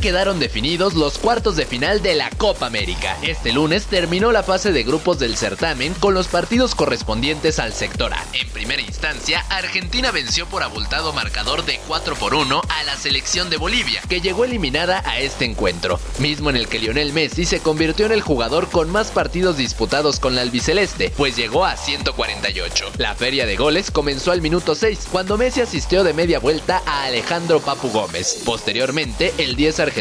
Quedaron 0.03 0.41
definidos 0.41 0.95
los 0.95 1.17
cuartos 1.17 1.55
de 1.55 1.65
final 1.65 2.03
de 2.03 2.17
la 2.17 2.29
Copa 2.31 2.67
América. 2.67 3.17
Este 3.23 3.53
lunes 3.53 3.87
terminó 3.87 4.33
la 4.33 4.43
fase 4.43 4.73
de 4.73 4.83
grupos 4.83 5.21
del 5.21 5.37
certamen 5.37 5.95
con 5.95 6.13
los 6.13 6.27
partidos 6.27 6.75
correspondientes 6.75 7.61
al 7.61 7.73
sector 7.73 8.13
A. 8.13 8.25
En 8.33 8.49
primera 8.51 8.83
instancia, 8.83 9.47
Argentina 9.49 10.11
venció 10.11 10.47
por 10.49 10.65
abultado 10.65 11.13
marcador 11.13 11.65
de 11.65 11.79
4 11.87 12.17
por 12.17 12.35
1 12.35 12.63
a 12.69 12.83
la 12.83 12.97
selección 12.97 13.49
de 13.49 13.59
Bolivia, 13.59 14.03
que 14.09 14.21
llegó 14.21 14.45
eliminada 14.45 15.05
a 15.07 15.21
este 15.21 15.45
encuentro, 15.45 16.01
mismo 16.19 16.51
en 16.51 16.57
el 16.57 16.67
que 16.67 16.81
Lionel 16.81 17.13
Messi 17.13 17.45
se 17.45 17.61
convirtió 17.61 18.05
en 18.05 18.13
el 18.13 18.23
jugador 18.23 18.71
con 18.71 18.91
más 18.91 19.13
partidos 19.13 19.57
disputados 19.57 20.19
con 20.19 20.35
la 20.35 20.41
albiceleste, 20.41 21.13
pues 21.17 21.37
llegó 21.37 21.65
a 21.65 21.77
148. 21.77 22.91
La 22.99 23.15
feria 23.15 23.47
de 23.47 23.55
goles 23.55 23.93
comenzó 23.93 24.33
al 24.33 24.43
minuto 24.43 24.75
6, 24.75 25.07
cuando 25.13 25.39
Messi 25.39 25.61
asistió 25.61 26.03
de 26.03 26.13
media 26.13 26.41
vuelta 26.41 26.83
a 26.87 27.05
Alejandro 27.05 27.61
Papu 27.61 27.89
Gómez. 27.91 28.43
Posteriormente, 28.45 29.33
el 29.39 29.55
10 29.55 29.79
argentino 29.79 29.92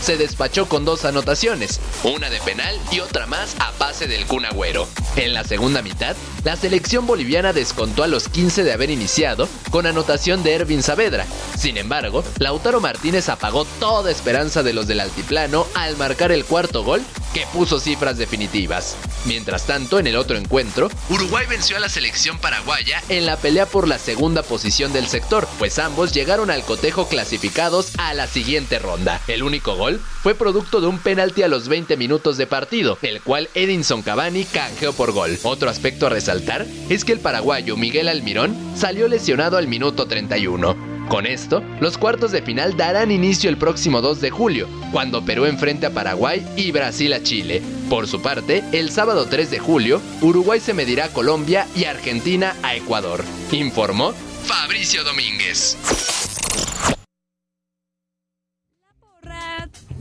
se 0.00 0.16
despachó 0.16 0.68
con 0.68 0.84
dos 0.84 1.04
anotaciones, 1.04 1.80
una 2.02 2.30
de 2.30 2.40
penal 2.40 2.76
y 2.90 3.00
otra 3.00 3.26
más 3.26 3.54
a 3.58 3.70
pase 3.72 4.06
del 4.06 4.26
Kun 4.26 4.44
Agüero. 4.44 4.88
En 5.16 5.34
la 5.34 5.44
segunda 5.44 5.82
mitad, 5.82 6.16
la 6.44 6.56
selección 6.56 7.06
boliviana 7.06 7.52
descontó 7.52 8.02
a 8.02 8.06
los 8.06 8.28
15 8.28 8.64
de 8.64 8.72
haber 8.72 8.90
iniciado 8.90 9.48
con 9.70 9.86
anotación 9.86 10.42
de 10.42 10.54
Ervin 10.54 10.82
Saavedra. 10.82 11.26
Sin 11.58 11.76
embargo, 11.76 12.24
Lautaro 12.38 12.80
Martínez 12.80 13.28
apagó 13.28 13.64
toda 13.78 14.10
esperanza 14.10 14.62
de 14.62 14.72
los 14.72 14.86
del 14.86 15.00
altiplano 15.00 15.66
al 15.74 15.96
marcar 15.96 16.32
el 16.32 16.44
cuarto 16.44 16.82
gol 16.82 17.02
que 17.34 17.46
puso 17.52 17.78
cifras 17.78 18.18
definitivas. 18.18 18.96
Mientras 19.26 19.66
tanto, 19.66 19.98
en 19.98 20.06
el 20.06 20.16
otro 20.16 20.36
encuentro, 20.36 20.90
Uruguay 21.10 21.46
venció 21.48 21.76
a 21.76 21.80
la 21.80 21.88
selección 21.88 22.38
paraguaya 22.38 23.02
en 23.08 23.26
la 23.26 23.36
pelea 23.36 23.66
por 23.66 23.86
la 23.86 23.98
segunda 23.98 24.42
posición 24.42 24.92
del 24.92 25.06
sector, 25.06 25.46
pues 25.58 25.78
ambos 25.78 26.12
llegaron 26.12 26.50
al 26.50 26.64
cotejo 26.64 27.06
clasificados 27.06 27.92
a 27.98 28.14
la 28.14 28.26
siguiente 28.26 28.78
ronda. 28.78 29.19
El 29.28 29.42
único 29.42 29.76
gol 29.76 30.00
fue 30.22 30.34
producto 30.34 30.80
de 30.80 30.86
un 30.86 30.98
penalti 30.98 31.42
a 31.42 31.48
los 31.48 31.68
20 31.68 31.96
minutos 31.96 32.36
de 32.36 32.46
partido, 32.46 32.98
el 33.02 33.20
cual 33.20 33.48
Edinson 33.54 34.02
Cavani 34.02 34.44
canjeó 34.44 34.92
por 34.92 35.12
gol. 35.12 35.38
Otro 35.42 35.70
aspecto 35.70 36.06
a 36.06 36.10
resaltar 36.10 36.66
es 36.88 37.04
que 37.04 37.12
el 37.12 37.20
paraguayo 37.20 37.76
Miguel 37.76 38.08
Almirón 38.08 38.56
salió 38.76 39.08
lesionado 39.08 39.56
al 39.56 39.68
minuto 39.68 40.06
31. 40.06 40.90
Con 41.08 41.26
esto, 41.26 41.62
los 41.80 41.98
cuartos 41.98 42.30
de 42.30 42.40
final 42.40 42.76
darán 42.76 43.10
inicio 43.10 43.50
el 43.50 43.56
próximo 43.56 44.00
2 44.00 44.20
de 44.20 44.30
julio, 44.30 44.68
cuando 44.92 45.24
Perú 45.24 45.46
enfrente 45.46 45.86
a 45.86 45.90
Paraguay 45.90 46.46
y 46.56 46.70
Brasil 46.70 47.12
a 47.12 47.22
Chile. 47.22 47.62
Por 47.88 48.06
su 48.06 48.22
parte, 48.22 48.62
el 48.70 48.92
sábado 48.92 49.26
3 49.26 49.50
de 49.50 49.58
julio, 49.58 50.00
Uruguay 50.20 50.60
se 50.60 50.72
medirá 50.72 51.06
a 51.06 51.12
Colombia 51.12 51.66
y 51.74 51.84
Argentina 51.84 52.54
a 52.62 52.76
Ecuador. 52.76 53.24
Informó 53.50 54.12
Fabricio 54.44 55.02
Domínguez. 55.02 55.76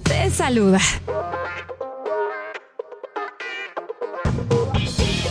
Te 0.09 0.29
saluda. 0.31 0.79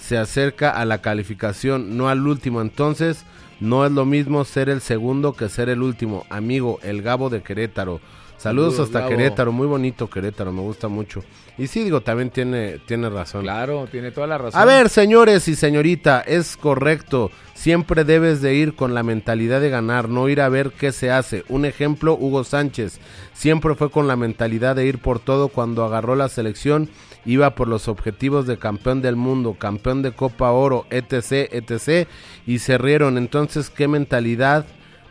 se 0.05 0.17
acerca 0.17 0.69
a 0.69 0.83
la 0.83 1.01
calificación, 1.01 1.95
no 1.97 2.09
al 2.09 2.27
último. 2.27 2.61
Entonces, 2.61 3.23
no 3.61 3.85
es 3.85 3.91
lo 3.91 4.05
mismo 4.05 4.43
ser 4.43 4.67
el 4.67 4.81
segundo 4.81 5.33
que 5.33 5.47
ser 5.47 5.69
el 5.69 5.81
último. 5.81 6.25
Amigo, 6.29 6.79
el 6.83 7.01
Gabo 7.01 7.29
de 7.29 7.41
Querétaro. 7.41 8.01
Saludos, 8.37 8.73
Saludos, 8.73 8.79
hasta 8.79 8.99
Gabo. 8.99 9.11
Querétaro, 9.11 9.51
muy 9.53 9.65
bonito 9.65 10.09
Querétaro, 10.09 10.51
me 10.51 10.59
gusta 10.59 10.89
mucho. 10.89 11.23
Y 11.57 11.67
sí, 11.67 11.85
digo, 11.85 12.01
también 12.01 12.31
tiene, 12.31 12.79
tiene 12.79 13.09
razón. 13.09 13.43
Claro, 13.43 13.87
tiene 13.89 14.11
toda 14.11 14.27
la 14.27 14.37
razón. 14.37 14.59
A 14.59 14.65
ver, 14.65 14.89
señores 14.89 15.47
y 15.47 15.55
señorita, 15.55 16.19
es 16.19 16.57
correcto. 16.57 17.31
Siempre 17.53 18.03
debes 18.03 18.41
de 18.41 18.55
ir 18.55 18.75
con 18.75 18.93
la 18.93 19.03
mentalidad 19.03 19.61
de 19.61 19.69
ganar, 19.69 20.09
no 20.09 20.27
ir 20.27 20.41
a 20.41 20.49
ver 20.49 20.71
qué 20.71 20.91
se 20.91 21.11
hace. 21.11 21.45
Un 21.47 21.63
ejemplo, 21.63 22.17
Hugo 22.19 22.43
Sánchez. 22.43 22.99
Siempre 23.31 23.75
fue 23.75 23.89
con 23.89 24.09
la 24.09 24.17
mentalidad 24.17 24.75
de 24.75 24.85
ir 24.85 24.97
por 24.99 25.19
todo 25.19 25.47
cuando 25.47 25.85
agarró 25.85 26.17
la 26.17 26.27
selección. 26.27 26.89
Iba 27.25 27.55
por 27.55 27.67
los 27.67 27.87
objetivos 27.87 28.47
de 28.47 28.57
campeón 28.57 29.01
del 29.01 29.15
mundo, 29.15 29.55
campeón 29.57 30.01
de 30.01 30.11
Copa 30.11 30.51
Oro, 30.51 30.85
etc, 30.89 31.49
etc. 31.51 32.07
Y 32.45 32.59
se 32.59 32.77
rieron. 32.77 33.17
Entonces, 33.17 33.69
¿qué 33.69 33.87
mentalidad 33.87 34.65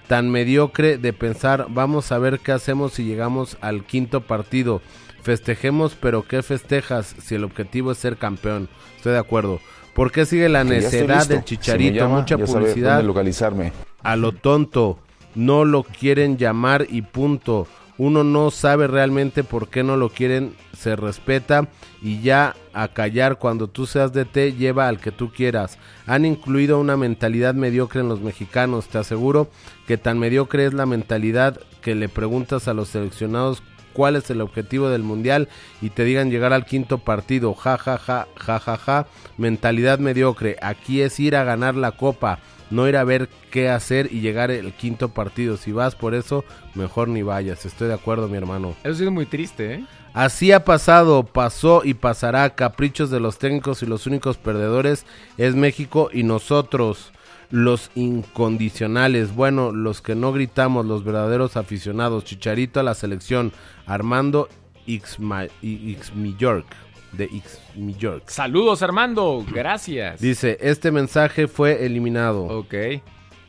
tan 0.09 0.31
mediocre 0.31 0.99
de 0.99 1.13
pensar, 1.15 1.67
vamos 1.71 2.13
a 2.13 2.19
ver 2.19 2.41
qué 2.41 2.53
hacemos 2.53 2.93
si 2.93 3.05
llegamos 3.05 3.57
al 3.63 3.85
quinto 3.85 4.21
partido? 4.21 4.83
Festejemos, 5.23 5.95
pero 5.95 6.23
¿qué 6.27 6.43
festejas 6.43 7.15
si 7.23 7.37
el 7.37 7.45
objetivo 7.45 7.93
es 7.93 7.99
ser 7.99 8.17
campeón? 8.17 8.69
Estoy 8.97 9.13
de 9.13 9.19
acuerdo. 9.19 9.61
¿Por 9.95 10.11
qué 10.11 10.27
sigue 10.27 10.49
la 10.49 10.65
necedad 10.65 11.27
del 11.27 11.39
Si 11.41 11.45
chicharito? 11.45 11.97
llama, 12.01 12.19
Mucha 12.21 12.37
publicidad. 12.39 13.03
localizarme. 13.05 13.73
A 14.03 14.17
lo 14.17 14.33
tonto. 14.33 14.99
No 15.35 15.65
lo 15.65 15.83
quieren 15.85 16.37
llamar 16.37 16.87
y 16.91 17.03
punto. 17.03 17.67
Uno 17.99 18.25
no 18.25 18.51
sabe 18.51 18.87
realmente 18.87 19.45
por 19.45 19.69
qué 19.69 19.83
no 19.83 19.97
lo 19.97 20.09
quieren, 20.09 20.55
se 20.77 20.97
respeta 20.97 21.69
y 22.01 22.21
ya 22.21 22.57
a 22.73 22.89
callar 22.89 23.39
cuando 23.39 23.69
tú 23.69 23.87
seas 23.87 24.13
DT 24.13 24.57
lleva 24.57 24.89
al 24.89 24.99
que 24.99 25.13
tú 25.13 25.31
quieras. 25.31 25.79
Han 26.07 26.25
incluido 26.25 26.81
una 26.81 26.97
mentalidad 26.97 27.55
mediocre 27.55 28.01
en 28.01 28.09
los 28.09 28.21
mexicanos, 28.21 28.89
te 28.89 28.99
aseguro 28.99 29.49
que 29.87 29.99
tan 29.99 30.19
mediocre 30.19 30.67
es 30.67 30.73
la 30.73 30.87
mentalidad 30.87 31.61
que 31.83 31.95
le 31.95 32.09
preguntas 32.09 32.67
a 32.67 32.75
los 32.75 32.89
seleccionados 32.89 33.63
cuál 33.93 34.17
es 34.17 34.31
el 34.31 34.41
objetivo 34.41 34.89
del 34.89 35.03
mundial 35.03 35.49
y 35.81 35.91
te 35.91 36.05
digan 36.05 36.31
llegar 36.31 36.53
al 36.53 36.65
quinto 36.65 36.99
partido, 36.99 37.55
ja 37.55 37.79
ja 37.79 37.99
ja 37.99 38.27
ja 38.37 38.59
ja 38.59 38.77
ja, 38.77 39.07
mentalidad 39.37 39.99
mediocre, 39.99 40.57
aquí 40.63 41.03
es 41.03 41.21
ir 41.21 41.37
a 41.37 41.45
ganar 41.45 41.75
la 41.75 41.93
copa, 41.93 42.39
no 42.73 42.89
ir 42.89 42.97
a 42.97 43.05
ver 43.05 43.29
qué 43.51 43.69
hacer 43.69 44.09
y 44.13 44.21
llegar 44.21 44.51
el 44.51 44.73
quinto 44.73 45.11
partido, 45.11 45.57
si 45.57 45.71
vas 45.71 45.95
por 45.95 46.15
eso, 46.15 46.45
mejor 46.75 47.09
ni 47.09 47.23
vayas, 47.23 47.65
estoy 47.67 47.89
de 47.89 47.95
acuerdo 47.95 48.27
mi 48.29 48.37
hermano. 48.37 48.75
Eso 48.83 49.05
es 49.05 49.11
muy 49.11 49.27
triste, 49.27 49.75
¿eh? 49.75 49.85
Así 50.15 50.53
ha 50.53 50.65
pasado, 50.65 51.23
pasó 51.25 51.83
y 51.85 51.95
pasará. 51.95 52.55
Caprichos 52.55 53.09
de 53.11 53.19
los 53.21 53.39
técnicos 53.39 53.83
y 53.83 53.87
los 53.87 54.07
únicos 54.07 54.37
perdedores 54.37 55.07
es 55.39 55.55
México 55.55 56.11
y 56.13 56.23
nosotros, 56.23 57.13
los 57.51 57.91
incondicionales. 57.95 59.35
Bueno, 59.35 59.73
los 59.73 60.03
que 60.03 60.15
no 60.15 60.33
gritamos, 60.33 60.85
los 60.85 61.03
verdaderos 61.05 61.57
aficionados. 61.57 62.25
Chicharito 62.25 62.79
a 62.79 62.83
la 62.83 62.95
selección. 62.95 63.53
Armando 63.87 64.49
Ixma- 64.87 65.49
Ixmi 65.63 66.37
York. 66.37 66.67
De 67.13 67.25
Ixmi 67.25 67.95
York. 67.95 68.25
Saludos, 68.29 68.83
Armando. 68.83 69.45
Gracias. 69.53 70.21
Dice, 70.21 70.57
este 70.61 70.91
mensaje 70.91 71.47
fue 71.47 71.85
eliminado. 71.85 72.45
Ok. 72.45 72.75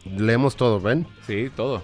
Leemos 0.05 0.55
todo, 0.55 0.81
¿ven? 0.81 1.07
Sí, 1.25 1.49
todo. 1.55 1.81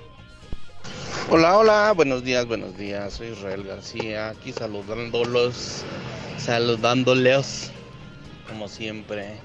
Hola, 1.32 1.58
hola, 1.58 1.94
buenos 1.96 2.24
días, 2.24 2.48
buenos 2.48 2.76
días. 2.76 3.14
Soy 3.14 3.28
Israel 3.28 3.64
García, 3.64 4.30
aquí 4.30 4.52
saludándolos, 4.52 5.84
saludándoles, 6.38 7.72
como 8.48 8.68
siempre. 8.68 9.36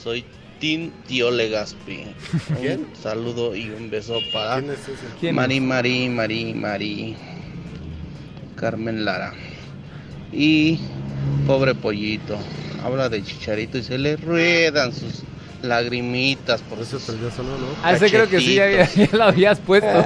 Soy 0.00 0.24
Tim 0.60 0.92
Tío 1.08 1.32
Legaspi. 1.32 2.04
¿Quién? 2.60 2.84
Un 2.84 2.96
saludo 2.96 3.56
y 3.56 3.68
un 3.70 3.90
beso 3.90 4.20
para 4.32 4.60
¿Quién 4.60 4.70
es 4.70 4.80
ese? 4.82 5.06
¿Quién 5.18 5.34
Mari? 5.34 5.60
Mari, 5.60 6.08
Mari, 6.08 6.54
Mari, 6.54 7.16
Carmen 8.54 9.04
Lara. 9.04 9.34
Y 10.32 10.78
pobre 11.46 11.74
pollito, 11.74 12.36
habla 12.84 13.08
de 13.08 13.22
chicharito 13.22 13.78
y 13.78 13.82
se 13.82 13.98
le 13.98 14.16
ruedan 14.16 14.92
sus 14.92 15.22
lagrimitas 15.62 16.60
por 16.62 16.80
Eso 16.80 16.98
perdió 16.98 17.30
solo, 17.30 17.50
¿no? 17.50 17.66
Ah, 17.82 17.92
ese 17.92 18.10
creo 18.10 18.28
que 18.28 18.40
sí, 18.40 18.54
ya, 18.56 18.88
lo 19.12 19.24
habías 19.24 19.60
puesto. 19.60 19.88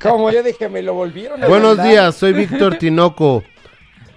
Como 0.00 0.30
yo 0.30 0.42
dije, 0.42 0.68
me 0.68 0.82
lo 0.82 0.94
volvieron 0.94 1.42
a 1.42 1.46
Buenos 1.46 1.76
mandar. 1.76 1.88
días, 1.88 2.16
soy 2.16 2.32
Víctor 2.32 2.76
Tinoco. 2.78 3.44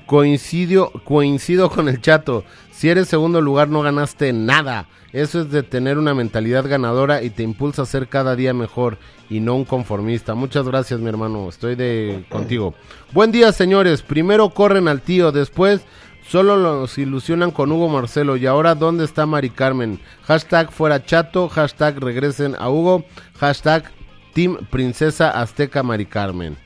Coincidio, 0.08 0.92
coincido 1.04 1.70
con 1.70 1.90
el 1.90 2.02
chato. 2.02 2.44
Si 2.72 2.90
eres 2.90 3.08
segundo 3.08 3.42
lugar 3.42 3.70
no 3.70 3.82
ganaste 3.82 4.34
nada. 4.34 4.88
Eso 5.14 5.42
es 5.42 5.52
de 5.52 5.64
tener 5.64 5.98
una 5.98 6.14
mentalidad 6.14 6.68
ganadora 6.68 7.24
y 7.24 7.30
te 7.30 7.44
impulsa 7.44 7.84
a 7.84 7.86
ser 7.86 8.08
cada 8.08 8.36
día 8.36 8.54
mejor 8.54 8.98
y 9.30 9.40
no 9.40 9.56
un 9.56 9.66
conformista. 9.66 10.36
Muchas 10.36 10.68
gracias, 10.68 11.00
mi 11.00 11.10
hermano. 11.10 11.50
Estoy 11.50 11.76
de 11.76 12.26
contigo. 12.30 12.74
Buen 13.12 13.32
día, 13.32 13.52
señores. 13.52 14.02
Primero 14.02 14.50
corren 14.50 14.88
al 14.88 15.02
tío, 15.02 15.32
después 15.32 15.82
solo 16.28 16.58
los 16.58 16.98
ilusionan 16.98 17.52
con 17.52 17.72
Hugo 17.72 17.90
Marcelo. 17.90 18.38
Y 18.38 18.46
ahora, 18.46 18.76
¿dónde 18.76 19.06
está 19.06 19.26
Mari 19.26 19.50
Carmen? 19.50 20.00
Hashtag 20.24 20.72
fuera 20.72 21.04
chato, 21.04 21.50
hashtag 21.50 22.00
regresen 22.00 22.56
a 22.60 22.70
Hugo, 22.70 23.06
hashtag 23.38 23.92
Team 24.34 24.58
Princesa 24.70 25.30
Azteca 25.30 25.84
Mari 25.84 26.06
Carmen. 26.06 26.58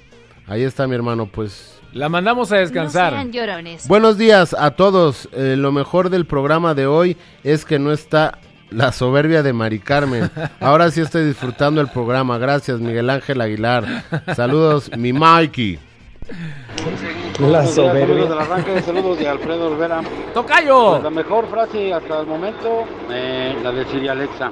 Ahí 0.48 0.64
está 0.64 0.88
mi 0.88 0.96
hermano, 0.96 1.28
pues 1.28 1.80
La 1.94 2.10
mandamos 2.10 2.52
a 2.52 2.58
descansar. 2.58 3.14
No 3.14 3.20
sean 3.20 3.32
llorones. 3.32 3.88
Buenos 3.88 4.18
días 4.18 4.56
a 4.58 4.72
todos. 4.72 5.30
Eh, 5.32 5.56
lo 5.58 5.72
mejor 5.72 6.10
del 6.10 6.26
programa 6.26 6.74
de 6.74 6.88
hoy 6.88 7.18
es 7.44 7.66
que 7.66 7.78
no 7.78 7.92
está 7.92 8.40
la 8.72 8.92
soberbia 8.92 9.44
de 9.44 9.54
Mari 9.54 9.80
Carmen. 9.80 10.30
Ahora 10.60 10.92
sí 10.92 11.02
estoy 11.02 11.26
disfrutando 11.26 11.82
el 11.82 11.88
programa. 11.88 12.38
Gracias, 12.38 12.80
Miguel 12.80 13.10
Ángel 13.10 13.42
Aguilar. 13.42 14.04
Saludos, 14.36 14.92
mi 14.98 15.14
Mikey. 15.14 15.80
La 17.40 17.66
Saludos 17.66 17.74
soberbia. 17.76 18.24
del 18.26 18.38
arranque, 18.40 18.82
saludos 18.82 19.18
de 19.18 19.28
Alfredo 19.28 19.68
Olvera. 19.72 20.02
¡Tocayo! 20.34 20.92
Pues 20.92 21.04
la 21.04 21.10
mejor 21.10 21.50
frase 21.50 21.94
hasta 21.94 22.20
el 22.22 22.28
momento, 22.28 22.84
eh, 23.10 23.56
la 23.64 23.72
de 23.72 23.86
Siri 23.86 24.08
Alexa. 24.10 24.52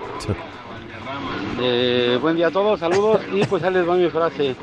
Eh, 1.59 2.17
buen 2.21 2.35
día 2.35 2.47
a 2.47 2.51
todos, 2.51 2.79
saludos 2.79 3.21
y 3.31 3.43
pues 3.45 3.63
ahí 3.63 3.73
les 3.73 3.87
va 3.87 3.95
mi 3.95 4.09
frase. 4.09 4.55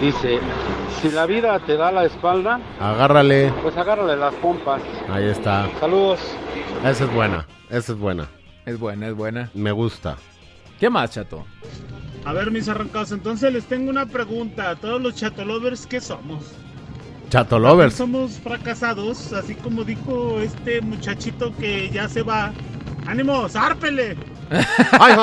Dice, 0.00 0.38
si 1.00 1.10
la 1.10 1.26
vida 1.26 1.58
te 1.60 1.76
da 1.76 1.90
la 1.90 2.04
espalda, 2.04 2.60
Agárrale. 2.80 3.52
pues 3.62 3.76
agárrale 3.76 4.16
las 4.16 4.34
pompas. 4.34 4.80
Ahí 5.10 5.24
está. 5.28 5.68
Saludos. 5.80 6.20
Esa 6.84 7.04
es 7.04 7.12
buena. 7.12 7.46
Esa 7.68 7.92
es 7.92 7.98
buena. 7.98 8.28
Es 8.64 8.78
buena, 8.78 9.08
es 9.08 9.14
buena. 9.14 9.50
Me 9.54 9.72
gusta. 9.72 10.16
¿Qué 10.78 10.88
más, 10.88 11.10
chato? 11.10 11.44
A 12.24 12.32
ver, 12.32 12.50
mis 12.50 12.68
arrancados, 12.68 13.10
entonces 13.12 13.52
les 13.52 13.64
tengo 13.64 13.90
una 13.90 14.06
pregunta. 14.06 14.70
A 14.70 14.76
todos 14.76 15.00
los 15.02 15.14
chatolovers, 15.16 15.86
¿qué 15.86 16.00
somos? 16.00 16.52
Chato 17.30 17.58
Lovers. 17.58 17.94
Somos 17.94 18.38
fracasados, 18.38 19.32
así 19.34 19.54
como 19.54 19.84
dijo 19.84 20.38
este 20.40 20.80
muchachito 20.80 21.54
que 21.56 21.90
ya 21.90 22.08
se 22.08 22.22
va. 22.22 22.52
¡Ánimo, 23.06 23.48
zárpele! 23.48 24.16
¡Ay! 24.92 25.14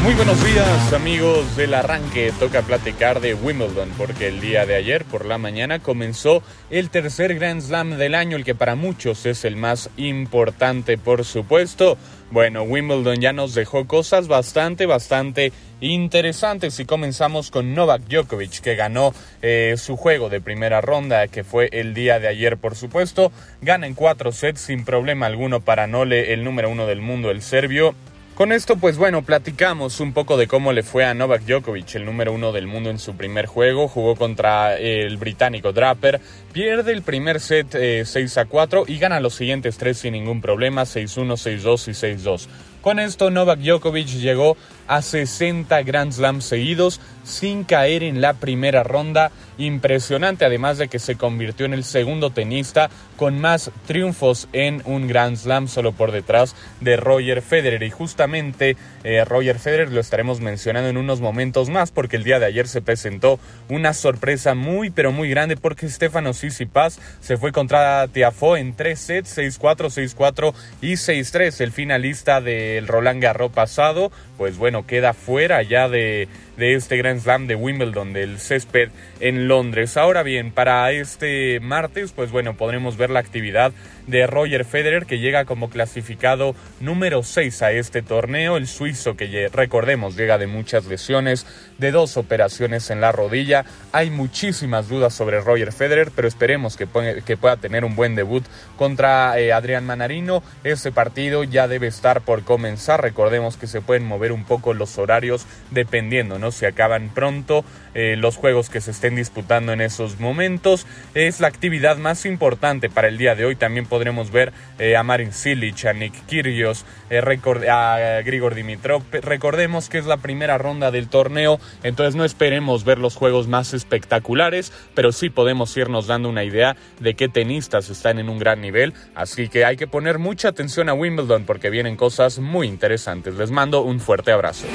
Muy 0.01 0.13
buenos 0.13 0.41
días 0.45 0.93
amigos 0.93 1.57
del 1.57 1.73
arranque, 1.73 2.31
toca 2.39 2.61
platicar 2.61 3.19
de 3.19 3.33
Wimbledon 3.33 3.89
porque 3.97 4.29
el 4.29 4.39
día 4.39 4.65
de 4.65 4.75
ayer 4.75 5.03
por 5.03 5.25
la 5.25 5.37
mañana 5.37 5.79
comenzó 5.79 6.41
el 6.69 6.89
tercer 6.89 7.35
Grand 7.35 7.61
Slam 7.61 7.97
del 7.97 8.15
año, 8.15 8.37
el 8.37 8.45
que 8.45 8.55
para 8.55 8.75
muchos 8.75 9.25
es 9.25 9.43
el 9.43 9.57
más 9.57 9.89
importante 9.97 10.97
por 10.97 11.25
supuesto. 11.25 11.97
Bueno, 12.31 12.63
Wimbledon 12.63 13.19
ya 13.19 13.33
nos 13.33 13.53
dejó 13.53 13.87
cosas 13.87 14.29
bastante, 14.29 14.85
bastante 14.85 15.51
interesantes 15.81 16.79
y 16.79 16.85
comenzamos 16.85 17.51
con 17.51 17.75
Novak 17.75 18.03
Djokovic 18.03 18.61
que 18.61 18.75
ganó 18.75 19.13
eh, 19.41 19.75
su 19.77 19.97
juego 19.97 20.29
de 20.29 20.39
primera 20.39 20.79
ronda 20.79 21.27
que 21.27 21.43
fue 21.43 21.67
el 21.73 21.93
día 21.93 22.19
de 22.19 22.29
ayer 22.29 22.57
por 22.57 22.75
supuesto, 22.75 23.33
gana 23.61 23.85
en 23.85 23.95
cuatro 23.95 24.31
sets 24.31 24.61
sin 24.61 24.85
problema 24.85 25.25
alguno 25.25 25.59
para 25.59 25.87
Nole, 25.87 26.33
el 26.33 26.45
número 26.45 26.69
uno 26.69 26.87
del 26.87 27.01
mundo, 27.01 27.31
el 27.31 27.41
serbio. 27.41 27.95
Con 28.39 28.53
esto, 28.53 28.77
pues 28.77 28.97
bueno, 28.97 29.21
platicamos 29.21 29.99
un 29.99 30.13
poco 30.13 30.37
de 30.37 30.47
cómo 30.47 30.71
le 30.71 30.81
fue 30.81 31.03
a 31.03 31.13
Novak 31.13 31.41
Djokovic, 31.41 31.95
el 31.95 32.05
número 32.05 32.31
uno 32.31 32.53
del 32.53 32.67
mundo 32.67 32.89
en 32.89 32.97
su 32.97 33.17
primer 33.17 33.47
juego. 33.47 33.89
Jugó 33.89 34.15
contra 34.15 34.77
el 34.77 35.17
británico 35.17 35.73
Draper, 35.73 36.21
pierde 36.53 36.93
el 36.93 37.01
primer 37.01 37.41
set 37.41 37.75
eh, 37.75 38.03
6 38.05 38.37
a 38.37 38.45
4 38.45 38.85
y 38.87 38.97
gana 38.97 39.19
los 39.19 39.35
siguientes 39.35 39.77
tres 39.77 39.97
sin 39.97 40.13
ningún 40.13 40.39
problema, 40.39 40.83
6-1, 40.83 41.33
6-2 41.33 41.89
y 41.89 42.23
6-2. 42.23 42.47
Con 42.81 42.99
esto, 43.01 43.29
Novak 43.29 43.59
Djokovic 43.59 44.07
llegó 44.07 44.55
a 44.89 45.01
60 45.01 45.81
Grand 45.83 46.11
Slams 46.11 46.43
seguidos 46.43 46.99
sin 47.23 47.63
caer 47.63 48.03
en 48.03 48.21
la 48.21 48.33
primera 48.33 48.83
ronda. 48.83 49.31
Impresionante, 49.57 50.45
además 50.45 50.77
de 50.77 50.87
que 50.87 50.99
se 50.99 51.15
convirtió 51.15 51.65
en 51.65 51.73
el 51.73 51.83
segundo 51.83 52.29
tenista 52.29 52.89
con 53.17 53.39
más 53.39 53.71
triunfos 53.85 54.47
en 54.53 54.81
un 54.85 55.07
Grand 55.07 55.35
Slam, 55.35 55.67
solo 55.67 55.91
por 55.91 56.13
detrás 56.13 56.55
de 56.79 56.95
Roger 56.95 57.41
Federer. 57.41 57.83
Y 57.83 57.91
justamente 57.91 58.77
eh, 59.03 59.25
Roger 59.25 59.59
Federer 59.59 59.91
lo 59.91 59.99
estaremos 59.99 60.39
mencionando 60.39 60.89
en 60.89 60.95
unos 60.95 61.19
momentos 61.19 61.69
más, 61.69 61.91
porque 61.91 62.15
el 62.15 62.23
día 62.23 62.39
de 62.39 62.45
ayer 62.45 62.69
se 62.69 62.81
presentó 62.81 63.37
una 63.67 63.93
sorpresa 63.93 64.55
muy, 64.55 64.89
pero 64.89 65.11
muy 65.11 65.29
grande, 65.29 65.57
porque 65.57 65.89
Stefano 65.89 66.31
Tsitsipas 66.31 66.99
se 67.19 67.35
fue 67.35 67.51
contra 67.51 68.07
Tiafoe 68.07 68.61
en 68.61 68.73
tres 68.75 68.99
sets, 69.01 69.37
6-4, 69.37 70.15
6-4 70.15 70.53
y 70.81 70.93
6-3. 70.93 71.59
El 71.59 71.73
finalista 71.73 72.39
del 72.39 72.87
Roland 72.87 73.21
Garros 73.21 73.51
pasado, 73.51 74.09
pues 74.39 74.57
bueno, 74.57 74.87
queda 74.87 75.13
fuera 75.13 75.61
ya 75.63 75.89
de, 75.89 76.29
de 76.59 76.75
este 76.75 76.97
Grand 76.97 77.21
Slam 77.21 77.47
de 77.47 77.55
Wimbledon, 77.55 78.13
del 78.13 78.37
césped 78.37 78.89
en 79.19 79.47
Londres. 79.47 79.97
Ahora 79.97 80.21
bien, 80.23 80.51
para 80.51 80.91
este 80.91 81.59
martes, 81.61 82.11
pues 82.11 82.31
bueno, 82.31 82.55
podremos 82.55 82.97
ver 82.97 83.09
la 83.09 83.21
actividad 83.21 83.71
de 84.07 84.27
Roger 84.27 84.65
Federer, 84.65 85.05
que 85.05 85.19
llega 85.19 85.45
como 85.45 85.69
clasificado 85.69 86.55
número 86.79 87.23
6 87.23 87.61
a 87.61 87.71
este 87.71 88.01
torneo. 88.01 88.57
El 88.57 88.67
suizo, 88.67 89.15
que 89.15 89.49
recordemos, 89.53 90.15
llega 90.15 90.37
de 90.37 90.47
muchas 90.47 90.85
lesiones, 90.85 91.45
de 91.77 91.91
dos 91.91 92.17
operaciones 92.17 92.89
en 92.89 93.01
la 93.01 93.11
rodilla. 93.11 93.65
Hay 93.91 94.09
muchísimas 94.09 94.89
dudas 94.89 95.13
sobre 95.13 95.41
Roger 95.41 95.71
Federer, 95.71 96.11
pero 96.15 96.27
esperemos 96.27 96.75
que 96.75 96.87
pueda 96.87 97.57
tener 97.57 97.85
un 97.85 97.95
buen 97.95 98.15
debut 98.15 98.43
contra 98.75 99.39
eh, 99.39 99.53
Adrián 99.53 99.85
Manarino. 99.85 100.43
Ese 100.63 100.91
partido 100.91 101.43
ya 101.43 101.67
debe 101.67 101.87
estar 101.87 102.21
por 102.21 102.43
comenzar. 102.43 103.01
Recordemos 103.01 103.55
que 103.55 103.67
se 103.67 103.81
pueden 103.81 104.05
mover 104.05 104.31
un 104.31 104.43
poco 104.43 104.73
los 104.73 104.97
horarios 104.97 105.45
dependiendo, 105.71 106.39
¿no? 106.39 106.48
Si 106.51 106.65
acaban 106.65 107.09
pronto 107.09 107.63
eh, 107.95 108.15
los 108.17 108.37
juegos 108.37 108.69
que 108.69 108.81
se 108.81 108.91
estén 108.91 109.15
disputando 109.15 109.73
en 109.73 109.81
esos 109.81 110.19
momentos. 110.19 110.85
Es 111.15 111.39
la 111.39 111.47
actividad 111.47 111.97
más 111.97 112.25
importante 112.25 112.89
para 112.89 113.07
el 113.07 113.17
día 113.17 113.35
de 113.35 113.45
hoy. 113.45 113.55
También 113.55 113.85
podremos 113.85 114.31
ver 114.31 114.53
eh, 114.77 114.95
a 114.95 115.03
Marin 115.03 115.33
Cilic, 115.33 115.85
a 115.85 115.93
Nick 115.93 116.13
Kyrgios, 116.27 116.85
eh, 117.09 117.21
a 117.69 118.21
Grigor 118.23 118.55
Dimitrov. 118.55 119.03
Recordemos 119.11 119.89
que 119.89 119.97
es 119.97 120.05
la 120.05 120.17
primera 120.17 120.57
ronda 120.57 120.91
del 120.91 121.07
torneo, 121.07 121.59
entonces 121.83 122.15
no 122.15 122.25
esperemos 122.25 122.83
ver 122.83 122.99
los 122.99 123.15
juegos 123.15 123.47
más 123.47 123.73
espectaculares, 123.73 124.71
pero 124.93 125.11
sí 125.11 125.29
podemos 125.29 125.75
irnos 125.75 126.07
dando 126.07 126.29
una 126.29 126.43
idea 126.43 126.75
de 126.99 127.15
qué 127.15 127.27
tenistas 127.27 127.89
están 127.89 128.19
en 128.19 128.29
un 128.29 128.39
gran 128.39 128.61
nivel. 128.61 128.93
Así 129.15 129.49
que 129.49 129.65
hay 129.65 129.77
que 129.77 129.87
poner 129.87 130.19
mucha 130.19 130.49
atención 130.49 130.89
a 130.89 130.93
Wimbledon 130.93 131.45
porque 131.45 131.69
vienen 131.69 131.95
cosas 131.95 132.39
muy 132.39 132.67
interesantes. 132.67 133.35
Les 133.35 133.51
mando 133.51 133.81
un 133.81 133.99
fuerte 133.99 134.31
abrazo. 134.31 134.67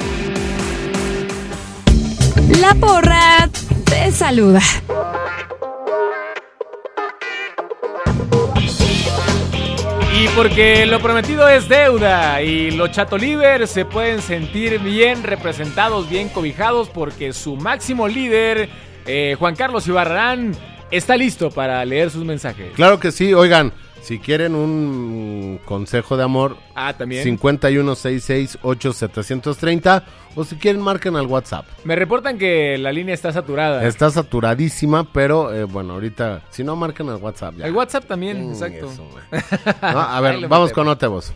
La 2.61 2.73
porra 2.75 3.49
te 3.85 4.11
saluda. 4.11 4.61
Y 10.17 10.27
porque 10.29 10.85
lo 10.85 10.99
prometido 11.01 11.47
es 11.49 11.67
deuda 11.67 12.41
y 12.41 12.71
los 12.71 12.91
chatolivers 12.91 13.69
se 13.69 13.83
pueden 13.83 14.21
sentir 14.21 14.79
bien 14.79 15.23
representados, 15.23 16.09
bien 16.09 16.29
cobijados 16.29 16.89
porque 16.89 17.33
su 17.33 17.57
máximo 17.57 18.07
líder, 18.07 18.69
eh, 19.05 19.35
Juan 19.37 19.55
Carlos 19.55 19.87
Ibarrán, 19.87 20.55
está 20.91 21.17
listo 21.17 21.51
para 21.51 21.83
leer 21.83 22.09
sus 22.09 22.23
mensajes. 22.23 22.71
Claro 22.75 22.99
que 22.99 23.11
sí, 23.11 23.33
oigan, 23.33 23.73
Si 24.05 24.19
quieren 24.19 24.53
un 24.53 25.59
consejo 25.65 26.15
de 26.15 26.23
amor, 26.23 26.57
Ah, 26.75 26.93
también. 26.95 27.23
51668730 27.39 30.03
o 30.35 30.43
si 30.43 30.57
quieren 30.57 30.79
marquen 30.79 31.15
al 31.15 31.25
WhatsApp. 31.25 31.65
Me 31.85 31.95
reportan 31.95 32.37
que 32.37 32.77
la 32.77 32.91
línea 32.91 33.15
está 33.15 33.31
saturada. 33.31 33.83
Está 33.87 34.11
saturadísima, 34.11 35.11
pero 35.11 35.51
eh, 35.51 35.63
bueno, 35.63 35.93
ahorita 35.93 36.43
si 36.51 36.63
no 36.63 36.75
marquen 36.75 37.09
al 37.09 37.15
WhatsApp 37.17 37.55
ya. 37.57 37.65
El 37.65 37.73
WhatsApp 37.75 38.05
también, 38.05 38.45
Mm, 38.47 38.51
exacto. 38.51 38.91
eso, 38.91 39.09
No, 39.81 39.99
a 40.01 40.21
ver, 40.21 40.47
vamos 40.47 40.71
con 40.71 40.87
otra 40.87 41.07
voz. 41.07 41.33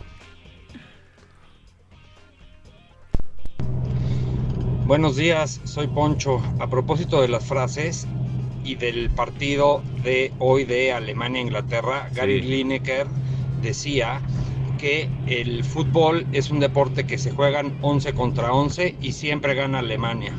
Buenos 4.86 5.16
días, 5.16 5.60
soy 5.64 5.88
Poncho. 5.88 6.40
A 6.60 6.68
propósito 6.68 7.20
de 7.20 7.26
las 7.28 7.44
frases 7.44 8.06
y 8.64 8.74
del 8.74 9.10
partido 9.10 9.82
de 10.02 10.32
hoy 10.38 10.64
de 10.64 10.92
Alemania-Inglaterra, 10.92 12.08
Gary 12.14 12.40
Lineker 12.40 13.06
decía 13.62 14.20
que 14.78 15.08
el 15.26 15.64
fútbol 15.64 16.26
es 16.32 16.50
un 16.50 16.60
deporte 16.60 17.06
que 17.06 17.18
se 17.18 17.30
juegan 17.30 17.78
11 17.82 18.14
contra 18.14 18.52
11 18.52 18.96
y 19.00 19.12
siempre 19.12 19.54
gana 19.54 19.80
Alemania. 19.80 20.32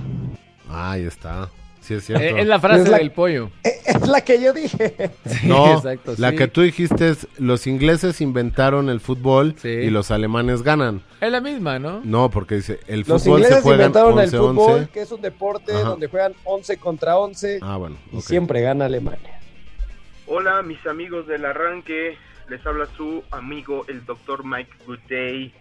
Ahí 0.70 1.04
está. 1.04 1.50
Sí, 1.92 1.98
es 1.98 2.06
cierto. 2.06 2.24
Eh, 2.38 2.42
es 2.42 2.48
la 2.48 2.60
frase 2.60 2.84
Es 2.84 2.90
la- 2.90 2.98
del 2.98 3.12
pollo. 3.12 3.50
Es 3.92 4.08
la 4.08 4.22
que 4.22 4.42
yo 4.42 4.54
dije. 4.54 5.12
No, 5.44 5.76
exacto, 5.76 6.14
la 6.18 6.30
sí. 6.32 6.36
que 6.38 6.48
tú 6.48 6.62
dijiste 6.62 7.10
es 7.10 7.28
los 7.38 7.68
ingleses 7.68 8.22
inventaron 8.22 8.90
el 8.90 9.00
fútbol 9.02 9.56
y 9.64 9.90
los 9.90 10.12
alemanes 10.12 10.62
ganan. 10.64 11.02
Es 11.20 11.32
la 11.32 11.42
misma, 11.42 11.78
¿no? 11.80 12.02
No, 12.04 12.30
porque 12.32 12.56
dice, 12.56 12.80
el 12.88 13.00
Los 13.06 13.24
fútbol 13.24 13.42
se 13.42 13.48
ingleses 13.48 13.64
juega 13.64 13.78
inventaron 13.86 14.14
el 14.14 14.26
11 14.26 14.38
fútbol, 14.38 14.72
11. 14.82 14.92
que 14.92 15.02
es 15.02 15.12
un 15.12 15.22
deporte 15.22 15.74
Ajá. 15.74 15.82
donde 15.90 16.08
juegan 16.08 16.34
11 16.46 16.78
contra 16.78 17.18
11 17.18 17.60
Ah, 17.62 17.76
bueno. 17.78 17.98
y 18.14 18.22
siempre 18.22 18.62
gana 18.62 18.86
Alemania. 18.86 19.40
Hola, 20.28 20.62
mis 20.62 20.84
amigos 20.88 21.28
del 21.28 21.44
arranque. 21.46 22.18
Les 22.50 22.66
habla 22.66 22.88
su 22.98 23.24
amigo, 23.32 23.86
el 23.88 24.06
doctor 24.06 24.46
Mike 24.46 24.72
Goodday. 24.86 25.54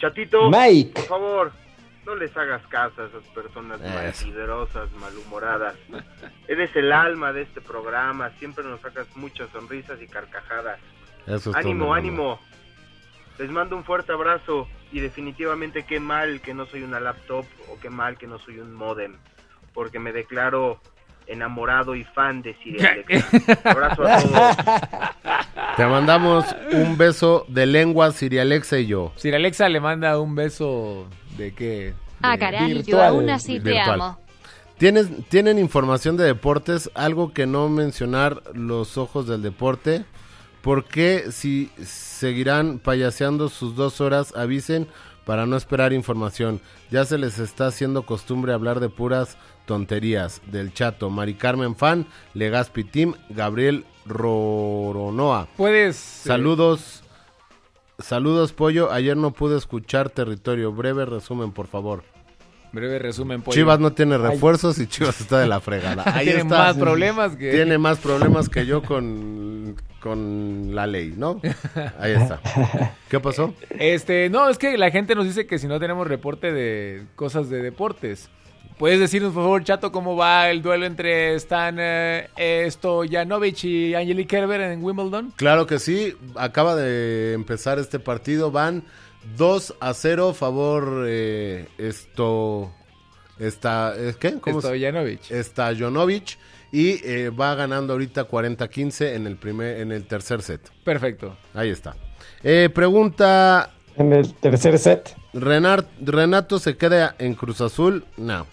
Chatito, 0.00 0.50
Mike. 0.50 0.92
por 0.94 1.04
favor, 1.04 1.52
no 2.08 2.16
les 2.16 2.34
hagas 2.36 2.66
caso 2.68 3.02
a 3.02 3.06
esas 3.06 3.22
personas 3.34 3.80
Eso. 3.82 4.26
malhidrosas, 4.26 4.90
malhumoradas. 4.92 5.74
Eres 6.48 6.74
el 6.74 6.90
alma 6.90 7.32
de 7.34 7.42
este 7.42 7.60
programa. 7.60 8.30
Siempre 8.38 8.64
nos 8.64 8.80
sacas 8.80 9.06
muchas 9.14 9.50
sonrisas 9.50 10.00
y 10.00 10.08
carcajadas. 10.08 10.80
Eso 11.26 11.50
es 11.50 11.56
ánimo, 11.56 11.84
todo, 11.84 11.94
ánimo. 11.94 12.40
Les 13.38 13.50
mando 13.50 13.76
un 13.76 13.84
fuerte 13.84 14.12
abrazo 14.12 14.66
y 14.90 15.00
definitivamente 15.00 15.84
qué 15.84 16.00
mal 16.00 16.40
que 16.40 16.54
no 16.54 16.64
soy 16.64 16.82
una 16.82 16.98
laptop 16.98 17.44
o 17.70 17.78
qué 17.78 17.90
mal 17.90 18.16
que 18.16 18.26
no 18.26 18.38
soy 18.38 18.58
un 18.58 18.72
modem, 18.72 19.16
porque 19.74 19.98
me 19.98 20.12
declaro 20.12 20.80
enamorado 21.26 21.94
y 21.94 22.04
fan 22.04 22.40
de 22.40 22.54
Siri 22.54 22.84
Alexa. 22.86 23.28
Abrazo 23.64 24.06
a 24.06 24.22
todos. 24.22 24.56
Te 25.76 25.86
mandamos 25.86 26.46
un 26.72 26.96
beso 26.96 27.44
de 27.48 27.66
lengua, 27.66 28.10
Siri 28.12 28.38
Alexa 28.38 28.78
y 28.78 28.86
yo. 28.86 29.12
Sir 29.16 29.34
Alexa 29.34 29.68
le 29.68 29.78
manda 29.80 30.18
un 30.18 30.34
beso 30.34 31.06
de 31.38 31.54
qué? 31.54 31.94
Ah, 32.20 32.32
De- 32.32 32.38
caray, 32.38 32.68
yo 32.70 32.74
virtual, 32.76 33.08
aún 33.08 33.30
así 33.30 33.58
te 33.60 33.80
amo. 33.80 34.18
¿Tienes, 34.76 35.08
¿Tienen 35.28 35.58
información 35.58 36.16
de 36.16 36.24
deportes? 36.24 36.90
Algo 36.94 37.32
que 37.32 37.46
no 37.46 37.68
mencionar 37.68 38.42
los 38.54 38.96
ojos 38.98 39.26
del 39.26 39.42
deporte. 39.42 40.04
¿Por 40.62 40.84
qué 40.84 41.32
si 41.32 41.70
seguirán 41.82 42.78
payaseando 42.78 43.48
sus 43.48 43.74
dos 43.74 44.00
horas 44.00 44.34
avisen 44.36 44.86
para 45.24 45.46
no 45.46 45.56
esperar 45.56 45.92
información? 45.92 46.60
Ya 46.90 47.04
se 47.04 47.18
les 47.18 47.38
está 47.38 47.66
haciendo 47.68 48.04
costumbre 48.04 48.52
hablar 48.52 48.78
de 48.80 48.88
puras 48.88 49.36
tonterías. 49.66 50.40
Del 50.46 50.72
chato, 50.72 51.10
Mari 51.10 51.34
Carmen 51.34 51.74
Fan, 51.76 52.06
Legaspi 52.34 52.84
Team, 52.84 53.14
Gabriel 53.30 53.84
Roronoa. 54.06 55.48
Puedes... 55.56 56.26
eh, 56.26 56.28
Saludos. 57.98 58.52
Pollo. 58.52 58.92
Ayer 58.92 59.16
no 59.16 59.32
pude 59.32 59.58
escuchar 59.58 60.10
territorio. 60.10 60.72
Breve 60.72 61.04
resumen, 61.04 61.52
por 61.52 61.66
favor. 61.66 62.04
Breve 62.72 62.98
resumen, 62.98 63.40
pollo. 63.42 63.54
Chivas 63.54 63.80
no 63.80 63.92
tiene 63.92 64.18
refuerzos 64.18 64.78
y 64.78 64.86
Chivas 64.86 65.20
está 65.20 65.40
de 65.40 65.46
la 65.46 65.58
fregada. 65.60 66.02
Ahí 66.14 66.26
Tiene 66.26 66.42
está. 66.42 66.58
más 66.58 66.76
problemas 66.76 67.34
que- 67.36 67.50
Tiene 67.50 67.78
más 67.78 67.98
problemas 67.98 68.48
que 68.50 68.66
yo 68.66 68.82
con, 68.82 69.74
con 70.00 70.74
la 70.74 70.86
ley, 70.86 71.14
¿no? 71.16 71.40
Ahí 71.98 72.12
está. 72.12 72.40
¿Qué 73.08 73.18
pasó? 73.20 73.54
Este, 73.70 74.28
no, 74.28 74.50
es 74.50 74.58
que 74.58 74.76
la 74.76 74.90
gente 74.90 75.14
nos 75.14 75.24
dice 75.24 75.46
que 75.46 75.58
si 75.58 75.66
no 75.66 75.80
tenemos 75.80 76.06
reporte 76.06 76.52
de 76.52 77.06
cosas 77.16 77.48
de 77.48 77.62
deportes. 77.62 78.28
¿Puedes 78.78 79.00
decirnos, 79.00 79.32
por 79.32 79.42
favor, 79.42 79.64
Chato, 79.64 79.90
cómo 79.90 80.14
va 80.16 80.50
el 80.50 80.62
duelo 80.62 80.86
entre 80.86 81.34
Stan 81.34 81.76
eh, 81.80 82.66
Stojanovic 82.70 83.64
y 83.64 83.94
Angelique 83.94 84.36
Kerber 84.36 84.60
en 84.60 84.84
Wimbledon? 84.84 85.32
Claro 85.36 85.66
que 85.66 85.78
sí. 85.80 86.14
Acaba 86.36 86.76
de 86.76 87.32
empezar 87.32 87.78
este 87.80 87.98
partido. 87.98 88.52
Van 88.52 88.84
2 89.36 89.74
a 89.80 89.94
0 89.94 90.32
favor 90.34 91.04
eh, 91.08 91.66
esto... 91.78 92.72
Está, 93.38 93.94
¿es 93.96 94.16
¿Qué? 94.16 94.34
¿Cómo 94.40 94.60
Stojanovic. 94.60 95.30
Está 95.30 95.72
Jonovic 95.76 96.36
y 96.72 97.00
eh, 97.08 97.30
va 97.30 97.54
ganando 97.54 97.92
ahorita 97.92 98.28
40-15 98.28 99.14
en 99.14 99.28
el 99.28 99.36
primer 99.36 99.80
en 99.80 99.92
el 99.92 100.04
tercer 100.08 100.42
set. 100.42 100.60
Perfecto. 100.84 101.36
Ahí 101.54 101.70
está. 101.70 101.94
Eh, 102.42 102.68
pregunta 102.74 103.70
En 103.96 104.12
el 104.12 104.34
tercer 104.34 104.76
set. 104.78 105.14
Renar- 105.34 105.86
Renato 106.00 106.58
se 106.58 106.76
queda 106.76 107.14
en 107.20 107.34
Cruz 107.34 107.60
Azul? 107.60 108.04
No. 108.16 108.44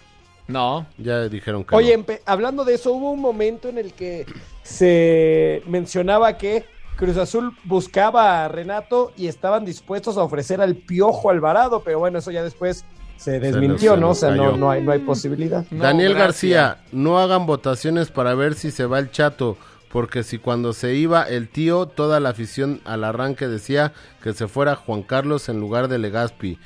No. 0.48 0.86
Ya 0.98 1.28
dijeron 1.28 1.64
que 1.64 1.74
Oye, 1.74 1.96
no. 1.96 2.04
hablando 2.24 2.64
de 2.64 2.74
eso, 2.74 2.92
hubo 2.92 3.10
un 3.10 3.20
momento 3.20 3.68
en 3.68 3.78
el 3.78 3.92
que 3.92 4.26
se 4.62 5.62
mencionaba 5.66 6.38
que 6.38 6.64
Cruz 6.96 7.16
Azul 7.18 7.52
buscaba 7.64 8.44
a 8.44 8.48
Renato 8.48 9.12
y 9.16 9.26
estaban 9.26 9.64
dispuestos 9.64 10.16
a 10.16 10.22
ofrecer 10.22 10.60
al 10.60 10.76
Piojo 10.76 11.30
Alvarado, 11.30 11.82
pero 11.84 11.98
bueno, 11.98 12.18
eso 12.18 12.30
ya 12.30 12.42
después 12.42 12.84
se 13.16 13.38
desmintió, 13.38 13.94
se 13.94 14.00
¿no? 14.00 14.06
O 14.06 14.08
nos 14.10 14.18
sea, 14.20 14.30
no, 14.30 14.56
no, 14.56 14.70
hay, 14.70 14.82
no 14.82 14.92
hay 14.92 15.00
posibilidad. 15.00 15.64
Daniel 15.70 16.14
García, 16.14 16.78
no 16.92 17.18
hagan 17.18 17.46
votaciones 17.46 18.10
para 18.10 18.34
ver 18.34 18.54
si 18.54 18.70
se 18.70 18.86
va 18.86 18.98
el 18.98 19.10
chato, 19.10 19.56
porque 19.92 20.22
si 20.22 20.38
cuando 20.38 20.72
se 20.72 20.94
iba 20.94 21.22
el 21.22 21.48
tío, 21.48 21.86
toda 21.86 22.18
la 22.20 22.30
afición 22.30 22.80
al 22.84 23.04
arranque 23.04 23.46
decía 23.46 23.92
que 24.22 24.32
se 24.32 24.48
fuera 24.48 24.74
Juan 24.74 25.02
Carlos 25.02 25.48
en 25.48 25.60
lugar 25.60 25.88
de 25.88 25.98
Legaspi. 25.98 26.58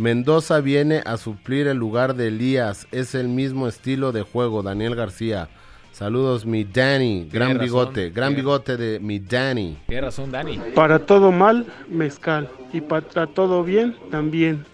Mendoza 0.00 0.60
viene 0.60 1.02
a 1.04 1.18
suplir 1.18 1.66
el 1.66 1.76
lugar 1.76 2.14
de 2.14 2.28
Elías, 2.28 2.86
es 2.90 3.14
el 3.14 3.28
mismo 3.28 3.68
estilo 3.68 4.12
de 4.12 4.22
juego, 4.22 4.62
Daniel 4.62 4.94
García. 4.94 5.50
Saludos, 5.92 6.46
mi 6.46 6.64
Danny, 6.64 7.28
gran 7.30 7.48
razón, 7.50 7.64
bigote, 7.64 8.08
gran 8.08 8.28
tiene- 8.30 8.40
bigote 8.42 8.76
de 8.78 8.98
mi 8.98 9.18
Danny. 9.18 9.76
Tienes 9.86 10.04
razón, 10.06 10.32
Dani. 10.32 10.58
Para 10.74 11.00
todo 11.00 11.30
mal, 11.32 11.66
mezcal. 11.86 12.48
Y 12.72 12.80
para 12.80 13.26
todo 13.26 13.62
bien, 13.62 13.94
también. 14.10 14.64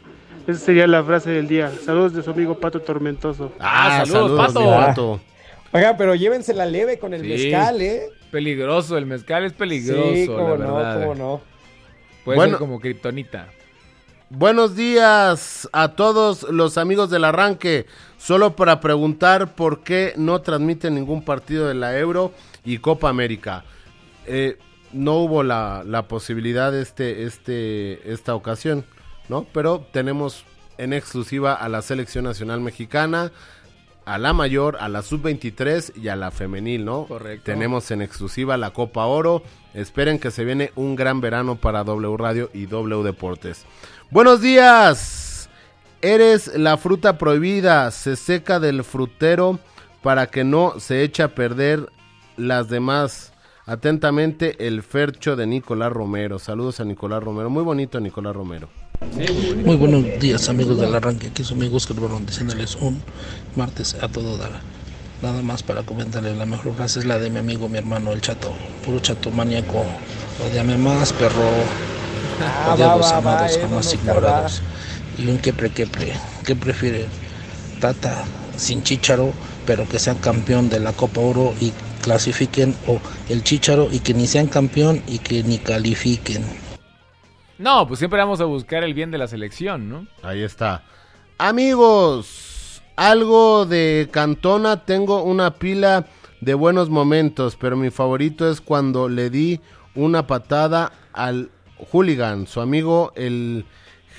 Esa 0.47 0.61
sería 0.61 0.87
la 0.87 1.03
frase 1.03 1.31
del 1.31 1.49
día. 1.49 1.73
Saludos 1.85 2.13
de 2.15 2.23
su 2.23 2.31
amigo 2.31 2.61
Pato 2.61 2.79
Tormentoso. 2.81 3.51
Ah, 3.59 4.05
saludos, 4.07 4.55
Pato. 4.55 5.21
Oiga, 5.73 5.97
pero 5.97 6.15
llévensela 6.15 6.67
leve 6.67 7.01
con 7.01 7.13
el 7.15 7.23
Sí. 7.23 7.29
mezcal, 7.31 7.83
¿eh? 7.83 8.03
Peligroso, 8.31 8.97
el 8.97 9.07
mezcal 9.07 9.45
es 9.45 9.53
peligroso, 9.55 10.13
Sí, 10.13 10.27
la 10.29 10.35
cómo 10.37 10.57
no, 10.57 10.75
verdad. 10.77 11.01
cómo 11.01 11.15
no. 11.17 11.41
Puede 12.25 12.37
Bueno. 12.37 12.51
ser 12.53 12.59
como 12.61 12.79
kriptonita. 12.79 13.49
Buenos 14.29 14.75
días 14.75 15.69
a 15.73 15.93
todos 15.93 16.43
los 16.51 16.79
amigos 16.79 17.11
del 17.11 17.25
arranque. 17.25 17.87
Solo 18.19 18.57
para 18.57 18.81
preguntar 18.81 19.55
por 19.55 19.85
qué 19.85 20.15
no 20.17 20.41
transmiten 20.41 20.97
ningún 20.97 21.25
partido 21.25 21.69
de 21.69 21.75
la 21.75 21.97
Euro 21.97 22.33
y 22.65 22.79
Copa 22.79 23.09
América. 23.09 23.63
Eh, 24.27 24.59
no 24.93 25.19
hubo 25.19 25.45
la, 25.45 25.85
la 25.87 26.09
posibilidad 26.09 26.77
este, 26.77 27.23
este, 27.23 28.13
esta 28.13 28.35
ocasión, 28.35 28.85
¿no? 29.29 29.47
Pero 29.53 29.87
tenemos 29.93 30.45
en 30.77 30.93
exclusiva 30.93 31.55
a 31.55 31.69
la 31.69 31.81
selección 31.81 32.25
nacional 32.25 32.61
mexicana, 32.61 33.31
a 34.07 34.19
la 34.19 34.33
mayor, 34.33 34.77
a 34.81 34.89
la 34.89 35.03
sub-23 35.03 35.97
y 35.97 36.09
a 36.09 36.17
la 36.17 36.31
femenil, 36.31 36.85
¿no? 36.85 37.07
Correcto. 37.07 37.45
Tenemos 37.45 37.91
en 37.91 38.03
exclusiva 38.03 38.57
la 38.57 38.71
Copa 38.73 39.05
Oro. 39.07 39.43
Esperen 39.75 40.19
que 40.19 40.31
se 40.31 40.45
viene 40.45 40.71
un 40.77 40.95
gran 40.95 41.21
verano 41.21 41.57
para 41.57 41.83
W 41.85 42.17
Radio 42.17 42.49
y 42.55 42.67
W 42.67 43.03
Deportes. 43.03 43.67
Buenos 44.09 44.41
días. 44.41 45.49
Eres 46.01 46.57
la 46.57 46.77
fruta 46.77 47.19
prohibida. 47.19 47.91
Se 47.91 48.15
seca 48.15 48.61
del 48.61 48.85
frutero 48.85 49.59
para 50.01 50.29
que 50.29 50.45
no 50.45 50.79
se 50.79 51.03
eche 51.03 51.25
a 51.25 51.35
perder 51.35 51.91
las 52.37 52.69
demás. 52.69 53.33
Atentamente, 53.67 54.65
el 54.65 54.85
Fercho 54.85 55.35
de 55.35 55.49
Nicolás 55.49 55.93
Romero. 55.93 56.39
Saludos 56.39 56.79
a 56.79 56.85
Nicolás 56.85 57.21
Romero. 57.21 57.51
Muy 57.51 57.65
bonito, 57.65 57.99
Nicolás 57.99 58.37
Romero. 58.37 58.69
Muy 59.65 59.75
buenos 59.75 60.05
días 60.21 60.49
amigos 60.49 60.79
del 60.79 60.95
arranque, 60.95 61.27
aquí 61.27 61.45
su 61.45 61.55
amigo 61.55 61.77
Oscar 61.77 62.01
Barón 62.01 62.25
diciéndoles 62.25 62.77
un 62.77 63.03
martes 63.57 63.95
a 64.01 64.09
todo 64.09 64.39
dar. 64.39 64.53
Nada 65.21 65.43
más 65.43 65.63
para 65.63 65.83
comentarles, 65.83 66.37
la 66.37 66.47
mejor 66.47 66.75
frase 66.77 67.01
es 67.01 67.07
la 67.07 67.19
de 67.19 67.29
mi 67.29 67.41
amigo, 67.41 67.69
mi 67.69 67.77
hermano, 67.77 68.13
el 68.13 68.21
chato, 68.21 68.55
puro 68.85 69.01
chato 69.01 69.31
maníaco. 69.33 69.85
Odiame 70.49 70.79
más, 70.79 71.13
perro. 71.13 71.51
Ah, 72.41 72.77
va, 72.79 72.87
va, 72.87 72.97
va, 72.97 73.17
amados, 73.17 73.59
jamás 73.59 73.87
Oscar, 73.87 74.01
ignorados. 74.01 74.63
Y 75.19 75.29
un 75.29 75.39
quepre, 75.39 75.71
quepre. 75.71 76.13
¿Qué 76.45 76.55
prefiere? 76.55 77.07
Tata 77.81 78.25
sin 78.57 78.83
chicharo, 78.83 79.33
pero 79.67 79.89
que 79.89 79.99
sea 79.99 80.15
campeón 80.15 80.69
de 80.69 80.81
la 80.81 80.93
Copa 80.93 81.21
Oro 81.21 81.55
y 81.61 81.73
clasifiquen 82.03 82.75
o 82.87 83.01
el 83.29 83.43
Chicharo 83.43 83.89
y 83.91 83.99
que 83.99 84.15
ni 84.15 84.29
sean 84.29 84.47
campeón 84.47 85.03
y 85.09 85.19
que 85.19 85.43
ni 85.43 85.59
califiquen. 85.59 86.45
No, 87.59 87.89
pues 87.89 87.99
siempre 87.99 88.21
vamos 88.21 88.41
a 88.41 88.45
buscar 88.45 88.85
el 88.85 88.95
bien 88.95 89.11
de 89.11 89.19
la 89.19 89.27
selección, 89.27 89.89
¿no? 89.89 90.07
Ahí 90.23 90.43
está. 90.43 90.85
Amigos, 91.39 92.81
algo 92.95 93.67
de 93.67 94.09
Cantona, 94.13 94.85
tengo 94.85 95.25
una 95.25 95.55
pila 95.55 96.07
de 96.41 96.55
buenos 96.55 96.91
momentos, 96.91 97.57
pero 97.57 97.77
mi 97.77 97.91
favorito 97.91 98.49
es 98.49 98.61
cuando 98.61 99.09
le 99.09 99.29
di 99.29 99.61
una 99.97 100.29
patada 100.29 100.93
al 101.13 101.51
hooligan, 101.79 102.47
su 102.47 102.61
amigo 102.61 103.13
el 103.17 103.65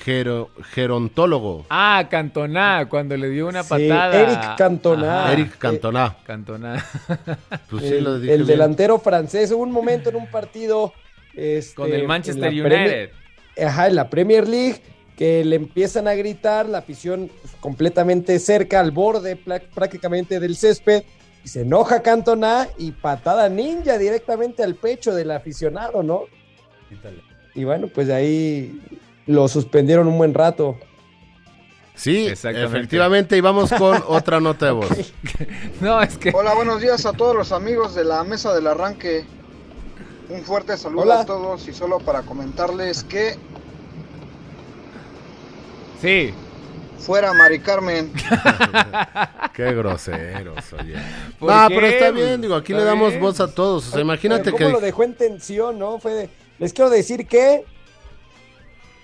gero- 0.04 0.50
gerontólogo. 0.72 1.66
Ah, 1.70 2.06
Cantona, 2.10 2.86
cuando 2.88 3.16
le 3.16 3.28
dio 3.30 3.48
una 3.48 3.62
Sí, 3.62 3.68
patada. 3.68 4.20
Eric 4.20 4.56
Cantona. 4.56 5.24
Ajá. 5.24 5.32
Eric 5.32 5.58
Cantona. 5.58 6.16
Cantona. 6.24 6.84
Pues 7.70 7.82
sí, 7.84 7.94
el, 7.94 8.04
lo 8.04 8.18
dije 8.20 8.34
el 8.34 8.46
delantero 8.46 8.98
francés, 8.98 9.50
hubo 9.52 9.62
un 9.62 9.72
momento 9.72 10.08
en 10.10 10.16
un 10.16 10.26
partido 10.30 10.92
este, 11.34 11.74
Con 11.74 11.92
el 11.92 12.06
Manchester 12.06 12.48
United. 12.50 13.10
ajá, 13.62 13.86
en 13.88 13.94
la 13.96 14.08
Premier 14.08 14.48
League, 14.48 14.80
que 15.16 15.44
le 15.44 15.56
empiezan 15.56 16.06
a 16.08 16.14
gritar, 16.14 16.68
la 16.68 16.78
afición 16.78 17.28
pues, 17.42 17.54
completamente 17.60 18.38
cerca, 18.38 18.80
al 18.80 18.90
borde 18.92 19.36
prácticamente 19.36 20.38
del 20.40 20.56
césped, 20.56 21.02
y 21.44 21.48
se 21.48 21.62
enoja 21.62 22.02
Cantona 22.02 22.68
y 22.78 22.92
patada 22.92 23.48
ninja 23.48 23.98
directamente 23.98 24.62
al 24.62 24.74
pecho 24.76 25.14
del 25.14 25.30
aficionado, 25.32 26.02
¿no? 26.02 26.22
Y 27.58 27.64
bueno, 27.64 27.88
pues 27.88 28.06
de 28.06 28.14
ahí 28.14 28.80
lo 29.26 29.48
suspendieron 29.48 30.06
un 30.06 30.16
buen 30.16 30.32
rato. 30.32 30.76
Sí, 31.96 32.28
efectivamente, 32.28 33.36
y 33.36 33.40
vamos 33.40 33.72
con 33.72 34.00
otra 34.06 34.38
nota 34.38 34.66
de 34.66 34.72
voz. 34.72 34.88
No, 35.80 36.00
es 36.00 36.16
que. 36.16 36.30
Hola, 36.32 36.54
buenos 36.54 36.80
días 36.80 37.04
a 37.04 37.12
todos 37.12 37.34
los 37.34 37.50
amigos 37.50 37.96
de 37.96 38.04
la 38.04 38.22
mesa 38.22 38.54
del 38.54 38.68
arranque. 38.68 39.24
Un 40.28 40.42
fuerte 40.42 40.76
saludo 40.76 41.02
Hola. 41.02 41.20
a 41.22 41.26
todos 41.26 41.66
y 41.66 41.72
solo 41.74 41.98
para 41.98 42.22
comentarles 42.22 43.02
que 43.02 43.34
Sí. 46.00 46.32
fuera 47.00 47.32
Mari 47.32 47.58
Carmen. 47.58 48.12
Qué 49.52 49.72
groseros, 49.74 50.72
oye. 50.74 50.94
¿Por 51.40 51.50
Ah, 51.50 51.66
qué? 51.68 51.74
pero 51.74 51.86
está 51.88 52.10
bien, 52.12 52.40
digo, 52.40 52.54
aquí 52.54 52.72
Está 52.72 52.84
le 52.84 52.88
damos 52.88 53.10
bien. 53.10 53.20
voz 53.22 53.40
a 53.40 53.52
todos. 53.52 53.88
O 53.88 53.90
sea, 53.90 54.00
imagínate 54.00 54.52
¿Cómo 54.52 54.58
que 54.64 54.70
lo 54.70 54.80
dejó 54.80 55.02
en 55.02 55.14
tensión, 55.14 55.76
no? 55.76 55.98
Fue 55.98 56.12
de, 56.12 56.30
les 56.58 56.72
quiero 56.72 56.90
decir 56.90 57.26
que 57.26 57.64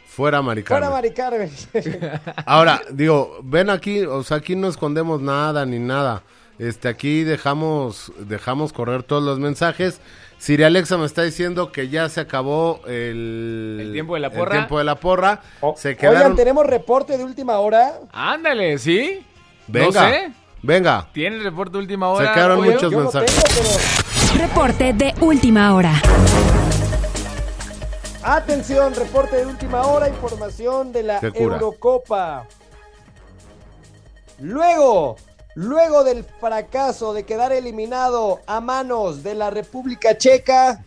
fuera 0.07 0.43
Maricarmen. 0.43 0.89
fuera 0.89 0.95
Mari 0.95 1.11
Carmen. 1.13 1.51
Ahora, 2.47 2.81
digo, 2.91 3.39
ven 3.43 3.69
aquí, 3.71 4.01
o 4.03 4.23
sea, 4.23 4.37
aquí 4.39 4.55
no 4.57 4.69
escondemos 4.69 5.21
nada 5.21 5.67
ni 5.67 5.79
nada. 5.79 6.23
Este, 6.59 6.87
aquí 6.89 7.25
dejamos, 7.25 8.13
dejamos 8.19 8.73
correr 8.73 9.03
todos 9.03 9.25
los 9.25 9.41
mensajes. 9.41 10.01
Siri 10.39 10.63
Alexa 10.63 10.97
me 10.99 11.07
está 11.07 11.23
diciendo 11.23 11.73
que 11.73 11.89
ya 11.89 12.09
se 12.09 12.21
acabó 12.21 12.81
el, 12.87 13.79
¿El 13.81 13.93
tiempo 13.93 14.15
de 14.15 14.21
la 14.21 14.29
el 14.29 14.33
porra? 14.35 14.53
tiempo 14.53 14.79
de 14.79 14.85
la 14.85 14.95
porra. 14.95 15.43
se 15.77 15.89
Oigan, 15.89 15.97
quedaron. 15.97 16.37
tenemos 16.37 16.65
reporte 16.67 17.19
de 17.19 17.25
última 17.25 17.59
hora. 17.59 17.95
Ándale, 18.13 18.79
¿sí? 18.79 19.25
Venga, 19.67 19.87
No 19.87 19.93
sé. 20.15 20.33
venga. 20.63 21.09
¿Tiene 21.13 21.37
el 21.39 21.45
reporte 21.45 21.73
de 21.73 21.79
última 21.79 22.09
hora? 22.11 22.29
Se 22.29 22.35
quedaron 22.35 22.63
muchos 22.63 22.93
mensajes. 22.93 23.35
tengo, 23.35 23.71
pero 24.29 24.47
Reporte 24.47 24.93
de 24.93 25.15
última 25.21 25.75
hora. 25.75 26.01
Atención, 28.27 28.95
reporte 28.95 29.37
de 29.37 29.45
última 29.45 29.87
hora, 29.87 30.09
información 30.09 30.93
de 30.93 31.03
la. 31.03 31.21
Eurocopa. 31.21 32.49
Luego, 34.39 35.17
luego 35.55 36.05
del 36.05 36.25
fracaso 36.25 37.13
de 37.13 37.25
quedar 37.25 37.53
eliminado 37.53 38.41
a 38.47 38.63
manos 38.63 39.23
de 39.23 39.35
la 39.35 39.51
República 39.51 40.17
Checa, 40.17 40.83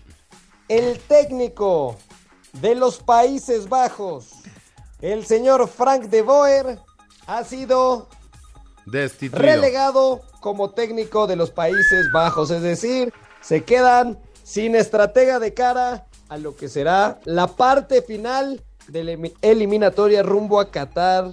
el 0.68 1.00
técnico 1.02 1.96
de 2.54 2.74
los 2.74 2.98
Países 2.98 3.70
Bajos, 3.70 4.32
el 5.02 5.24
señor 5.24 5.68
Frank 5.68 6.06
de 6.06 6.24
Boer, 6.24 6.80
ha 7.28 7.44
sido 7.44 8.10
Destituido. 8.88 9.46
relegado 9.46 10.22
como 10.40 10.72
técnico 10.72 11.28
de 11.28 11.36
los 11.36 11.52
Países 11.52 12.12
Bajos, 12.12 12.50
es 12.50 12.64
decir, 12.64 13.14
se 13.42 13.64
quedan 13.64 14.18
sin 14.42 14.76
estratega 14.76 15.38
de 15.38 15.54
cara 15.54 16.07
a 16.30 16.38
lo 16.38 16.56
que 16.56 16.68
será 16.68 17.20
la 17.26 17.48
parte 17.48 18.02
final 18.02 18.62
de 18.88 19.04
la 19.04 19.18
eliminatoria 19.42 20.24
rumbo 20.24 20.60
a 20.60 20.70
Qatar 20.72 21.32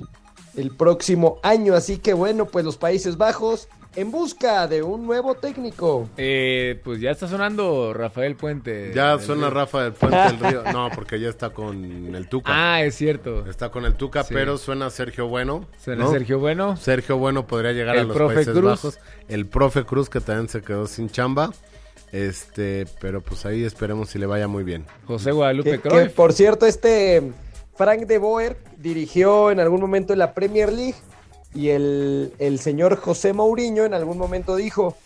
el 0.57 0.71
próximo 0.77 1.39
año. 1.43 1.75
Así 1.75 1.99
que 1.99 2.13
bueno, 2.15 2.47
pues 2.47 2.65
los 2.65 2.77
Países 2.77 3.17
Bajos 3.17 3.69
en 3.97 4.11
busca 4.11 4.67
de 4.67 4.83
un 4.83 5.07
nuevo 5.07 5.37
técnico. 5.37 6.09
Eh, 6.17 6.81
pues 6.83 7.01
ya 7.01 7.13
está 7.13 7.29
sonando 7.29 7.93
Rafael 7.95 8.35
Puente. 8.35 8.93
Ya 8.93 9.19
suena 9.21 9.43
Río. 9.49 9.55
Rafa 9.55 9.83
del 9.85 9.93
Puente 9.93 10.17
del 10.19 10.39
Río. 10.41 10.63
No, 10.73 10.89
porque 10.93 11.21
ya 11.21 11.29
está 11.29 11.51
con 11.51 12.13
el 12.15 12.29
Tuca. 12.29 12.51
Ah, 12.53 12.83
es 12.83 12.97
cierto. 12.97 13.47
Está 13.49 13.71
con 13.71 13.85
el 13.85 13.95
Tuca, 13.95 14.25
Sí. 14.25 14.35
pero 14.35 14.59
suena 14.59 14.91
Sergio 14.91 15.29
Bueno. 15.29 15.69
Suena 15.79 16.05
¿no? 16.05 16.11
Sergio 16.11 16.41
Bueno. 16.41 16.77
Sergio 16.77 17.19
Bueno 17.19 17.47
podría 17.47 17.71
llegar 17.73 17.97
a 17.97 18.01
El 18.01 18.09
los 18.09 18.17
profe 18.17 18.35
Países 18.35 18.53
Cruz. 18.53 18.65
Bajos. 18.65 18.99
El 19.29 19.47
profe 19.47 19.85
Cruz, 19.85 20.11
que 20.11 20.21
también 20.21 20.49
se 20.49 20.61
quedó 20.61 20.89
sin 20.89 21.09
chamba. 21.09 21.53
Este, 22.13 22.87
pero 23.01 23.21
pues 23.21 23.45
ahí 23.45 23.65
esperemos 23.65 24.11
si 24.11 24.19
le 24.19 24.27
vaya 24.27 24.47
muy 24.47 24.63
bien. 24.63 24.87
José 25.05 25.33
Guadalupe 25.33 25.81
Que, 25.81 26.07
por 26.07 26.33
cierto, 26.33 26.65
este 26.65 27.33
Frank 27.77 28.03
de 28.03 28.19
Boer 28.19 28.57
dirigió 28.79 29.51
en 29.51 29.59
algún 29.59 29.81
momento 29.81 30.13
en 30.13 30.21
la 30.21 30.33
Premier 30.33 30.73
League 30.73 30.95
y 31.55 31.71
el, 31.71 32.33
el 32.39 32.59
señor 32.59 32.97
José 32.97 33.33
Mourinho 33.33 33.85
en 33.85 33.95
algún 33.95 34.19
momento 34.19 34.57
dijo, 34.57 34.97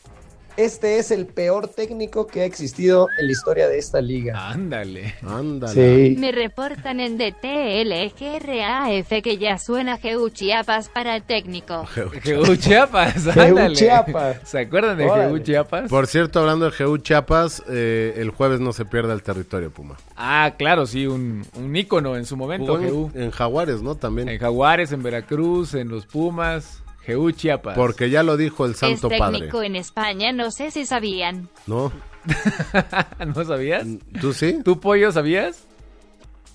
este 0.58 0.98
es 0.98 1.12
el 1.12 1.26
peor 1.26 1.68
técnico 1.68 2.26
que 2.26 2.40
ha 2.40 2.44
existido 2.44 3.06
en 3.16 3.26
la 3.26 3.32
historia 3.32 3.68
de 3.68 3.78
esta 3.78 4.00
liga. 4.00 4.50
Ándale. 4.50 5.14
Ándale. 5.22 6.08
Sí. 6.08 6.16
Me 6.18 6.32
reportan 6.32 6.98
en 6.98 7.16
DTLGRAF 7.16 9.08
que 9.22 9.38
ya 9.38 9.56
suena 9.58 10.00
GU 10.02 10.30
Chiapas 10.30 10.88
para 10.88 11.14
el 11.14 11.22
técnico. 11.22 11.86
GU 11.94 12.56
Chiapas, 12.56 13.24
GU 13.24 13.40
ándale. 13.40 13.76
Chiapas. 13.76 14.40
¿Se 14.48 14.58
acuerdan 14.58 14.98
de 14.98 15.04
Órale. 15.06 15.30
GU 15.30 15.38
Chiapas? 15.38 15.88
Por 15.88 16.08
cierto, 16.08 16.40
hablando 16.40 16.68
de 16.68 16.84
GU 16.84 16.98
Chiapas, 16.98 17.62
eh, 17.68 18.14
el 18.16 18.30
jueves 18.30 18.58
no 18.58 18.72
se 18.72 18.84
pierde 18.84 19.12
el 19.12 19.22
territorio 19.22 19.70
Puma. 19.70 19.96
Ah, 20.16 20.54
claro, 20.58 20.86
sí, 20.86 21.06
un, 21.06 21.46
un 21.54 21.76
ícono 21.76 22.16
en 22.16 22.26
su 22.26 22.36
momento, 22.36 22.80
en 23.14 23.30
Jaguares, 23.30 23.80
¿no? 23.80 23.94
También. 23.94 24.28
En 24.28 24.40
Jaguares, 24.40 24.90
en 24.90 25.04
Veracruz, 25.04 25.74
en 25.74 25.88
los 25.88 26.04
Pumas, 26.04 26.82
GU 27.14 27.30
Chiapas. 27.32 27.76
Porque 27.76 28.10
ya 28.10 28.22
lo 28.22 28.36
dijo 28.36 28.64
el 28.66 28.72
Es 28.72 28.78
Santo 28.78 29.08
Padre. 29.08 29.38
técnico 29.38 29.62
en 29.62 29.76
España, 29.76 30.32
no 30.32 30.50
sé 30.50 30.70
si 30.70 30.86
sabían. 30.86 31.48
¿No? 31.66 31.92
¿No 33.34 33.44
sabías? 33.44 33.86
¿Tú 34.20 34.32
sí? 34.32 34.58
¿Tú, 34.64 34.78
Pollo, 34.80 35.10
sabías? 35.12 35.64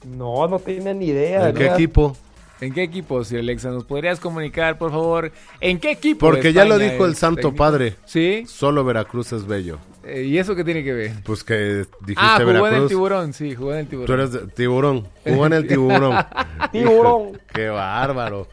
No, 0.06 0.48
no 0.48 0.60
tenía 0.60 0.94
ni 0.94 1.08
idea. 1.08 1.50
¿En 1.50 1.56
qué 1.56 1.68
equipo? 1.68 2.16
¿En 2.62 2.74
qué 2.74 2.84
equipo, 2.84 3.24
Sir 3.24 3.40
Alexa? 3.40 3.70
¿Nos 3.72 3.84
podrías 3.84 4.20
comunicar, 4.20 4.78
por 4.78 4.92
favor? 4.92 5.32
¿En 5.60 5.80
qué 5.80 5.92
equipo? 5.92 6.26
de 6.28 6.32
Porque 6.32 6.54
ya 6.54 6.66
lo 6.66 6.78
dijo 6.78 7.06
el 7.06 7.14
es 7.14 7.18
Santo 7.18 7.42
técnico? 7.42 7.58
Padre. 7.58 7.96
¿Sí? 8.06 8.46
Solo 8.48 8.84
Veracruz 8.84 9.34
es 9.34 9.46
bello. 9.46 9.80
Eh, 10.06 10.24
¿Y 10.24 10.38
eso 10.38 10.54
qué 10.56 10.64
tiene 10.66 10.84
que 10.84 10.92
ver? 10.92 11.12
Pues 11.24 11.44
que 11.46 11.86
dijiste 12.02 12.16
Ah, 12.18 12.36
jugó 12.38 12.50
en 12.50 12.56
el 12.58 12.62
Veracruz. 12.62 12.90
tiburón, 12.90 13.34
sí, 13.34 13.56
jugó 13.56 13.72
en 13.74 13.80
el 13.80 13.88
tiburón. 13.88 14.08
Tú 14.08 14.14
eres 14.14 14.32
de- 14.34 14.48
tiburón. 14.48 15.08
Jugó 15.24 15.46
en 15.46 15.54
el 15.54 15.68
tiburón. 15.68 16.18
Tiburón. 16.74 17.40
Qué 17.54 17.70
bárbaro. 17.70 18.48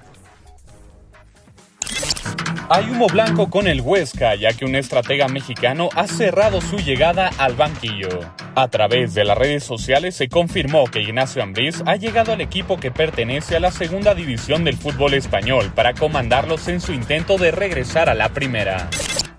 Hay 2.71 2.87
humo 2.87 3.07
blanco 3.07 3.49
con 3.49 3.65
el 3.65 3.81
Huesca, 3.81 4.35
ya 4.35 4.53
que 4.53 4.63
un 4.63 4.75
estratega 4.75 5.27
mexicano 5.27 5.89
ha 5.95 6.05
cerrado 6.05 6.61
su 6.61 6.77
llegada 6.77 7.31
al 7.39 7.55
banquillo. 7.55 8.09
A 8.53 8.67
través 8.67 9.15
de 9.15 9.25
las 9.25 9.35
redes 9.35 9.63
sociales 9.63 10.15
se 10.15 10.29
confirmó 10.29 10.85
que 10.85 11.01
Ignacio 11.01 11.41
Ambriz 11.41 11.81
ha 11.87 11.95
llegado 11.95 12.31
al 12.31 12.41
equipo 12.41 12.77
que 12.77 12.91
pertenece 12.91 13.55
a 13.55 13.59
la 13.59 13.71
segunda 13.71 14.13
división 14.13 14.63
del 14.65 14.77
fútbol 14.77 15.15
español 15.15 15.71
para 15.73 15.95
comandarlos 15.95 16.67
en 16.67 16.79
su 16.79 16.93
intento 16.93 17.39
de 17.39 17.49
regresar 17.49 18.07
a 18.07 18.13
la 18.13 18.29
primera. 18.29 18.87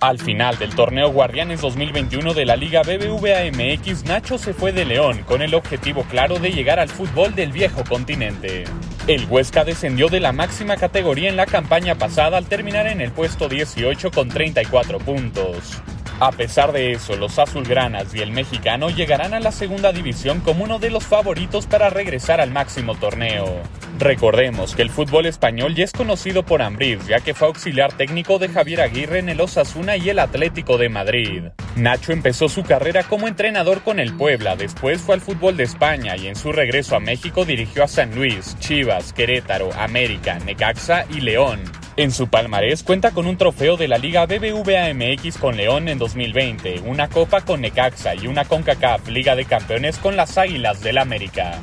Al 0.01 0.19
final 0.19 0.57
del 0.57 0.75
torneo 0.75 1.13
Guardianes 1.13 1.61
2021 1.61 2.33
de 2.33 2.47
la 2.47 2.57
Liga 2.57 2.81
BBVA 2.81 3.51
MX, 3.53 4.05
Nacho 4.05 4.39
se 4.39 4.55
fue 4.55 4.73
de 4.73 4.87
León 4.87 5.25
con 5.27 5.43
el 5.43 5.53
objetivo 5.53 6.05
claro 6.05 6.39
de 6.39 6.53
llegar 6.53 6.81
al 6.81 6.89
fútbol 6.89 7.35
del 7.35 7.53
viejo 7.53 7.85
continente. 7.87 8.65
El 9.07 9.27
Huesca 9.27 9.63
descendió 9.63 10.09
de 10.09 10.21
la 10.21 10.33
máxima 10.33 10.79
categoría 10.79 11.29
en 11.29 11.37
la 11.37 11.45
campaña 11.45 11.97
pasada 11.97 12.39
al 12.39 12.47
terminar 12.47 12.87
en 12.87 13.03
el 13.03 13.13
puesto 13.13 13.47
18 13.47 14.11
con 14.11 14.31
34 14.31 15.01
puntos. 15.01 15.83
A 16.19 16.33
pesar 16.33 16.73
de 16.73 16.93
eso, 16.93 17.17
los 17.17 17.39
azulgranas 17.39 18.15
y 18.15 18.21
el 18.21 18.33
mexicano 18.33 18.89
llegarán 18.89 19.35
a 19.35 19.41
la 19.41 19.53
segunda 19.53 19.93
división 19.93 20.41
como 20.41 20.65
uno 20.65 20.79
de 20.79 20.89
los 20.89 21.05
favoritos 21.05 21.67
para 21.67 21.91
regresar 21.91 22.41
al 22.41 22.51
máximo 22.51 22.95
torneo. 22.95 23.63
Recordemos 23.99 24.75
que 24.75 24.83
el 24.83 24.91
fútbol 24.91 25.27
español 25.27 25.75
ya 25.75 25.85
es 25.85 25.93
conocido 25.93 26.45
por 26.45 26.63
Ambriz, 26.63 27.07
ya 27.07 27.21
que 27.21 27.35
fue 27.35 27.49
auxiliar 27.49 27.93
técnico 27.93 28.39
de 28.39 28.49
Javier 28.49 28.81
Aguirre 28.81 29.19
en 29.19 29.29
el 29.29 29.41
Osasuna 29.41 29.97
y 29.97 30.09
el 30.09 30.19
Atlético 30.19 30.79
de 30.79 30.89
Madrid. 30.89 31.45
Nacho 31.77 32.13
empezó 32.13 32.49
su 32.49 32.63
carrera 32.63 33.03
como 33.03 33.29
entrenador 33.29 33.83
con 33.83 34.01
el 34.01 34.15
Puebla, 34.15 34.57
después 34.57 35.01
fue 35.01 35.15
al 35.15 35.21
fútbol 35.21 35.57
de 35.57 35.65
España 35.65 36.17
y 36.17 36.29
en 36.29 36.37
su 36.37 36.53
regreso 36.53 36.97
a 36.97 37.01
México 37.01 37.45
dirigió 37.45 37.85
a 37.85 37.89
San 37.89 38.15
Luis, 38.15 38.57
Chivas, 38.59 39.13
Querétaro, 39.13 39.71
América, 39.75 40.39
Necaxa 40.39 41.05
y 41.11 41.21
León. 41.21 41.61
En 41.97 42.13
su 42.13 42.29
palmarés 42.29 42.83
cuenta 42.83 43.11
con 43.11 43.27
un 43.27 43.37
trofeo 43.37 43.77
de 43.77 43.89
la 43.89 43.99
Liga 43.99 44.25
BBVA 44.25 44.95
MX 44.95 45.37
con 45.37 45.57
León 45.57 45.89
en 45.89 45.99
2020, 45.99 46.81
una 46.87 47.09
copa 47.09 47.43
con 47.43 47.61
Necaxa 47.61 48.15
y 48.15 48.27
una 48.27 48.47
CONCACAF 48.47 49.09
Liga 49.09 49.37
de 49.37 49.45
Campeones 49.45 49.99
con 49.99 50.17
las 50.17 50.39
Águilas 50.39 50.81
del 50.83 50.99
América. 50.99 51.59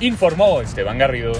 Informó 0.00 0.60
Esteban 0.60 0.98
Garrido. 0.98 1.32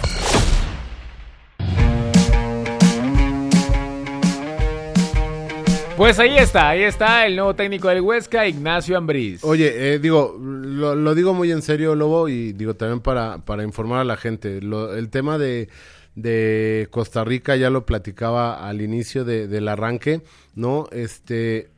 Pues 5.97 6.21
ahí 6.21 6.39
está, 6.39 6.69
ahí 6.69 6.83
está 6.85 7.27
el 7.27 7.35
nuevo 7.35 7.55
técnico 7.55 7.89
del 7.89 8.03
Huesca, 8.03 8.47
Ignacio 8.47 8.97
Ambriz. 8.97 9.43
Oye, 9.43 9.95
eh, 9.95 9.99
digo, 9.99 10.37
lo, 10.41 10.95
lo 10.95 11.15
digo 11.17 11.35
muy 11.35 11.51
en 11.51 11.61
serio, 11.61 11.97
Lobo, 11.97 12.29
y 12.29 12.53
digo 12.53 12.75
también 12.75 13.01
para, 13.01 13.39
para 13.39 13.65
informar 13.65 14.01
a 14.01 14.05
la 14.05 14.17
gente. 14.17 14.61
Lo- 14.63 14.95
el 14.95 15.11
tema 15.11 15.39
de, 15.39 15.69
de 16.15 16.87
Costa 16.93 17.25
Rica 17.25 17.57
ya 17.57 17.69
lo 17.71 17.85
platicaba 17.85 18.69
al 18.69 18.81
inicio 18.81 19.25
de- 19.25 19.49
del 19.49 19.67
arranque, 19.67 20.21
¿no? 20.55 20.87
Este, 20.93 21.69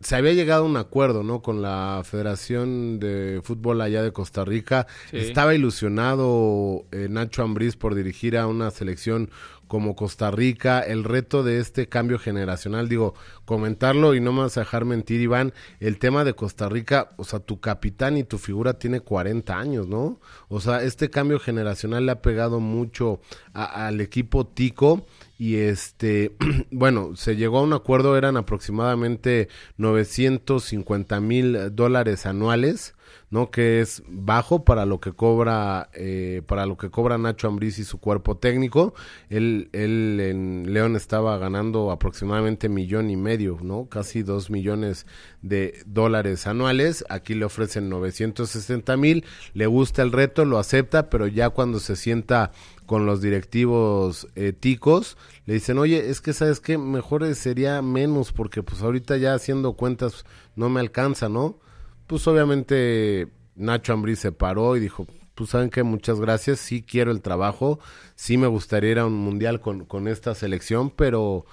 se 0.00 0.16
había 0.16 0.32
llegado 0.32 0.62
a 0.64 0.66
un 0.66 0.76
acuerdo, 0.76 1.22
¿no? 1.22 1.42
Con 1.42 1.60
la 1.62 2.02
Federación 2.04 2.98
de 3.00 3.40
Fútbol 3.42 3.80
allá 3.80 4.02
de 4.02 4.12
Costa 4.12 4.44
Rica. 4.44 4.86
Sí. 5.10 5.18
Estaba 5.18 5.54
ilusionado 5.54 6.84
eh, 6.92 7.08
Nacho 7.10 7.42
Ambriz 7.42 7.76
por 7.76 7.94
dirigir 7.94 8.36
a 8.36 8.46
una 8.46 8.70
selección 8.70 9.30
como 9.66 9.94
Costa 9.94 10.30
Rica, 10.30 10.80
el 10.80 11.04
reto 11.04 11.42
de 11.42 11.58
este 11.60 11.88
cambio 11.90 12.18
generacional, 12.18 12.88
digo, 12.88 13.12
comentarlo 13.44 14.14
y 14.14 14.20
no 14.20 14.42
a 14.42 14.48
dejar 14.48 14.86
mentir, 14.86 15.20
Iván, 15.20 15.52
el 15.78 15.98
tema 15.98 16.24
de 16.24 16.32
Costa 16.32 16.70
Rica, 16.70 17.10
o 17.18 17.24
sea, 17.24 17.40
tu 17.40 17.60
capitán 17.60 18.16
y 18.16 18.24
tu 18.24 18.38
figura 18.38 18.78
tiene 18.78 19.00
40 19.00 19.58
años, 19.58 19.86
¿no? 19.86 20.20
O 20.48 20.60
sea, 20.62 20.82
este 20.82 21.10
cambio 21.10 21.38
generacional 21.38 22.06
le 22.06 22.12
ha 22.12 22.22
pegado 22.22 22.60
mucho 22.60 23.20
a- 23.52 23.86
al 23.88 24.00
equipo 24.00 24.46
Tico 24.46 25.04
y 25.38 25.58
este, 25.58 26.36
bueno, 26.72 27.14
se 27.14 27.36
llegó 27.36 27.58
a 27.58 27.62
un 27.62 27.72
acuerdo, 27.72 28.18
eran 28.18 28.36
aproximadamente 28.36 29.48
950 29.76 31.20
mil 31.20 31.74
dólares 31.76 32.26
anuales, 32.26 32.96
¿no? 33.30 33.50
Que 33.52 33.80
es 33.80 34.02
bajo 34.08 34.64
para 34.64 34.84
lo 34.84 35.00
que 35.00 35.12
cobra, 35.12 35.90
eh, 35.94 36.42
para 36.46 36.66
lo 36.66 36.76
que 36.76 36.90
cobra 36.90 37.18
Nacho 37.18 37.46
Ambriz 37.46 37.78
y 37.78 37.84
su 37.84 37.98
cuerpo 37.98 38.36
técnico. 38.36 38.94
Él, 39.28 39.68
él 39.72 40.18
en 40.20 40.72
León 40.72 40.96
estaba 40.96 41.38
ganando 41.38 41.92
aproximadamente 41.92 42.68
millón 42.68 43.08
y 43.08 43.16
medio, 43.16 43.58
¿no? 43.62 43.88
Casi 43.88 44.22
dos 44.22 44.50
millones 44.50 45.06
de 45.42 45.82
dólares 45.86 46.48
anuales. 46.48 47.04
Aquí 47.08 47.34
le 47.34 47.44
ofrecen 47.44 47.88
960 47.88 48.96
mil. 48.96 49.24
Le 49.54 49.66
gusta 49.66 50.02
el 50.02 50.10
reto, 50.10 50.44
lo 50.44 50.58
acepta, 50.58 51.10
pero 51.10 51.28
ya 51.28 51.50
cuando 51.50 51.78
se 51.78 51.94
sienta 51.94 52.50
con 52.88 53.04
los 53.04 53.20
directivos 53.20 54.26
eh, 54.34 54.54
ticos, 54.54 55.18
le 55.44 55.52
dicen, 55.54 55.76
oye, 55.76 56.08
es 56.08 56.22
que 56.22 56.32
sabes 56.32 56.58
qué, 56.58 56.78
mejor 56.78 57.34
sería 57.34 57.82
menos, 57.82 58.32
porque 58.32 58.62
pues 58.62 58.80
ahorita 58.80 59.18
ya 59.18 59.34
haciendo 59.34 59.74
cuentas 59.74 60.24
no 60.56 60.70
me 60.70 60.80
alcanza, 60.80 61.28
¿no? 61.28 61.60
Pues 62.06 62.26
obviamente 62.26 63.28
Nacho 63.54 63.92
Ambriz 63.92 64.20
se 64.20 64.32
paró 64.32 64.74
y 64.74 64.80
dijo, 64.80 65.06
pues 65.34 65.50
saben 65.50 65.68
que 65.68 65.82
muchas 65.82 66.18
gracias, 66.18 66.60
sí 66.60 66.82
quiero 66.82 67.10
el 67.10 67.20
trabajo, 67.20 67.78
sí 68.14 68.38
me 68.38 68.46
gustaría 68.46 68.92
ir 68.92 68.98
a 69.00 69.06
un 69.06 69.18
mundial 69.18 69.60
con, 69.60 69.84
con 69.84 70.08
esta 70.08 70.34
selección, 70.34 70.88
pero 70.88 71.44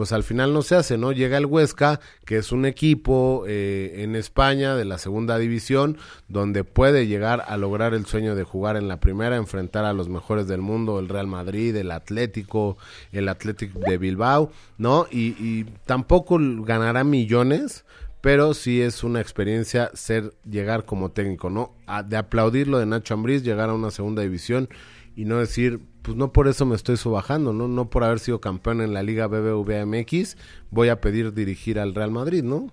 pues 0.00 0.12
al 0.12 0.22
final 0.22 0.54
no 0.54 0.62
se 0.62 0.76
hace, 0.76 0.96
¿no? 0.96 1.12
Llega 1.12 1.36
el 1.36 1.44
Huesca, 1.44 2.00
que 2.24 2.38
es 2.38 2.52
un 2.52 2.64
equipo 2.64 3.44
eh, 3.46 3.96
en 3.98 4.16
España 4.16 4.74
de 4.74 4.86
la 4.86 4.96
segunda 4.96 5.36
división, 5.36 5.98
donde 6.26 6.64
puede 6.64 7.06
llegar 7.06 7.44
a 7.46 7.58
lograr 7.58 7.92
el 7.92 8.06
sueño 8.06 8.34
de 8.34 8.42
jugar 8.42 8.78
en 8.78 8.88
la 8.88 8.98
primera, 8.98 9.36
enfrentar 9.36 9.84
a 9.84 9.92
los 9.92 10.08
mejores 10.08 10.48
del 10.48 10.62
mundo, 10.62 10.98
el 11.00 11.10
Real 11.10 11.26
Madrid, 11.26 11.76
el 11.76 11.90
Atlético, 11.90 12.78
el 13.12 13.28
Atlético 13.28 13.78
de 13.78 13.98
Bilbao, 13.98 14.50
¿no? 14.78 15.06
Y, 15.10 15.36
y 15.38 15.66
tampoco 15.84 16.38
ganará 16.40 17.04
millones, 17.04 17.84
pero 18.22 18.54
sí 18.54 18.80
es 18.80 19.04
una 19.04 19.20
experiencia 19.20 19.90
ser 19.92 20.32
llegar 20.50 20.86
como 20.86 21.10
técnico, 21.10 21.50
¿no? 21.50 21.74
A- 21.86 22.02
de 22.02 22.16
aplaudir 22.16 22.68
lo 22.68 22.78
de 22.78 22.86
Nacho 22.86 23.12
Ambriz, 23.12 23.42
llegar 23.42 23.68
a 23.68 23.74
una 23.74 23.90
segunda 23.90 24.22
división 24.22 24.70
y 25.14 25.26
no 25.26 25.36
decir, 25.36 25.80
pues 26.02 26.16
no 26.16 26.32
por 26.32 26.48
eso 26.48 26.66
me 26.66 26.76
estoy 26.76 26.96
subajando, 26.96 27.52
¿no? 27.52 27.68
No 27.68 27.90
por 27.90 28.04
haber 28.04 28.18
sido 28.18 28.40
campeón 28.40 28.80
en 28.80 28.94
la 28.94 29.02
Liga 29.02 29.26
BBVA 29.26 29.86
MX, 29.86 30.36
voy 30.70 30.88
a 30.88 31.00
pedir 31.00 31.32
dirigir 31.34 31.78
al 31.78 31.94
Real 31.94 32.10
Madrid, 32.10 32.42
¿no? 32.42 32.68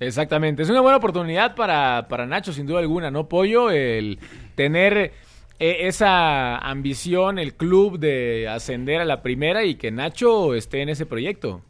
Exactamente, 0.00 0.62
es 0.62 0.70
una 0.70 0.80
buena 0.80 0.98
oportunidad 0.98 1.56
para, 1.56 2.06
para 2.08 2.24
Nacho, 2.26 2.52
sin 2.52 2.66
duda 2.66 2.78
alguna, 2.78 3.10
¿no, 3.10 3.28
Pollo? 3.28 3.70
El 3.70 4.20
tener 4.54 5.12
eh, 5.58 5.88
esa 5.88 6.56
ambición, 6.58 7.40
el 7.40 7.54
club 7.54 7.98
de 7.98 8.46
ascender 8.48 9.00
a 9.00 9.04
la 9.04 9.22
primera 9.22 9.64
y 9.64 9.74
que 9.74 9.90
Nacho 9.90 10.54
esté 10.54 10.82
en 10.82 10.90
ese 10.90 11.04
proyecto. 11.04 11.62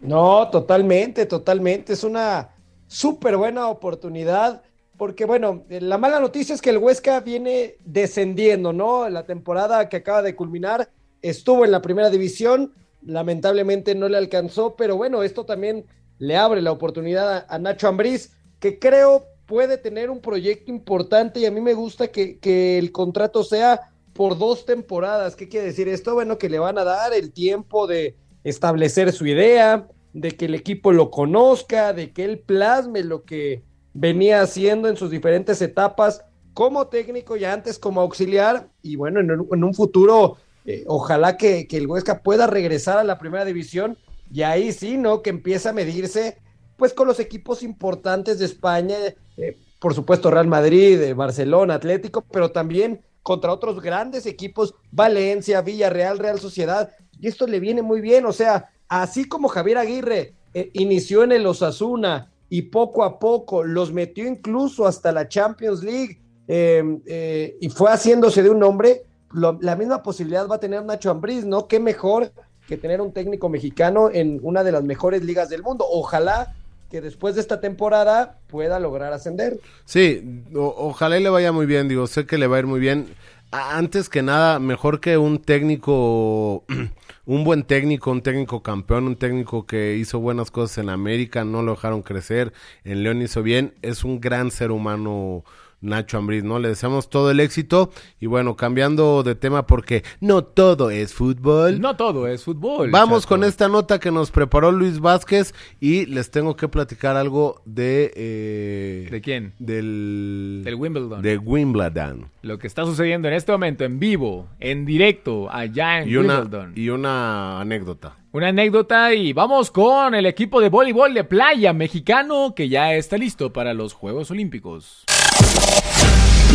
No, 0.00 0.48
totalmente, 0.50 1.26
totalmente. 1.26 1.94
Es 1.94 2.04
una 2.04 2.50
súper 2.86 3.36
buena 3.36 3.66
oportunidad. 3.66 4.62
Porque, 4.96 5.24
bueno, 5.24 5.64
eh, 5.68 5.80
la 5.80 5.98
mala 5.98 6.20
noticia 6.20 6.54
es 6.54 6.62
que 6.62 6.70
el 6.70 6.78
Huesca 6.78 7.20
viene 7.20 7.76
descendiendo, 7.84 8.72
¿no? 8.72 9.08
La 9.08 9.24
temporada 9.24 9.88
que 9.88 9.96
acaba 9.96 10.22
de 10.22 10.36
culminar 10.36 10.90
estuvo 11.22 11.64
en 11.64 11.72
la 11.72 11.82
primera 11.82 12.10
división, 12.10 12.72
lamentablemente 13.04 13.94
no 13.94 14.08
le 14.08 14.18
alcanzó, 14.18 14.76
pero 14.76 14.96
bueno, 14.96 15.22
esto 15.22 15.44
también 15.44 15.86
le 16.18 16.36
abre 16.36 16.62
la 16.62 16.72
oportunidad 16.72 17.46
a, 17.48 17.58
Nacho 17.58 17.88
Ambriz, 17.88 18.32
que 18.60 18.78
creo 18.78 19.24
puede 19.46 19.76
tener 19.78 20.10
un 20.10 20.20
proyecto 20.20 20.70
importante 20.70 21.40
y 21.40 21.46
a 21.46 21.50
mí 21.50 21.60
me 21.60 21.74
gusta 21.74 22.08
que, 22.08 22.38
que 22.38 22.78
el 22.78 22.92
contrato 22.92 23.42
sea 23.42 23.92
por 24.12 24.38
dos 24.38 24.64
temporadas. 24.64 25.36
¿Qué 25.36 25.48
quiere 25.48 25.66
decir 25.66 25.88
esto? 25.88 26.14
Bueno, 26.14 26.38
que 26.38 26.48
le 26.48 26.58
van 26.58 26.78
a 26.78 26.84
dar 26.84 27.12
el 27.12 27.32
tiempo 27.32 27.86
de 27.86 28.16
establecer 28.44 29.12
su 29.12 29.26
idea, 29.26 29.86
de 30.12 30.30
que 30.30 30.46
el 30.46 30.54
equipo 30.54 30.92
lo 30.92 31.10
conozca, 31.10 31.92
de 31.92 32.12
que 32.12 32.24
él 32.24 32.38
plasme 32.38 33.02
lo 33.02 33.24
que 33.24 33.62
venía 33.94 34.42
haciendo 34.42 34.88
en 34.88 34.96
sus 34.96 35.10
diferentes 35.10 35.62
etapas 35.62 36.22
como 36.52 36.88
técnico 36.88 37.36
y 37.36 37.44
antes 37.44 37.78
como 37.78 38.00
auxiliar. 38.00 38.68
Y 38.82 38.96
bueno, 38.96 39.20
en 39.20 39.64
un, 39.64 39.74
futuro, 39.74 40.36
eh, 40.66 40.84
ojalá 40.86 41.36
que, 41.36 41.66
que 41.66 41.78
el 41.78 41.86
Huesca 41.86 42.22
pueda 42.22 42.46
regresar 42.46 42.98
a 42.98 43.04
la 43.04 43.18
primera 43.18 43.44
división 43.44 43.96
y 44.32 44.42
ahí 44.42 44.72
sí, 44.72 44.96
¿no? 44.96 45.22
Que 45.22 45.30
empieza 45.30 45.70
a 45.70 45.72
medirse 45.72 46.38
pues 46.76 46.92
con 46.92 47.06
los 47.06 47.20
equipos 47.20 47.62
importantes 47.62 48.38
de 48.38 48.46
España, 48.46 48.96
eh, 49.36 49.56
por 49.80 49.94
supuesto 49.94 50.30
Real 50.30 50.46
Madrid, 50.46 51.00
eh, 51.00 51.14
Barcelona, 51.14 51.74
Atlético, 51.74 52.24
pero 52.30 52.50
también 52.50 53.02
contra 53.22 53.52
otros 53.52 53.80
grandes 53.80 54.26
equipos, 54.26 54.74
Valencia, 54.90 55.62
Villarreal, 55.62 56.18
Real 56.18 56.40
Sociedad, 56.40 56.90
y 57.18 57.28
esto 57.28 57.46
le 57.46 57.60
viene 57.60 57.82
muy 57.82 58.00
bien, 58.00 58.26
o 58.26 58.32
sea, 58.32 58.70
así 58.88 59.26
como 59.26 59.48
Javier 59.48 59.78
Aguirre 59.78 60.34
eh, 60.52 60.70
inició 60.74 61.22
en 61.22 61.32
el 61.32 61.46
Osasuna 61.46 62.32
y 62.54 62.62
poco 62.62 63.02
a 63.02 63.18
poco 63.18 63.64
los 63.64 63.92
metió 63.92 64.28
incluso 64.28 64.86
hasta 64.86 65.10
la 65.10 65.26
Champions 65.26 65.82
League 65.82 66.20
eh, 66.46 66.84
eh, 67.04 67.56
y 67.60 67.68
fue 67.68 67.90
haciéndose 67.90 68.44
de 68.44 68.50
un 68.50 68.60
nombre, 68.60 69.02
la 69.32 69.74
misma 69.74 70.04
posibilidad 70.04 70.46
va 70.46 70.54
a 70.54 70.60
tener 70.60 70.84
Nacho 70.84 71.10
Ambriz, 71.10 71.44
¿no? 71.44 71.66
Qué 71.66 71.80
mejor 71.80 72.30
que 72.68 72.76
tener 72.76 73.00
un 73.00 73.10
técnico 73.10 73.48
mexicano 73.48 74.08
en 74.08 74.38
una 74.44 74.62
de 74.62 74.70
las 74.70 74.84
mejores 74.84 75.24
ligas 75.24 75.48
del 75.48 75.64
mundo. 75.64 75.84
Ojalá 75.90 76.54
que 76.92 77.00
después 77.00 77.34
de 77.34 77.40
esta 77.40 77.60
temporada 77.60 78.38
pueda 78.46 78.78
lograr 78.78 79.12
ascender. 79.12 79.58
Sí, 79.84 80.44
ojalá 80.54 81.18
y 81.18 81.24
le 81.24 81.30
vaya 81.30 81.50
muy 81.50 81.66
bien, 81.66 81.88
digo, 81.88 82.06
sé 82.06 82.24
que 82.24 82.38
le 82.38 82.46
va 82.46 82.54
a 82.54 82.60
ir 82.60 82.66
muy 82.68 82.78
bien. 82.78 83.08
Antes 83.50 84.08
que 84.08 84.22
nada, 84.22 84.60
mejor 84.60 85.00
que 85.00 85.18
un 85.18 85.42
técnico, 85.42 86.62
un 87.26 87.44
buen 87.44 87.62
técnico, 87.64 88.10
un 88.10 88.22
técnico 88.22 88.62
campeón, 88.62 89.06
un 89.06 89.16
técnico 89.16 89.66
que 89.66 89.96
hizo 89.96 90.20
buenas 90.20 90.50
cosas 90.50 90.78
en 90.78 90.90
América, 90.90 91.44
no 91.44 91.62
lo 91.62 91.72
dejaron 91.72 92.02
crecer, 92.02 92.52
en 92.84 93.02
León 93.02 93.22
hizo 93.22 93.42
bien, 93.42 93.74
es 93.82 94.04
un 94.04 94.20
gran 94.20 94.50
ser 94.50 94.70
humano 94.70 95.44
Nacho 95.84 96.18
Ambriz, 96.18 96.42
¿no? 96.42 96.58
Le 96.58 96.68
deseamos 96.68 97.08
todo 97.10 97.30
el 97.30 97.40
éxito 97.40 97.90
y 98.20 98.26
bueno, 98.26 98.56
cambiando 98.56 99.22
de 99.22 99.34
tema 99.34 99.66
porque 99.66 100.02
no 100.20 100.42
todo 100.44 100.90
es 100.90 101.12
fútbol. 101.14 101.80
No 101.80 101.94
todo 101.96 102.26
es 102.26 102.42
fútbol. 102.44 102.90
Vamos 102.90 103.22
Chato. 103.24 103.34
con 103.36 103.44
esta 103.44 103.68
nota 103.68 104.00
que 104.00 104.10
nos 104.10 104.30
preparó 104.30 104.72
Luis 104.72 104.98
Vázquez 105.00 105.54
y 105.80 106.06
les 106.06 106.30
tengo 106.30 106.56
que 106.56 106.68
platicar 106.68 107.16
algo 107.16 107.60
de... 107.64 108.12
eh, 108.16 109.08
¿De 109.10 109.20
quién? 109.20 109.52
Del... 109.58 110.62
Del 110.64 110.74
Wimbledon. 110.74 111.22
De 111.22 111.36
Wimbledon. 111.38 112.28
Lo 112.42 112.58
que 112.58 112.66
está 112.66 112.84
sucediendo 112.84 113.28
en 113.28 113.34
este 113.34 113.52
momento 113.52 113.84
en 113.84 113.98
vivo, 113.98 114.48
en 114.60 114.84
directo, 114.86 115.48
allá 115.50 116.00
en 116.00 116.08
Y 116.08 116.16
una, 116.16 116.40
Wimbledon. 116.40 116.72
y 116.76 116.88
una 116.88 117.60
anécdota. 117.60 118.16
Una 118.32 118.48
anécdota 118.48 119.14
y 119.14 119.32
vamos 119.32 119.70
con 119.70 120.14
el 120.14 120.26
equipo 120.26 120.60
de 120.60 120.68
voleibol 120.68 121.14
de 121.14 121.22
playa 121.24 121.72
mexicano 121.72 122.52
que 122.56 122.68
ya 122.68 122.94
está 122.94 123.16
listo 123.16 123.52
para 123.52 123.74
los 123.74 123.92
Juegos 123.92 124.30
Olímpicos. 124.32 125.04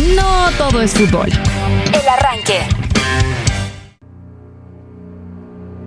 No 0.00 0.50
todo 0.56 0.80
es 0.80 0.92
fútbol. 0.92 1.28
El 1.28 2.08
arranque. 2.08 2.60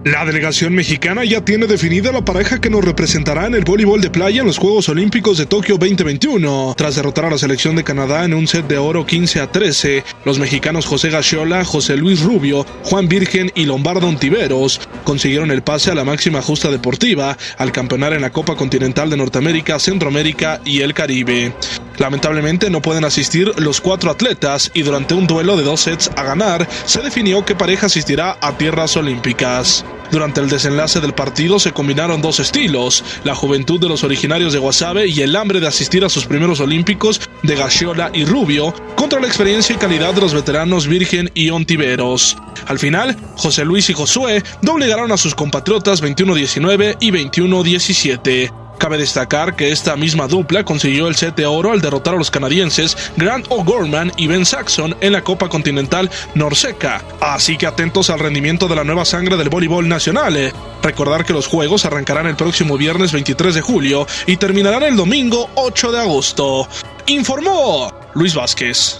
La 0.05 0.25
delegación 0.25 0.73
mexicana 0.75 1.23
ya 1.23 1.45
tiene 1.45 1.65
definida 1.65 2.11
la 2.11 2.25
pareja 2.25 2.59
que 2.59 2.69
nos 2.69 2.83
representará 2.83 3.47
en 3.47 3.55
el 3.55 3.63
voleibol 3.63 4.01
de 4.01 4.09
playa 4.09 4.41
en 4.41 4.47
los 4.47 4.57
Juegos 4.57 4.89
Olímpicos 4.89 5.37
de 5.37 5.45
Tokio 5.45 5.77
2021. 5.77 6.73
Tras 6.75 6.97
derrotar 6.97 7.23
a 7.23 7.29
la 7.29 7.37
selección 7.37 7.77
de 7.77 7.85
Canadá 7.85 8.25
en 8.25 8.33
un 8.33 8.45
set 8.45 8.67
de 8.67 8.77
oro 8.77 9.05
15 9.05 9.39
a 9.39 9.49
13, 9.49 10.03
los 10.25 10.39
mexicanos 10.39 10.85
José 10.85 11.09
Gachiola, 11.09 11.63
José 11.63 11.95
Luis 11.95 12.21
Rubio, 12.21 12.65
Juan 12.83 13.07
Virgen 13.07 13.49
y 13.55 13.65
Lombardo 13.65 14.07
Ontiveros 14.07 14.81
consiguieron 15.05 15.51
el 15.51 15.63
pase 15.63 15.91
a 15.91 15.95
la 15.95 16.03
máxima 16.03 16.41
justa 16.41 16.69
deportiva 16.69 17.37
al 17.57 17.71
campeonar 17.71 18.11
en 18.11 18.23
la 18.23 18.31
Copa 18.31 18.57
Continental 18.57 19.09
de 19.09 19.15
Norteamérica, 19.15 19.79
Centroamérica 19.79 20.59
y 20.65 20.81
el 20.81 20.93
Caribe. 20.93 21.53
Lamentablemente 21.97 22.69
no 22.69 22.81
pueden 22.81 23.05
asistir 23.05 23.51
los 23.57 23.81
cuatro 23.81 24.11
atletas 24.11 24.71
y 24.73 24.81
durante 24.81 25.13
un 25.13 25.27
duelo 25.27 25.57
de 25.57 25.63
dos 25.63 25.81
sets 25.81 26.09
a 26.15 26.23
ganar 26.23 26.67
se 26.85 27.01
definió 27.01 27.45
qué 27.45 27.55
pareja 27.55 27.85
asistirá 27.85 28.37
a 28.41 28.57
tierras 28.57 28.97
olímpicas. 28.97 29.85
Durante 30.11 30.41
el 30.41 30.49
desenlace 30.49 31.01
del 31.01 31.13
partido 31.13 31.57
se 31.57 31.71
combinaron 31.71 32.21
dos 32.21 32.39
estilos, 32.39 33.03
la 33.23 33.33
juventud 33.33 33.79
de 33.79 33.89
los 33.89 34.03
originarios 34.03 34.53
de 34.53 34.59
Guasave 34.59 35.07
y 35.07 35.21
el 35.21 35.35
hambre 35.35 35.59
de 35.59 35.67
asistir 35.67 36.05
a 36.05 36.09
sus 36.09 36.25
primeros 36.25 36.59
olímpicos 36.59 37.19
de 37.41 37.55
Gachiola 37.55 38.11
y 38.13 38.23
Rubio, 38.23 38.73
contra 38.95 39.19
la 39.19 39.25
experiencia 39.25 39.75
y 39.75 39.79
calidad 39.79 40.13
de 40.13 40.21
los 40.21 40.35
veteranos 40.35 40.87
Virgen 40.87 41.31
y 41.33 41.49
Ontiveros. 41.49 42.37
Al 42.67 42.77
final, 42.77 43.17
José 43.37 43.65
Luis 43.65 43.89
y 43.89 43.93
Josué 43.93 44.43
doblegaron 44.61 45.11
a 45.11 45.17
sus 45.17 45.33
compatriotas 45.33 46.03
21-19 46.03 46.97
y 46.99 47.11
21-17. 47.11 48.62
Cabe 48.77 48.97
destacar 48.97 49.55
que 49.55 49.71
esta 49.71 49.95
misma 49.95 50.27
dupla 50.27 50.65
consiguió 50.65 51.07
el 51.07 51.15
set 51.15 51.35
de 51.35 51.45
oro 51.45 51.71
al 51.71 51.81
derrotar 51.81 52.15
a 52.15 52.17
los 52.17 52.31
canadienses 52.31 52.97
Grant 53.15 53.47
O'Gorman 53.49 54.11
y 54.17 54.27
Ben 54.27 54.45
Saxon 54.45 54.95
en 55.01 55.13
la 55.13 55.23
Copa 55.23 55.49
Continental 55.49 56.09
Norseca. 56.35 57.01
Así 57.21 57.57
que 57.57 57.67
atentos 57.67 58.09
al 58.09 58.19
rendimiento 58.19 58.67
de 58.67 58.75
la 58.75 58.83
nueva 58.83 59.05
sangre 59.05 59.37
del 59.37 59.49
voleibol 59.49 59.87
nacional. 59.87 60.51
Recordar 60.81 61.25
que 61.25 61.33
los 61.33 61.47
juegos 61.47 61.85
arrancarán 61.85 62.27
el 62.27 62.35
próximo 62.35 62.77
viernes 62.77 63.11
23 63.11 63.55
de 63.55 63.61
julio 63.61 64.07
y 64.27 64.37
terminarán 64.37 64.83
el 64.83 64.95
domingo 64.95 65.49
8 65.55 65.91
de 65.91 65.99
agosto. 65.99 66.67
Informó 67.07 67.91
Luis 68.13 68.35
Vázquez. 68.35 68.99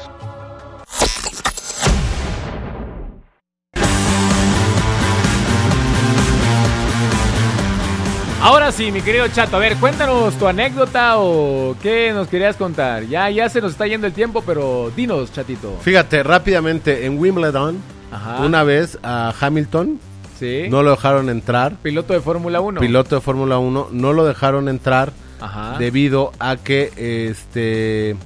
Ahora 8.44 8.74
sí, 8.74 8.92
mi 8.92 9.02
querido 9.02 9.26
Chato, 9.30 9.56
a 9.56 9.60
ver, 9.60 9.78
cuéntanos 9.78 10.34
tu 10.36 10.46
anécdota 10.48 11.18
o 11.18 11.78
qué 11.82 12.12
nos 12.14 12.28
querías 12.28 12.58
contar. 12.58 13.04
Ya, 13.06 13.30
ya 13.30 13.48
se 13.48 13.62
nos 13.62 13.72
está 13.72 13.88
yendo 13.88 14.06
el 14.06 14.12
tiempo, 14.12 14.44
pero 14.46 14.92
dinos, 14.96 15.32
Chatito. 15.32 15.78
Fíjate, 15.82 16.24
rápidamente, 16.24 17.06
en 17.06 17.18
Wimbledon, 17.18 17.78
Ajá. 18.12 18.42
una 18.46 18.64
vez 18.64 19.00
a 19.02 19.34
Hamilton 19.40 19.98
Sí. 20.38 20.64
no 20.70 20.84
lo 20.84 20.92
dejaron 20.92 21.30
entrar. 21.30 21.76
Piloto 21.82 22.12
de 22.14 22.20
Fórmula 22.20 22.60
1. 22.60 22.82
Piloto 22.82 23.16
de 23.16 23.22
Fórmula 23.22 23.60
1, 23.60 23.88
no 23.92 24.12
lo 24.12 24.26
dejaron 24.26 24.68
entrar 24.68 25.14
Ajá. 25.40 25.78
debido 25.80 26.34
a 26.40 26.58
que 26.58 26.92
este 27.30 28.18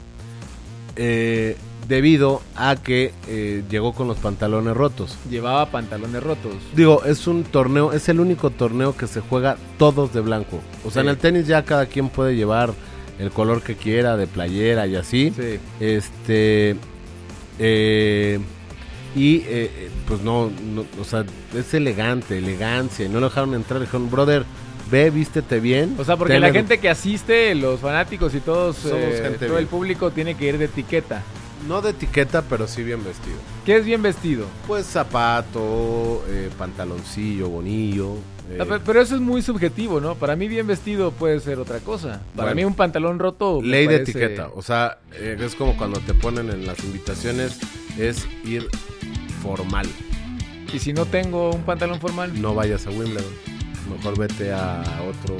eh, 0.95 1.57
debido 1.88 2.41
a 2.55 2.76
que 2.76 3.14
eh, 3.27 3.64
llegó 3.69 3.93
con 3.93 4.07
los 4.07 4.18
pantalones 4.18 4.76
rotos. 4.76 5.18
Llevaba 5.30 5.69
pantalones 5.72 6.22
rotos. 6.22 6.53
Digo, 6.76 7.03
es 7.05 7.27
un 7.27 7.43
torneo, 7.43 7.93
es 7.93 8.09
el 8.09 8.19
único 8.19 8.49
torneo 8.49 8.95
que 8.95 9.07
se 9.07 9.22
juega 9.22 9.57
todos 9.77 10.14
de 10.14 10.22
blanco. 10.22 10.59
O 10.85 10.91
sea, 10.91 11.01
Sí. 11.01 11.07
en 11.07 11.09
el 11.09 11.18
tenis 11.18 11.47
ya 11.47 11.64
cada 11.64 11.85
quien 11.85 12.09
puede 12.09 12.35
llevar 12.35 12.73
el 13.19 13.31
color 13.31 13.61
que 13.61 13.76
quiera, 13.76 14.18
de 14.18 14.27
playera 14.27 14.85
y 14.88 14.95
así. 14.95 15.34
Sí. 15.35 15.59
Este. 15.80 16.76
eh, 17.59 18.39
y 19.15 19.41
eh, 19.47 19.89
pues 20.07 20.22
no, 20.22 20.51
no, 20.76 20.85
o 21.01 21.03
sea, 21.03 21.26
es 21.55 21.73
elegante, 21.73 22.38
elegancia. 22.38 23.05
Y 23.05 23.09
no 23.09 23.19
lo 23.19 23.30
dejaron 23.30 23.55
entrar. 23.55 23.80
Dijeron, 23.80 24.11
brother, 24.11 24.43
ve, 24.91 25.09
vístete 25.09 25.59
bien. 25.59 25.95
O 25.97 26.03
sea, 26.03 26.18
porque 26.18 26.39
la 26.39 26.51
gente 26.51 26.77
que 26.77 26.89
asiste, 26.89 27.55
los 27.55 27.80
fanáticos 27.80 28.35
y 28.35 28.41
todos, 28.41 28.76
Somos 28.76 28.97
eh, 28.99 29.22
gente 29.23 29.47
todo 29.47 29.57
el 29.57 29.65
público 29.68 30.11
tiene 30.11 30.35
que 30.35 30.45
ir 30.47 30.57
de 30.59 30.65
etiqueta. 30.65 31.23
No 31.68 31.82
de 31.82 31.90
etiqueta, 31.90 32.44
pero 32.44 32.68
sí 32.68 32.84
bien 32.84 33.04
vestido. 33.04 33.38
¿Qué 33.66 33.78
es 33.78 33.86
bien 33.86 34.02
vestido? 34.02 34.46
Pues 34.68 34.86
zapato, 34.86 36.24
eh, 36.30 36.50
pantaloncillo, 36.58 37.50
bonillo. 37.50 38.14
eh, 38.50 38.60
Ah, 38.62 38.66
pe- 38.66 38.80
Pero 38.80 39.02
eso 39.02 39.16
es 39.16 39.22
muy 39.22 39.42
subjetivo, 39.42 40.00
¿no? 40.00 40.16
Para 40.16 40.36
mí 40.36 40.48
bien 40.48 40.68
vestido 40.68 41.12
puede 41.12 41.40
ser 41.40 41.60
otra 41.60 41.80
cosa. 41.80 42.22
Para 42.36 42.50
Bueno. 42.50 42.56
mí 42.56 42.64
un 42.66 42.76
pantalón 42.76 43.20
roto... 43.20 43.60
Ley 43.62 43.88
de 43.88 43.98
etiqueta. 43.98 44.50
O 44.56 44.62
sea, 44.62 45.00
eh, 45.14 45.38
es 45.40 45.56
como 45.56 45.76
cuando 45.78 46.00
te 46.00 46.14
ponen 46.14 46.50
en 46.50 46.66
las 46.68 46.80
invitaciones, 46.84 47.60
es 47.98 48.26
ir 48.46 48.68
formal. 49.42 49.88
Y 50.74 50.80
si 50.80 50.94
no 50.94 51.06
tengo 51.06 51.52
un 51.52 51.64
pantalón 51.64 52.00
formal... 52.00 52.40
No 52.42 52.54
vayas 52.54 52.86
a 52.88 52.92
Wimbledon. 52.92 53.34
Mejor 53.98 54.18
vete 54.18 54.52
a 54.54 54.84
otro. 55.10 55.38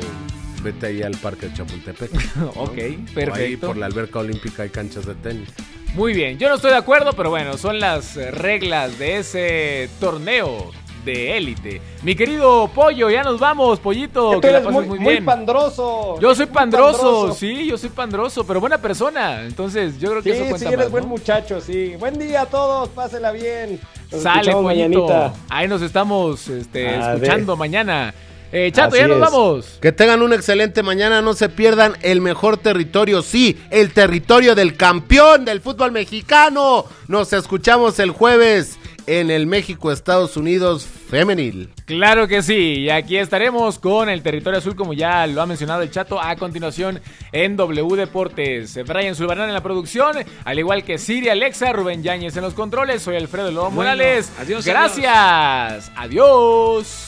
Vete 0.64 0.88
ahí 0.88 1.04
al 1.04 1.16
parque 1.18 1.48
de 1.50 1.54
Chapultepec. 1.54 2.36
¿no? 2.38 2.50
Ok, 2.50 2.70
O 2.70 2.72
ahí 2.82 3.06
perfecto. 3.14 3.68
por 3.68 3.78
la 3.78 3.86
alberca 3.86 4.20
olímpica 4.20 4.64
hay 4.64 4.70
canchas 4.70 5.06
de 5.06 5.16
tenis. 5.16 5.50
Muy 5.96 6.14
bien, 6.14 6.38
yo 6.38 6.48
no 6.50 6.56
estoy 6.56 6.72
de 6.72 6.78
acuerdo, 6.78 7.14
pero 7.14 7.30
bueno, 7.32 7.58
son 7.58 7.80
las 7.80 8.16
eh, 8.18 8.30
reglas 8.30 9.00
de 9.00 9.18
ese 9.18 9.90
torneo 10.00 10.72
de 11.04 11.38
élite. 11.38 11.82
Mi 12.04 12.16
querido 12.16 12.68
Pollo, 12.68 13.10
ya 13.10 13.24
nos 13.24 13.40
vamos, 13.40 13.80
Pollito, 13.80 14.32
Tú 14.34 14.42
que 14.42 14.52
la 14.52 14.60
pases 14.60 14.74
muy, 14.74 14.86
muy 14.86 15.00
muy 15.00 15.12
bien. 15.14 15.26
pandroso. 15.26 16.20
Yo 16.20 16.36
soy 16.36 16.46
Muy 16.46 16.54
pandroso, 16.54 17.32
sí, 17.34 17.66
yo 17.66 17.78
soy 17.78 17.90
pandroso, 17.90 18.46
pero 18.46 18.60
buena 18.60 18.78
persona. 18.78 19.44
Entonces, 19.46 19.98
yo 19.98 20.10
creo 20.12 20.22
que 20.22 20.34
Sí, 20.34 20.36
eso 20.36 20.44
sí, 20.44 20.50
cuenta 20.52 20.68
eres 20.68 20.80
más, 20.80 20.92
buen 20.92 21.04
¿no? 21.06 21.10
muchacho, 21.10 21.62
sí. 21.62 21.96
Buen 21.98 22.20
día 22.20 22.42
a 22.42 22.46
todos, 22.46 22.90
pásela 22.90 23.32
bien. 23.32 23.80
Nos 24.12 24.22
Sale, 24.22 24.52
Pollito. 24.52 24.62
mañanita. 24.64 25.34
Ahí 25.50 25.68
nos 25.68 25.82
estamos 25.82 26.48
este, 26.50 27.00
escuchando 27.00 27.56
mañana. 27.56 28.14
Eh, 28.52 28.72
Chato, 28.74 28.90
Así 28.96 29.00
ya 29.00 29.08
nos 29.08 29.18
es. 29.18 29.22
vamos. 29.22 29.78
Que 29.82 29.92
tengan 29.92 30.22
un 30.22 30.34
excelente 30.34 30.84
mañana, 30.84 31.22
no 31.22 31.34
se 31.34 31.50
pierdan 31.50 31.98
el 32.02 32.22
mejor 32.22 32.58
territorio, 32.58 33.22
sí, 33.22 33.58
el 33.72 33.92
territorio 33.94 34.56
del 34.56 34.76
campeón 34.78 35.44
del 35.46 35.62
fútbol 35.62 35.92
mexicano. 35.92 36.86
Nos 37.08 37.34
escuchamos 37.34 38.00
el 38.00 38.12
jueves 38.12 38.78
en 39.06 39.32
el 39.32 39.48
México-Estados 39.48 40.36
Unidos 40.36 40.86
femenil. 41.10 41.70
Claro 41.86 42.28
que 42.28 42.42
sí, 42.42 42.80
y 42.80 42.90
aquí 42.90 43.16
estaremos 43.18 43.80
con 43.80 44.10
el 44.10 44.22
territorio 44.22 44.60
azul, 44.60 44.76
como 44.76 44.92
ya 44.94 45.26
lo 45.28 45.42
ha 45.42 45.46
mencionado 45.46 45.82
el 45.82 45.90
chato, 45.92 46.22
a 46.22 46.36
continuación 46.36 47.00
en 47.32 47.56
W 47.56 47.96
Deportes. 47.96 48.78
Brian 48.86 49.16
Zulbarán 49.16 49.48
en 49.48 49.54
la 49.54 49.64
producción, 49.64 50.18
al 50.44 50.60
igual 50.60 50.84
que 50.84 50.98
Siri 50.98 51.30
Alexa, 51.30 51.72
Rubén 51.72 52.04
Yáñez 52.04 52.36
en 52.36 52.44
los 52.44 52.54
controles, 52.54 53.02
soy 53.02 53.16
Alfredo 53.16 53.50
Lobo 53.52 53.72
Bueno, 53.72 53.92
Morales. 53.92 54.30
adiós, 54.42 54.66
Gracias, 54.66 55.90
adiós. 55.96 57.07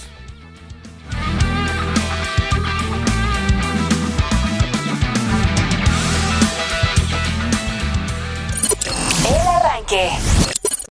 Arranque. 9.60 10.59